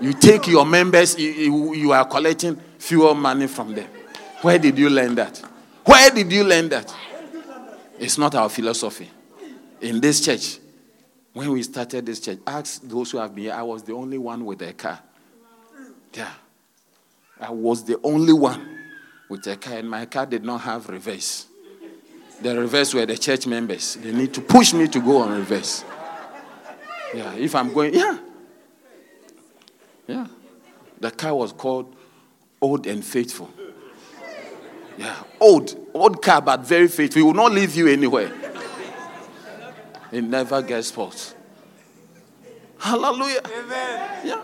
You 0.00 0.12
take 0.12 0.46
your 0.46 0.64
members, 0.64 1.18
you, 1.18 1.74
you 1.74 1.92
are 1.92 2.04
collecting 2.04 2.56
fuel 2.78 3.14
money 3.14 3.46
from 3.46 3.74
them. 3.74 3.88
Where 4.42 4.58
did 4.58 4.78
you 4.78 4.88
learn 4.88 5.14
that? 5.16 5.38
Where 5.84 6.10
did 6.10 6.32
you 6.32 6.44
learn 6.44 6.68
that? 6.70 6.94
It's 7.98 8.16
not 8.16 8.34
our 8.34 8.48
philosophy. 8.48 9.10
In 9.80 10.00
this 10.00 10.20
church, 10.24 10.59
when 11.32 11.50
we 11.52 11.62
started 11.62 12.06
this 12.06 12.20
church, 12.20 12.38
ask 12.46 12.82
those 12.82 13.12
who 13.12 13.18
have 13.18 13.34
been 13.34 13.44
here, 13.44 13.54
I 13.54 13.62
was 13.62 13.82
the 13.82 13.92
only 13.92 14.18
one 14.18 14.44
with 14.44 14.62
a 14.62 14.72
car. 14.72 15.00
Yeah. 16.12 16.30
I 17.40 17.50
was 17.50 17.84
the 17.84 17.98
only 18.02 18.32
one 18.32 18.78
with 19.28 19.46
a 19.46 19.56
car, 19.56 19.74
and 19.74 19.88
my 19.88 20.06
car 20.06 20.26
did 20.26 20.44
not 20.44 20.58
have 20.62 20.88
reverse. 20.88 21.46
The 22.42 22.58
reverse 22.58 22.94
were 22.94 23.06
the 23.06 23.16
church 23.16 23.46
members. 23.46 23.96
They 23.96 24.12
need 24.12 24.34
to 24.34 24.40
push 24.40 24.72
me 24.72 24.88
to 24.88 25.00
go 25.00 25.18
on 25.18 25.38
reverse. 25.38 25.84
Yeah, 27.14 27.34
if 27.34 27.54
I'm 27.54 27.72
going, 27.72 27.94
yeah. 27.94 28.18
Yeah. 30.06 30.26
The 30.98 31.10
car 31.10 31.34
was 31.34 31.52
called 31.52 31.94
Old 32.60 32.86
and 32.86 33.04
Faithful. 33.04 33.50
Yeah, 34.98 35.16
old, 35.40 35.74
old 35.94 36.20
car, 36.20 36.42
but 36.42 36.60
very 36.60 36.88
faithful. 36.88 37.20
He 37.20 37.24
will 37.24 37.34
not 37.34 37.52
leave 37.52 37.74
you 37.74 37.88
anywhere. 37.88 38.30
He 40.10 40.20
never 40.20 40.62
gets 40.62 40.88
spots. 40.88 41.34
Hallelujah. 42.78 43.42
Amen. 43.44 44.26
Yeah. 44.26 44.42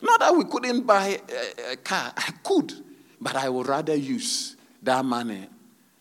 Not 0.00 0.20
that 0.20 0.36
we 0.36 0.44
couldn't 0.44 0.86
buy 0.86 1.20
a, 1.28 1.72
a, 1.72 1.76
car. 1.76 2.12
I 2.16 2.30
could, 2.42 2.72
but 3.20 3.36
I 3.36 3.48
would 3.48 3.66
rather 3.66 3.94
use 3.94 4.56
that 4.82 5.04
money. 5.04 5.48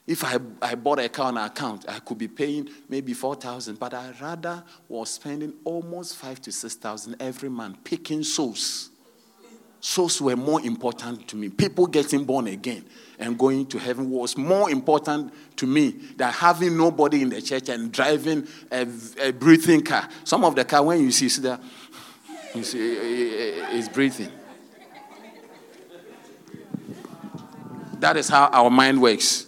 If 0.06 0.24
I, 0.24 0.38
I 0.62 0.76
bought 0.76 1.00
a 1.00 1.10
car 1.10 1.28
on 1.28 1.38
account, 1.38 1.86
I 1.88 2.00
could 2.00 2.18
be 2.18 2.28
paying 2.28 2.70
maybe 2.90 3.14
4000 3.14 3.80
but 3.80 3.94
I 3.94 4.14
rather 4.22 4.64
was 4.90 5.12
spending 5.12 5.54
almost 5.64 6.18
five 6.18 6.42
to 6.42 6.52
6000 6.52 7.16
every 7.22 7.50
month 7.50 7.84
picking 7.84 8.24
souls 8.24 8.90
souls 9.84 10.22
were 10.22 10.38
more 10.38 10.62
important 10.62 11.28
to 11.28 11.36
me. 11.36 11.50
People 11.50 11.88
getting 11.88 12.24
born 12.24 12.48
again 12.48 12.86
and 13.20 13.38
going 13.38 13.66
to 13.66 13.78
heaven 13.78 14.10
was 14.10 14.38
more 14.38 14.72
important 14.72 15.34
to 15.58 15.68
me 15.68 15.90
than 16.16 16.32
having 16.32 16.78
nobody 16.78 17.22
in 17.22 17.28
the 17.28 17.42
church 17.42 17.68
and 17.68 17.92
driving 17.92 18.48
a, 18.72 18.88
a 19.22 19.32
breathing 19.34 19.82
car. 19.82 20.08
Some 20.24 20.46
of 20.46 20.56
the 20.56 20.64
car, 20.64 20.84
when 20.84 21.02
you 21.04 21.12
see, 21.12 21.28
see 21.28 21.42
that, 21.42 21.62
you 22.56 22.64
see, 22.64 22.80
eh, 22.80 23.02
eh, 23.02 23.78
it's 23.78 23.90
breathing. 23.90 24.32
That 28.00 28.16
is 28.16 28.30
how 28.30 28.46
our 28.54 28.70
mind 28.70 29.02
works. 29.02 29.48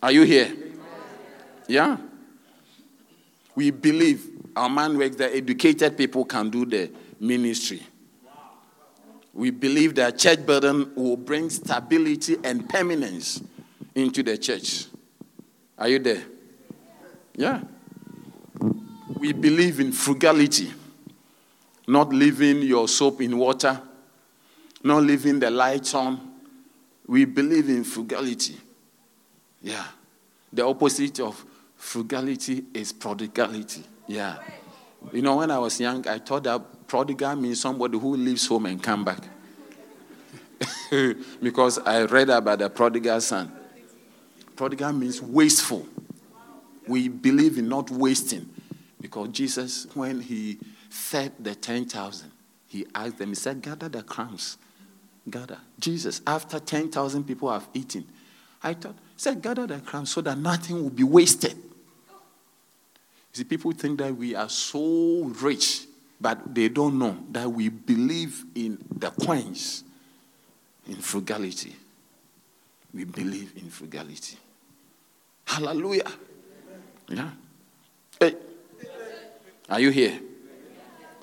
Are 0.00 0.12
you 0.12 0.22
here? 0.22 0.54
Yeah. 1.66 1.96
We 3.56 3.72
believe 3.72 4.24
our 4.54 4.68
mind 4.68 4.98
works 4.98 5.16
that 5.16 5.34
educated 5.34 5.96
people 5.96 6.24
can 6.24 6.48
do 6.48 6.64
the 6.64 6.92
ministry. 7.18 7.82
We 9.34 9.50
believe 9.50 9.96
that 9.96 10.16
church 10.16 10.46
burden 10.46 10.92
will 10.94 11.16
bring 11.16 11.50
stability 11.50 12.36
and 12.44 12.68
permanence 12.68 13.42
into 13.94 14.22
the 14.22 14.38
church. 14.38 14.86
Are 15.76 15.88
you 15.88 15.98
there? 15.98 16.22
Yeah. 17.34 17.60
We 19.18 19.32
believe 19.32 19.80
in 19.80 19.90
frugality, 19.90 20.72
not 21.88 22.12
leaving 22.12 22.62
your 22.62 22.86
soap 22.86 23.20
in 23.22 23.36
water, 23.36 23.80
not 24.84 25.02
leaving 25.02 25.40
the 25.40 25.50
lights 25.50 25.94
on. 25.94 26.32
We 27.06 27.24
believe 27.24 27.68
in 27.68 27.82
frugality. 27.82 28.56
Yeah. 29.62 29.84
The 30.52 30.64
opposite 30.64 31.18
of 31.20 31.44
frugality 31.76 32.64
is 32.72 32.92
prodigality. 32.92 33.82
Yeah. 34.06 34.38
You 35.12 35.22
know, 35.22 35.36
when 35.36 35.50
I 35.50 35.58
was 35.58 35.80
young, 35.80 36.06
I 36.06 36.18
thought 36.18 36.44
that 36.44 36.83
prodigal 36.94 37.34
means 37.34 37.60
somebody 37.60 37.98
who 37.98 38.14
leaves 38.14 38.46
home 38.46 38.66
and 38.66 38.80
come 38.80 39.04
back. 39.04 39.18
because 41.42 41.80
I 41.80 42.04
read 42.04 42.30
about 42.30 42.60
the 42.60 42.70
prodigal 42.70 43.20
son. 43.20 43.50
Prodigal 44.54 44.92
means 44.92 45.20
wasteful. 45.20 45.88
We 46.86 47.08
believe 47.08 47.58
in 47.58 47.68
not 47.68 47.90
wasting. 47.90 48.48
Because 49.00 49.30
Jesus, 49.30 49.88
when 49.94 50.20
he 50.20 50.60
fed 50.88 51.32
the 51.40 51.56
10,000, 51.56 52.30
he 52.68 52.86
asked 52.94 53.18
them, 53.18 53.30
he 53.30 53.34
said, 53.34 53.60
gather 53.60 53.88
the 53.88 54.04
crumbs. 54.04 54.56
Gather. 55.28 55.58
Jesus, 55.80 56.20
after 56.24 56.60
10,000 56.60 57.24
people 57.24 57.50
have 57.50 57.66
eaten, 57.74 58.04
I 58.62 58.74
thought, 58.74 58.94
he 58.94 59.16
said, 59.16 59.42
gather 59.42 59.66
the 59.66 59.80
crumbs 59.80 60.10
so 60.10 60.20
that 60.20 60.38
nothing 60.38 60.80
will 60.80 60.90
be 60.90 61.02
wasted. 61.02 61.56
You 61.56 62.12
see, 63.32 63.42
people 63.42 63.72
think 63.72 63.98
that 63.98 64.14
we 64.16 64.36
are 64.36 64.48
so 64.48 65.24
rich, 65.42 65.83
but 66.24 66.54
they 66.54 66.70
don't 66.70 66.98
know 66.98 67.18
that 67.32 67.46
we 67.52 67.68
believe 67.68 68.46
in 68.54 68.78
the 68.96 69.10
coins, 69.10 69.84
in 70.88 70.96
frugality. 70.96 71.76
We 72.94 73.04
believe 73.04 73.52
in 73.56 73.68
frugality. 73.68 74.38
Hallelujah. 75.46 76.10
Yeah. 77.08 77.28
Hey. 78.18 78.36
Are 79.68 79.78
you 79.78 79.90
here? 79.90 80.18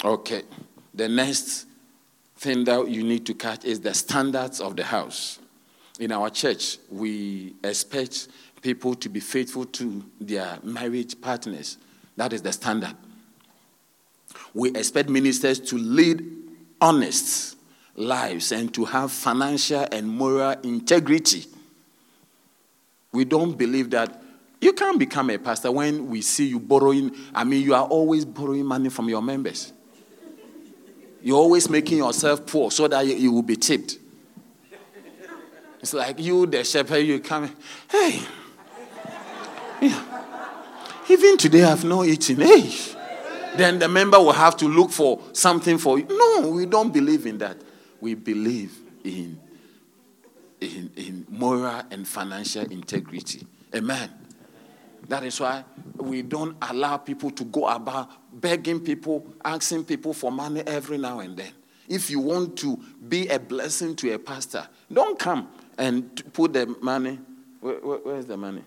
Okay. 0.06 0.44
The 0.94 1.10
next 1.10 1.66
thing 2.38 2.64
that 2.66 2.88
you 2.88 3.02
need 3.02 3.26
to 3.26 3.34
catch 3.34 3.66
is 3.66 3.80
the 3.80 3.96
standards 3.96 4.62
of 4.62 4.76
the 4.76 4.84
house. 4.84 5.40
In 6.00 6.12
our 6.12 6.30
church, 6.30 6.78
we 6.92 7.56
expect 7.64 8.28
people 8.62 8.94
to 8.94 9.10
be 9.10 9.20
faithful 9.20 9.66
to 9.66 10.06
their 10.20 10.60
marriage 10.62 11.20
partners. 11.20 11.80
That 12.18 12.34
is 12.34 12.44
the 12.44 12.54
standard. 12.54 12.96
We 14.54 14.70
expect 14.70 15.10
ministers 15.10 15.60
to 15.62 15.78
lead 15.78 16.26
honest 16.80 17.58
lives 17.96 18.52
and 18.52 18.74
to 18.74 18.86
have 18.86 19.12
financial 19.12 19.86
and 19.92 20.08
moral 20.08 20.52
integrity. 20.64 21.46
We 23.12 23.26
don't 23.26 23.58
believe 23.58 23.90
that 23.92 24.22
you 24.60 24.74
can't 24.74 25.00
become 25.00 25.30
a 25.30 25.38
pastor 25.38 25.72
when 25.72 26.08
we 26.08 26.22
see 26.22 26.48
you 26.48 26.60
borrowing. 26.60 27.16
I 27.34 27.44
mean, 27.44 27.64
you 27.64 27.74
are 27.74 27.86
always 27.86 28.26
borrowing 28.26 28.66
money 28.66 28.90
from 28.90 29.10
your 29.10 29.22
members. 29.22 29.74
You're 31.24 31.38
always 31.38 31.70
making 31.70 31.98
yourself 32.00 32.46
poor 32.46 32.72
so 32.72 32.88
that 32.88 33.06
you, 33.06 33.16
you 33.16 33.32
will 33.32 33.44
be 33.44 33.56
tipped. 33.56 33.98
It's 35.80 35.94
like 35.94 36.20
you, 36.20 36.46
the 36.46 36.64
shepherd, 36.64 36.98
you 36.98 37.20
come, 37.20 37.56
hey, 37.90 38.22
yeah. 39.82 40.04
Even 41.10 41.38
today, 41.38 41.64
I've 41.64 41.84
not 41.84 42.06
eaten. 42.06 42.40
Hey. 42.40 42.72
Then 43.56 43.80
the 43.80 43.88
member 43.88 44.18
will 44.20 44.32
have 44.32 44.56
to 44.58 44.68
look 44.68 44.92
for 44.92 45.22
something 45.34 45.78
for 45.78 46.00
you. 46.00 46.08
No, 46.10 46.50
we 46.50 46.66
don't 46.66 46.94
believe 46.94 47.26
in 47.26 47.38
that. 47.40 47.58
We 48.00 48.16
believe 48.16 48.78
in, 49.04 49.40
in, 50.60 50.92
in 50.96 51.26
moral 51.30 51.82
and 51.92 52.08
financial 52.08 52.64
integrity. 52.64 53.46
Amen. 53.76 54.10
That 55.08 55.24
is 55.24 55.40
why 55.40 55.64
we 55.98 56.22
don't 56.22 56.56
allow 56.62 56.98
people 56.98 57.32
to 57.32 57.44
go 57.44 57.68
about 57.68 58.10
begging 58.40 58.80
people, 58.80 59.26
asking 59.44 59.86
people 59.86 60.14
for 60.14 60.32
money 60.32 60.62
every 60.66 60.98
now 60.98 61.20
and 61.20 61.36
then. 61.36 61.52
If 61.90 62.10
you 62.10 62.20
want 62.20 62.58
to 62.60 62.78
be 63.10 63.28
a 63.28 63.38
blessing 63.38 63.96
to 63.98 64.14
a 64.14 64.20
pastor, 64.20 64.68
don't 64.92 65.20
come 65.20 65.50
and 65.78 66.34
put 66.34 66.54
the 66.54 66.68
money. 66.82 67.20
Where, 67.60 67.76
where, 67.76 67.98
where's 67.98 68.26
the 68.26 68.38
money? 68.38 68.64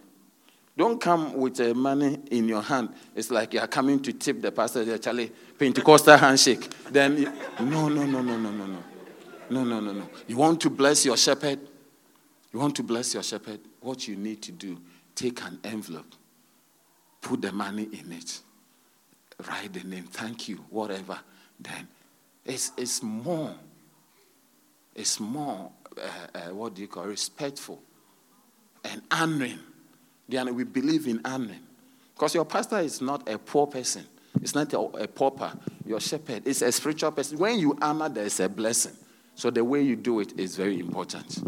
Don't 0.77 1.01
come 1.01 1.35
with 1.35 1.57
the 1.57 1.73
money 1.75 2.19
in 2.31 2.49
your 2.49 2.63
hand. 2.63 2.95
It's 3.15 3.31
like 3.31 3.55
you 3.55 3.61
are 3.61 3.69
coming 3.69 4.01
to 4.01 4.13
tip 4.13 4.43
the 4.43 4.51
pastor, 4.51 4.99
Charlie, 4.99 5.31
Pentecostal 5.57 6.17
handshake. 6.17 6.69
Then, 6.91 7.23
no, 7.61 7.89
no, 7.89 8.05
no, 8.05 8.21
no, 8.21 8.37
no, 8.37 8.51
no, 8.51 8.67
no. 8.67 8.83
No, 9.51 9.63
no, 9.63 9.79
no, 9.79 9.93
no. 9.93 10.09
You 10.27 10.37
want 10.37 10.61
to 10.63 10.71
bless 10.71 11.05
your 11.05 11.17
shepherd? 11.17 11.61
You 12.53 12.59
want 12.59 12.75
to 12.77 12.83
bless 12.83 13.15
your 13.15 13.23
shepherd? 13.23 13.61
What 13.81 14.09
you 14.09 14.17
need 14.17 14.43
to 14.43 14.53
do, 14.53 14.81
take 15.15 15.43
an 15.43 15.61
envelope, 15.63 16.15
put 17.21 17.43
the 17.43 17.53
money 17.53 17.85
in 17.85 18.13
it, 18.13 18.41
write 19.49 19.73
the 19.73 19.85
name, 19.85 20.05
thank 20.05 20.49
you, 20.49 20.57
whatever. 20.71 21.19
Then 21.61 21.87
it's, 22.45 22.73
it's 22.77 23.03
more, 23.03 23.55
it's 24.95 25.21
more, 25.21 25.71
uh, 25.97 26.39
uh, 26.39 26.55
what 26.55 26.75
do 26.75 26.83
you 26.83 26.89
call 26.89 27.05
it, 27.05 27.09
respectful 27.09 27.81
and 28.85 29.03
honoring 29.11 29.59
we 30.29 30.65
believe 30.65 31.07
in 31.07 31.21
Amen. 31.25 31.61
Because 32.15 32.35
your 32.35 32.45
pastor 32.45 32.79
is 32.79 33.01
not 33.01 33.29
a 33.29 33.39
poor 33.39 33.67
person. 33.67 34.07
It's 34.41 34.55
not 34.55 34.73
a, 34.73 34.79
a 34.79 35.09
pauper. 35.09 35.53
Your 35.87 36.01
shepherd 36.01 36.47
is 36.47 36.63
a 36.63 36.73
spiritual 36.73 37.13
person. 37.13 37.39
When 37.39 37.59
you 37.59 37.77
honor, 37.81 38.09
there 38.09 38.25
is 38.25 38.41
a 38.41 38.49
blessing. 38.49 38.93
So 39.35 39.51
the 39.51 39.65
way 39.65 39.83
you 39.83 39.97
do 39.97 40.21
it 40.21 40.39
is 40.39 40.57
very 40.57 40.79
important. 40.79 41.43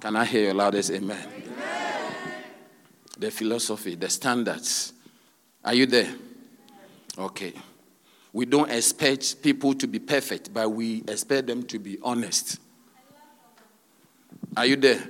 Can 0.00 0.16
I 0.16 0.24
hear 0.24 0.44
your 0.44 0.54
loudest 0.54 0.90
amen? 0.90 1.18
amen? 1.18 2.14
The 3.18 3.30
philosophy, 3.30 3.94
the 3.94 4.08
standards. 4.08 4.92
Are 5.64 5.74
you 5.74 5.86
there? 5.86 6.12
Okay. 7.18 7.52
We 8.32 8.46
don't 8.46 8.70
expect 8.70 9.42
people 9.42 9.74
to 9.74 9.86
be 9.86 9.98
perfect, 9.98 10.54
but 10.54 10.68
we 10.68 11.02
expect 11.08 11.46
them 11.46 11.64
to 11.64 11.78
be 11.78 11.98
honest. 12.02 12.58
Are 14.56 14.66
you 14.66 14.76
there? 14.76 15.02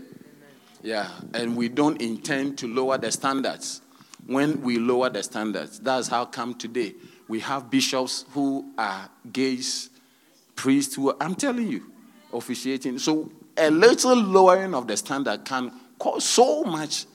Yeah, 0.82 1.11
and 1.35 1.57
we 1.57 1.69
don't 1.69 2.01
intend 2.01 2.59
to 2.59 2.66
lower 2.66 2.97
the 2.98 3.12
standards. 3.12 3.82
When 4.27 4.62
we 4.62 4.78
lower 4.78 5.11
the 5.11 5.23
standards, 5.23 5.78
that's 5.78 6.09
how 6.09 6.24
come 6.24 6.55
today 6.55 6.94
we 7.28 7.40
have 7.40 7.70
bishops 7.70 8.24
who 8.32 8.73
are 8.77 9.09
gays, 9.32 9.89
priests 10.57 10.97
who 10.97 11.11
are, 11.11 11.16
I'm 11.20 11.36
telling 11.36 11.69
you, 11.69 11.93
officiating. 12.32 12.98
So 12.98 13.31
a 13.57 13.70
little 13.70 14.16
lowering 14.16 14.74
of 14.74 14.89
the 14.89 14.97
standard 14.97 15.44
can 15.44 15.73
cause 15.98 16.24
so 16.24 16.65
much 16.65 17.07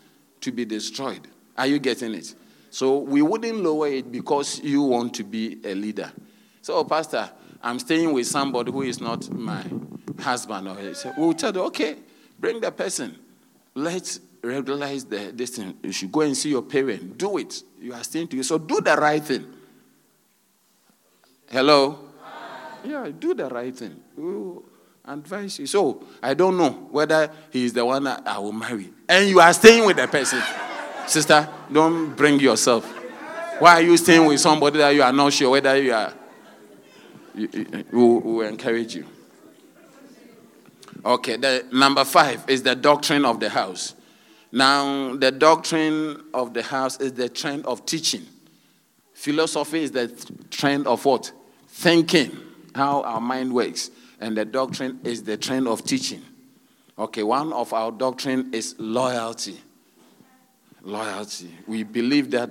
to 0.41 0.51
be 0.51 0.63
destroyed. 0.63 1.27
Are 1.57 1.67
you 1.67 1.79
getting 1.79 2.13
it? 2.13 2.33
So 2.69 2.99
we 2.99 3.21
wouldn't 3.21 3.57
lower 3.57 3.87
it 3.87 4.11
because 4.11 4.59
you 4.59 4.83
want 4.83 5.13
to 5.15 5.23
be 5.23 5.59
a 5.65 5.73
leader. 5.73 6.11
So, 6.61 6.83
Pastor, 6.83 7.29
I'm 7.61 7.79
staying 7.79 8.13
with 8.13 8.27
somebody 8.27 8.71
who 8.71 8.83
is 8.83 9.01
not 9.01 9.29
my 9.29 9.65
husband. 10.19 10.67
Or 10.67 10.77
we'll 11.17 11.33
tell 11.33 11.53
you, 11.53 11.61
okay, 11.63 11.97
bring 12.39 12.61
the 12.61 12.71
person 12.71 13.17
let's 13.75 14.19
regularize 14.41 15.05
the, 15.05 15.31
this 15.33 15.51
thing. 15.51 15.77
You 15.83 15.91
should 15.91 16.11
go 16.11 16.21
and 16.21 16.35
see 16.35 16.49
your 16.49 16.63
parent. 16.63 17.17
Do 17.17 17.37
it. 17.37 17.61
You 17.79 17.93
are 17.93 18.03
staying 18.03 18.29
you. 18.31 18.43
So 18.43 18.57
do 18.57 18.81
the 18.81 18.95
right 18.95 19.23
thing. 19.23 19.45
Hello? 21.49 21.99
Yeah, 22.83 23.09
do 23.17 23.33
the 23.33 23.49
right 23.49 23.75
thing. 23.75 23.99
We 24.15 24.61
advise 25.05 25.59
you. 25.59 25.67
So 25.67 26.03
I 26.21 26.33
don't 26.33 26.57
know 26.57 26.71
whether 26.91 27.29
he 27.51 27.65
is 27.65 27.73
the 27.73 27.85
one 27.85 28.07
I 28.07 28.37
will 28.39 28.51
marry. 28.51 28.91
And 29.07 29.29
you 29.29 29.39
are 29.39 29.53
staying 29.53 29.85
with 29.85 29.97
the 29.97 30.07
person. 30.07 30.41
Sister, 31.07 31.47
don't 31.71 32.15
bring 32.15 32.39
yourself. 32.39 32.85
Why 33.59 33.75
are 33.75 33.81
you 33.81 33.95
staying 33.97 34.25
with 34.25 34.39
somebody 34.39 34.79
that 34.79 34.89
you 34.89 35.03
are 35.03 35.13
not 35.13 35.33
sure 35.33 35.51
whether 35.51 35.77
you 35.77 35.93
are? 35.93 36.13
We 37.33 37.47
will 37.91 38.41
encourage 38.41 38.95
you. 38.95 39.05
Okay, 41.05 41.37
the 41.37 41.65
number 41.71 42.03
five 42.03 42.43
is 42.49 42.63
the 42.63 42.75
doctrine 42.75 43.25
of 43.25 43.39
the 43.39 43.49
house. 43.49 43.93
Now, 44.51 45.15
the 45.15 45.31
doctrine 45.31 46.23
of 46.33 46.53
the 46.53 46.63
house 46.63 46.99
is 46.99 47.13
the 47.13 47.29
trend 47.29 47.65
of 47.65 47.85
teaching. 47.85 48.25
Philosophy 49.13 49.83
is 49.83 49.91
the 49.91 50.07
trend 50.49 50.87
of 50.87 51.05
what? 51.05 51.31
Thinking, 51.67 52.35
how 52.73 53.03
our 53.03 53.21
mind 53.21 53.53
works. 53.53 53.91
and 54.19 54.37
the 54.37 54.45
doctrine 54.45 54.99
is 55.03 55.23
the 55.23 55.37
trend 55.37 55.67
of 55.67 55.83
teaching. 55.83 56.21
Okay, 56.97 57.23
one 57.23 57.51
of 57.51 57.73
our 57.73 57.91
doctrine 57.91 58.53
is 58.53 58.75
loyalty. 58.77 59.59
Loyalty. 60.81 61.53
We 61.67 61.83
believe 61.83 62.31
that 62.31 62.49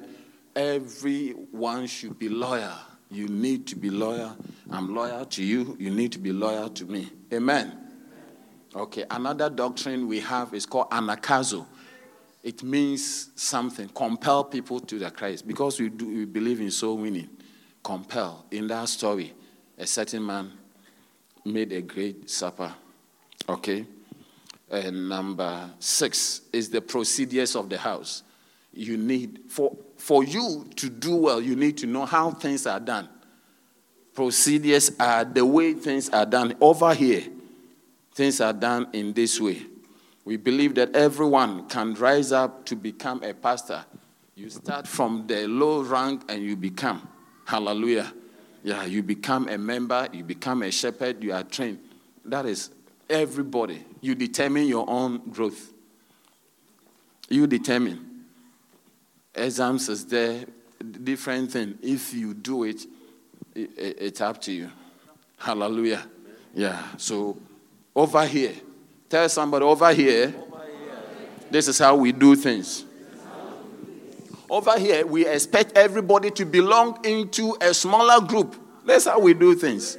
everyone 0.54 1.86
should 1.86 2.18
be 2.18 2.28
loyal. 2.28 2.76
You 3.10 3.28
need 3.28 3.66
to 3.68 3.76
be 3.76 3.90
loyal. 3.90 4.36
I'm 4.70 4.94
loyal 4.94 5.24
to 5.26 5.42
you. 5.42 5.76
You 5.80 5.90
need 5.90 6.12
to 6.12 6.18
be 6.18 6.32
loyal 6.32 6.68
to 6.70 6.84
me. 6.84 7.10
Amen. 7.32 7.83
Okay, 8.76 9.04
another 9.10 9.48
doctrine 9.48 10.08
we 10.08 10.20
have 10.20 10.52
is 10.52 10.66
called 10.66 10.90
anagkazo. 10.90 11.64
It 12.42 12.62
means 12.62 13.30
something, 13.36 13.88
compel 13.88 14.44
people 14.44 14.80
to 14.80 14.98
the 14.98 15.10
Christ. 15.10 15.46
Because 15.46 15.80
we, 15.80 15.88
do, 15.88 16.06
we 16.06 16.24
believe 16.24 16.60
in 16.60 16.70
soul 16.70 16.98
winning. 16.98 17.30
Compel. 17.82 18.44
In 18.50 18.66
that 18.68 18.88
story, 18.88 19.32
a 19.78 19.86
certain 19.86 20.26
man 20.26 20.52
made 21.44 21.72
a 21.72 21.80
great 21.82 22.28
supper. 22.28 22.74
Okay? 23.48 23.86
And 24.70 25.08
number 25.08 25.70
six 25.78 26.42
is 26.52 26.68
the 26.68 26.80
procedures 26.80 27.54
of 27.54 27.68
the 27.68 27.78
house. 27.78 28.24
You 28.72 28.96
need, 28.96 29.42
for, 29.48 29.76
for 29.96 30.24
you 30.24 30.68
to 30.76 30.90
do 30.90 31.14
well, 31.14 31.40
you 31.40 31.54
need 31.54 31.78
to 31.78 31.86
know 31.86 32.04
how 32.06 32.32
things 32.32 32.66
are 32.66 32.80
done. 32.80 33.08
Procedures 34.14 34.90
are 34.98 35.24
the 35.24 35.46
way 35.46 35.74
things 35.74 36.10
are 36.10 36.26
done. 36.26 36.56
Over 36.60 36.92
here, 36.92 37.22
things 38.14 38.40
are 38.40 38.52
done 38.52 38.88
in 38.92 39.12
this 39.12 39.40
way. 39.40 39.62
We 40.24 40.36
believe 40.36 40.74
that 40.76 40.94
everyone 40.94 41.68
can 41.68 41.94
rise 41.94 42.32
up 42.32 42.64
to 42.66 42.76
become 42.76 43.22
a 43.22 43.34
pastor. 43.34 43.84
You 44.34 44.48
start 44.48 44.86
from 44.88 45.26
the 45.26 45.46
low 45.46 45.82
rank 45.82 46.22
and 46.28 46.42
you 46.42 46.56
become. 46.56 47.06
Hallelujah. 47.44 48.12
Yeah, 48.62 48.84
you 48.84 49.02
become 49.02 49.48
a 49.48 49.58
member, 49.58 50.08
you 50.12 50.24
become 50.24 50.62
a 50.62 50.70
shepherd, 50.70 51.22
you 51.22 51.34
are 51.34 51.42
trained. 51.42 51.78
That 52.24 52.46
is 52.46 52.70
everybody. 53.10 53.84
You 54.00 54.14
determine 54.14 54.66
your 54.66 54.88
own 54.88 55.18
growth. 55.30 55.72
You 57.28 57.46
determine. 57.46 58.24
Exams 59.34 59.88
is 59.88 60.06
there, 60.06 60.46
different 61.02 61.52
thing. 61.52 61.78
If 61.82 62.14
you 62.14 62.32
do 62.32 62.64
it, 62.64 62.86
it, 63.54 63.70
it's 63.76 64.20
up 64.20 64.40
to 64.42 64.52
you. 64.52 64.70
Hallelujah. 65.36 66.06
Yeah. 66.54 66.82
So 66.96 67.36
over 67.94 68.26
here, 68.26 68.54
tell 69.08 69.28
somebody 69.28 69.64
over 69.64 69.92
here, 69.92 70.34
this 71.50 71.68
is 71.68 71.78
how 71.78 71.94
we 71.96 72.12
do 72.12 72.34
things. 72.34 72.84
Over 74.50 74.78
here, 74.78 75.06
we 75.06 75.26
expect 75.26 75.76
everybody 75.76 76.30
to 76.32 76.44
belong 76.44 77.04
into 77.04 77.56
a 77.60 77.72
smaller 77.72 78.24
group. 78.26 78.56
That's 78.84 79.06
how 79.06 79.20
we 79.20 79.34
do 79.34 79.54
things. 79.54 79.98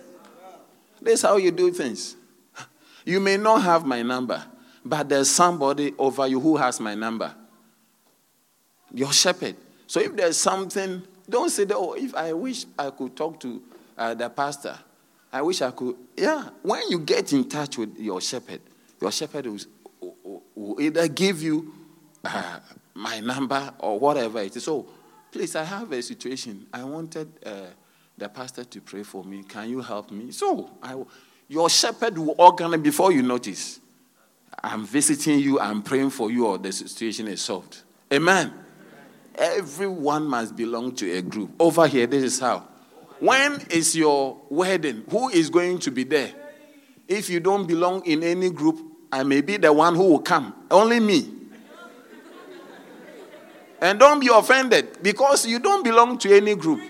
That's 1.01 1.22
how 1.22 1.38
you 1.38 1.51
do 1.51 1.72
things. 1.72 2.15
You 3.05 3.19
may 3.19 3.38
not 3.38 3.61
have 3.61 3.85
my 3.85 4.01
number, 4.01 4.43
but 4.84 5.07
there's 5.09 5.30
somebody 5.30 5.93
over 5.97 6.27
you 6.27 6.39
who 6.39 6.57
has 6.57 6.80
my 6.80 6.95
number. 6.95 7.34
Your 8.93 9.11
shepherd. 9.11 9.55
So 9.88 9.99
if 9.99 10.15
there's 10.15 10.38
something, 10.38 11.03
don't 11.30 11.49
say, 11.49 11.65
that, 11.65 11.76
oh, 11.76 11.93
if 11.93 12.15
I 12.15 12.34
wish 12.34 12.65
I 12.77 12.89
could 12.89 13.15
talk 13.15 13.39
to 13.41 13.61
uh, 13.97 14.13
the 14.13 14.30
pastor, 14.30 14.77
I 15.35 15.41
wish 15.41 15.61
I 15.61 15.71
could. 15.71 15.97
Yeah, 16.15 16.47
when 16.61 16.89
you 16.89 16.99
get 16.99 17.33
in 17.33 17.49
touch 17.49 17.77
with 17.77 17.99
your 17.99 18.21
shepherd, 18.21 18.61
your 19.01 19.11
shepherd 19.11 19.45
will, 19.45 20.43
will 20.55 20.79
either 20.79 21.09
give 21.09 21.41
you 21.41 21.73
uh, 22.23 22.59
my 22.93 23.19
number 23.19 23.73
or 23.79 23.99
whatever 23.99 24.39
it 24.39 24.55
is. 24.55 24.63
So, 24.63 24.87
please, 25.33 25.57
I 25.57 25.65
have 25.65 25.91
a 25.91 26.01
situation. 26.01 26.67
I 26.71 26.85
wanted 26.85 27.27
uh, 27.45 27.51
the 28.17 28.29
pastor 28.29 28.63
to 28.63 28.79
pray 28.79 29.03
for 29.03 29.25
me. 29.25 29.43
Can 29.43 29.69
you 29.69 29.81
help 29.81 30.09
me? 30.09 30.31
So, 30.31 30.69
I, 30.81 30.95
your 31.49 31.69
shepherd 31.69 32.17
will 32.17 32.35
organize 32.37 32.79
before 32.79 33.11
you 33.11 33.21
notice. 33.21 33.81
I'm 34.63 34.85
visiting 34.85 35.39
you, 35.39 35.59
I'm 35.59 35.81
praying 35.81 36.11
for 36.11 36.31
you, 36.31 36.47
or 36.47 36.57
the 36.57 36.71
situation 36.71 37.27
is 37.27 37.41
solved. 37.41 37.81
Amen. 38.13 38.53
Everyone 39.35 40.27
must 40.27 40.55
belong 40.55 40.95
to 40.95 41.11
a 41.11 41.21
group. 41.21 41.51
Over 41.59 41.87
here, 41.87 42.07
this 42.07 42.23
is 42.23 42.39
how. 42.39 42.69
When 43.19 43.61
is 43.69 43.95
your 43.95 44.41
wedding? 44.49 45.03
Who 45.09 45.29
is 45.29 45.49
going 45.49 45.79
to 45.79 45.91
be 45.91 46.03
there? 46.03 46.31
If 47.07 47.29
you 47.29 47.39
don't 47.39 47.65
belong 47.65 48.05
in 48.05 48.23
any 48.23 48.49
group, 48.49 48.79
I 49.11 49.23
may 49.23 49.41
be 49.41 49.57
the 49.57 49.71
one 49.71 49.95
who 49.95 50.03
will 50.09 50.19
come. 50.19 50.53
Only 50.69 50.99
me. 50.99 51.31
And 53.81 53.99
don't 53.99 54.19
be 54.19 54.29
offended 54.33 55.01
because 55.01 55.45
you 55.45 55.59
don't 55.59 55.83
belong 55.83 56.17
to 56.19 56.35
any 56.35 56.55
group. 56.55 56.81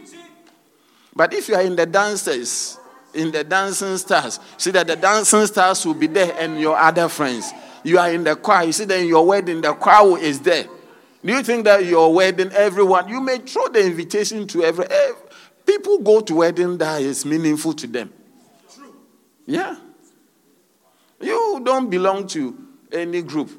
But 1.15 1.34
if 1.34 1.49
you 1.49 1.56
are 1.56 1.61
in 1.61 1.76
the 1.76 1.85
dancers, 1.85 2.77
in 3.14 3.31
the 3.31 3.43
dancing 3.43 3.97
stars, 3.97 4.39
see 4.57 4.72
that 4.72 4.88
the 4.88 4.95
dancing 4.95 5.45
stars 5.45 5.85
will 5.85 5.93
be 5.93 6.07
there 6.07 6.35
and 6.38 6.60
your 6.60 6.77
other 6.77 7.07
friends. 7.10 7.52
You 7.84 7.99
are 7.99 8.11
in 8.11 8.23
the 8.23 8.35
choir, 8.35 8.65
you 8.65 8.72
see 8.72 8.85
that 8.85 8.99
in 8.99 9.07
your 9.07 9.26
wedding, 9.26 9.61
the 9.61 9.73
choir 9.73 10.18
is 10.18 10.39
there. 10.39 10.65
Do 11.23 11.34
you 11.34 11.41
think 11.41 11.65
that 11.65 11.85
your 11.85 12.14
wedding, 12.14 12.52
everyone, 12.52 13.10
you 13.10 13.22
may 13.22 13.38
throw 13.39 13.68
the 13.68 13.85
invitation 13.85 14.45
to 14.47 14.64
every, 14.64 14.85
every 14.85 15.24
people 15.66 16.00
go 16.00 16.22
to 16.22 16.36
wedding 16.36 16.78
that 16.78 17.02
is 17.02 17.26
meaningful 17.26 17.74
to 17.74 17.88
them. 17.88 18.14
Yeah. 19.46 19.76
You 21.22 21.62
don't 21.64 21.90
belong 21.90 22.28
to 22.28 22.58
any 22.92 23.22
group 23.22 23.50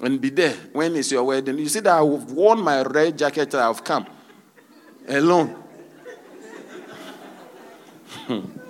and 0.00 0.20
be 0.20 0.30
there 0.30 0.54
when 0.72 0.96
it's 0.96 1.12
your 1.12 1.24
wedding. 1.24 1.58
You 1.58 1.68
see 1.68 1.80
that 1.80 1.92
I've 1.92 2.30
worn 2.32 2.60
my 2.60 2.82
red 2.82 3.18
jacket, 3.18 3.54
I've 3.54 3.84
come 3.84 4.06
alone. 5.08 5.56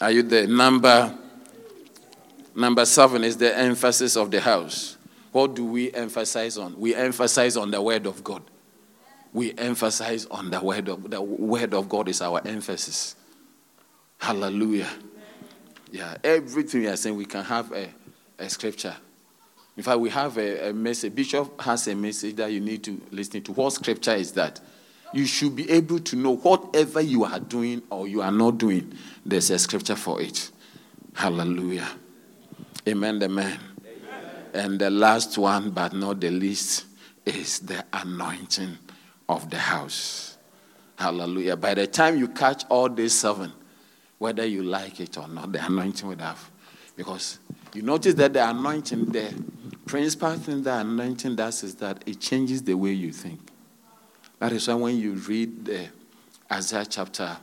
Are 0.00 0.10
you 0.10 0.22
there? 0.22 0.48
Number 0.48 1.16
number 2.56 2.84
seven 2.84 3.22
is 3.22 3.36
the 3.36 3.56
emphasis 3.56 4.16
of 4.16 4.32
the 4.32 4.40
house. 4.40 4.96
What 5.32 5.54
do 5.54 5.64
we 5.64 5.92
emphasize 5.92 6.58
on? 6.58 6.78
We 6.78 6.94
emphasize 6.94 7.56
on 7.56 7.70
the 7.70 7.80
word 7.80 8.06
of 8.06 8.22
God. 8.22 8.42
We 9.32 9.54
emphasize 9.56 10.26
on 10.26 10.50
the 10.50 10.60
word 10.60 10.88
of 10.88 11.10
the 11.10 11.20
word 11.20 11.72
of 11.72 11.88
God 11.88 12.08
is 12.08 12.20
our 12.20 12.46
emphasis. 12.46 13.16
Hallelujah. 14.18 14.90
Yeah, 15.90 16.16
everything 16.22 16.82
we 16.82 16.88
are 16.88 16.96
saying, 16.96 17.16
we 17.16 17.24
can 17.24 17.44
have 17.44 17.72
a, 17.72 17.88
a 18.38 18.48
scripture. 18.48 18.94
In 19.76 19.82
fact, 19.82 20.00
we 20.00 20.10
have 20.10 20.36
a, 20.38 20.68
a 20.68 20.72
message. 20.72 21.14
Bishop 21.14 21.60
has 21.60 21.88
a 21.88 21.94
message 21.94 22.36
that 22.36 22.52
you 22.52 22.60
need 22.60 22.84
to 22.84 23.00
listen 23.10 23.42
to. 23.42 23.52
What 23.52 23.72
scripture 23.72 24.14
is 24.14 24.32
that? 24.32 24.60
You 25.14 25.26
should 25.26 25.56
be 25.56 25.70
able 25.70 25.98
to 26.00 26.16
know 26.16 26.36
whatever 26.36 27.00
you 27.00 27.24
are 27.24 27.40
doing 27.40 27.82
or 27.90 28.06
you 28.06 28.22
are 28.22 28.32
not 28.32 28.58
doing, 28.58 28.94
there's 29.24 29.50
a 29.50 29.58
scripture 29.58 29.96
for 29.96 30.20
it. 30.20 30.50
Hallelujah. 31.14 31.88
Amen, 32.86 33.22
amen. 33.22 33.71
And 34.52 34.78
the 34.78 34.90
last 34.90 35.38
one, 35.38 35.70
but 35.70 35.92
not 35.92 36.20
the 36.20 36.30
least, 36.30 36.84
is 37.24 37.60
the 37.60 37.84
anointing 37.92 38.76
of 39.28 39.48
the 39.50 39.58
house. 39.58 40.36
Hallelujah. 40.96 41.56
By 41.56 41.74
the 41.74 41.86
time 41.86 42.18
you 42.18 42.28
catch 42.28 42.64
all 42.68 42.88
these 42.88 43.14
seven, 43.14 43.52
whether 44.18 44.44
you 44.44 44.62
like 44.62 45.00
it 45.00 45.16
or 45.16 45.26
not, 45.26 45.52
the 45.52 45.64
anointing 45.64 46.08
will 46.08 46.18
have. 46.18 46.50
Because 46.96 47.38
you 47.72 47.82
notice 47.82 48.14
that 48.14 48.34
the 48.34 48.48
anointing, 48.48 49.06
the 49.06 49.34
principal 49.86 50.34
thing 50.36 50.62
the 50.62 50.76
anointing 50.78 51.36
does 51.36 51.64
is 51.64 51.74
that 51.76 52.02
it 52.06 52.20
changes 52.20 52.62
the 52.62 52.74
way 52.74 52.92
you 52.92 53.12
think. 53.12 53.40
That 54.38 54.52
is 54.52 54.68
why 54.68 54.74
when 54.74 54.98
you 54.98 55.14
read 55.14 55.64
the 55.64 55.88
Isaiah 56.50 56.84
chapter 56.84 57.36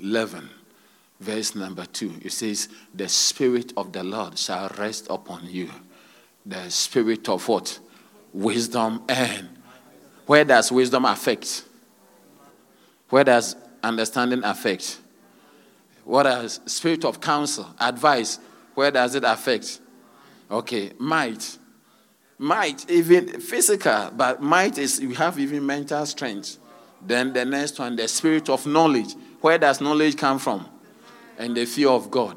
11, 0.00 0.48
verse 1.20 1.54
number 1.54 1.84
2, 1.84 2.20
it 2.22 2.32
says, 2.32 2.68
The 2.94 3.08
Spirit 3.08 3.72
of 3.76 3.92
the 3.92 4.04
Lord 4.04 4.38
shall 4.38 4.68
rest 4.78 5.06
upon 5.10 5.46
you. 5.46 5.70
The 6.46 6.68
Spirit 6.70 7.28
of 7.28 7.46
what? 7.48 7.78
Wisdom 8.32 9.02
and. 9.08 9.48
Where 10.26 10.44
does 10.44 10.70
wisdom 10.70 11.04
affect? 11.06 11.64
Where 13.08 13.24
does 13.24 13.56
understanding 13.82 14.44
affect? 14.44 14.98
What 16.04 16.26
is 16.26 16.60
spirit 16.66 17.04
of 17.04 17.20
counsel, 17.20 17.66
advice? 17.78 18.38
Where 18.74 18.90
does 18.90 19.14
it 19.14 19.24
affect? 19.24 19.80
Okay, 20.50 20.92
might. 20.98 21.58
Might, 22.38 22.88
even 22.90 23.40
physical, 23.40 24.10
but 24.16 24.40
might 24.40 24.78
is 24.78 25.00
you 25.00 25.14
have 25.14 25.38
even 25.38 25.66
mental 25.66 26.06
strength. 26.06 26.58
Then 27.00 27.32
the 27.32 27.44
next 27.44 27.78
one, 27.78 27.96
the 27.96 28.08
spirit 28.08 28.48
of 28.48 28.66
knowledge. 28.66 29.14
Where 29.40 29.58
does 29.58 29.80
knowledge 29.80 30.16
come 30.16 30.38
from? 30.38 30.66
And 31.38 31.56
the 31.56 31.64
fear 31.64 31.88
of 31.88 32.10
God, 32.10 32.36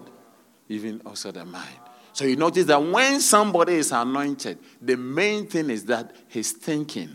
even 0.70 1.02
also 1.06 1.32
the 1.32 1.44
mind. 1.44 1.76
So 2.14 2.26
you 2.26 2.36
notice 2.36 2.66
that 2.66 2.82
when 2.82 3.20
somebody 3.20 3.74
is 3.74 3.92
anointed, 3.92 4.60
the 4.82 4.96
main 4.96 5.48
thing 5.48 5.70
is 5.70 5.86
that 5.86 6.16
his 6.28 6.52
thinking, 6.52 7.10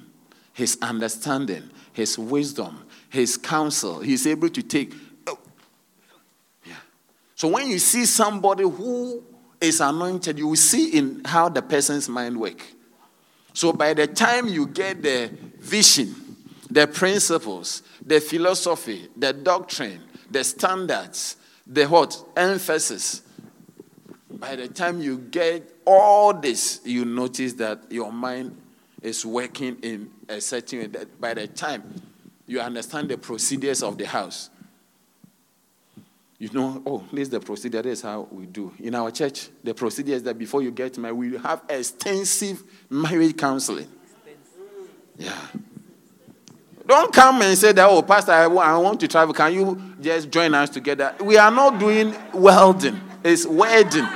his 0.53 0.77
understanding, 0.83 1.71
his 1.93 2.19
wisdom, 2.19 2.85
his 3.09 3.37
counsel, 3.37 4.01
he's 4.01 4.27
able 4.27 4.49
to 4.49 4.63
take 4.63 4.93
oh, 5.27 5.39
Yeah. 6.65 6.75
so 7.35 7.49
when 7.49 7.69
you 7.69 7.79
see 7.79 8.05
somebody 8.05 8.65
who 8.65 9.23
is 9.61 9.81
anointed, 9.81 10.39
you 10.39 10.49
will 10.49 10.57
see 10.57 10.91
in 10.99 11.23
how 11.25 11.49
the 11.49 11.63
person's 11.63 12.09
mind 12.09 12.39
work. 12.39 12.63
So 13.53 13.73
by 13.73 13.95
the 13.95 14.07
time 14.07 14.49
you 14.49 14.67
get 14.67 15.03
the 15.03 15.31
vision, 15.59 16.15
the 16.71 16.87
principles, 16.87 17.83
the 18.05 18.21
philosophy, 18.21 19.09
the 19.17 19.33
doctrine, 19.33 20.03
the 20.31 20.43
standards, 20.45 21.37
the 21.67 21.87
what? 21.87 22.23
Emphasis. 22.37 23.23
By 24.31 24.57
the 24.57 24.69
time 24.69 25.01
you 25.01 25.19
get 25.19 25.69
all 25.87 26.35
this, 26.35 26.81
you 26.85 27.05
notice 27.05 27.55
that 27.55 27.91
your 27.91 28.13
mind 28.13 28.57
is 29.03 29.25
working 29.25 29.79
in 29.83 30.11
a 30.29 30.41
certain 30.41 30.81
way. 30.81 30.87
That 30.87 31.21
by 31.21 31.35
the 31.35 31.47
time 31.47 32.03
you 32.47 32.61
understand 32.61 33.09
the 33.09 33.19
procedures 33.19 33.83
of 33.83 33.99
the 33.99 34.07
house, 34.07 34.51
you 36.39 36.51
know, 36.53 36.83
oh, 36.85 37.05
this 37.13 37.23
is 37.23 37.31
the 37.31 37.41
procedure, 37.41 37.81
this 37.81 38.01
is 38.01 38.03
how 38.03 38.29
we 38.31 38.45
do. 38.45 38.73
In 38.79 38.95
our 38.95 39.11
church, 39.11 39.49
the 39.65 39.73
procedure 39.73 40.13
is 40.13 40.23
that 40.25 40.39
before 40.39 40.63
you 40.63 40.71
get 40.71 40.99
married, 40.99 41.17
we 41.17 41.39
have 41.39 41.63
extensive 41.69 42.63
marriage 42.91 43.37
counseling. 43.37 43.89
Yeah. 45.17 45.35
Don't 46.87 47.13
come 47.13 47.43
and 47.43 47.59
say 47.59 47.73
that, 47.73 47.89
oh, 47.89 48.01
Pastor, 48.03 48.31
I 48.33 48.47
want 48.47 49.01
to 49.01 49.09
travel. 49.09 49.35
Can 49.35 49.53
you 49.53 49.83
just 50.01 50.31
join 50.31 50.55
us 50.55 50.71
together? 50.71 51.15
We 51.21 51.37
are 51.37 51.51
not 51.51 51.81
doing 51.81 52.15
welding, 52.33 53.01
it's 53.25 53.45
wedding. 53.45 54.07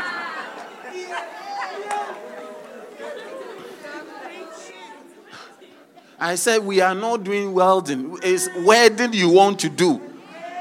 I 6.22 6.34
said, 6.34 6.62
we 6.64 6.80
are 6.82 6.94
not 6.94 7.24
doing 7.24 7.52
welding, 7.54 8.18
it's 8.22 8.48
wedding 8.58 9.14
you 9.14 9.30
want 9.30 9.58
to 9.60 9.68
do. 9.68 10.00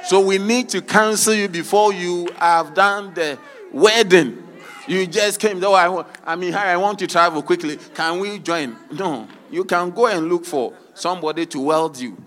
So 0.05 0.21
we 0.21 0.37
need 0.37 0.69
to 0.69 0.81
cancel 0.81 1.33
you 1.33 1.47
before 1.47 1.93
you 1.93 2.27
have 2.37 2.73
done 2.73 3.13
the 3.13 3.37
wedding. 3.71 4.41
You 4.87 5.05
just 5.05 5.39
came, 5.39 5.63
oh, 5.63 5.73
I, 5.73 6.31
I 6.31 6.35
mean, 6.35 6.55
I 6.55 6.75
want 6.77 6.97
to 6.99 7.07
travel 7.07 7.43
quickly. 7.43 7.77
Can 7.93 8.19
we 8.19 8.39
join? 8.39 8.75
No. 8.91 9.27
You 9.51 9.63
can 9.65 9.91
go 9.91 10.07
and 10.07 10.29
look 10.29 10.45
for 10.45 10.73
somebody 10.93 11.45
to 11.47 11.59
weld 11.59 11.99
you. 11.99 12.17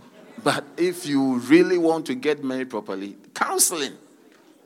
But 0.43 0.65
if 0.77 1.07
you 1.07 1.39
really 1.39 1.79
want 1.79 2.07
to 2.07 2.15
get 2.15 2.43
married 2.43 2.71
properly, 2.71 3.17
counseling. 3.35 3.93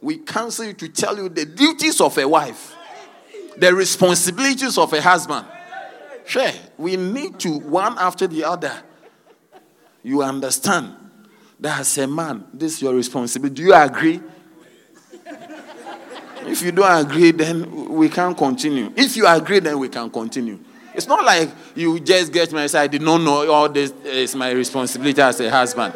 We 0.01 0.19
counsel 0.19 0.67
you 0.67 0.73
to 0.75 0.89
tell 0.89 1.17
you 1.17 1.29
the 1.29 1.45
duties 1.45 2.01
of 2.01 2.17
a 2.19 2.29
wife, 2.29 2.75
the 3.57 3.75
responsibilities 3.75 4.79
of 4.79 4.93
a 4.93 5.01
husband. 5.01 5.47
Sure, 6.27 6.51
we 6.77 6.97
need 6.97 7.39
to 7.41 7.59
one 7.59 7.97
after 7.99 8.27
the 8.27 8.45
other. 8.45 8.83
You 10.03 10.23
understand 10.23 10.95
that 11.61 11.81
as 11.81 11.99
a 11.99 12.07
man, 12.07 12.45
this 12.53 12.75
is 12.75 12.83
your 12.83 12.95
responsibility. 12.95 13.55
Do 13.55 13.63
you 13.63 13.75
agree? 13.75 14.21
if 16.47 16.63
you 16.63 16.73
don't 16.73 17.07
agree, 17.07 17.31
then 17.33 17.89
we 17.89 18.09
can't 18.09 18.37
continue. 18.37 18.93
If 18.97 19.17
you 19.17 19.27
agree, 19.27 19.61
then 19.61 19.79
we 19.79 19.89
can 19.89 20.11
continue. 20.11 20.59
It's 20.97 21.07
not 21.07 21.27
like 21.27 21.51
you 21.75 22.01
just 22.01 22.33
get 22.33 22.51
my 22.53 22.67
side, 22.67 22.85
I 22.85 22.87
did 22.87 23.03
not 23.03 23.19
know 23.19 23.53
all 23.53 23.69
this 23.69 23.93
is 24.03 24.35
my 24.35 24.51
responsibility 24.51 25.21
as 25.21 25.39
a 25.41 25.51
husband. 25.51 25.95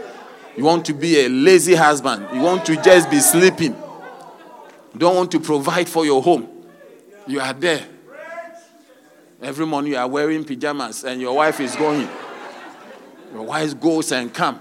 You 0.55 0.65
want 0.65 0.85
to 0.87 0.93
be 0.93 1.25
a 1.25 1.29
lazy 1.29 1.75
husband. 1.75 2.27
You 2.35 2.43
want 2.43 2.67
to 2.67 2.77
just 2.77 3.11
be 3.11 3.19
sleeping. 3.19 3.75
You 4.93 4.99
don't 4.99 5.17
want 5.17 5.31
to 5.33 5.41
provide 5.41 5.89
for 5.89 6.05
your 6.05 6.23
home. 6.23 6.47
You 7.27 7.41
are 7.41 7.55
there. 7.55 7.83
Every 9.41 9.65
morning 9.65 9.93
you 9.93 9.99
are 9.99 10.07
wearing 10.07 10.45
pajamas 10.45 11.03
and 11.05 11.19
your 11.19 11.35
wife 11.35 11.61
is 11.61 11.75
going. 11.77 12.07
Your 13.33 13.45
wife 13.45 13.81
goes 13.81 14.13
and 14.13 14.35
comes. 14.35 14.59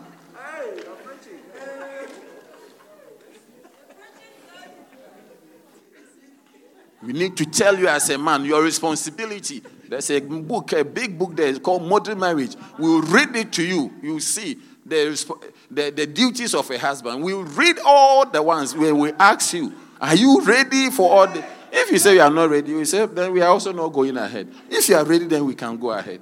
We 7.03 7.13
need 7.13 7.35
to 7.37 7.45
tell 7.45 7.77
you 7.77 7.89
as 7.89 8.09
a 8.09 8.17
man 8.17 8.45
your 8.45 8.63
responsibility. 8.63 9.63
There's 9.89 10.09
a 10.11 10.19
book, 10.21 10.71
a 10.73 10.85
big 10.85 11.17
book 11.17 11.35
there 11.35 11.57
called 11.57 11.81
Model 11.81 12.15
Marriage. 12.15 12.55
We'll 12.77 13.01
read 13.01 13.35
it 13.35 13.51
to 13.53 13.63
you. 13.63 13.91
You'll 14.03 14.19
see 14.19 14.59
the, 14.85 15.41
the, 15.71 15.89
the 15.89 16.05
duties 16.05 16.53
of 16.53 16.69
a 16.69 16.77
husband. 16.77 17.23
We'll 17.23 17.43
read 17.43 17.79
all 17.83 18.25
the 18.25 18.43
ones 18.43 18.75
where 18.75 18.93
we 18.93 19.11
ask 19.13 19.53
you, 19.53 19.73
Are 19.99 20.15
you 20.15 20.41
ready 20.41 20.91
for 20.91 21.11
all 21.11 21.27
the. 21.27 21.43
If 21.71 21.91
you 21.91 21.97
say 21.97 22.15
you 22.15 22.21
are 22.21 22.29
not 22.29 22.49
ready, 22.49 22.73
we 22.73 22.85
say, 22.85 23.05
then 23.07 23.31
we 23.31 23.41
are 23.41 23.49
also 23.49 23.71
not 23.71 23.89
going 23.89 24.15
ahead. 24.17 24.51
If 24.69 24.89
you 24.89 24.95
are 24.95 25.03
ready, 25.03 25.25
then 25.25 25.45
we 25.45 25.55
can 25.55 25.77
go 25.77 25.91
ahead. 25.91 26.21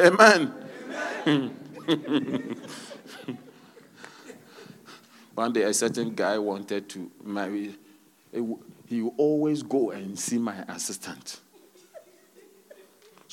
Amen. 0.00 0.52
Amen. 1.26 1.56
One 5.34 5.52
day, 5.52 5.62
a 5.62 5.74
certain 5.74 6.14
guy 6.14 6.38
wanted 6.38 6.88
to 6.90 7.10
marry 7.22 7.74
he 8.86 9.02
will 9.02 9.14
always 9.16 9.62
go 9.62 9.90
and 9.90 10.18
see 10.18 10.38
my 10.38 10.56
assistant. 10.68 11.40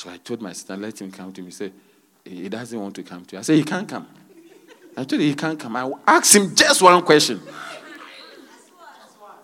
So 0.02 0.10
I 0.10 0.18
told 0.18 0.42
my 0.42 0.50
assistant, 0.50 0.82
let 0.82 1.00
him 1.00 1.12
come 1.12 1.32
to 1.32 1.42
me. 1.42 1.50
He 1.50 1.52
said, 1.52 1.74
he 2.26 2.50
doesn't 2.50 2.80
want 2.80 2.96
to 2.96 3.04
come 3.04 3.24
to 3.24 3.36
you. 3.36 3.40
I 3.40 3.44
said, 3.44 3.56
he 3.56 3.64
can't 3.64 3.88
come. 3.88 4.08
I 4.98 5.04
told 5.04 5.22
him 5.22 5.28
he 5.28 5.36
can't 5.36 5.60
come. 5.60 5.76
I 5.76 5.84
will 5.84 6.00
ask 6.08 6.34
him 6.34 6.56
just 6.56 6.82
one 6.82 7.04
question. 7.04 7.40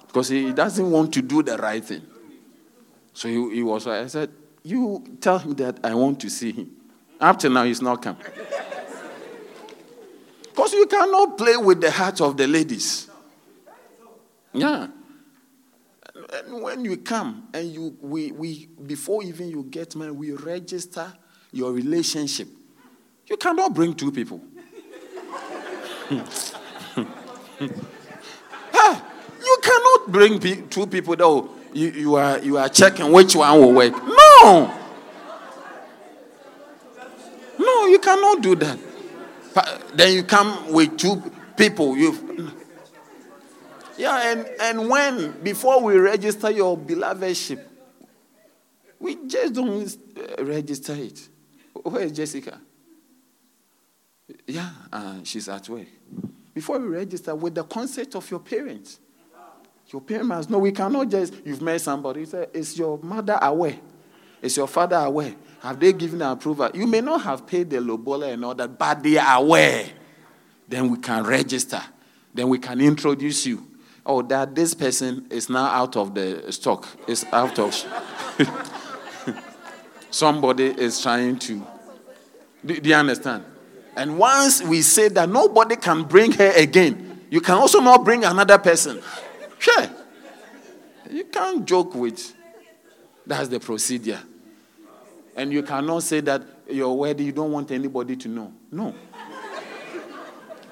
Because 0.07 0.29
he 0.29 0.51
doesn't 0.53 0.89
want 0.89 1.13
to 1.13 1.21
do 1.21 1.43
the 1.43 1.59
right 1.59 1.85
thing. 1.85 2.01
So 3.13 3.27
he, 3.27 3.57
he 3.57 3.61
was 3.61 3.85
I 3.85 4.07
said, 4.07 4.31
You 4.63 5.03
tell 5.21 5.37
him 5.37 5.53
that 5.57 5.77
I 5.83 5.93
want 5.93 6.19
to 6.21 6.29
see 6.31 6.53
him. 6.53 6.71
Up 7.21 7.37
to 7.37 7.49
now, 7.49 7.63
he's 7.63 7.83
not 7.83 8.01
come. 8.01 8.17
Because 10.41 10.73
you 10.73 10.87
cannot 10.87 11.37
play 11.37 11.57
with 11.57 11.81
the 11.81 11.91
hearts 11.91 12.19
of 12.19 12.35
the 12.35 12.47
ladies. 12.47 13.07
Yeah 14.53 14.87
and 16.33 16.61
when 16.61 16.83
you 16.83 16.97
come 16.97 17.47
and 17.53 17.71
you 17.71 17.95
we, 18.01 18.31
we 18.31 18.67
before 18.85 19.23
even 19.23 19.49
you 19.49 19.63
get 19.63 19.95
married, 19.95 20.11
we 20.17 20.31
register 20.33 21.13
your 21.51 21.71
relationship. 21.71 22.47
You 23.27 23.37
cannot 23.37 23.73
bring 23.73 23.93
two 23.93 24.11
people. 24.11 24.41
ah, 28.73 29.05
you 29.39 29.57
cannot 29.61 30.11
bring 30.11 30.39
pe- 30.39 30.61
two 30.69 30.87
people 30.87 31.15
though. 31.15 31.49
You, 31.73 31.89
you 31.89 32.15
are 32.15 32.39
you 32.39 32.57
are 32.57 32.69
checking 32.69 33.11
which 33.11 33.35
one 33.35 33.59
will 33.59 33.73
work. 33.73 33.93
No. 33.93 34.73
No, 37.59 37.85
you 37.87 37.99
cannot 37.99 38.41
do 38.41 38.55
that. 38.55 38.79
Then 39.93 40.13
you 40.13 40.23
come 40.23 40.71
with 40.71 40.97
two 40.97 41.21
people. 41.55 41.97
You 41.97 42.13
yeah, 43.97 44.31
and, 44.31 44.47
and 44.59 44.89
when, 44.89 45.31
before 45.41 45.81
we 45.81 45.97
register 45.97 46.51
your 46.51 46.77
belovedship, 46.77 47.63
we 48.99 49.15
just 49.27 49.53
don't 49.53 49.97
register 50.39 50.93
it. 50.93 51.27
Where 51.83 52.03
is 52.03 52.11
Jessica? 52.11 52.59
Yeah, 54.45 54.69
uh, 54.91 55.15
she's 55.23 55.47
at 55.49 55.67
work. 55.69 55.87
Before 56.53 56.79
we 56.79 56.87
register, 56.87 57.35
with 57.35 57.55
the 57.55 57.63
consent 57.63 58.15
of 58.15 58.29
your 58.29 58.39
parents, 58.39 58.99
your 59.89 60.01
parents 60.01 60.49
know 60.49 60.59
we 60.59 60.71
cannot 60.71 61.09
just, 61.09 61.33
you've 61.45 61.61
met 61.61 61.79
somebody, 61.79 62.25
say, 62.25 62.47
is 62.53 62.77
your 62.77 62.99
mother 63.01 63.37
aware? 63.41 63.77
Is 64.41 64.57
your 64.57 64.67
father 64.67 64.97
aware? 64.97 65.33
Have 65.61 65.79
they 65.79 65.93
given 65.93 66.21
approval? 66.21 66.69
You 66.73 66.87
may 66.87 67.01
not 67.01 67.21
have 67.21 67.47
paid 67.47 67.69
the 67.69 67.79
lobola 67.79 68.27
and 68.27 68.43
all 68.43 68.53
that, 68.55 68.77
but 68.77 69.01
they 69.01 69.17
are 69.17 69.39
aware. 69.39 69.85
Then 70.67 70.89
we 70.91 70.97
can 70.97 71.23
register. 71.23 71.81
Then 72.33 72.49
we 72.49 72.59
can 72.59 72.81
introduce 72.81 73.45
you 73.45 73.65
oh, 74.07 74.21
that 74.23 74.55
this 74.55 74.73
person 74.73 75.27
is 75.29 75.49
now 75.49 75.65
out 75.65 75.95
of 75.97 76.15
the 76.15 76.51
stock, 76.51 76.87
is 77.07 77.25
out 77.31 77.59
of. 77.59 77.75
Somebody 80.09 80.67
is 80.67 81.01
trying 81.01 81.37
to. 81.39 81.61
Do, 82.65 82.79
do, 82.79 82.89
you 82.89 82.95
understand? 82.95 83.43
And 83.95 84.17
once 84.17 84.63
we 84.63 84.81
say 84.81 85.09
that 85.09 85.29
nobody 85.29 85.75
can 85.75 86.03
bring 86.03 86.31
her 86.31 86.53
again, 86.55 87.21
you 87.29 87.41
can 87.41 87.55
also 87.55 87.81
not 87.81 88.03
bring 88.05 88.23
another 88.23 88.57
person. 88.57 89.01
Sure. 89.59 89.87
You 91.11 91.25
can't 91.25 91.65
joke 91.65 91.93
with. 91.93 92.33
That's 93.25 93.49
the 93.49 93.59
procedure. 93.59 94.21
And 95.35 95.51
you 95.51 95.61
cannot 95.61 96.03
say 96.03 96.21
that 96.21 96.41
your 96.69 96.97
wedding, 96.97 97.25
you 97.25 97.31
don't 97.31 97.51
want 97.51 97.71
anybody 97.71 98.15
to 98.15 98.27
know. 98.27 98.53
No. 98.71 98.95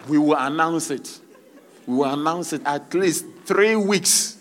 We 0.08 0.18
will 0.18 0.38
announce 0.38 0.90
it 0.92 1.20
we 1.88 1.96
will 1.96 2.06
announce 2.06 2.54
it 2.54 2.62
at 2.66 2.94
least 2.94 3.26
three 3.46 3.76
weeks. 3.76 4.38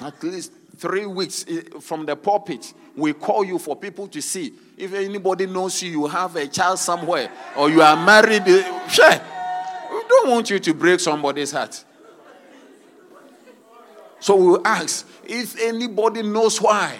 At 0.00 0.22
least 0.22 0.52
three 0.76 1.06
weeks 1.06 1.44
eh, 1.48 1.62
from 1.80 2.06
the 2.06 2.14
pulpit. 2.14 2.72
We 2.96 3.12
call 3.12 3.44
you 3.44 3.58
for 3.58 3.76
people 3.76 4.06
to 4.08 4.22
see. 4.22 4.52
If 4.76 4.94
anybody 4.94 5.46
knows 5.46 5.82
you, 5.82 5.90
you 5.90 6.06
have 6.06 6.36
a 6.36 6.46
child 6.46 6.78
somewhere, 6.78 7.30
or 7.56 7.70
you 7.70 7.82
are 7.82 7.96
married, 7.96 8.42
eh, 8.46 8.88
sure. 8.88 9.20
We 9.90 10.02
don't 10.08 10.30
want 10.30 10.50
you 10.50 10.58
to 10.58 10.74
break 10.74 11.00
somebody's 11.00 11.50
heart. 11.50 11.84
So 14.20 14.36
we 14.36 14.58
ask 14.64 15.06
if 15.24 15.60
anybody 15.60 16.22
knows 16.22 16.60
why 16.60 16.98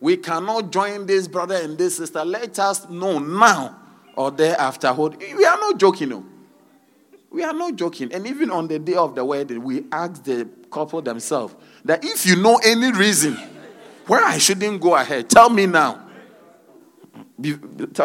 we 0.00 0.16
cannot 0.18 0.70
join 0.70 1.06
this 1.06 1.26
brother 1.26 1.54
and 1.54 1.78
this 1.78 1.96
sister, 1.96 2.24
let 2.24 2.58
us 2.58 2.88
know 2.90 3.18
now 3.18 3.78
or 4.16 4.30
thereafter. 4.30 4.92
We 4.92 5.44
are 5.44 5.56
not 5.56 5.78
joking. 5.78 6.10
No. 6.10 6.24
We 7.34 7.42
are 7.42 7.52
not 7.52 7.74
joking. 7.74 8.12
And 8.12 8.28
even 8.28 8.48
on 8.52 8.68
the 8.68 8.78
day 8.78 8.94
of 8.94 9.16
the 9.16 9.24
wedding, 9.24 9.64
we 9.64 9.86
asked 9.90 10.24
the 10.24 10.48
couple 10.70 11.02
themselves 11.02 11.52
that 11.84 12.04
if 12.04 12.24
you 12.24 12.36
know 12.36 12.60
any 12.64 12.92
reason 12.92 13.36
why 14.06 14.22
I 14.22 14.38
shouldn't 14.38 14.80
go 14.80 14.94
ahead, 14.94 15.28
tell 15.28 15.50
me 15.50 15.66
now. 15.66 16.00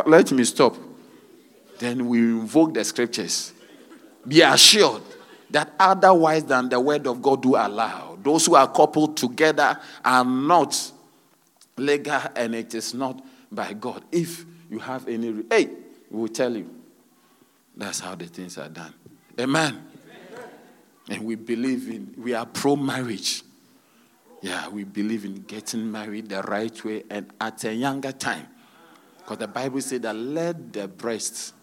Let 0.07 0.31
me 0.31 0.43
stop. 0.45 0.75
Then 1.77 2.07
we 2.07 2.17
invoke 2.17 2.73
the 2.73 2.83
scriptures. 2.83 3.53
Be 4.27 4.41
assured 4.41 5.03
that 5.51 5.73
otherwise 5.79 6.43
than 6.45 6.67
the 6.67 6.79
word 6.79 7.05
of 7.05 7.21
God 7.21 7.43
do 7.43 7.55
allow. 7.55 8.17
Those 8.23 8.47
who 8.47 8.55
are 8.55 8.67
coupled 8.67 9.15
together 9.15 9.79
are 10.03 10.25
not 10.25 10.91
legal 11.77 12.19
and 12.35 12.55
it 12.55 12.73
is 12.73 12.95
not 12.95 13.23
by 13.51 13.73
God. 13.73 14.03
If 14.11 14.43
you 14.71 14.79
have 14.79 15.07
any, 15.07 15.43
hey, 15.51 15.69
we 16.09 16.21
will 16.21 16.27
tell 16.29 16.57
you. 16.57 16.67
That's 17.77 17.99
how 17.99 18.15
the 18.15 18.25
things 18.25 18.57
are 18.57 18.67
done. 18.67 18.95
Amen. 19.39 19.85
And 21.09 21.23
we 21.23 21.35
believe 21.35 21.87
in, 21.89 22.13
we 22.17 22.33
are 22.33 22.45
pro 22.45 22.75
marriage. 22.75 23.41
Yeah, 24.41 24.69
we 24.69 24.83
believe 24.83 25.25
in 25.25 25.43
getting 25.43 25.91
married 25.91 26.29
the 26.29 26.41
right 26.43 26.83
way 26.83 27.03
and 27.09 27.31
at 27.39 27.63
a 27.63 27.73
younger 27.73 28.11
time. 28.11 28.47
Because 29.17 29.37
the 29.37 29.47
Bible 29.47 29.81
said 29.81 30.03
that 30.03 30.15
let 30.15 30.73
the 30.73 30.87
breasts 30.87 31.53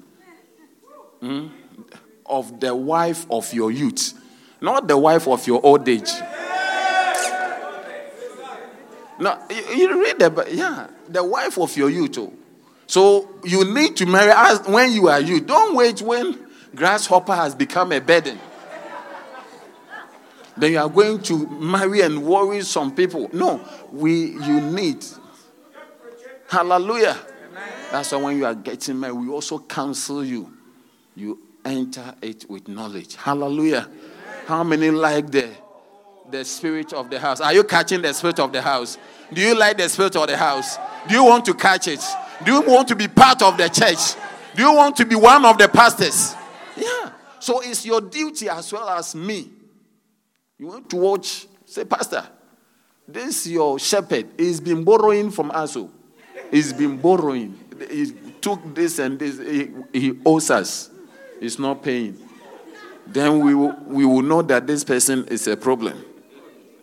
mm, 1.22 1.50
of 2.24 2.60
the 2.60 2.74
wife 2.74 3.26
of 3.30 3.52
your 3.52 3.70
youth, 3.70 4.14
not 4.60 4.88
the 4.88 4.96
wife 4.96 5.28
of 5.28 5.46
your 5.46 5.64
old 5.64 5.88
age. 5.88 6.10
No, 9.18 9.38
you, 9.48 10.02
read 10.02 10.18
the 10.18 10.46
yeah, 10.52 10.88
the 11.08 11.24
wife 11.24 11.58
of 11.58 11.74
your 11.76 11.88
youth. 11.88 12.18
Oh. 12.18 12.32
So 12.86 13.40
you 13.44 13.64
need 13.72 13.96
to 13.96 14.06
marry 14.06 14.30
as 14.34 14.60
when 14.66 14.92
you 14.92 15.08
are 15.08 15.20
you. 15.20 15.40
Don't 15.40 15.74
wait 15.74 16.02
when 16.02 16.45
grasshopper 16.76 17.34
has 17.34 17.54
become 17.54 17.92
a 17.92 18.00
burden. 18.00 18.38
then 20.56 20.72
you 20.72 20.78
are 20.78 20.88
going 20.88 21.20
to 21.22 21.46
marry 21.48 22.02
and 22.02 22.22
worry 22.22 22.62
some 22.62 22.94
people. 22.94 23.28
No, 23.32 23.60
we 23.90 24.32
you 24.32 24.60
need. 24.60 25.04
Hallelujah. 26.48 27.18
That's 27.90 28.12
why 28.12 28.18
when 28.18 28.36
you 28.36 28.46
are 28.46 28.54
getting 28.54 29.00
married, 29.00 29.16
we 29.16 29.28
also 29.28 29.58
counsel 29.58 30.24
you. 30.24 30.52
You 31.14 31.40
enter 31.64 32.14
it 32.22 32.48
with 32.48 32.68
knowledge. 32.68 33.16
Hallelujah. 33.16 33.88
How 34.46 34.62
many 34.62 34.90
like 34.90 35.30
the 35.30 35.48
the 36.30 36.44
spirit 36.44 36.92
of 36.92 37.10
the 37.10 37.18
house? 37.18 37.40
Are 37.40 37.52
you 37.52 37.64
catching 37.64 38.02
the 38.02 38.12
spirit 38.12 38.38
of 38.40 38.52
the 38.52 38.60
house? 38.60 38.98
Do 39.32 39.40
you 39.40 39.56
like 39.56 39.76
the 39.78 39.88
spirit 39.88 40.16
of 40.16 40.26
the 40.28 40.36
house? 40.36 40.76
Do 41.08 41.14
you 41.14 41.24
want 41.24 41.44
to 41.46 41.54
catch 41.54 41.88
it? 41.88 42.04
Do 42.44 42.52
you 42.52 42.62
want 42.62 42.88
to 42.88 42.96
be 42.96 43.08
part 43.08 43.42
of 43.42 43.56
the 43.56 43.68
church? 43.68 44.14
Do 44.54 44.62
you 44.62 44.74
want 44.74 44.96
to 44.96 45.04
be 45.04 45.14
one 45.14 45.44
of 45.44 45.58
the 45.58 45.68
pastors? 45.68 46.34
So 47.46 47.60
it's 47.60 47.86
your 47.86 48.00
duty 48.00 48.48
as 48.48 48.72
well 48.72 48.88
as 48.88 49.14
me. 49.14 49.48
You 50.58 50.66
want 50.66 50.90
to 50.90 50.96
watch, 50.96 51.46
say, 51.64 51.84
Pastor, 51.84 52.26
this 53.06 53.46
your 53.46 53.78
shepherd. 53.78 54.30
He's 54.36 54.58
been 54.58 54.82
borrowing 54.82 55.30
from 55.30 55.52
us. 55.52 55.76
Oh. 55.76 55.88
He's 56.50 56.72
been 56.72 56.96
borrowing. 56.96 57.56
He 57.88 58.10
took 58.40 58.74
this 58.74 58.98
and 58.98 59.16
this. 59.16 59.38
He, 59.38 59.70
he 59.92 60.18
owes 60.26 60.50
us. 60.50 60.90
He's 61.38 61.56
not 61.56 61.84
paying. 61.84 62.18
Then 63.06 63.38
we 63.38 63.54
will, 63.54 63.76
we 63.86 64.04
will 64.04 64.22
know 64.22 64.42
that 64.42 64.66
this 64.66 64.82
person 64.82 65.24
is 65.28 65.46
a 65.46 65.56
problem. 65.56 66.04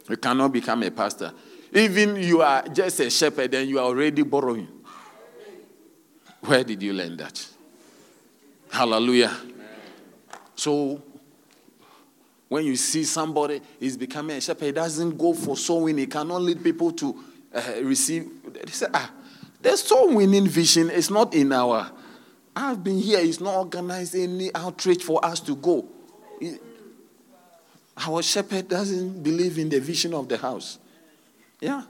You 0.10 0.16
cannot 0.16 0.54
become 0.54 0.82
a 0.84 0.92
pastor. 0.92 1.34
Even 1.74 2.16
you 2.16 2.42
are 2.42 2.66
just 2.70 3.02
a 3.02 3.10
shepherd 3.10 3.54
and 3.54 3.70
you 3.70 3.80
are 3.80 3.86
already 3.86 4.24
borrowing. 4.24 4.70
Where 6.40 6.64
did 6.64 6.82
you 6.82 6.94
learn 6.94 7.18
that? 7.18 7.46
Hallelujah. 8.72 9.36
So, 10.56 11.02
when 12.48 12.66
you 12.66 12.76
see 12.76 13.04
somebody 13.04 13.62
is 13.80 13.98
becoming 13.98 14.38
a 14.38 14.42
shepherd, 14.42 14.66
he 14.66 14.72
doesn't 14.72 15.18
go 15.18 15.34
for 15.34 15.58
soul 15.58 15.84
winning. 15.84 16.06
He 16.06 16.08
cannot 16.08 16.42
lead 16.42 16.64
people 16.64 16.92
to 16.92 17.24
uh, 17.54 17.62
receive. 17.82 18.30
They 18.54 18.72
say, 18.72 18.88
ah, 18.94 19.12
the 19.62 19.76
soul 19.78 20.16
winning 20.16 20.48
vision 20.48 20.90
is 20.90 21.10
not 21.10 21.34
in 21.34 21.52
our. 21.52 21.90
I've 22.56 22.84
been 22.84 23.00
here. 23.00 23.20
It's 23.20 23.40
not 23.40 23.56
organized 23.56 24.16
any 24.16 24.54
outreach 24.54 25.04
for 25.04 25.24
us 25.26 25.40
to 25.42 25.56
go. 25.56 25.88
our 27.98 28.22
shepherd 28.22 28.68
doesn't 28.68 29.24
believe 29.24 29.58
in 29.58 29.70
the 29.70 29.80
vision 29.80 30.14
of 30.14 30.28
the 30.28 30.38
house. 30.38 30.80
Yeah. 31.60 31.84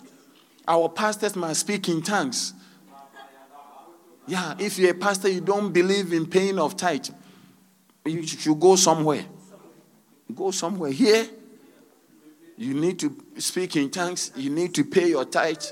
Our 0.68 0.88
pastors 0.90 1.36
must 1.36 1.62
speak 1.62 1.90
in 1.90 2.02
tongues. 2.02 2.54
Yeah, 4.26 4.56
if 4.58 4.80
you're 4.80 4.92
a 4.92 4.94
pastor, 4.94 5.30
you 5.30 5.42
don't 5.42 5.74
believe 5.74 6.14
in 6.14 6.26
paying 6.26 6.58
of 6.58 6.78
tithe, 6.78 7.10
you 8.06 8.26
should 8.26 8.60
go 8.60 8.76
somewhere. 8.76 9.26
Go 10.34 10.52
somewhere. 10.52 10.92
Here, 10.92 11.28
you 12.58 12.74
need 12.74 13.00
to 13.00 13.16
speak 13.38 13.76
in 13.76 13.90
tongues, 13.90 14.32
you 14.36 14.50
need 14.50 14.74
to 14.76 14.84
pay 14.84 15.10
your 15.10 15.26
tithe. 15.26 15.64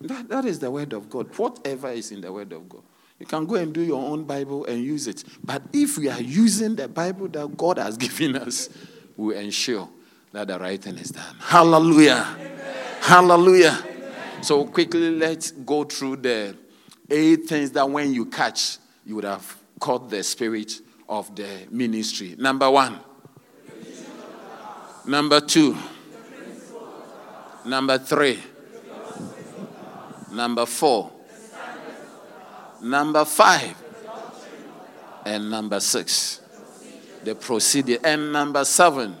That, 0.00 0.28
that 0.28 0.44
is 0.44 0.58
the 0.58 0.70
word 0.70 0.92
of 0.92 1.10
God. 1.10 1.36
Whatever 1.36 1.90
is 1.90 2.10
in 2.10 2.20
the 2.20 2.32
word 2.32 2.52
of 2.52 2.68
God. 2.68 2.82
You 3.18 3.26
can 3.26 3.44
go 3.44 3.56
and 3.56 3.72
do 3.72 3.82
your 3.82 4.02
own 4.02 4.24
Bible 4.24 4.64
and 4.64 4.82
use 4.82 5.06
it. 5.06 5.24
But 5.44 5.62
if 5.74 5.98
we 5.98 6.08
are 6.08 6.22
using 6.22 6.74
the 6.74 6.88
Bible 6.88 7.28
that 7.28 7.56
God 7.56 7.78
has 7.78 7.96
given 7.98 8.36
us, 8.36 8.70
we 9.16 9.36
ensure 9.36 9.88
that 10.32 10.48
the 10.48 10.58
right 10.58 10.80
thing 10.80 10.96
is 10.96 11.10
done. 11.10 11.36
Hallelujah. 11.38 12.26
Amen. 12.34 12.52
Hallelujah. 13.00 13.78
Amen. 13.84 14.42
So 14.42 14.64
quickly, 14.64 15.10
let's 15.10 15.50
go 15.50 15.84
through 15.84 16.16
the 16.16 16.56
eight 17.10 17.44
things 17.44 17.72
that 17.72 17.88
when 17.88 18.14
you 18.14 18.24
catch, 18.24 18.78
you 19.04 19.16
would 19.16 19.24
have 19.24 19.58
caught 19.78 20.08
the 20.08 20.22
spirit 20.22 20.80
of 21.10 21.34
the 21.34 21.66
ministry. 21.70 22.36
Number 22.38 22.70
one. 22.70 23.00
Number 25.04 25.40
two. 25.40 25.76
Number 27.66 27.98
three. 27.98 28.38
Number 30.32 30.64
four. 30.66 31.10
Number 32.80 33.24
five. 33.24 33.74
And 35.26 35.50
number 35.50 35.80
six. 35.80 36.40
The 37.24 37.34
procedure. 37.34 37.98
And 38.04 38.32
number 38.32 38.64
seven. 38.64 39.16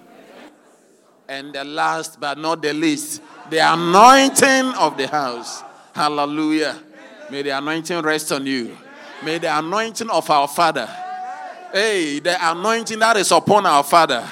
And 1.28 1.52
the 1.52 1.64
last 1.64 2.20
but 2.20 2.38
not 2.38 2.62
the 2.62 2.72
least, 2.72 3.20
the 3.50 3.58
anointing 3.58 4.74
of 4.78 4.96
the 4.96 5.08
house. 5.08 5.62
Hallelujah. 5.92 6.76
May 7.30 7.42
the 7.42 7.50
anointing 7.50 8.00
rest 8.02 8.32
on 8.32 8.46
you. 8.46 8.76
May 9.24 9.38
the 9.38 9.58
anointing 9.58 10.08
of 10.08 10.28
our 10.30 10.48
Father. 10.48 10.88
Hey, 11.72 12.18
the 12.18 12.36
anointing 12.50 12.98
that 12.98 13.16
is 13.16 13.30
upon 13.30 13.64
our 13.64 13.84
Father. 13.84 14.28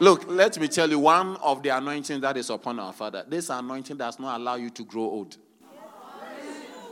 Look, 0.00 0.24
let 0.28 0.58
me 0.58 0.66
tell 0.66 0.90
you 0.90 0.98
one 0.98 1.36
of 1.36 1.62
the 1.62 1.68
anointing 1.68 2.20
that 2.22 2.36
is 2.36 2.50
upon 2.50 2.80
our 2.80 2.92
Father. 2.92 3.24
This 3.28 3.50
anointing 3.50 3.96
does 3.96 4.18
not 4.18 4.40
allow 4.40 4.56
you 4.56 4.68
to 4.70 4.84
grow 4.84 5.04
old. 5.04 5.36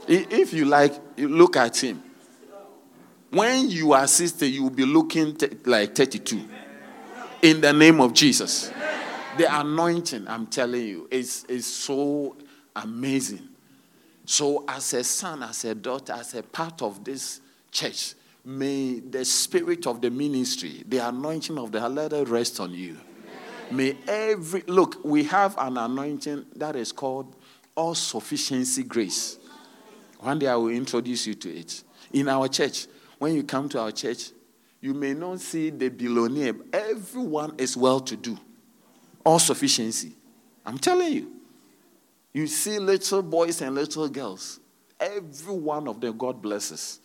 If 0.07 0.53
you 0.53 0.65
like, 0.65 0.95
look 1.17 1.57
at 1.57 1.83
him. 1.83 2.03
When 3.31 3.69
you 3.69 3.93
are 3.93 4.07
60, 4.07 4.49
you 4.49 4.63
will 4.65 4.71
be 4.71 4.85
looking 4.85 5.35
t- 5.35 5.49
like 5.65 5.95
32. 5.95 6.49
In 7.43 7.61
the 7.61 7.73
name 7.73 8.01
of 8.01 8.13
Jesus. 8.13 8.73
The 9.39 9.61
anointing, 9.61 10.27
I'm 10.29 10.47
telling 10.47 10.87
you, 10.87 11.09
is, 11.11 11.45
is 11.49 11.67
so 11.67 12.37
amazing. 12.77 13.49
So, 14.25 14.65
as 14.69 14.95
a 14.95 15.03
son, 15.03 15.43
as 15.43 15.65
a 15.65 15.75
daughter, 15.75 16.13
as 16.13 16.35
a 16.35 16.43
part 16.43 16.83
of 16.83 17.05
this 17.05 17.41
church, 17.73 18.15
may 18.45 19.01
the 19.01 19.25
spirit 19.25 19.87
of 19.87 20.01
the 20.01 20.11
ministry, 20.11 20.83
the 20.87 20.99
anointing 20.99 21.59
of 21.59 21.73
the 21.73 21.89
let 21.89 22.13
rest 22.29 22.61
on 22.61 22.73
you. 22.73 22.97
May 23.71 23.97
every 24.09 24.63
look, 24.67 25.05
we 25.05 25.25
have 25.25 25.57
an 25.59 25.77
anointing 25.77 26.47
that 26.57 26.75
is 26.77 26.91
called 26.91 27.37
all 27.75 27.95
sufficiency 27.95 28.83
grace. 28.83 29.39
One 30.19 30.39
day 30.39 30.49
I 30.49 30.57
will 30.57 30.71
introduce 30.71 31.27
you 31.27 31.35
to 31.35 31.49
it. 31.57 31.83
In 32.13 32.29
our 32.29 32.49
church, 32.49 32.87
when 33.19 33.35
you 33.35 33.43
come 33.43 33.69
to 33.71 33.81
our 33.81 33.93
church, 33.93 34.31
you 34.81 34.95
may 34.95 35.15
not 35.15 35.41
see 35.41 35.71
the 35.71 35.89
billionaire. 35.89 36.55
Everyone 36.73 37.55
is 37.59 37.77
well 37.77 38.01
to 38.01 38.17
do. 38.17 38.39
All 39.25 39.39
sufficiency. 39.39 40.17
I'm 40.65 40.79
telling 40.79 41.13
you. 41.13 41.33
You 42.33 42.47
see 42.47 42.79
little 42.79 43.23
boys 43.23 43.61
and 43.61 43.75
little 43.75 44.09
girls. 44.09 44.61
Every 44.99 45.55
one 45.55 45.89
of 45.89 46.01
them, 46.01 46.17
God 46.17 46.41
blesses. 46.41 47.01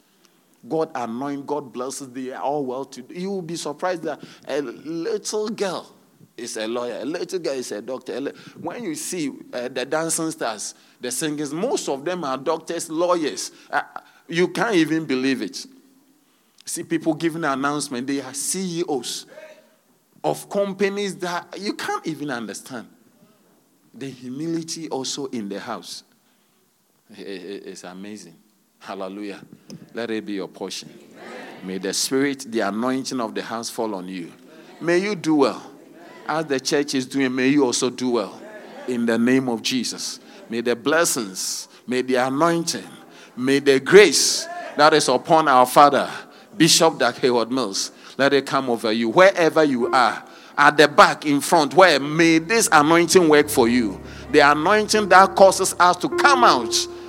God 0.67 0.91
anoint, 0.95 1.45
God 1.45 1.71
blesses. 1.71 2.09
Are 2.29 2.41
all 2.41 2.65
well 2.65 2.85
to 2.85 3.01
do. 3.01 3.13
You 3.13 3.31
will 3.31 3.41
be 3.41 3.55
surprised 3.55 4.03
that 4.03 4.23
a 4.47 4.61
little 4.61 5.49
girl 5.49 5.91
is 6.37 6.57
a 6.57 6.67
lawyer, 6.67 6.99
a 7.01 7.05
little 7.05 7.39
girl 7.39 7.53
is 7.53 7.71
a 7.71 7.81
doctor. 7.81 8.31
When 8.59 8.83
you 8.83 8.95
see 8.95 9.31
uh, 9.53 9.69
the 9.69 9.85
dancing 9.85 10.31
stars, 10.31 10.75
the 10.99 11.11
singers, 11.11 11.53
most 11.53 11.87
of 11.87 12.03
them 12.03 12.23
are 12.23 12.37
doctors, 12.37 12.89
lawyers. 12.89 13.51
Uh, 13.69 13.81
you 14.27 14.47
can't 14.49 14.75
even 14.75 15.05
believe 15.05 15.41
it. 15.41 15.65
See 16.65 16.83
people 16.83 17.13
giving 17.13 17.43
an 17.43 17.51
announcement, 17.51 18.07
they 18.07 18.21
are 18.21 18.33
CEOs 18.33 19.27
of 20.23 20.49
companies 20.49 21.15
that 21.17 21.55
you 21.59 21.73
can't 21.73 22.05
even 22.07 22.31
understand 22.31 22.87
the 23.95 24.09
humility 24.09 24.89
also 24.89 25.27
in 25.27 25.47
the 25.47 25.59
house 25.59 26.03
is 27.17 27.83
amazing. 27.83 28.35
Hallelujah. 28.85 29.41
Let 29.93 30.11
it 30.11 30.25
be 30.25 30.33
your 30.33 30.47
portion. 30.47 30.89
May 31.63 31.79
the 31.79 31.93
spirit, 31.93 32.45
the 32.47 32.59
anointing 32.59 33.19
of 33.19 33.33
the 33.33 33.41
house 33.41 33.69
fall 33.69 33.95
on 33.95 34.07
you. 34.07 34.31
May 34.79 34.99
you 34.99 35.15
do 35.15 35.35
well. 35.35 35.71
As 36.27 36.45
the 36.45 36.59
church 36.59 36.93
is 36.93 37.05
doing, 37.05 37.33
may 37.33 37.47
you 37.47 37.65
also 37.65 37.89
do 37.89 38.11
well. 38.11 38.41
In 38.87 39.05
the 39.05 39.17
name 39.17 39.49
of 39.49 39.63
Jesus. 39.63 40.19
May 40.49 40.61
the 40.61 40.75
blessings, 40.75 41.67
may 41.87 42.03
the 42.03 42.15
anointing, 42.15 42.85
May 43.37 43.59
the 43.59 43.79
grace 43.79 44.47
that 44.77 44.93
is 44.93 45.09
upon 45.09 45.47
our 45.47 45.65
Father, 45.65 46.09
Bishop 46.55 46.99
Dag 46.99 47.15
Heward 47.15 47.51
Mills, 47.51 47.91
let 48.17 48.33
it 48.33 48.45
come 48.45 48.69
over 48.69 48.91
you 48.91 49.09
wherever 49.09 49.63
you 49.63 49.91
are. 49.91 50.23
At 50.57 50.77
the 50.77 50.87
back, 50.87 51.25
in 51.25 51.41
front, 51.41 51.73
where 51.73 51.99
may 51.99 52.37
this 52.39 52.69
anointing 52.71 53.27
work 53.27 53.49
for 53.49 53.67
you. 53.67 53.99
The 54.31 54.39
anointing 54.39 55.09
that 55.09 55.35
causes 55.35 55.75
us 55.79 55.97
to 55.97 56.07
come 56.07 56.45
out 56.45 56.73